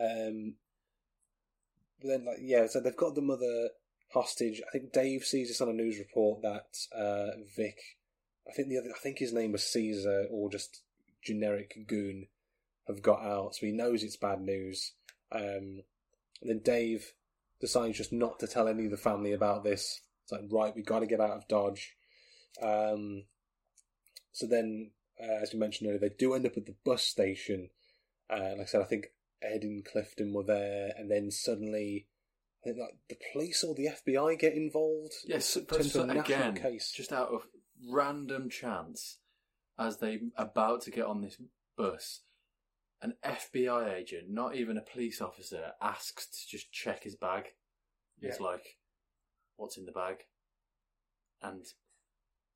Um, 0.00 0.54
but 2.00 2.08
then 2.08 2.24
like 2.24 2.38
yeah, 2.40 2.66
so 2.66 2.80
they've 2.80 2.96
got 2.96 3.14
the 3.14 3.22
mother 3.22 3.70
hostage. 4.12 4.62
I 4.66 4.70
think 4.70 4.92
Dave 4.92 5.24
sees 5.24 5.48
this 5.48 5.60
on 5.60 5.68
a 5.68 5.72
news 5.72 5.98
report 5.98 6.42
that 6.42 6.76
uh, 6.96 7.38
Vic 7.56 7.78
I 8.48 8.52
think 8.52 8.68
the 8.68 8.78
other, 8.78 8.90
I 8.94 8.98
think 8.98 9.18
his 9.18 9.32
name 9.32 9.52
was 9.52 9.64
Caesar 9.64 10.26
or 10.30 10.50
just 10.50 10.82
generic 11.22 11.86
goon, 11.86 12.28
have 12.86 13.02
got 13.02 13.22
out, 13.22 13.56
so 13.56 13.66
he 13.66 13.72
knows 13.72 14.02
it's 14.02 14.16
bad 14.16 14.40
news. 14.40 14.92
Um, 15.32 15.82
and 16.40 16.50
then 16.50 16.60
Dave 16.60 17.12
decides 17.60 17.96
just 17.96 18.12
not 18.12 18.38
to 18.40 18.46
tell 18.46 18.68
any 18.68 18.84
of 18.84 18.90
the 18.90 18.96
family 18.96 19.32
about 19.32 19.64
this. 19.64 20.00
It's 20.22 20.32
like, 20.32 20.42
right, 20.50 20.74
we've 20.74 20.86
got 20.86 21.00
to 21.00 21.06
get 21.06 21.20
out 21.20 21.30
of 21.30 21.48
Dodge. 21.48 21.96
Um, 22.62 23.24
so 24.32 24.46
then, 24.46 24.92
uh, 25.20 25.42
as 25.42 25.52
we 25.52 25.58
mentioned 25.58 25.88
earlier, 25.88 26.00
they 26.00 26.14
do 26.16 26.34
end 26.34 26.46
up 26.46 26.56
at 26.56 26.66
the 26.66 26.76
bus 26.84 27.02
station. 27.02 27.70
Uh, 28.30 28.50
like 28.52 28.60
I 28.60 28.64
said, 28.64 28.82
I 28.82 28.84
think 28.84 29.06
Ed 29.42 29.62
and 29.62 29.84
Clifton 29.84 30.32
were 30.32 30.44
there, 30.44 30.92
and 30.96 31.10
then 31.10 31.30
suddenly, 31.30 32.06
I 32.62 32.68
think 32.68 32.78
like 32.78 32.96
the 33.08 33.16
police 33.32 33.62
or 33.62 33.74
the 33.74 33.88
FBI 33.88 34.38
get 34.38 34.54
involved. 34.54 35.14
Yes, 35.26 35.56
It 35.56 35.68
but 35.68 35.76
turns 35.76 35.92
so 35.92 36.02
into 36.02 36.12
a 36.12 36.14
national 36.16 36.38
again, 36.38 36.54
case. 36.56 36.92
just 36.92 37.12
out 37.12 37.28
of 37.28 37.46
random 37.88 38.48
chance, 38.48 39.18
as 39.78 39.98
they 39.98 40.20
about 40.36 40.82
to 40.82 40.90
get 40.90 41.06
on 41.06 41.20
this 41.20 41.36
bus, 41.76 42.22
an 43.02 43.14
FBI 43.24 43.94
agent, 43.94 44.30
not 44.30 44.54
even 44.56 44.78
a 44.78 44.82
police 44.82 45.20
officer, 45.20 45.72
asks 45.82 46.26
to 46.26 46.48
just 46.48 46.72
check 46.72 47.04
his 47.04 47.14
bag. 47.14 47.44
It's 48.22 48.40
like, 48.40 48.78
what's 49.56 49.76
in 49.76 49.84
the 49.84 49.92
bag? 49.92 50.24
And 51.42 51.66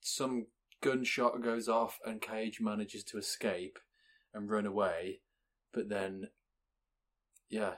some 0.00 0.46
gunshot 0.82 1.42
goes 1.42 1.68
off, 1.68 1.98
and 2.06 2.22
Cage 2.22 2.60
manages 2.60 3.04
to 3.04 3.18
escape 3.18 3.78
and 4.32 4.50
run 4.50 4.64
away, 4.64 5.20
but 5.74 5.90
then, 5.90 6.28
yeah, 7.50 7.74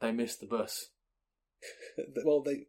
they 0.00 0.12
miss 0.12 0.36
the 0.36 0.46
bus. 0.46 0.88
well, 2.24 2.42
they, 2.42 2.66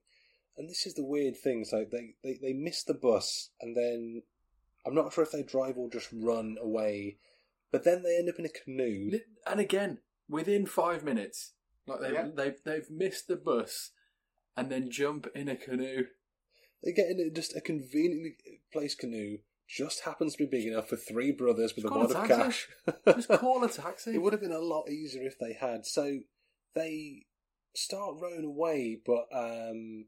and 0.58 0.70
this 0.70 0.86
is 0.86 0.94
the 0.94 1.06
weird 1.06 1.36
thing. 1.38 1.66
So 1.66 1.86
they, 1.92 2.16
they, 2.24 2.38
they 2.42 2.54
miss 2.54 2.84
the 2.84 2.94
bus, 2.94 3.50
and 3.60 3.76
then 3.76 4.24
I'm 4.86 4.96
not 4.96 5.14
sure 5.14 5.24
if 5.24 5.32
they 5.32 5.44
drive 5.44 5.78
or 5.78 5.90
just 5.90 6.10
run 6.14 6.58
away. 6.62 7.18
But 7.72 7.84
then 7.84 8.04
they 8.04 8.18
end 8.18 8.30
up 8.30 8.38
in 8.38 8.46
a 8.46 8.50
canoe. 8.50 9.20
And 9.48 9.60
again, 9.60 10.00
within 10.30 10.66
five 10.66 11.04
minutes, 11.04 11.54
like 11.88 12.02
they've 12.02 12.14
Yeah. 12.14 12.28
they've 12.36 12.64
they've 12.64 12.90
missed 12.90 13.28
the 13.28 13.38
bus, 13.38 13.92
and 14.58 14.70
then 14.70 14.92
jump 14.92 15.28
in 15.34 15.48
a 15.48 15.56
canoe. 15.56 16.06
They 16.84 16.92
get 16.92 17.08
in 17.08 17.32
just 17.34 17.56
a 17.56 17.62
conveniently 17.62 18.36
placed 18.74 19.00
canoe. 19.00 19.38
Just 19.78 20.02
happens 20.02 20.34
to 20.36 20.46
be 20.46 20.58
big 20.58 20.68
enough 20.68 20.90
for 20.90 20.98
three 20.98 21.32
brothers 21.32 21.74
with 21.76 21.86
Just 21.86 21.96
a 21.96 21.98
wad 21.98 22.12
a 22.12 22.20
of 22.20 22.28
cash. 22.28 22.68
Just 23.06 23.30
call 23.30 23.64
a 23.64 23.70
taxi. 23.70 24.12
It 24.16 24.22
would 24.22 24.34
have 24.34 24.42
been 24.42 24.52
a 24.52 24.60
lot 24.60 24.90
easier 24.90 25.24
if 25.24 25.40
they 25.40 25.54
had. 25.54 25.86
So 25.86 26.20
they 26.76 27.26
start 27.74 28.16
rowing 28.20 28.44
away, 28.44 29.00
but 29.06 29.28
um, 29.34 30.08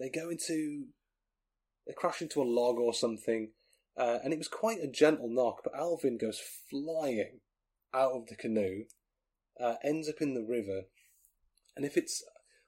they 0.00 0.10
go 0.10 0.30
into 0.30 0.86
they 1.86 1.92
crash 1.92 2.22
into 2.22 2.42
a 2.42 2.44
log 2.44 2.78
or 2.78 2.92
something, 2.92 3.50
uh, 3.96 4.18
and 4.24 4.32
it 4.32 4.38
was 4.38 4.48
quite 4.48 4.78
a 4.82 4.88
gentle 4.88 5.28
knock. 5.28 5.60
But 5.62 5.76
Alvin 5.76 6.18
goes 6.18 6.40
flying 6.68 7.40
out 7.94 8.12
of 8.12 8.26
the 8.26 8.36
canoe, 8.36 8.84
uh, 9.60 9.74
ends 9.84 10.08
up 10.08 10.20
in 10.20 10.34
the 10.34 10.44
river, 10.44 10.82
and 11.76 11.84
if 11.84 11.96
it's 11.96 12.24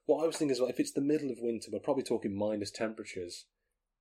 what 0.07 0.23
I 0.23 0.27
was 0.27 0.37
thinking 0.37 0.53
is, 0.53 0.61
well, 0.61 0.71
if 0.71 0.79
it's 0.79 0.93
the 0.93 1.01
middle 1.01 1.31
of 1.31 1.39
winter, 1.41 1.71
we're 1.73 1.81
probably 1.81 2.03
talking 2.03 2.37
minus 2.37 2.71
temperatures. 2.71 3.47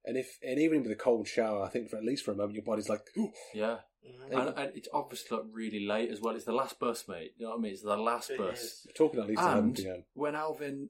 And 0.05 0.17
if 0.17 0.37
and 0.45 0.59
even 0.59 0.83
with 0.83 0.91
a 0.91 0.95
cold 0.95 1.27
shower, 1.27 1.63
I 1.63 1.69
think 1.69 1.89
for 1.89 1.97
at 1.97 2.03
least 2.03 2.25
for 2.25 2.31
a 2.31 2.35
moment 2.35 2.55
your 2.55 2.63
body's 2.65 2.89
like, 2.89 3.01
"Ooh." 3.17 3.31
yeah, 3.53 3.77
Mhm. 4.05 4.31
and, 4.47 4.57
and 4.57 4.71
it's 4.75 4.89
obviously 4.93 5.37
like 5.37 5.45
really 5.51 5.85
late 5.85 6.09
as 6.11 6.19
well. 6.19 6.35
It's 6.35 6.43
the 6.45 6.51
last 6.51 6.77
bus, 6.79 7.07
mate. 7.07 7.33
You 7.37 7.45
know 7.45 7.51
what 7.51 7.59
I 7.59 7.61
mean? 7.61 7.71
It's 7.73 7.83
the 7.83 7.95
last 7.95 8.29
It 8.31 8.37
bus. 8.37 8.61
is. 8.61 8.85
we're 8.87 8.93
talking 8.93 9.19
at 9.21 9.27
least 9.27 9.41
11 9.41 9.63
And 9.63 9.75
p.m. 9.75 10.03
when 10.13 10.35
Alvin 10.35 10.89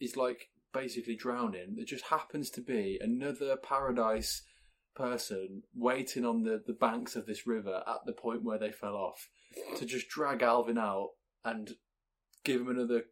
is 0.00 0.16
like 0.16 0.50
basically 0.74 1.16
drowning, 1.16 1.76
there 1.76 1.84
just 1.86 2.04
happens 2.06 2.50
to 2.50 2.60
be 2.60 2.98
another 3.00 3.56
paradise 3.56 4.42
person 4.94 5.62
waiting 5.74 6.24
on 6.24 6.42
the, 6.42 6.62
the 6.66 6.72
banks 6.74 7.16
of 7.16 7.24
this 7.26 7.46
river 7.46 7.82
at 7.86 8.04
the 8.04 8.12
point 8.12 8.42
where 8.42 8.58
they 8.58 8.70
fell 8.72 8.94
off 8.96 9.28
to 9.78 9.86
just 9.86 10.08
drag 10.08 10.42
Alvin 10.42 10.76
out 10.78 11.10
and 11.44 11.76
give 12.44 12.60
him 12.60 12.68
another 12.68 13.04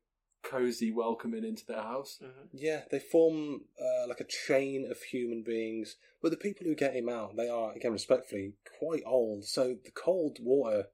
cozy 0.42 0.90
welcoming 0.90 1.44
into 1.44 1.66
their 1.66 1.82
house. 1.82 2.18
Mhm. 2.22 2.48
Yeah, 2.52 2.84
they 2.90 2.98
form 2.98 3.64
uh, 3.80 4.06
like 4.08 4.20
a 4.20 4.24
chain 4.24 4.88
of 4.90 5.00
human 5.02 5.42
beings, 5.42 5.96
but 6.22 6.30
the 6.30 6.36
people 6.36 6.66
who 6.66 6.74
get 6.74 6.94
him 6.94 7.08
out, 7.08 7.36
they 7.36 7.48
are 7.48 7.72
again 7.72 7.92
respectfully 7.92 8.54
quite 8.78 9.02
old. 9.06 9.44
So 9.44 9.76
the 9.84 9.90
cold 9.90 10.38
water, 10.40 10.88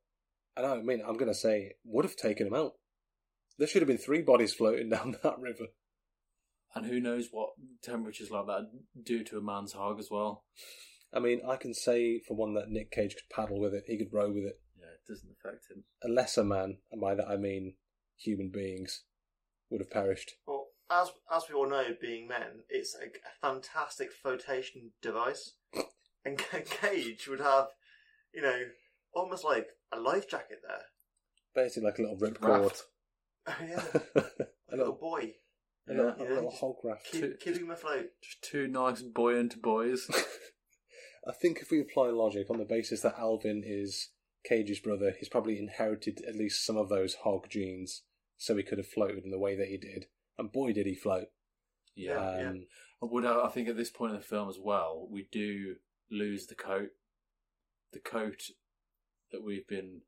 and 0.56 0.66
I 0.66 0.82
mean, 0.82 1.02
I'm 1.06 1.16
going 1.16 1.32
to 1.32 1.34
say, 1.34 1.74
would 1.84 2.04
have 2.04 2.16
taken 2.16 2.46
him 2.46 2.54
out. 2.54 2.74
There 3.58 3.66
should 3.66 3.82
have 3.82 3.88
been 3.88 3.98
three 3.98 4.22
bodies 4.22 4.54
floating 4.54 4.88
down 4.90 5.16
that 5.22 5.38
river. 5.38 5.66
And 6.74 6.84
who 6.86 7.00
knows 7.00 7.28
what 7.30 7.50
temperatures 7.82 8.30
like 8.30 8.46
that 8.46 8.70
do 9.02 9.24
to 9.24 9.38
a 9.38 9.42
man's 9.42 9.72
hog 9.72 9.98
as 9.98 10.10
well. 10.10 10.44
I 11.12 11.20
mean, 11.20 11.40
I 11.48 11.56
can 11.56 11.72
say 11.72 12.20
for 12.20 12.36
one 12.36 12.52
that 12.54 12.68
Nick 12.68 12.90
Cage 12.90 13.14
could 13.14 13.34
paddle 13.34 13.58
with 13.58 13.72
it, 13.72 13.84
he 13.86 13.96
could 13.96 14.12
row 14.12 14.28
with 14.28 14.44
it. 14.44 14.60
Yeah, 14.78 14.88
it 14.92 15.08
doesn't 15.08 15.30
affect 15.30 15.70
him. 15.70 15.84
A 16.04 16.08
lesser 16.08 16.44
man, 16.44 16.78
and 16.92 17.00
by 17.00 17.14
that 17.14 17.28
I 17.28 17.36
mean 17.36 17.76
human 18.18 18.50
beings, 18.50 19.04
would 19.70 19.80
have 19.80 19.90
perished. 19.90 20.32
Well, 20.46 20.66
as 20.90 21.10
as 21.32 21.44
we 21.48 21.54
all 21.54 21.68
know, 21.68 21.84
being 22.00 22.28
men, 22.28 22.62
it's 22.68 22.94
a, 22.94 23.06
a 23.06 23.40
fantastic 23.52 24.12
flotation 24.12 24.92
device, 25.02 25.54
and 26.24 26.38
Cage 26.38 27.26
would 27.28 27.40
have, 27.40 27.68
you 28.32 28.42
know, 28.42 28.60
almost 29.14 29.44
like 29.44 29.66
a 29.92 29.98
life 30.00 30.28
jacket 30.28 30.58
there. 30.66 30.82
Basically, 31.54 31.86
like 31.88 31.98
a 31.98 32.02
little 32.02 32.18
ripcord. 32.18 32.62
Raft. 32.62 32.82
yeah, 33.68 33.82
a 34.14 34.20
a 34.20 34.76
little 34.76 34.76
little, 34.78 34.92
boy, 34.94 35.32
a 35.88 35.92
little, 35.92 36.14
Yeah. 36.18 36.28
a 36.28 36.34
little 36.34 36.50
hog 36.50 36.76
raft. 36.84 37.06
keep, 37.10 37.20
Two- 37.22 37.36
keeping 37.40 37.62
him 37.66 37.70
afloat. 37.70 38.06
Just 38.22 38.42
two 38.42 38.66
nice 38.68 39.02
buoyant 39.02 39.60
boys. 39.62 40.08
I 41.28 41.32
think 41.32 41.58
if 41.60 41.70
we 41.72 41.80
apply 41.80 42.08
logic 42.10 42.50
on 42.50 42.58
the 42.58 42.64
basis 42.64 43.00
that 43.00 43.18
Alvin 43.18 43.62
is 43.66 44.10
Cage's 44.44 44.78
brother, 44.78 45.12
he's 45.18 45.28
probably 45.28 45.58
inherited 45.58 46.22
at 46.28 46.36
least 46.36 46.64
some 46.64 46.76
of 46.76 46.88
those 46.88 47.14
hog 47.24 47.48
genes, 47.48 48.02
so 48.36 48.56
he 48.56 48.62
could 48.62 48.78
have 48.78 48.86
floated 48.86 49.24
in 49.24 49.30
the 49.30 49.38
way 49.38 49.56
that 49.56 49.68
he 49.68 49.76
did. 49.76 50.06
And 50.38 50.52
boy, 50.52 50.72
did 50.72 50.86
he 50.86 50.94
float! 50.94 51.28
Yeah. 51.94 52.14
Yeah, 52.14 52.40
yeah. 52.40 52.48
Um, 52.50 52.66
I 53.02 53.06
would 53.06 53.24
I 53.26 53.48
think 53.48 53.68
at 53.68 53.76
this 53.76 53.90
point 53.90 54.12
in 54.12 54.18
the 54.18 54.24
film 54.24 54.48
as 54.48 54.58
well, 54.62 55.06
we 55.10 55.28
do 55.30 55.76
lose 56.10 56.46
the 56.46 56.54
coat. 56.54 56.90
The 57.92 58.00
coat 58.00 58.42
that 59.32 59.42
we've 59.42 59.66
been 59.66 60.02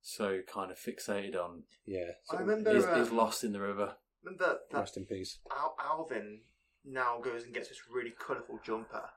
so 0.00 0.40
kind 0.52 0.70
of 0.70 0.78
fixated 0.78 1.34
on 1.34 1.64
yeah. 1.84 2.12
I 2.30 2.36
remember, 2.36 2.70
is, 2.70 2.84
uh, 2.84 2.92
is 2.92 3.10
lost 3.10 3.42
in 3.42 3.52
the 3.52 3.60
river. 3.60 3.96
Remember 4.22 4.58
that 4.70 4.78
Rest 4.78 4.96
in 4.96 5.04
peace. 5.04 5.38
Al- 5.50 5.76
Alvin 5.84 6.40
now 6.84 7.20
goes 7.20 7.42
and 7.44 7.52
gets 7.52 7.68
this 7.68 7.80
really 7.92 8.12
colourful 8.16 8.60
jumper, 8.64 9.10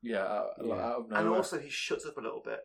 Yeah, 0.00 0.24
out, 0.24 0.50
Yeah. 0.62 0.74
out 0.74 1.06
and 1.10 1.28
also 1.28 1.58
he 1.58 1.68
shuts 1.70 2.06
up 2.06 2.16
a 2.16 2.20
little 2.20 2.42
bit. 2.44 2.60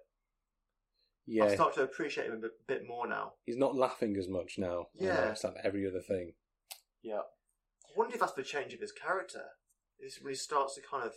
I'm 1.27 1.33
Yeah, 1.33 1.55
to 1.55 1.81
appreciate 1.83 2.27
him 2.27 2.33
a 2.33 2.37
bit, 2.37 2.51
bit 2.67 2.87
more 2.87 3.07
now. 3.07 3.33
he's 3.45 3.57
not 3.57 3.75
laughing 3.75 4.15
as 4.17 4.27
much 4.29 4.55
now. 4.57 4.87
Yeah. 4.95 5.15
noticed 5.25 5.41
that 5.43 5.55
every 5.63 5.85
other 5.87 5.99
thing. 6.01 6.33
yeah, 7.03 7.19
I 7.19 7.89
wonder 7.99 8.13
if 8.15 8.19
that's 8.21 8.33
the 8.33 8.43
change 8.43 8.73
of 8.73 8.79
his 8.79 8.91
character. 8.91 9.43
Is 9.99 10.19
when 10.21 10.31
he 10.31 10.35
starts 10.37 10.75
to 10.75 10.81
kind 10.81 11.03
of, 11.05 11.13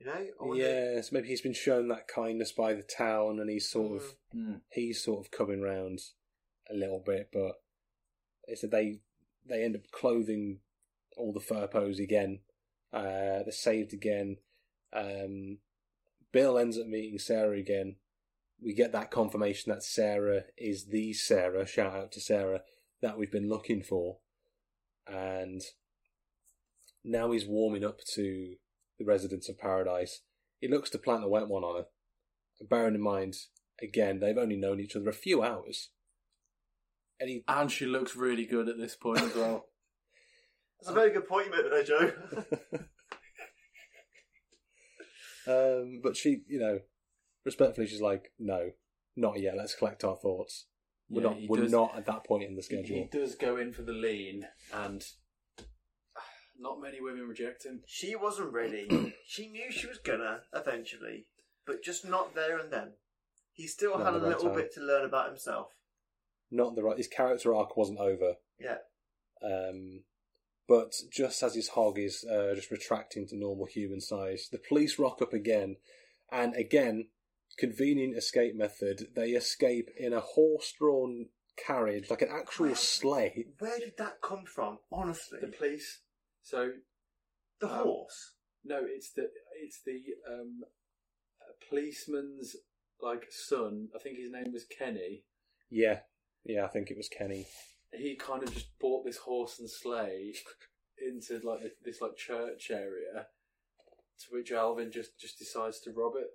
you 0.00 0.06
know, 0.06 0.12
I 0.14 0.30
wonder- 0.44 0.62
Yeah, 0.64 1.00
so 1.02 1.10
maybe 1.12 1.28
he's 1.28 1.42
been 1.42 1.52
shown 1.52 1.88
that 1.88 2.08
kindness 2.08 2.52
by 2.52 2.72
the 2.74 2.82
town, 2.82 3.38
and 3.38 3.50
he's 3.50 3.68
sort 3.70 3.96
of 4.00 4.16
Mm. 4.34 4.62
he's 4.72 5.02
sort 5.02 5.24
of 5.24 5.30
coming 5.30 5.60
round 5.60 6.00
a 6.70 6.74
little 6.74 7.00
bit, 7.00 7.30
but 7.32 7.62
it's 8.44 8.62
that 8.62 8.70
they 8.70 9.00
they 9.44 9.62
end 9.64 9.76
up 9.76 9.90
clothing 9.90 10.60
all 11.16 11.32
the 11.32 11.40
Firpos 11.40 11.98
again. 11.98 12.40
Uh, 12.92 13.42
they're 13.44 13.52
saved 13.52 13.92
again. 13.92 14.38
Um, 14.92 15.60
Bill 16.32 16.58
ends 16.58 16.78
up 16.78 16.86
meeting 16.86 17.18
Sarah 17.18 17.56
again. 17.58 17.96
We 18.62 18.74
get 18.74 18.92
that 18.92 19.10
confirmation 19.10 19.72
that 19.72 19.82
Sarah 19.82 20.42
is 20.56 20.86
the 20.86 21.12
Sarah. 21.12 21.66
Shout 21.66 21.94
out 21.94 22.12
to 22.12 22.20
Sarah 22.20 22.60
that 23.00 23.16
we've 23.16 23.32
been 23.32 23.48
looking 23.48 23.82
for, 23.82 24.18
and 25.06 25.62
now 27.04 27.32
he's 27.32 27.46
warming 27.46 27.84
up 27.84 28.00
to 28.14 28.54
the 28.98 29.04
residents 29.04 29.48
of 29.48 29.58
Paradise. 29.58 30.20
He 30.60 30.68
looks 30.68 30.90
to 30.90 30.98
plant 30.98 31.24
a 31.24 31.28
wet 31.28 31.48
one 31.48 31.64
on 31.64 31.76
her. 31.76 31.86
Bearing 32.68 32.94
in 32.94 33.00
mind, 33.00 33.36
again, 33.82 34.20
they've 34.20 34.36
only 34.36 34.56
known 34.56 34.80
each 34.80 34.94
other 34.94 35.08
a 35.08 35.14
few 35.14 35.42
hours. 35.42 35.88
And 37.18 37.30
he, 37.30 37.44
and 37.48 37.72
she 37.72 37.86
looks 37.86 38.14
really 38.16 38.44
good 38.44 38.68
at 38.68 38.78
this 38.78 38.96
point 38.96 39.22
as 39.22 39.34
well. 39.34 39.66
That's 40.80 40.90
a 40.90 40.94
very 40.94 41.12
good 41.12 41.28
point 41.28 41.46
you 41.46 41.52
made 41.52 41.70
there, 41.70 41.84
Joe. 41.84 42.12
um, 45.82 46.00
but 46.02 46.16
she, 46.16 46.42
you 46.46 46.58
know, 46.58 46.80
respectfully, 47.44 47.86
she's 47.86 48.00
like, 48.00 48.32
no, 48.38 48.70
not 49.16 49.40
yet. 49.40 49.56
Let's 49.56 49.74
collect 49.74 50.04
our 50.04 50.16
thoughts. 50.16 50.66
We're 51.08 51.22
Yeah, 51.22 51.28
not. 51.30 51.38
he 51.38 51.46
We're 51.48 51.60
does- 51.62 51.72
not 51.72 51.96
at 51.96 52.06
that 52.06 52.24
point 52.24 52.44
in 52.44 52.54
the 52.54 52.62
He, 52.62 52.62
schedule. 52.62 52.96
he 52.96 53.04
does 53.18 53.34
go 53.34 53.56
in 53.56 53.72
for 53.72 53.82
the 53.82 53.92
lean, 53.92 54.46
and 54.72 55.04
not 56.58 56.80
many 56.80 57.00
women 57.00 57.26
reject 57.26 57.64
him. 57.64 57.82
she 57.86 58.14
wasn't 58.14 58.52
ready. 58.52 59.14
she 59.26 59.48
knew 59.48 59.70
she 59.70 59.86
was 59.86 59.98
gonna 59.98 60.42
eventually, 60.54 61.26
but 61.66 61.82
just 61.82 62.04
not 62.04 62.34
there 62.34 62.58
and 62.58 62.72
then. 62.72 62.92
He 63.52 63.66
still 63.66 63.98
Not 63.98 64.04
had 64.06 64.14
a 64.14 64.16
at 64.16 64.20
the 64.22 64.28
right 64.28 64.36
little 64.36 64.50
time. 64.50 64.58
bit 64.58 64.72
to 64.74 64.80
learn 64.80 65.04
about 65.04 65.28
himself. 65.28 65.72
Not 66.50 66.74
the 66.76 66.82
right. 66.82 66.96
His 66.96 67.08
character 67.08 67.54
arc 67.54 67.76
wasn't 67.76 67.98
over. 67.98 68.36
Yeah. 68.58 68.78
Um, 69.42 70.04
But 70.68 70.92
just 71.12 71.42
as 71.42 71.54
his 71.56 71.68
hog 71.70 71.98
is 71.98 72.24
uh, 72.24 72.54
just 72.54 72.70
retracting 72.70 73.26
to 73.28 73.36
normal 73.36 73.66
human 73.66 74.00
size, 74.00 74.48
the 74.52 74.58
police 74.58 74.98
rock 75.00 75.20
up 75.20 75.32
again, 75.32 75.76
and 76.30 76.54
again, 76.54 77.08
convenient 77.58 78.16
escape 78.16 78.54
method. 78.56 79.08
They 79.14 79.30
escape 79.30 79.88
in 79.98 80.12
a 80.12 80.20
horse-drawn 80.20 81.26
carriage, 81.66 82.08
like 82.10 82.22
an 82.22 82.28
actual 82.32 82.66
Where- 82.66 82.74
sleigh. 82.74 83.46
Where 83.58 83.78
did 83.78 83.94
that 83.98 84.20
come 84.22 84.44
from? 84.46 84.78
Honestly, 84.92 85.38
The 85.40 85.48
police. 85.48 86.00
So 86.42 86.70
the 87.60 87.70
um, 87.70 87.82
horse. 87.84 88.32
no, 88.64 88.80
it's 88.82 89.10
the 89.12 89.28
it's 89.62 89.80
the 89.84 90.00
um, 90.30 90.60
policeman's 91.68 92.56
like 93.02 93.26
son. 93.30 93.88
I 93.94 93.98
think 94.02 94.18
his 94.18 94.30
name 94.32 94.52
was 94.52 94.64
Kenny. 94.64 95.24
Yeah, 95.70 96.00
yeah, 96.44 96.64
I 96.64 96.68
think 96.68 96.90
it 96.90 96.96
was 96.96 97.08
Kenny. 97.08 97.46
He 97.92 98.16
kind 98.16 98.42
of 98.42 98.52
just 98.54 98.78
bought 98.78 99.04
this 99.04 99.18
horse 99.18 99.58
and 99.58 99.68
sleigh 99.70 100.34
into 101.06 101.40
like 101.46 101.62
this, 101.62 101.72
this 101.84 102.00
like 102.00 102.16
church 102.16 102.70
area, 102.70 103.26
to 104.20 104.26
which 104.30 104.52
Alvin 104.52 104.90
just 104.92 105.18
just 105.20 105.38
decides 105.38 105.80
to 105.80 105.92
rob 105.92 106.12
it. 106.16 106.28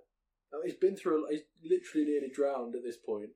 Now, 0.52 0.60
he's 0.64 0.74
been 0.74 0.96
through. 0.96 1.26
A, 1.26 1.32
he's 1.32 1.42
literally 1.62 2.06
nearly 2.06 2.30
drowned 2.34 2.74
at 2.74 2.82
this 2.84 2.96
point. 2.96 3.30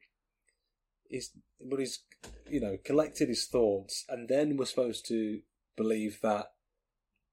He's, 1.08 1.30
but 1.60 1.80
he's, 1.80 2.00
you 2.48 2.60
know, 2.60 2.76
collected 2.84 3.28
his 3.28 3.46
thoughts, 3.46 4.04
and 4.08 4.28
then 4.28 4.56
we're 4.56 4.64
supposed 4.66 5.06
to 5.08 5.40
believe 5.76 6.20
that 6.22 6.46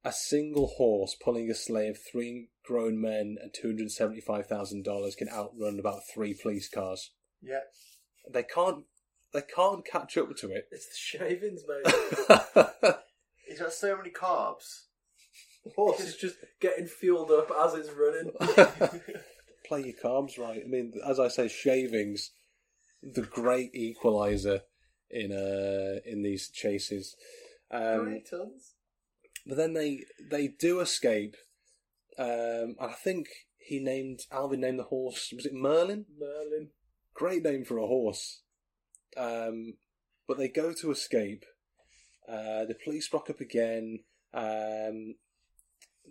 a 0.03 0.11
single 0.11 0.67
horse 0.77 1.15
pulling 1.21 1.49
a 1.51 1.55
sleigh 1.55 1.89
of 1.89 1.97
three 1.99 2.49
grown 2.65 2.99
men 2.99 3.35
and 3.41 3.53
two 3.53 3.67
hundred 3.67 3.91
seventy-five 3.91 4.47
thousand 4.47 4.83
dollars 4.83 5.15
can 5.15 5.29
outrun 5.29 5.79
about 5.79 6.01
three 6.13 6.33
police 6.33 6.69
cars. 6.69 7.11
Yeah. 7.41 7.59
They 8.31 8.43
can't. 8.43 8.85
They 9.33 9.41
can't 9.41 9.85
catch 9.85 10.17
up 10.17 10.35
to 10.37 10.51
it. 10.51 10.67
It's 10.71 10.87
the 10.87 10.95
shavings, 10.95 11.63
mate. 11.67 12.95
He's 13.47 13.59
got 13.59 13.73
so 13.73 13.95
many 13.97 14.09
carbs. 14.09 14.85
the 15.65 15.71
horse 15.75 15.99
is 15.99 16.15
just 16.15 16.35
getting 16.61 16.87
fueled 16.87 17.31
up 17.31 17.51
as 17.63 17.73
it's 17.73 17.89
running. 17.91 18.31
Play 19.67 19.83
your 19.83 19.95
carbs 20.03 20.37
right. 20.37 20.61
I 20.63 20.67
mean, 20.67 20.93
as 21.05 21.19
I 21.19 21.27
say, 21.27 21.47
shavings, 21.47 22.31
the 23.01 23.21
great 23.21 23.73
equalizer 23.73 24.61
in 25.09 25.31
uh 25.31 25.99
in 26.05 26.23
these 26.23 26.49
chases. 26.49 27.15
Um, 27.71 28.21
but 29.45 29.57
then 29.57 29.73
they 29.73 30.01
they 30.29 30.47
do 30.47 30.79
escape. 30.79 31.35
Um, 32.17 32.75
and 32.79 32.91
I 32.91 32.93
think 32.93 33.27
he 33.57 33.79
named 33.79 34.21
Alvin 34.31 34.61
named 34.61 34.79
the 34.79 34.83
horse 34.83 35.31
was 35.35 35.45
it 35.45 35.53
Merlin? 35.53 36.05
Merlin. 36.19 36.69
Great 37.13 37.43
name 37.43 37.65
for 37.65 37.77
a 37.77 37.87
horse. 37.87 38.41
Um, 39.15 39.73
but 40.27 40.37
they 40.37 40.49
go 40.49 40.73
to 40.73 40.91
escape. 40.91 41.45
Uh, 42.27 42.65
the 42.65 42.75
police 42.83 43.09
rock 43.13 43.29
up 43.29 43.39
again. 43.39 43.99
Um, 44.33 45.15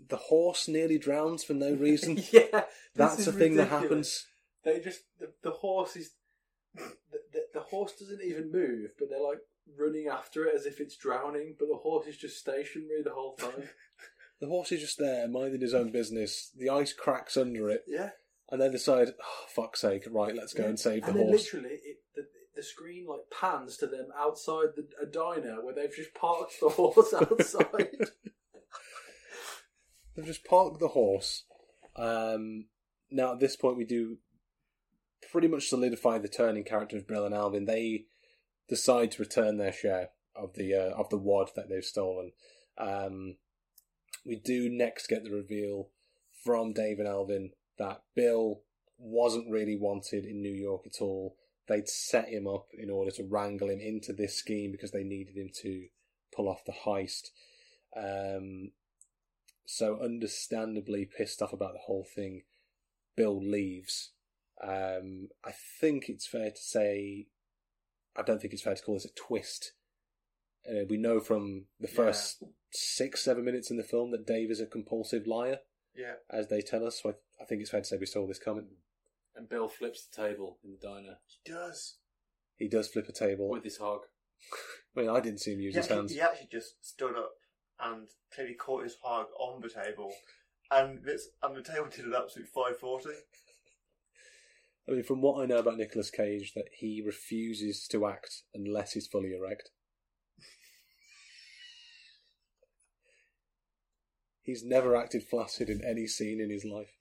the 0.08 0.16
horse 0.16 0.68
nearly 0.68 0.98
drowns 0.98 1.44
for 1.44 1.54
no 1.54 1.72
reason. 1.72 2.22
yeah, 2.32 2.64
That's 2.94 3.26
a 3.26 3.32
thing 3.32 3.56
that 3.56 3.68
happens. 3.68 4.26
They 4.64 4.80
just 4.80 5.02
the, 5.18 5.32
the 5.42 5.50
horse 5.50 5.96
is 5.96 6.12
the, 6.74 6.92
the, 7.32 7.40
the 7.54 7.60
horse 7.60 7.92
doesn't 7.98 8.22
even 8.22 8.50
move, 8.52 8.90
but 8.98 9.08
they're 9.08 9.22
like 9.22 9.38
running 9.78 10.08
after 10.08 10.44
it 10.46 10.54
as 10.54 10.66
if 10.66 10.80
it's 10.80 10.96
drowning. 10.96 11.54
But 11.58 11.68
the 11.68 11.76
horse 11.76 12.06
is 12.06 12.16
just 12.16 12.38
stationary 12.38 13.02
the 13.02 13.14
whole 13.14 13.34
time. 13.34 13.50
The 14.38 14.48
horse 14.48 14.70
is 14.70 14.82
just 14.82 14.98
there, 14.98 15.26
minding 15.26 15.62
his 15.62 15.72
own 15.72 15.90
business. 15.90 16.50
The 16.54 16.68
ice 16.68 16.92
cracks 16.92 17.38
under 17.38 17.70
it, 17.70 17.84
yeah, 17.88 18.10
and 18.50 18.60
they 18.60 18.68
decide, 18.68 19.08
oh, 19.18 19.44
fuck's 19.48 19.80
sake, 19.80 20.04
right, 20.10 20.36
let's 20.36 20.52
go 20.52 20.64
and 20.64 20.78
save 20.78 21.04
the 21.04 21.08
and 21.08 21.16
then 21.16 21.26
horse. 21.28 21.40
literally 21.54 21.76
it, 21.82 21.96
the 22.14 22.26
the 22.54 22.62
screen 22.62 23.06
like 23.06 23.20
pans 23.30 23.76
to 23.78 23.86
them 23.86 24.08
outside 24.18 24.74
the, 24.76 24.86
a 25.00 25.06
diner 25.06 25.64
where 25.64 25.74
they've 25.74 25.94
just 25.94 26.12
parked 26.14 26.60
the 26.60 26.68
horse 26.68 27.14
outside. 27.14 28.10
They've 30.16 30.26
just 30.26 30.44
parked 30.44 30.80
the 30.80 30.88
horse. 30.88 31.44
Um, 31.94 32.66
now, 33.10 33.32
at 33.32 33.40
this 33.40 33.54
point, 33.54 33.76
we 33.76 33.84
do 33.84 34.18
pretty 35.30 35.48
much 35.48 35.68
solidify 35.68 36.18
the 36.18 36.28
turning 36.28 36.64
character 36.64 36.96
of 36.96 37.06
Bill 37.06 37.26
and 37.26 37.34
Alvin. 37.34 37.66
They 37.66 38.06
decide 38.68 39.12
to 39.12 39.22
return 39.22 39.58
their 39.58 39.72
share 39.72 40.10
of 40.34 40.54
the 40.54 40.74
uh, 40.74 40.94
of 40.94 41.10
the 41.10 41.18
wad 41.18 41.50
that 41.54 41.68
they've 41.68 41.84
stolen. 41.84 42.32
Um, 42.78 43.36
we 44.24 44.36
do 44.36 44.68
next 44.68 45.06
get 45.08 45.24
the 45.24 45.30
reveal 45.30 45.88
from 46.44 46.72
Dave 46.72 46.98
and 46.98 47.08
Alvin 47.08 47.50
that 47.78 48.02
Bill 48.14 48.62
wasn't 48.98 49.50
really 49.50 49.76
wanted 49.76 50.24
in 50.24 50.40
New 50.40 50.54
York 50.54 50.82
at 50.86 51.00
all. 51.00 51.36
They'd 51.68 51.88
set 51.88 52.28
him 52.28 52.46
up 52.46 52.68
in 52.72 52.90
order 52.90 53.10
to 53.12 53.24
wrangle 53.24 53.68
him 53.68 53.80
into 53.80 54.12
this 54.12 54.36
scheme 54.36 54.72
because 54.72 54.92
they 54.92 55.02
needed 55.02 55.36
him 55.36 55.50
to 55.62 55.86
pull 56.34 56.48
off 56.48 56.64
the 56.64 56.72
heist. 56.72 57.30
Um, 57.96 58.70
so 59.66 59.98
understandably 60.02 61.04
pissed 61.04 61.42
off 61.42 61.52
about 61.52 61.72
the 61.74 61.80
whole 61.80 62.04
thing, 62.14 62.42
Bill 63.16 63.38
leaves. 63.42 64.12
Um, 64.62 65.28
I 65.44 65.52
think 65.80 66.08
it's 66.08 66.26
fair 66.26 66.50
to 66.50 66.60
say, 66.62 67.26
I 68.16 68.22
don't 68.22 68.40
think 68.40 68.54
it's 68.54 68.62
fair 68.62 68.74
to 68.74 68.82
call 68.82 68.94
this 68.94 69.04
a 69.04 69.08
twist. 69.14 69.72
Uh, 70.68 70.84
we 70.88 70.96
know 70.96 71.20
from 71.20 71.66
the 71.78 71.88
first 71.88 72.42
six, 72.70 73.22
seven 73.22 73.44
minutes 73.44 73.70
in 73.70 73.76
the 73.76 73.82
film 73.84 74.10
that 74.12 74.26
Dave 74.26 74.50
is 74.50 74.60
a 74.60 74.66
compulsive 74.66 75.26
liar, 75.26 75.58
Yeah. 75.94 76.14
as 76.30 76.48
they 76.48 76.60
tell 76.62 76.86
us. 76.86 77.02
So 77.02 77.10
I, 77.10 77.42
I 77.42 77.44
think 77.44 77.60
it's 77.60 77.70
fair 77.70 77.80
to 77.80 77.86
say 77.86 77.96
we 77.98 78.06
saw 78.06 78.26
this 78.26 78.38
coming. 78.38 78.66
and 79.36 79.48
Bill 79.48 79.68
flips 79.68 80.06
the 80.06 80.22
table 80.22 80.58
in 80.64 80.72
the 80.72 80.78
diner 80.78 81.18
He 81.26 81.52
does. 81.52 81.96
He 82.56 82.68
does 82.68 82.88
flip 82.88 83.06
a 83.08 83.12
table. 83.12 83.50
with 83.50 83.64
his 83.64 83.76
hog. 83.76 84.00
I 84.96 85.00
mean, 85.00 85.10
I 85.10 85.20
didn't 85.20 85.40
see 85.40 85.52
him 85.52 85.60
use 85.60 85.74
He 85.74 85.78
his 85.78 85.84
actually, 85.86 85.96
hands. 85.96 86.12
he 86.12 86.20
actually 86.20 86.48
just 86.50 86.84
stood 86.86 87.16
up 87.16 87.32
and 87.80 88.08
clearly 88.34 88.54
caught 88.54 88.84
his 88.84 88.96
hog 89.02 89.26
on 89.38 89.60
the 89.60 89.68
table. 89.68 90.12
And 90.70 91.04
this 91.04 91.28
and 91.42 91.54
the 91.56 91.62
table 91.62 91.88
did 91.94 92.06
an 92.06 92.14
absolute 92.14 92.48
540. 92.48 93.10
I 94.88 94.92
mean, 94.92 95.02
from 95.02 95.20
what 95.20 95.42
I 95.42 95.46
know 95.46 95.58
about 95.58 95.76
Nicolas 95.76 96.10
Cage, 96.10 96.52
that 96.54 96.68
he 96.78 97.02
refuses 97.04 97.88
to 97.88 98.06
act 98.06 98.42
unless 98.54 98.92
he's 98.92 99.06
fully 99.06 99.32
erect. 99.34 99.70
He's 104.42 104.64
never 104.64 104.94
acted 104.94 105.24
flaccid 105.24 105.68
in 105.68 105.82
any 105.84 106.06
scene 106.06 106.40
in 106.40 106.50
his 106.50 106.64
life. 106.64 106.92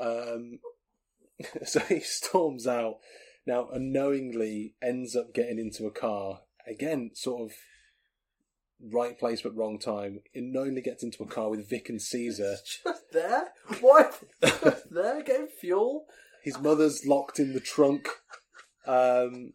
Um, 0.00 0.58
so 1.64 1.78
he 1.80 2.00
storms 2.00 2.66
out. 2.66 2.96
Now, 3.46 3.68
unknowingly 3.72 4.74
ends 4.82 5.14
up 5.14 5.32
getting 5.32 5.60
into 5.60 5.86
a 5.86 5.92
car. 5.92 6.40
Again, 6.66 7.12
sort 7.14 7.42
of 7.42 7.56
right 8.80 9.18
place 9.18 9.42
but 9.42 9.56
wrong 9.56 9.78
time. 9.78 10.20
Unknowingly 10.34 10.82
gets 10.82 11.02
into 11.02 11.22
a 11.22 11.26
car 11.26 11.50
with 11.50 11.68
Vic 11.68 11.88
and 11.88 12.00
Caesar. 12.00 12.56
Just 12.84 13.12
there? 13.12 13.48
Why? 13.80 14.10
Just 14.42 14.90
there 14.90 15.22
getting 15.22 15.48
fuel? 15.48 16.06
His 16.42 16.58
mother's 16.58 17.04
locked 17.06 17.38
in 17.38 17.52
the 17.54 17.60
trunk. 17.60 18.08
Um, 18.86 19.52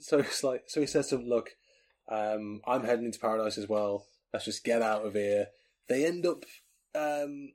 so 0.00 0.18
it's 0.18 0.42
like, 0.42 0.64
so 0.66 0.80
he 0.80 0.86
says 0.86 1.08
to 1.08 1.16
him, 1.16 1.28
"Look, 1.28 1.50
um, 2.08 2.60
I'm 2.66 2.84
heading 2.84 3.04
into 3.04 3.18
paradise 3.18 3.58
as 3.58 3.68
well. 3.68 4.06
Let's 4.32 4.46
just 4.46 4.64
get 4.64 4.80
out 4.80 5.04
of 5.04 5.12
here." 5.12 5.48
They 5.88 6.06
end 6.06 6.24
up 6.24 6.44
um, 6.94 7.52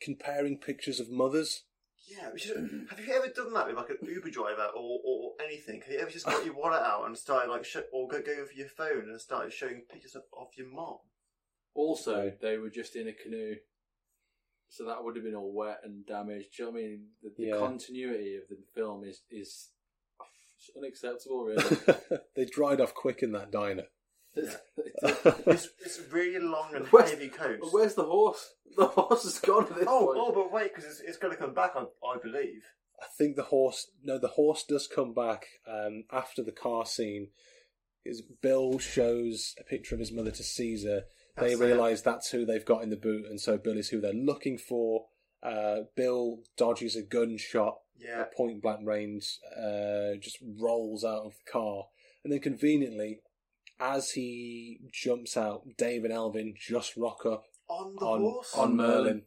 comparing 0.00 0.58
pictures 0.58 1.00
of 1.00 1.10
mothers. 1.10 1.64
Yeah, 2.10 2.30
which 2.32 2.46
is, 2.46 2.56
have 2.90 2.98
you 3.00 3.12
ever 3.14 3.28
done 3.28 3.52
that 3.52 3.66
with 3.66 3.76
like 3.76 3.90
an 3.90 3.98
Uber 4.02 4.30
driver 4.30 4.68
or, 4.74 5.00
or 5.04 5.32
anything? 5.44 5.80
Have 5.82 5.92
you 5.92 5.98
ever 5.98 6.10
just 6.10 6.24
got 6.26 6.44
your 6.44 6.54
wallet 6.54 6.80
out 6.82 7.04
and 7.06 7.16
started 7.16 7.50
like, 7.50 7.64
sh- 7.64 7.76
or 7.92 8.08
go, 8.08 8.20
go 8.22 8.44
for 8.46 8.52
your 8.54 8.68
phone 8.68 9.08
and 9.10 9.20
started 9.20 9.52
showing 9.52 9.82
pictures 9.90 10.14
of, 10.14 10.22
of 10.38 10.48
your 10.56 10.68
mom? 10.68 10.96
Also, 11.74 12.32
they 12.40 12.56
were 12.56 12.70
just 12.70 12.96
in 12.96 13.08
a 13.08 13.12
canoe. 13.12 13.56
So 14.70 14.84
that 14.86 15.02
would 15.02 15.16
have 15.16 15.24
been 15.24 15.34
all 15.34 15.52
wet 15.54 15.80
and 15.84 16.06
damaged. 16.06 16.48
Do 16.56 16.62
you 16.62 16.68
know 16.68 16.72
what 16.72 16.78
I 16.78 16.82
mean? 16.82 17.00
The, 17.22 17.30
the 17.36 17.48
Yeah. 17.48 17.58
continuity 17.58 18.36
of 18.36 18.48
the 18.48 18.56
film 18.74 19.04
is 19.04 19.22
is 19.30 19.68
oh, 20.20 20.78
unacceptable, 20.78 21.44
really. 21.44 21.64
they 22.36 22.44
dried 22.44 22.80
off 22.80 22.94
quick 22.94 23.22
in 23.22 23.32
that 23.32 23.50
diner. 23.50 23.84
It's, 25.02 25.68
it's 25.84 26.00
really 26.10 26.38
long 26.44 26.74
and 26.74 26.86
Where's- 26.88 27.10
heavy 27.10 27.28
coast. 27.28 27.62
Where's 27.72 27.94
the 27.94 28.04
horse? 28.04 28.54
The 28.76 28.86
horse 28.86 29.24
is 29.24 29.38
gone 29.38 29.64
at 29.64 29.76
this 29.76 29.84
Oh, 29.88 30.06
point. 30.06 30.18
oh, 30.20 30.32
but 30.32 30.52
wait, 30.52 30.74
because 30.74 30.84
it's, 30.90 31.00
it's 31.00 31.16
going 31.18 31.32
to 31.32 31.38
come 31.40 31.54
back, 31.54 31.72
I, 31.76 31.82
I 32.06 32.18
believe. 32.22 32.62
I 33.00 33.06
think 33.16 33.36
the 33.36 33.44
horse. 33.44 33.90
No, 34.02 34.18
the 34.18 34.28
horse 34.28 34.64
does 34.68 34.86
come 34.86 35.14
back 35.14 35.46
um, 35.66 36.04
after 36.12 36.42
the 36.42 36.52
car 36.52 36.84
scene. 36.86 37.28
Is 38.04 38.22
Bill 38.42 38.78
shows 38.78 39.54
a 39.60 39.64
picture 39.64 39.94
of 39.94 40.00
his 40.00 40.12
mother 40.12 40.30
to 40.30 40.42
Caesar. 40.42 41.02
they 41.36 41.50
That's 41.50 41.60
it. 41.60 41.64
realise 41.64 42.00
that's 42.02 42.30
who 42.30 42.44
they've 42.44 42.64
got 42.64 42.82
in 42.82 42.90
the 42.90 42.96
boot, 42.96 43.26
and 43.26 43.40
so 43.40 43.56
Bill 43.58 43.76
is 43.78 43.88
who 43.90 44.00
they're 44.00 44.12
looking 44.12 44.58
for. 44.58 45.06
Uh, 45.42 45.80
Bill 45.96 46.38
dodges 46.56 46.96
a 46.96 47.02
gunshot 47.02 47.76
Yeah. 47.98 48.22
at 48.22 48.34
point 48.34 48.62
blank 48.62 48.80
range, 48.84 49.38
uh, 49.56 50.16
just 50.20 50.38
rolls 50.60 51.04
out 51.04 51.24
of 51.24 51.32
the 51.44 51.50
car, 51.52 51.84
and 52.24 52.32
then 52.32 52.40
conveniently, 52.40 53.20
as 53.80 54.10
he 54.12 54.80
jumps 54.92 55.36
out, 55.36 55.62
Dave 55.76 56.04
and 56.04 56.12
Alvin 56.12 56.54
just 56.58 56.96
rock 56.96 57.24
up 57.26 57.44
On 57.68 57.94
the 57.98 58.04
on 58.06 58.20
horse? 58.20 58.54
on 58.54 58.70
On 58.70 58.76
Merlin. 58.76 58.96
Merlin. 59.04 59.22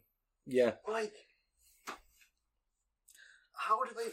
Yeah, 0.46 0.72
Like, 0.88 1.12
how 3.54 3.82
do 3.84 3.90
they. 3.96 4.10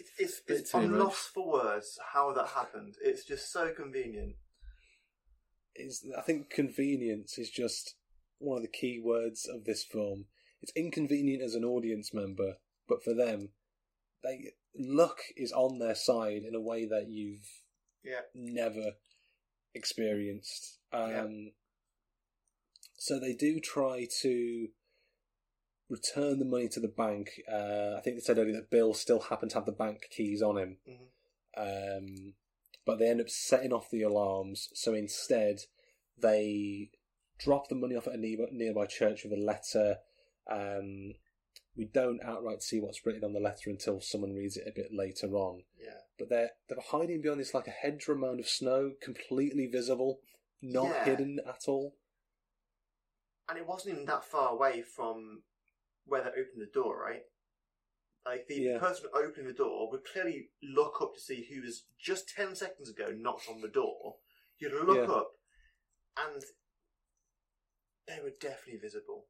It, 0.00 0.06
it's 0.18 0.40
Bit 0.40 0.60
it's 0.60 0.74
I'm 0.74 0.90
much. 0.92 1.00
lost 1.00 1.28
for 1.34 1.50
words 1.52 1.98
how 2.12 2.32
that 2.32 2.48
happened. 2.48 2.94
It's 3.02 3.24
just 3.24 3.52
so 3.52 3.72
convenient. 3.72 4.36
is 5.74 6.04
I 6.16 6.22
think 6.22 6.50
convenience 6.50 7.38
is 7.38 7.50
just 7.50 7.94
one 8.38 8.56
of 8.58 8.62
the 8.62 8.68
key 8.68 9.00
words 9.02 9.46
of 9.52 9.64
this 9.64 9.84
film. 9.84 10.26
It's 10.62 10.72
inconvenient 10.76 11.42
as 11.42 11.54
an 11.54 11.64
audience 11.64 12.12
member, 12.14 12.54
but 12.88 13.02
for 13.02 13.14
them, 13.14 13.50
they 14.22 14.52
luck 14.78 15.18
is 15.36 15.52
on 15.52 15.78
their 15.78 15.94
side 15.94 16.42
in 16.46 16.54
a 16.54 16.60
way 16.60 16.86
that 16.86 17.06
you've 17.08 17.48
Yeah. 18.04 18.20
never 18.34 18.92
experienced. 19.74 20.78
Um, 20.92 21.10
Yeah. 21.10 21.50
So 22.96 23.18
they 23.18 23.34
do 23.34 23.58
try 23.58 24.06
to 24.20 24.68
return 25.88 26.38
the 26.38 26.44
money 26.44 26.68
to 26.68 26.80
the 26.80 26.88
bank. 26.88 27.42
Uh, 27.50 27.96
I 27.96 28.00
think 28.00 28.16
they 28.16 28.20
said 28.20 28.38
earlier 28.38 28.54
that 28.54 28.70
Bill 28.70 28.94
still 28.94 29.20
happened 29.20 29.50
to 29.50 29.56
have 29.58 29.66
the 29.66 29.72
bank 29.72 30.06
keys 30.10 30.40
on 30.40 30.56
him. 30.56 30.78
Mhm. 30.86 31.08
Um, 31.56 32.34
but 32.84 32.98
they 32.98 33.08
end 33.08 33.20
up 33.20 33.28
setting 33.28 33.72
off 33.72 33.90
the 33.90 34.02
alarms. 34.02 34.70
So 34.74 34.94
instead, 34.94 35.66
they 36.16 36.90
drop 37.38 37.68
the 37.68 37.74
money 37.74 37.96
off 37.96 38.06
at 38.06 38.14
a 38.14 38.16
nearby, 38.16 38.46
nearby 38.52 38.86
church 38.86 39.24
with 39.24 39.32
a 39.32 39.36
letter. 39.36 39.98
Um, 40.46 41.14
we 41.76 41.86
don't 41.86 42.22
outright 42.22 42.62
see 42.62 42.80
what's 42.80 43.04
written 43.06 43.24
on 43.24 43.32
the 43.32 43.40
letter 43.40 43.70
until 43.70 44.00
someone 44.00 44.34
reads 44.34 44.56
it 44.56 44.68
a 44.68 44.72
bit 44.72 44.92
later 44.92 45.28
on. 45.34 45.62
Yeah. 45.78 46.00
But 46.18 46.28
they're 46.28 46.50
they're 46.68 46.78
hiding 46.90 47.22
behind 47.22 47.40
this 47.40 47.54
like 47.54 47.66
a 47.66 47.70
hedgerow 47.70 48.16
mound 48.16 48.40
of 48.40 48.48
snow, 48.48 48.92
completely 49.00 49.66
visible, 49.66 50.20
not 50.60 50.90
Yeah. 50.90 51.04
hidden 51.04 51.40
at 51.46 51.68
all. 51.68 51.96
And 53.48 53.58
it 53.58 53.66
wasn't 53.66 53.94
even 53.94 54.06
that 54.06 54.24
far 54.24 54.50
away 54.50 54.82
from 54.82 55.42
where 56.04 56.22
they 56.22 56.30
opened 56.30 56.60
the 56.60 56.66
door, 56.72 57.00
right? 57.00 57.22
Like 58.24 58.46
the 58.46 58.54
Yeah. 58.54 58.78
person 58.78 59.08
opening 59.12 59.46
the 59.46 59.52
door 59.52 59.90
would 59.90 60.04
clearly 60.04 60.50
look 60.62 61.00
up 61.00 61.14
to 61.14 61.20
see 61.20 61.44
who 61.44 61.62
was 61.62 61.84
just 61.98 62.28
ten 62.28 62.54
seconds 62.54 62.88
ago 62.88 63.10
knocked 63.10 63.48
on 63.48 63.60
the 63.60 63.68
door. 63.68 64.18
You'd 64.58 64.72
look 64.72 65.08
Yeah. 65.08 65.14
up, 65.14 65.38
and 66.16 66.44
they 68.06 68.20
were 68.20 68.30
definitely 68.30 68.78
visible. 68.78 69.26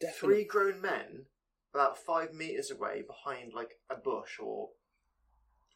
Definitely. 0.00 0.36
Three 0.36 0.44
grown 0.44 0.80
men, 0.80 1.26
about 1.74 1.98
five 1.98 2.32
meters 2.34 2.70
away, 2.70 3.02
behind 3.06 3.52
like 3.54 3.78
a 3.90 3.96
bush 3.96 4.38
or 4.40 4.70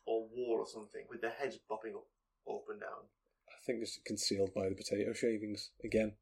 or 0.07 0.27
wall 0.35 0.59
or 0.61 0.67
something, 0.67 1.05
with 1.09 1.21
their 1.21 1.31
heads 1.31 1.59
bobbing 1.69 1.95
up, 1.95 2.07
up 2.49 2.65
and 2.69 2.81
down. 2.81 3.09
I 3.49 3.65
think 3.65 3.81
it's 3.83 3.99
concealed 4.05 4.53
by 4.55 4.69
the 4.69 4.75
potato 4.75 5.13
shavings 5.13 5.71
again. 5.85 6.15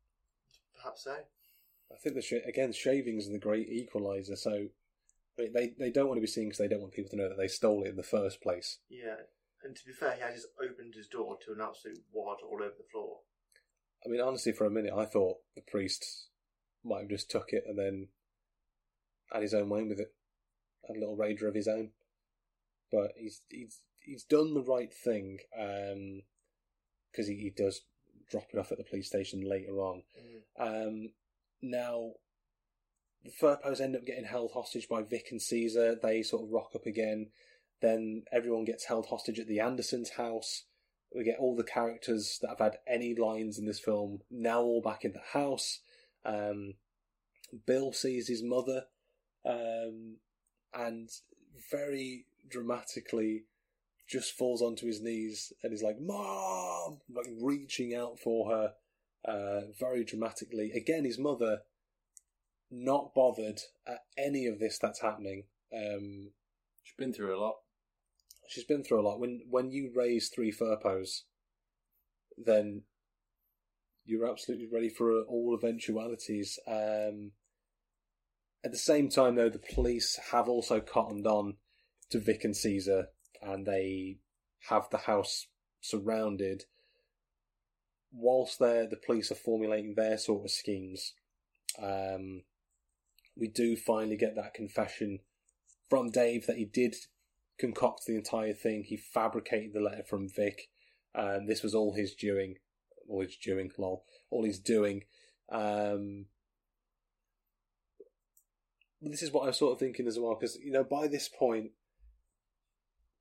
Perhaps 0.76 1.04
so. 1.04 1.16
I 1.90 1.96
think 2.02 2.14
the 2.14 2.22
sh- 2.22 2.46
again 2.46 2.72
shavings 2.72 3.28
are 3.28 3.32
the 3.32 3.38
great 3.38 3.68
equalizer. 3.68 4.36
So 4.36 4.66
they 5.36 5.48
they, 5.48 5.74
they 5.78 5.90
don't 5.90 6.08
want 6.08 6.18
to 6.18 6.22
be 6.22 6.26
seen 6.26 6.44
because 6.44 6.58
they 6.58 6.68
don't 6.68 6.80
want 6.80 6.92
people 6.92 7.10
to 7.10 7.16
know 7.16 7.28
that 7.28 7.38
they 7.38 7.48
stole 7.48 7.84
it 7.84 7.90
in 7.90 7.96
the 7.96 8.02
first 8.02 8.42
place. 8.42 8.78
Yeah. 8.88 9.16
And 9.64 9.74
to 9.74 9.84
be 9.84 9.92
fair, 9.92 10.14
he 10.14 10.20
had 10.20 10.34
just 10.34 10.48
opened 10.62 10.94
his 10.94 11.08
door 11.08 11.36
to 11.44 11.52
an 11.52 11.60
absolute 11.60 11.98
wad 12.12 12.38
all 12.48 12.62
over 12.62 12.74
the 12.76 12.86
floor. 12.92 13.20
I 14.06 14.08
mean, 14.08 14.20
honestly, 14.20 14.52
for 14.52 14.66
a 14.66 14.70
minute, 14.70 14.92
I 14.96 15.04
thought 15.04 15.38
the 15.56 15.62
priest 15.62 16.28
might 16.84 17.00
have 17.00 17.10
just 17.10 17.30
took 17.30 17.52
it 17.52 17.64
and 17.66 17.78
then 17.78 18.08
had 19.32 19.42
his 19.42 19.54
own 19.54 19.68
way 19.68 19.82
with 19.82 20.00
it, 20.00 20.12
had 20.86 20.96
a 20.96 21.00
little 21.00 21.16
raider 21.16 21.48
of 21.48 21.54
his 21.54 21.68
own. 21.68 21.90
But 22.90 23.12
he's 23.16 23.42
he's 23.48 23.80
he's 24.00 24.24
done 24.24 24.54
the 24.54 24.62
right 24.62 24.92
thing 24.92 25.38
because 27.10 27.28
he, 27.28 27.36
he 27.36 27.52
does 27.54 27.82
drop 28.30 28.46
it 28.52 28.58
off 28.58 28.72
at 28.72 28.78
the 28.78 28.84
police 28.84 29.08
station 29.08 29.40
later 29.48 29.80
on. 29.80 30.02
Um, 30.58 31.10
now, 31.62 32.12
the 33.24 33.30
Firpos 33.30 33.80
end 33.80 33.96
up 33.96 34.06
getting 34.06 34.24
held 34.24 34.52
hostage 34.52 34.88
by 34.88 35.02
Vic 35.02 35.28
and 35.30 35.42
Caesar. 35.42 35.96
They 36.00 36.22
sort 36.22 36.44
of 36.44 36.52
rock 36.52 36.70
up 36.74 36.86
again. 36.86 37.28
Then 37.80 38.24
everyone 38.32 38.64
gets 38.64 38.86
held 38.86 39.06
hostage 39.06 39.38
at 39.38 39.46
the 39.46 39.60
Andersons' 39.60 40.10
house. 40.10 40.64
We 41.14 41.24
get 41.24 41.38
all 41.38 41.56
the 41.56 41.64
characters 41.64 42.38
that 42.42 42.48
have 42.48 42.58
had 42.58 42.78
any 42.86 43.14
lines 43.14 43.58
in 43.58 43.66
this 43.66 43.80
film 43.80 44.20
now 44.30 44.60
all 44.60 44.82
back 44.82 45.04
in 45.04 45.12
the 45.12 45.22
house. 45.32 45.80
Um, 46.28 46.74
Bill 47.66 47.92
sees 47.92 48.28
his 48.28 48.42
mother, 48.42 48.84
um, 49.46 50.16
and 50.74 51.08
very 51.70 52.26
dramatically 52.48 53.44
just 54.06 54.32
falls 54.32 54.62
onto 54.62 54.86
his 54.86 55.00
knees 55.00 55.52
and 55.62 55.72
is 55.72 55.82
like, 55.82 55.98
"Mom!" 56.00 57.00
like 57.10 57.26
reaching 57.40 57.94
out 57.94 58.18
for 58.18 58.50
her 58.50 58.74
uh, 59.24 59.60
very 59.78 60.04
dramatically. 60.04 60.70
Again, 60.72 61.04
his 61.04 61.18
mother 61.18 61.62
not 62.70 63.14
bothered 63.14 63.60
at 63.86 64.00
any 64.16 64.46
of 64.46 64.58
this 64.58 64.78
that's 64.78 65.00
happening. 65.00 65.44
Um, 65.74 66.30
She's 66.82 66.94
been 66.96 67.12
through 67.12 67.36
a 67.36 67.40
lot. 67.40 67.56
she's 68.48 68.64
been 68.64 68.82
through 68.82 69.00
a 69.00 69.06
lot. 69.08 69.20
When 69.20 69.42
when 69.50 69.70
you 69.70 69.92
raise 69.94 70.28
three 70.28 70.50
Firpos, 70.52 71.22
then 72.36 72.82
you're 74.08 74.28
absolutely 74.28 74.66
ready 74.72 74.88
for 74.88 75.20
all 75.24 75.54
eventualities. 75.54 76.58
Um, 76.66 77.32
at 78.64 78.72
the 78.72 78.78
same 78.78 79.10
time, 79.10 79.34
though, 79.34 79.50
the 79.50 79.58
police 79.58 80.18
have 80.32 80.48
also 80.48 80.80
cottoned 80.80 81.26
on 81.26 81.56
to 82.10 82.18
Vic 82.18 82.42
and 82.42 82.56
Caesar, 82.56 83.08
and 83.42 83.66
they 83.66 84.16
have 84.70 84.88
the 84.90 84.98
house 84.98 85.48
surrounded. 85.82 86.64
Whilst 88.10 88.58
there, 88.58 88.88
the 88.88 88.96
police 88.96 89.30
are 89.30 89.36
formulating 89.36 89.94
their 89.94 90.16
sort 90.16 90.46
of 90.46 90.50
schemes, 90.50 91.12
um, 91.80 92.44
we 93.36 93.46
do 93.46 93.76
finally 93.76 94.16
get 94.16 94.34
that 94.36 94.54
confession 94.54 95.20
from 95.90 96.10
Dave 96.10 96.46
that 96.46 96.56
he 96.56 96.64
did 96.64 96.96
concoct 97.58 98.06
the 98.06 98.16
entire 98.16 98.54
thing. 98.54 98.84
He 98.84 98.96
fabricated 98.96 99.74
the 99.74 99.80
letter 99.80 100.04
from 100.08 100.30
Vic. 100.30 100.70
Um, 101.14 101.46
this 101.46 101.62
was 101.62 101.74
all 101.74 101.94
his 101.94 102.14
doing, 102.14 102.56
all 103.08 103.22
he's 103.22 103.36
doing, 103.36 103.70
lol, 103.78 104.04
all 104.30 104.44
he's 104.44 104.58
doing. 104.58 105.04
Um, 105.50 106.26
this 109.00 109.22
is 109.22 109.32
what 109.32 109.46
I'm 109.46 109.52
sort 109.52 109.72
of 109.72 109.78
thinking 109.78 110.06
as 110.06 110.18
well, 110.18 110.36
because 110.38 110.56
you 110.56 110.72
know, 110.72 110.84
by 110.84 111.08
this 111.08 111.28
point, 111.28 111.70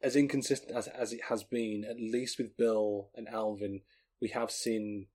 as 0.01 0.15
inconsistent 0.15 0.75
as 0.75 0.87
as 0.87 1.13
it 1.13 1.21
has 1.29 1.43
been, 1.43 1.85
at 1.89 1.99
least 1.99 2.37
with 2.37 2.57
Bill 2.57 3.09
and 3.15 3.27
Alvin, 3.27 3.81
we 4.21 4.29
have 4.29 4.51
seen 4.51 5.07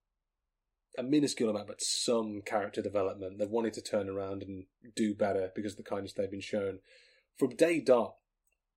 a 0.99 1.03
minuscule 1.03 1.51
amount, 1.51 1.69
but 1.69 1.81
some 1.81 2.43
character 2.43 2.83
development. 2.83 3.39
They've 3.39 3.49
wanted 3.49 3.73
to 3.75 3.83
turn 3.83 4.09
around 4.09 4.43
and 4.43 4.65
do 4.95 5.15
better 5.15 5.51
because 5.55 5.73
of 5.73 5.79
the 5.79 5.85
kindness 5.85 6.13
they've 6.13 6.31
been 6.31 6.41
shown. 6.41 6.81
From 7.39 7.57
day 7.57 7.81
dot, 7.81 8.17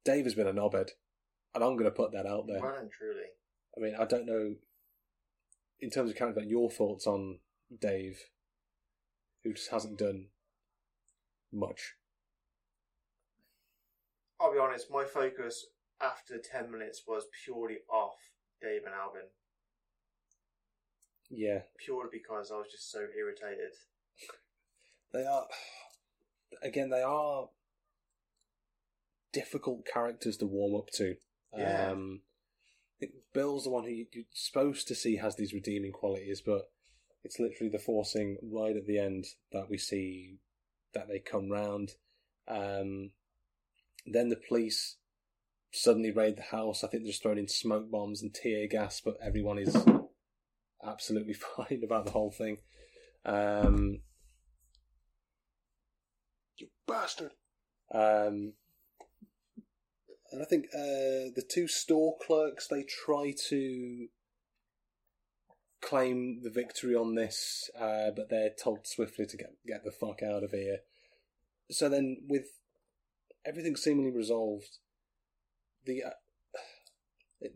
Dave 0.06 0.26
has 0.26 0.36
been 0.36 0.48
a 0.48 0.54
knobhead, 0.54 0.92
and 1.54 1.64
I'm 1.64 1.74
going 1.74 1.86
to 1.86 1.92
put 1.92 2.14
that 2.14 2.26
out 2.26 2.48
there. 2.48 2.58
And 2.58 2.90
truly. 2.92 3.26
I 3.78 3.82
mean, 3.82 3.96
I 4.00 4.06
don't 4.06 4.26
know, 4.26 4.56
in 5.80 5.90
terms 5.90 6.10
of 6.12 6.18
character, 6.18 6.42
your 6.42 6.70
thoughts 6.70 7.06
on 7.08 7.40
Dave, 7.80 8.20
who 9.44 9.54
just 9.54 9.72
hasn't 9.72 9.98
done 10.00 10.28
much. 11.52 11.96
I'll 14.40 14.54
be 14.54 14.60
honest, 14.60 14.88
my 14.92 15.06
focus 15.06 15.66
after 16.02 16.36
10 16.38 16.72
minutes 16.72 17.04
was 17.08 17.24
purely 17.44 17.78
off 17.90 18.16
Dave 18.62 18.82
and 18.86 18.94
Alvin. 18.94 19.30
Yeah, 21.30 21.62
Purely 21.84 22.10
because 22.12 22.52
I 22.54 22.58
was 22.58 22.68
just 22.72 22.92
so 22.92 23.00
irritated. 23.18 23.72
they 25.12 25.26
are. 25.26 25.48
Again, 26.62 26.90
they 26.92 27.02
are 27.02 27.50
difficult 29.34 29.86
characters 29.92 30.38
to 30.38 30.46
warm 30.46 30.76
up 30.76 30.90
to. 30.96 31.16
Yeah. 31.58 31.92
Um, 31.92 32.22
Bill's 33.34 33.66
the 33.66 33.70
one 33.70 33.84
who 33.84 33.90
you- 33.90 34.08
you're 34.12 34.26
supposed 34.32 34.88
to 34.88 34.96
see 34.96 35.18
has 35.18 35.36
these 35.36 35.54
redeeming 35.54 35.92
qualities, 35.92 36.42
but 36.42 36.72
it's 37.24 37.40
literally 37.40 37.70
the 37.70 37.80
forcing 37.80 38.38
right 38.42 38.76
at 38.76 38.86
the 38.86 39.00
end 39.00 39.36
that 39.52 39.70
we 39.70 39.78
see 39.78 40.40
that 40.94 41.08
they 41.08 41.20
come 41.20 41.50
round. 41.50 41.96
Um, 42.48 43.14
then 44.06 44.30
the 44.30 44.36
police 44.36 44.98
suddenly 45.72 46.12
raid 46.12 46.38
the 46.38 46.44
house. 46.44 46.84
I 46.84 46.88
think 46.88 47.04
they're 47.04 47.12
just 47.12 47.22
throwing 47.22 47.40
in 47.40 47.48
smoke 47.48 47.90
bombs 47.90 48.22
and 48.22 48.34
tear 48.34 48.68
gas, 48.68 49.02
but 49.02 49.18
everyone 49.22 49.60
is 49.60 49.76
absolutely 50.84 51.34
fine 51.56 51.84
about 51.84 52.06
the 52.06 52.12
whole 52.12 52.32
thing. 52.32 52.60
Um, 53.26 54.02
you 56.58 56.70
bastard! 56.88 57.34
Um, 57.92 58.54
and 60.36 60.44
I 60.44 60.46
think 60.46 60.66
uh, 60.74 61.32
the 61.34 61.44
two 61.50 61.66
store 61.66 62.16
clerks 62.22 62.68
they 62.68 62.84
try 62.84 63.34
to 63.48 64.08
claim 65.82 66.42
the 66.44 66.50
victory 66.50 66.94
on 66.94 67.16
this, 67.16 67.70
uh, 67.80 68.12
but 68.14 68.30
they're 68.30 68.52
told 68.62 68.86
swiftly 68.86 69.26
to 69.28 69.38
get 69.38 69.54
get 69.66 69.86
the 69.86 69.92
fuck 69.92 70.22
out 70.22 70.44
of 70.44 70.52
here. 70.52 70.80
So 71.72 71.88
then, 71.88 72.18
with 72.28 72.48
everything 73.46 73.78
seemingly 73.78 74.12
resolved, 74.12 74.80
the 75.86 76.04
uh, 76.04 76.10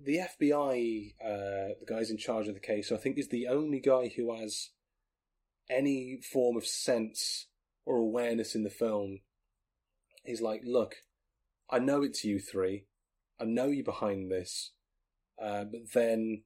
the 0.01 0.19
FBI, 0.39 1.15
uh, 1.21 1.75
the 1.81 1.85
guys 1.85 2.09
in 2.09 2.17
charge 2.17 2.47
of 2.47 2.53
the 2.53 2.61
case, 2.61 2.93
I 2.93 2.97
think 2.97 3.17
is 3.17 3.27
the 3.27 3.47
only 3.47 3.81
guy 3.81 4.09
who 4.15 4.33
has 4.33 4.69
any 5.69 6.19
form 6.31 6.55
of 6.55 6.65
sense 6.65 7.47
or 7.85 7.97
awareness 7.97 8.55
in 8.55 8.63
the 8.63 8.69
film. 8.69 9.19
He's 10.23 10.41
like, 10.41 10.61
look, 10.63 10.95
I 11.69 11.79
know 11.79 12.01
it's 12.01 12.23
you 12.23 12.39
three. 12.39 12.85
I 13.39 13.45
know 13.45 13.67
you're 13.67 13.83
behind 13.83 14.31
this. 14.31 14.71
Uh, 15.41 15.63
but 15.65 15.93
then 15.93 16.43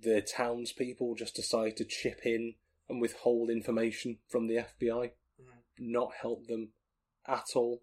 the 0.00 0.22
townspeople 0.22 1.14
just 1.14 1.34
decide 1.34 1.76
to 1.76 1.84
chip 1.84 2.20
in 2.24 2.54
and 2.88 3.00
withhold 3.00 3.50
information 3.50 4.18
from 4.28 4.46
the 4.46 4.56
FBI, 4.58 5.12
Mhm. 5.40 5.62
not 5.78 6.14
help 6.14 6.46
them 6.46 6.72
at 7.26 7.44
all. 7.54 7.82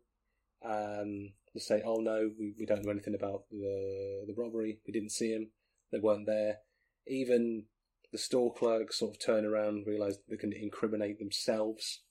Um, 0.61 1.33
they 1.53 1.59
say, 1.59 1.81
"Oh 1.83 1.97
no, 1.97 2.33
we, 2.39 2.51
we 2.57 2.65
don't 2.65 2.83
know 2.83 2.91
anything 2.91 3.13
about 3.15 3.49
the 3.49 4.23
the 4.25 4.33
robbery. 4.33 4.79
We 4.87 4.93
didn't 4.93 5.11
see 5.11 5.31
him. 5.31 5.51
They 5.91 5.99
weren't 5.99 6.25
there." 6.25 6.61
Even 7.05 7.67
the 8.11 8.17
store 8.17 8.53
clerks 8.53 8.99
sort 8.99 9.15
of 9.15 9.19
turn 9.19 9.45
around, 9.45 9.85
realise 9.85 10.17
they 10.27 10.37
can 10.37 10.53
incriminate 10.53 11.19
themselves. 11.19 12.03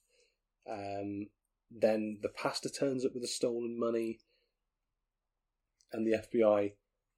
Um, 0.67 1.29
then 1.75 2.19
the 2.21 2.29
pastor 2.29 2.69
turns 2.69 3.05
up 3.05 3.13
with 3.13 3.23
the 3.23 3.27
stolen 3.27 3.79
money, 3.79 4.19
and 5.91 6.05
the 6.05 6.17
FBI 6.17 6.73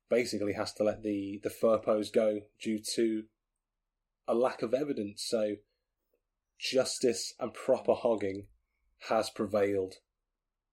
basically 0.09 0.53
has 0.53 0.73
to 0.73 0.83
let 0.83 1.03
the 1.03 1.39
the 1.43 1.49
Firpos 1.49 2.11
go 2.11 2.41
due 2.61 2.79
to 2.95 3.23
a 4.27 4.33
lack 4.33 4.61
of 4.61 4.73
evidence. 4.73 5.25
So 5.27 5.55
justice 6.59 7.33
and 7.39 7.53
proper 7.53 7.93
hogging 7.93 8.47
has 9.09 9.29
prevailed 9.29 9.95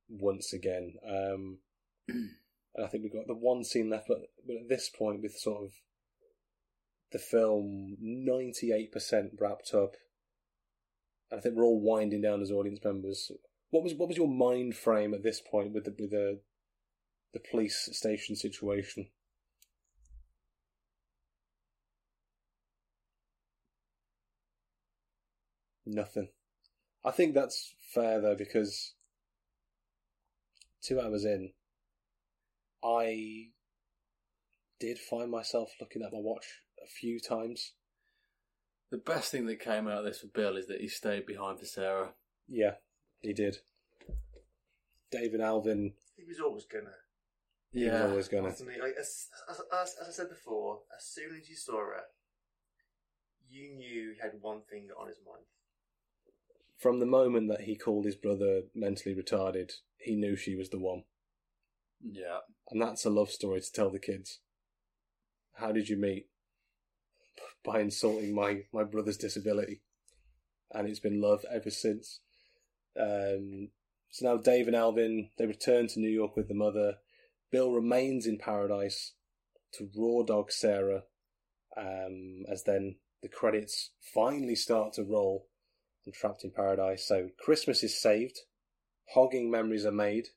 once 0.09 0.53
again. 0.53 0.95
Um, 1.07 1.59
and 2.09 2.85
I 2.85 2.87
think 2.87 3.03
we've 3.03 3.13
got 3.13 3.27
the 3.27 3.35
one 3.35 3.65
scene 3.65 3.91
left, 3.91 4.09
but, 4.09 4.19
but 4.47 4.57
at 4.57 4.69
this 4.69 4.89
point, 4.89 5.23
with 5.23 5.37
sort 5.37 5.65
of 5.65 5.73
the 7.11 7.19
film 7.19 7.97
ninety 8.01 8.73
eight 8.73 8.93
percent 8.93 9.33
wrapped 9.39 9.75
up, 9.75 9.95
and 11.31 11.39
I 11.39 11.43
think 11.43 11.57
we're 11.57 11.65
all 11.65 11.81
winding 11.81 12.23
down 12.23 12.43
as 12.43 12.51
audience 12.51 12.81
members. 12.85 13.31
What 13.73 13.83
was 13.83 13.95
what 13.95 14.09
was 14.09 14.19
your 14.19 14.29
mind 14.29 14.77
frame 14.77 15.15
at 15.15 15.23
this 15.23 15.41
point 15.41 15.73
with 15.73 15.85
the 15.85 15.95
with 15.99 16.11
the 16.11 16.41
the 17.33 17.41
police 17.41 17.89
station 17.93 18.37
situation? 18.37 19.09
Nothing. 25.87 26.29
I 27.03 27.13
think 27.13 27.35
that's 27.35 27.75
fair 27.95 28.21
though 28.21 28.37
because 28.37 28.93
two 30.83 31.01
hours 31.01 31.25
in, 31.25 31.53
I 32.85 33.53
did 34.79 34.99
find 34.99 35.31
myself 35.31 35.71
looking 35.81 36.03
at 36.03 36.13
my 36.13 36.19
watch 36.19 36.61
a 36.85 36.87
few 36.87 37.19
times. 37.19 37.73
The 38.91 38.99
best 38.99 39.31
thing 39.31 39.47
that 39.47 39.61
came 39.61 39.89
out 39.89 40.01
of 40.01 40.05
this 40.05 40.21
for 40.21 40.27
Bill 40.27 40.59
is 40.59 40.67
that 40.67 40.83
he 40.83 40.89
stayed 40.89 41.25
behind 41.25 41.59
for 41.59 41.65
Sarah. 41.65 42.11
Yeah, 42.47 42.73
he 43.23 43.33
did. 43.33 43.59
David 45.11 45.41
Alvin 45.41 45.93
He 46.17 46.25
was 46.25 46.41
always 46.41 46.65
gonna. 46.65 46.95
he 47.73 47.85
was 47.85 48.01
always 48.01 48.29
going 48.29 48.45
to. 48.45 48.51
Wasn't 48.51 48.71
he? 48.73 48.81
Like 48.81 48.95
as, 48.99 49.29
as, 49.51 49.61
as, 49.73 49.95
as 50.01 50.09
I 50.09 50.11
said 50.11 50.29
before, 50.31 50.81
as 50.97 51.05
soon 51.05 51.37
as 51.41 51.49
you 51.49 51.57
saw 51.57 51.79
her, 51.79 52.01
you 53.49 53.75
knew 53.75 54.15
he 54.15 54.21
had 54.21 54.33
one 54.41 54.63
thing 54.71 54.89
on 54.99 55.09
his 55.09 55.19
mind. 55.25 55.45
From 56.79 56.99
the 56.99 57.07
moment 57.07 57.49
that 57.49 57.63
he 57.63 57.77
called 57.77 58.05
his 58.05 58.17
brother 58.17 58.63
mentally 58.75 59.15
retarded, 59.15 59.73
he 59.99 60.17
knew 60.17 60.35
she 60.35 60.57
was 60.57 60.71
the 60.71 60.81
one. 60.81 61.05
Yeah. 62.03 62.39
And 62.71 62.83
that's 62.83 63.05
a 63.05 63.11
love 63.11 63.31
story 63.31 63.61
to 63.61 63.73
tell 63.73 63.91
the 63.91 64.01
kids. 64.01 64.41
How 65.55 65.71
did 65.71 65.89
you 65.89 65.97
meet? 65.97 66.27
By 67.65 67.81
insulting 67.81 68.35
my, 68.35 68.63
my 68.73 68.83
brother's 68.83 69.17
disability. 69.17 69.83
And 70.73 70.89
it's 70.89 70.99
been 70.99 71.21
love 71.21 71.45
ever 71.55 71.71
since. 71.71 72.21
Um, 72.99 73.69
so 74.11 74.27
now 74.27 74.37
Dave 74.37 74.67
and 74.67 74.77
Alvin, 74.77 75.31
they 75.39 75.47
return 75.47 75.89
to 75.89 76.01
New 76.01 76.11
York 76.11 76.37
with 76.37 76.49
the 76.49 76.55
mother. 76.55 76.97
Bill 77.51 77.73
remains 77.73 78.27
in 78.27 78.39
paradise 78.39 79.13
to 79.75 79.91
raw 79.97 80.23
dog 80.23 80.53
Sarah, 80.53 81.05
um, 81.77 82.45
as 82.51 82.65
then 82.65 82.97
the 83.23 83.29
credits 83.29 83.91
finally 84.01 84.55
start 84.55 84.93
to 84.95 85.03
roll 85.03 85.47
and 86.05 86.15
Trapped 86.15 86.45
in 86.45 86.51
Paradise. 86.51 87.07
So 87.07 87.31
Christmas 87.39 87.83
is 87.83 88.01
saved, 88.01 88.41
hogging 89.15 89.51
memories 89.51 89.87
are 89.87 89.93
made, 89.93 90.29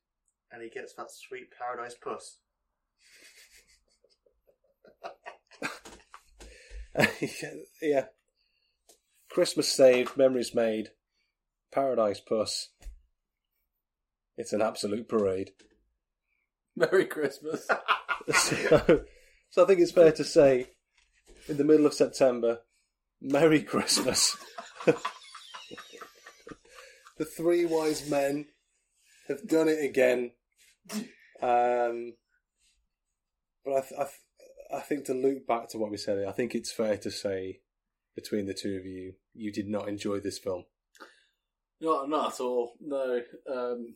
And 0.51 0.61
he 0.61 0.69
gets 0.69 0.93
that 0.93 1.11
sweet 1.11 1.49
paradise 1.57 1.95
puss. 1.95 2.37
yeah. 7.81 8.05
Christmas 9.29 9.67
saved, 9.67 10.15
memories 10.15 10.55
made, 10.55 10.91
Paradise 11.75 12.21
Puss. 12.21 12.69
It's 14.37 14.53
an 14.53 14.61
absolute 14.61 15.09
parade. 15.09 15.51
Merry 16.73 17.05
Christmas. 17.05 17.67
so, 18.33 19.03
so 19.49 19.63
I 19.63 19.67
think 19.67 19.81
it's 19.81 19.91
fair 19.91 20.13
to 20.13 20.23
say, 20.23 20.67
in 21.49 21.57
the 21.57 21.65
middle 21.65 21.85
of 21.85 21.93
September, 21.93 22.59
Merry 23.21 23.61
Christmas. 23.61 24.37
the 24.85 24.95
three 27.25 27.65
wise 27.65 28.09
men 28.09 28.45
have 29.27 29.45
done 29.45 29.67
it 29.67 29.83
again. 29.83 30.31
Um, 31.41 32.13
but 33.65 33.73
I, 33.73 33.81
th- 33.81 33.99
I, 33.99 34.03
th- 34.03 34.73
I 34.73 34.79
think 34.79 35.03
to 35.05 35.13
loop 35.13 35.45
back 35.45 35.67
to 35.69 35.77
what 35.77 35.91
we 35.91 35.97
said, 35.97 36.25
I 36.25 36.31
think 36.31 36.55
it's 36.55 36.71
fair 36.71 36.95
to 36.95 37.11
say, 37.11 37.59
between 38.15 38.45
the 38.45 38.53
two 38.53 38.77
of 38.77 38.85
you, 38.85 39.15
you 39.33 39.51
did 39.51 39.67
not 39.67 39.89
enjoy 39.89 40.21
this 40.21 40.39
film. 40.39 40.63
Not, 41.81 42.09
not 42.09 42.33
at 42.33 42.39
all. 42.39 42.73
No. 42.81 43.21
Um, 43.51 43.95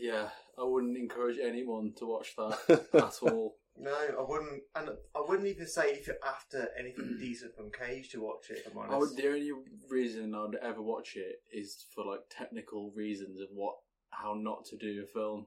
yeah, 0.00 0.28
I 0.58 0.64
wouldn't 0.64 0.96
encourage 0.96 1.38
anyone 1.42 1.92
to 1.98 2.06
watch 2.06 2.34
that 2.36 2.86
at 2.94 3.18
all. 3.22 3.56
No, 3.76 3.92
I 3.92 4.22
wouldn't, 4.22 4.62
and 4.74 4.90
I 5.16 5.22
wouldn't 5.26 5.48
even 5.48 5.66
say 5.66 5.90
if 5.90 6.06
you're 6.06 6.16
after 6.26 6.68
anything 6.78 7.16
decent 7.20 7.56
from 7.56 7.70
Cage 7.70 8.10
to 8.10 8.20
watch 8.20 8.50
it. 8.50 8.64
If 8.66 8.72
I'm 8.72 8.78
honest. 8.78 8.92
I 8.94 8.98
would, 8.98 9.16
the 9.16 9.28
only 9.28 9.50
reason 9.88 10.34
I'd 10.34 10.56
ever 10.62 10.82
watch 10.82 11.16
it 11.16 11.36
is 11.52 11.86
for 11.94 12.04
like 12.04 12.20
technical 12.30 12.92
reasons 12.94 13.40
of 13.40 13.48
what 13.52 13.74
how 14.10 14.34
not 14.34 14.64
to 14.66 14.76
do 14.76 15.02
a 15.02 15.06
film. 15.06 15.46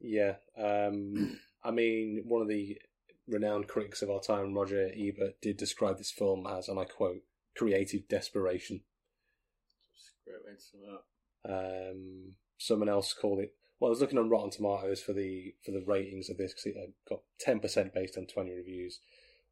Yeah, 0.00 0.34
um, 0.56 1.38
I 1.64 1.70
mean, 1.72 2.22
one 2.26 2.42
of 2.42 2.48
the 2.48 2.78
renowned 3.26 3.68
critics 3.68 4.02
of 4.02 4.10
our 4.10 4.20
time, 4.20 4.54
Roger 4.54 4.90
Ebert, 4.94 5.40
did 5.40 5.56
describe 5.56 5.98
this 5.98 6.12
film 6.12 6.46
as, 6.46 6.68
and 6.68 6.78
I 6.78 6.84
quote, 6.84 7.22
creative 7.56 8.08
desperation. 8.08 8.82
Great 10.24 10.44
way 10.44 10.54
to 10.54 10.60
sum 10.60 10.80
up. 10.92 11.06
Um, 11.48 12.34
someone 12.58 12.88
else 12.88 13.12
called 13.12 13.40
it. 13.40 13.54
Well, 13.80 13.88
I 13.88 13.90
was 13.90 14.00
looking 14.00 14.18
on 14.18 14.30
Rotten 14.30 14.50
Tomatoes 14.50 15.02
for 15.02 15.12
the 15.12 15.54
for 15.64 15.72
the 15.72 15.84
ratings 15.84 16.30
of 16.30 16.36
this 16.36 16.52
because 16.52 16.66
it 16.66 16.94
got 17.08 17.20
ten 17.40 17.58
percent 17.58 17.92
based 17.92 18.16
on 18.16 18.26
twenty 18.26 18.52
reviews. 18.52 19.00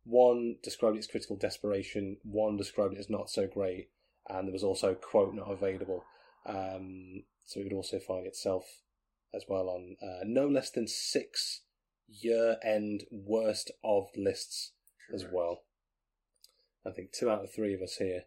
One 0.05 0.56
described 0.62 0.97
it 0.97 1.01
as 1.01 1.06
critical 1.09 1.36
desperation. 1.36 2.18
One 2.22 2.56
described 2.56 2.94
it 2.94 3.01
as 3.01 3.10
not 3.10 3.28
so 3.28 3.47
great, 3.47 3.88
and 4.28 4.47
there 4.47 4.52
was 4.52 4.64
also 4.64 4.94
quote 4.94 5.34
not 5.34 5.51
available. 5.51 6.05
Um, 6.47 7.24
so 7.44 7.60
it 7.60 7.64
would 7.64 7.72
also 7.72 7.98
find 7.98 8.26
itself 8.26 8.64
as 9.34 9.44
well 9.48 9.68
on 9.68 9.97
uh, 10.02 10.24
no 10.24 10.47
less 10.47 10.70
than 10.70 10.86
six 10.86 11.62
year 12.09 12.56
end 12.64 13.05
worst 13.10 13.70
of 13.84 14.09
lists 14.16 14.72
as 15.12 15.24
well. 15.30 15.62
I 16.86 16.90
think 16.90 17.12
two 17.12 17.28
out 17.28 17.44
of 17.44 17.52
three 17.52 17.74
of 17.74 17.82
us 17.82 17.97
here 17.97 18.22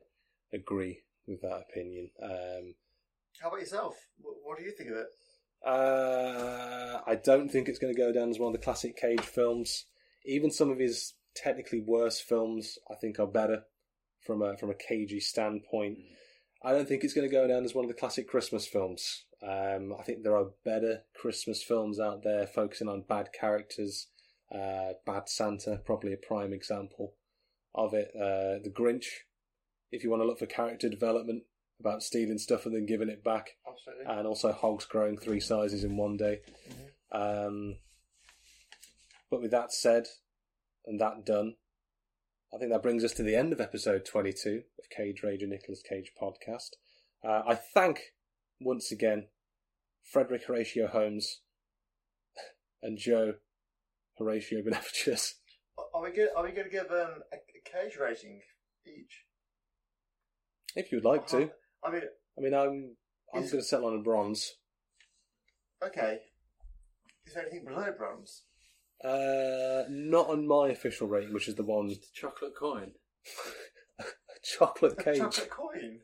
agree 0.53 1.03
with 1.27 1.41
that 1.41 1.63
opinion. 1.69 2.09
Um, 2.21 2.75
How 3.41 3.49
about 3.49 3.59
yourself? 3.59 3.95
What, 4.21 4.35
what 4.43 4.57
do 4.57 4.63
you 4.63 4.71
think 4.71 4.89
of 4.91 4.97
it? 4.97 5.07
uh, 5.65 6.99
I 7.07 7.15
don't 7.15 7.49
think 7.49 7.69
it's 7.69 7.79
going 7.79 7.93
to 7.93 7.99
go 7.99 8.11
down 8.11 8.29
as 8.29 8.39
one 8.39 8.53
of 8.53 8.59
the 8.59 8.63
classic 8.63 8.97
Cage 8.97 9.21
films. 9.21 9.85
Even 10.25 10.51
some 10.51 10.69
of 10.69 10.79
his 10.79 11.13
technically 11.35 11.81
worse 11.81 12.19
films, 12.19 12.77
I 12.91 12.95
think, 12.95 13.19
are 13.19 13.27
better 13.27 13.63
from 14.25 14.41
a 14.41 14.57
from 14.57 14.69
a 14.69 14.75
cagey 14.75 15.19
standpoint. 15.19 15.99
I 16.63 16.71
don't 16.71 16.87
think 16.87 17.03
it's 17.03 17.13
going 17.13 17.29
to 17.29 17.35
go 17.35 17.47
down 17.47 17.65
as 17.65 17.75
one 17.75 17.83
of 17.83 17.89
the 17.89 17.99
classic 17.99 18.27
Christmas 18.27 18.65
films. 18.65 19.25
Um, 19.41 19.93
I 19.99 20.03
think 20.03 20.23
there 20.23 20.37
are 20.37 20.51
better 20.63 21.01
Christmas 21.13 21.61
films 21.61 21.99
out 21.99 22.23
there 22.23 22.47
focusing 22.47 22.87
on 22.87 23.03
bad 23.07 23.29
characters. 23.37 24.07
Uh, 24.53 24.93
bad 25.05 25.27
Santa, 25.27 25.81
probably 25.83 26.13
a 26.13 26.17
prime 26.17 26.53
example 26.53 27.15
of 27.75 27.93
it. 27.93 28.11
Uh, 28.15 28.63
the 28.63 28.71
Grinch, 28.73 29.05
if 29.93 30.03
you 30.03 30.09
want 30.09 30.23
to 30.23 30.25
look 30.25 30.39
for 30.39 30.47
character 30.47 30.89
development 30.89 31.43
about 31.79 32.01
stealing 32.01 32.39
stuff 32.39 32.65
and 32.65 32.73
then 32.75 32.85
giving 32.85 33.09
it 33.09 33.23
back 33.23 33.51
Absolutely. 33.69 34.05
and 34.07 34.27
also 34.27 34.51
hogs 34.51 34.85
growing 34.85 35.17
three 35.17 35.39
sizes 35.39 35.83
in 35.83 35.97
one 35.97 36.17
day. 36.17 36.39
Um, 37.11 37.75
but 39.29 39.41
with 39.41 39.51
that 39.51 39.71
said, 39.71 40.07
and 40.87 40.99
that 40.99 41.25
done, 41.25 41.55
I 42.53 42.57
think 42.57 42.71
that 42.71 42.81
brings 42.81 43.03
us 43.03 43.13
to 43.13 43.23
the 43.23 43.35
end 43.35 43.53
of 43.53 43.61
episode 43.61 44.03
22 44.03 44.63
of 44.79 44.89
Cage 44.89 45.21
Rage 45.23 45.43
and 45.43 45.51
Nicolas 45.51 45.83
Cage 45.87 46.11
podcast. 46.19 46.71
Uh, 47.23 47.43
I 47.47 47.55
thank 47.55 47.99
once 48.59 48.91
again 48.91 49.27
Frederick 50.03 50.45
Horatio 50.47 50.87
Holmes 50.87 51.41
and 52.81 52.97
Joe 52.97 53.35
Horatio 54.17 54.61
Beneficius. 54.61 55.33
Are 55.93 56.01
we 56.01 56.11
good? 56.11 56.29
Are 56.35 56.43
we 56.43 56.51
going 56.51 56.65
to 56.65 56.71
give 56.71 56.89
um, 56.89 57.21
a, 57.31 57.35
a 57.35 57.61
Cage 57.63 57.97
rating 57.99 58.41
each? 58.87 59.25
If 60.75 60.91
you'd 60.91 61.05
like 61.05 61.27
to. 61.27 61.49
I 61.83 61.91
mean, 61.91 62.01
I 62.37 62.41
mean, 62.41 62.53
I'm 62.53 62.95
I'm 63.33 63.43
Is- 63.43 63.51
going 63.51 63.61
to 63.61 63.67
settle 63.67 63.87
on 63.87 63.95
a 63.99 64.01
bronze. 64.01 64.53
okay. 65.85 66.19
Is 67.25 67.33
there 67.35 67.43
anything 67.43 67.65
below 67.65 67.91
bronze? 67.97 68.43
Uh, 69.03 69.83
not 69.89 70.27
on 70.29 70.47
my 70.47 70.69
official 70.69 71.07
rating, 71.07 71.33
which 71.33 71.47
is 71.47 71.55
the 71.55 71.63
one 71.63 71.87
The 71.87 71.97
chocolate 72.13 72.53
coin. 72.57 72.91
chocolate 74.43 74.97
cage. 74.99 75.17
Chocolate 75.19 75.49
coin. 75.49 75.99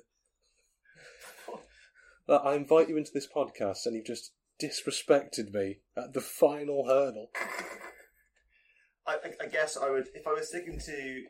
Uh, 2.27 2.35
I 2.35 2.55
invite 2.55 2.89
you 2.89 2.97
into 2.97 3.11
this 3.13 3.27
podcast, 3.27 3.85
and 3.85 3.95
you've 3.95 4.05
just 4.05 4.33
disrespected 4.61 5.51
me 5.53 5.79
at 5.97 6.13
the 6.13 6.21
final 6.21 6.85
hurdle. 6.87 7.31
I, 9.07 9.13
I, 9.13 9.45
I 9.45 9.47
guess 9.47 9.77
I 9.77 9.89
would, 9.89 10.07
if 10.13 10.27
I 10.27 10.33
was 10.33 10.49
sticking 10.49 10.79
to 10.79 11.21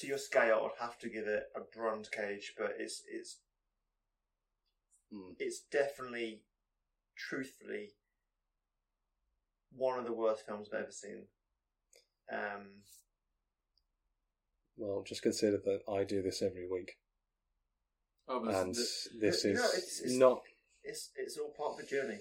to 0.00 0.06
your 0.06 0.18
scale, 0.18 0.70
I'd 0.72 0.82
have 0.82 0.98
to 0.98 1.08
give 1.08 1.26
it 1.26 1.44
a 1.54 1.60
bronze 1.60 2.08
cage. 2.08 2.54
But 2.58 2.74
it's 2.78 3.02
it's 3.08 3.38
Hmm. 5.12 5.32
it's 5.38 5.60
definitely, 5.60 6.44
truthfully, 7.16 7.94
one 9.72 9.98
of 9.98 10.04
the 10.04 10.12
worst 10.12 10.46
films 10.46 10.68
I've 10.72 10.82
ever 10.82 10.92
seen. 10.92 11.26
Um, 12.30 12.82
Well, 14.76 15.02
just 15.02 15.22
consider 15.22 15.58
that 15.58 15.82
I 15.88 16.04
do 16.04 16.22
this 16.22 16.40
every 16.40 16.66
week, 16.66 16.98
Oh, 18.28 18.40
but 18.42 18.54
and 18.54 18.74
the- 18.74 18.78
this 18.80 19.08
No, 19.12 19.28
is 19.28 19.44
it's- 19.44 20.00
it's- 20.00 20.12
not. 20.16 20.42
it's 20.84 21.10
it's 21.16 21.36
all 21.36 21.50
part 21.52 21.72
of 21.72 21.78
the 21.78 21.86
journey. 21.86 22.20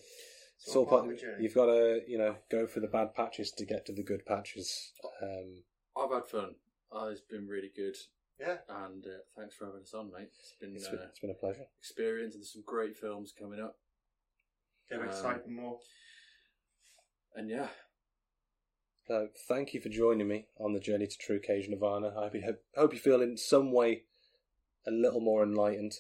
It's 0.62 0.76
all 0.76 0.86
part 0.86 1.06
of 1.06 1.12
the 1.12 1.16
journey. 1.16 1.44
You've 1.44 1.54
got 1.54 1.68
to, 1.68 2.04
you 2.06 2.18
know, 2.18 2.44
go 2.50 2.68
for 2.68 2.82
the 2.82 2.88
bad 2.90 3.14
patches 3.16 3.52
to 3.54 3.66
get 3.66 3.86
to 3.86 3.94
the 3.94 4.04
good 4.04 4.26
patches. 4.26 4.92
Um, 5.22 5.64
I've 5.96 6.12
had 6.12 6.26
fun. 6.26 6.60
Uh, 6.92 7.08
it's 7.08 7.22
been 7.22 7.48
really 7.48 7.72
good, 7.76 7.96
Yeah, 8.40 8.58
and 8.68 9.06
uh, 9.06 9.20
thanks 9.38 9.56
for 9.56 9.66
having 9.66 9.82
us 9.82 9.94
on, 9.94 10.12
mate. 10.12 10.30
It's 10.40 10.56
been 10.60 10.76
it's 10.76 10.88
uh, 10.88 10.92
been, 10.92 11.00
it's 11.10 11.20
been 11.20 11.30
a 11.30 11.34
pleasure. 11.36 11.66
experience, 11.80 12.34
and 12.34 12.42
there's 12.42 12.54
some 12.54 12.64
great 12.66 12.98
films 12.98 13.32
coming 13.38 13.60
up. 13.60 13.78
get 14.90 15.00
Um, 15.00 15.06
excited 15.08 15.48
more. 15.48 15.80
And 17.36 17.48
yeah, 17.50 17.68
So, 19.08 19.30
thank 19.48 19.74
you 19.74 19.82
for 19.82 19.90
joining 19.90 20.28
me 20.28 20.48
on 20.60 20.74
the 20.74 20.80
journey 20.80 21.06
to 21.06 21.18
True 21.18 21.40
Cage 21.40 21.70
Nirvana. 21.70 22.08
I 22.10 22.24
hope 22.24 22.34
you, 22.36 22.56
hope 22.76 22.94
you 22.94 23.00
feel 23.00 23.22
in 23.22 23.38
some 23.38 23.72
way 23.72 24.04
a 24.88 24.92
little 24.92 25.22
more 25.22 25.44
enlightened. 25.44 25.94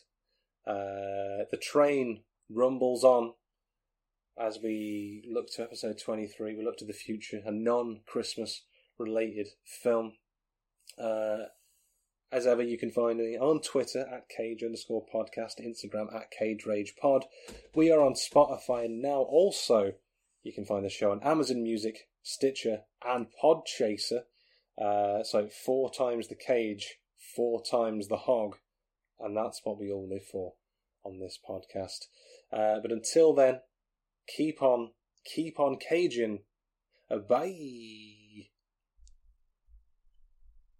Uh, 0.65 1.45
the 1.51 1.59
train 1.61 2.23
rumbles 2.49 3.03
on 3.03 3.33
as 4.39 4.57
we 4.63 5.23
look 5.31 5.51
to 5.51 5.61
episode 5.63 5.99
23. 6.03 6.55
We 6.55 6.63
look 6.65 6.77
to 6.77 6.85
the 6.85 6.93
future, 6.93 7.41
a 7.45 7.51
non 7.51 8.01
Christmas 8.07 8.63
related 8.97 9.49
film. 9.63 10.13
Uh, 10.99 11.45
as 12.31 12.45
ever, 12.45 12.61
you 12.61 12.77
can 12.77 12.91
find 12.91 13.17
me 13.17 13.37
on 13.37 13.61
Twitter 13.61 14.01
at 14.01 14.29
cage 14.29 14.61
underscore 14.63 15.05
podcast, 15.13 15.59
Instagram 15.59 16.13
at 16.15 16.29
cage 16.29 16.65
rage 16.65 16.93
pod. 17.01 17.25
We 17.73 17.91
are 17.91 18.01
on 18.01 18.13
Spotify 18.13 18.87
now. 18.89 19.21
Also, 19.21 19.93
you 20.43 20.53
can 20.53 20.65
find 20.65 20.85
the 20.85 20.89
show 20.89 21.11
on 21.11 21.23
Amazon 21.23 21.63
Music, 21.63 22.07
Stitcher, 22.21 22.81
and 23.03 23.27
Podchaser. 23.43 24.23
Uh, 24.79 25.23
so 25.23 25.47
four 25.47 25.91
times 25.91 26.27
the 26.27 26.35
cage, 26.35 26.99
four 27.35 27.63
times 27.63 28.07
the 28.07 28.17
hog, 28.17 28.57
and 29.19 29.35
that's 29.35 29.61
what 29.63 29.79
we 29.79 29.91
all 29.91 30.07
live 30.07 30.25
for 30.25 30.53
on 31.03 31.19
this 31.19 31.39
podcast. 31.47 32.05
Uh, 32.53 32.79
but 32.79 32.91
until 32.91 33.33
then, 33.33 33.61
keep 34.27 34.61
on, 34.61 34.91
keep 35.25 35.59
on 35.59 35.77
caging. 35.77 36.43
Bye. 37.27 38.18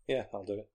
Yeah, 0.09 0.25
I'll 0.33 0.43
do 0.43 0.53
it. 0.53 0.67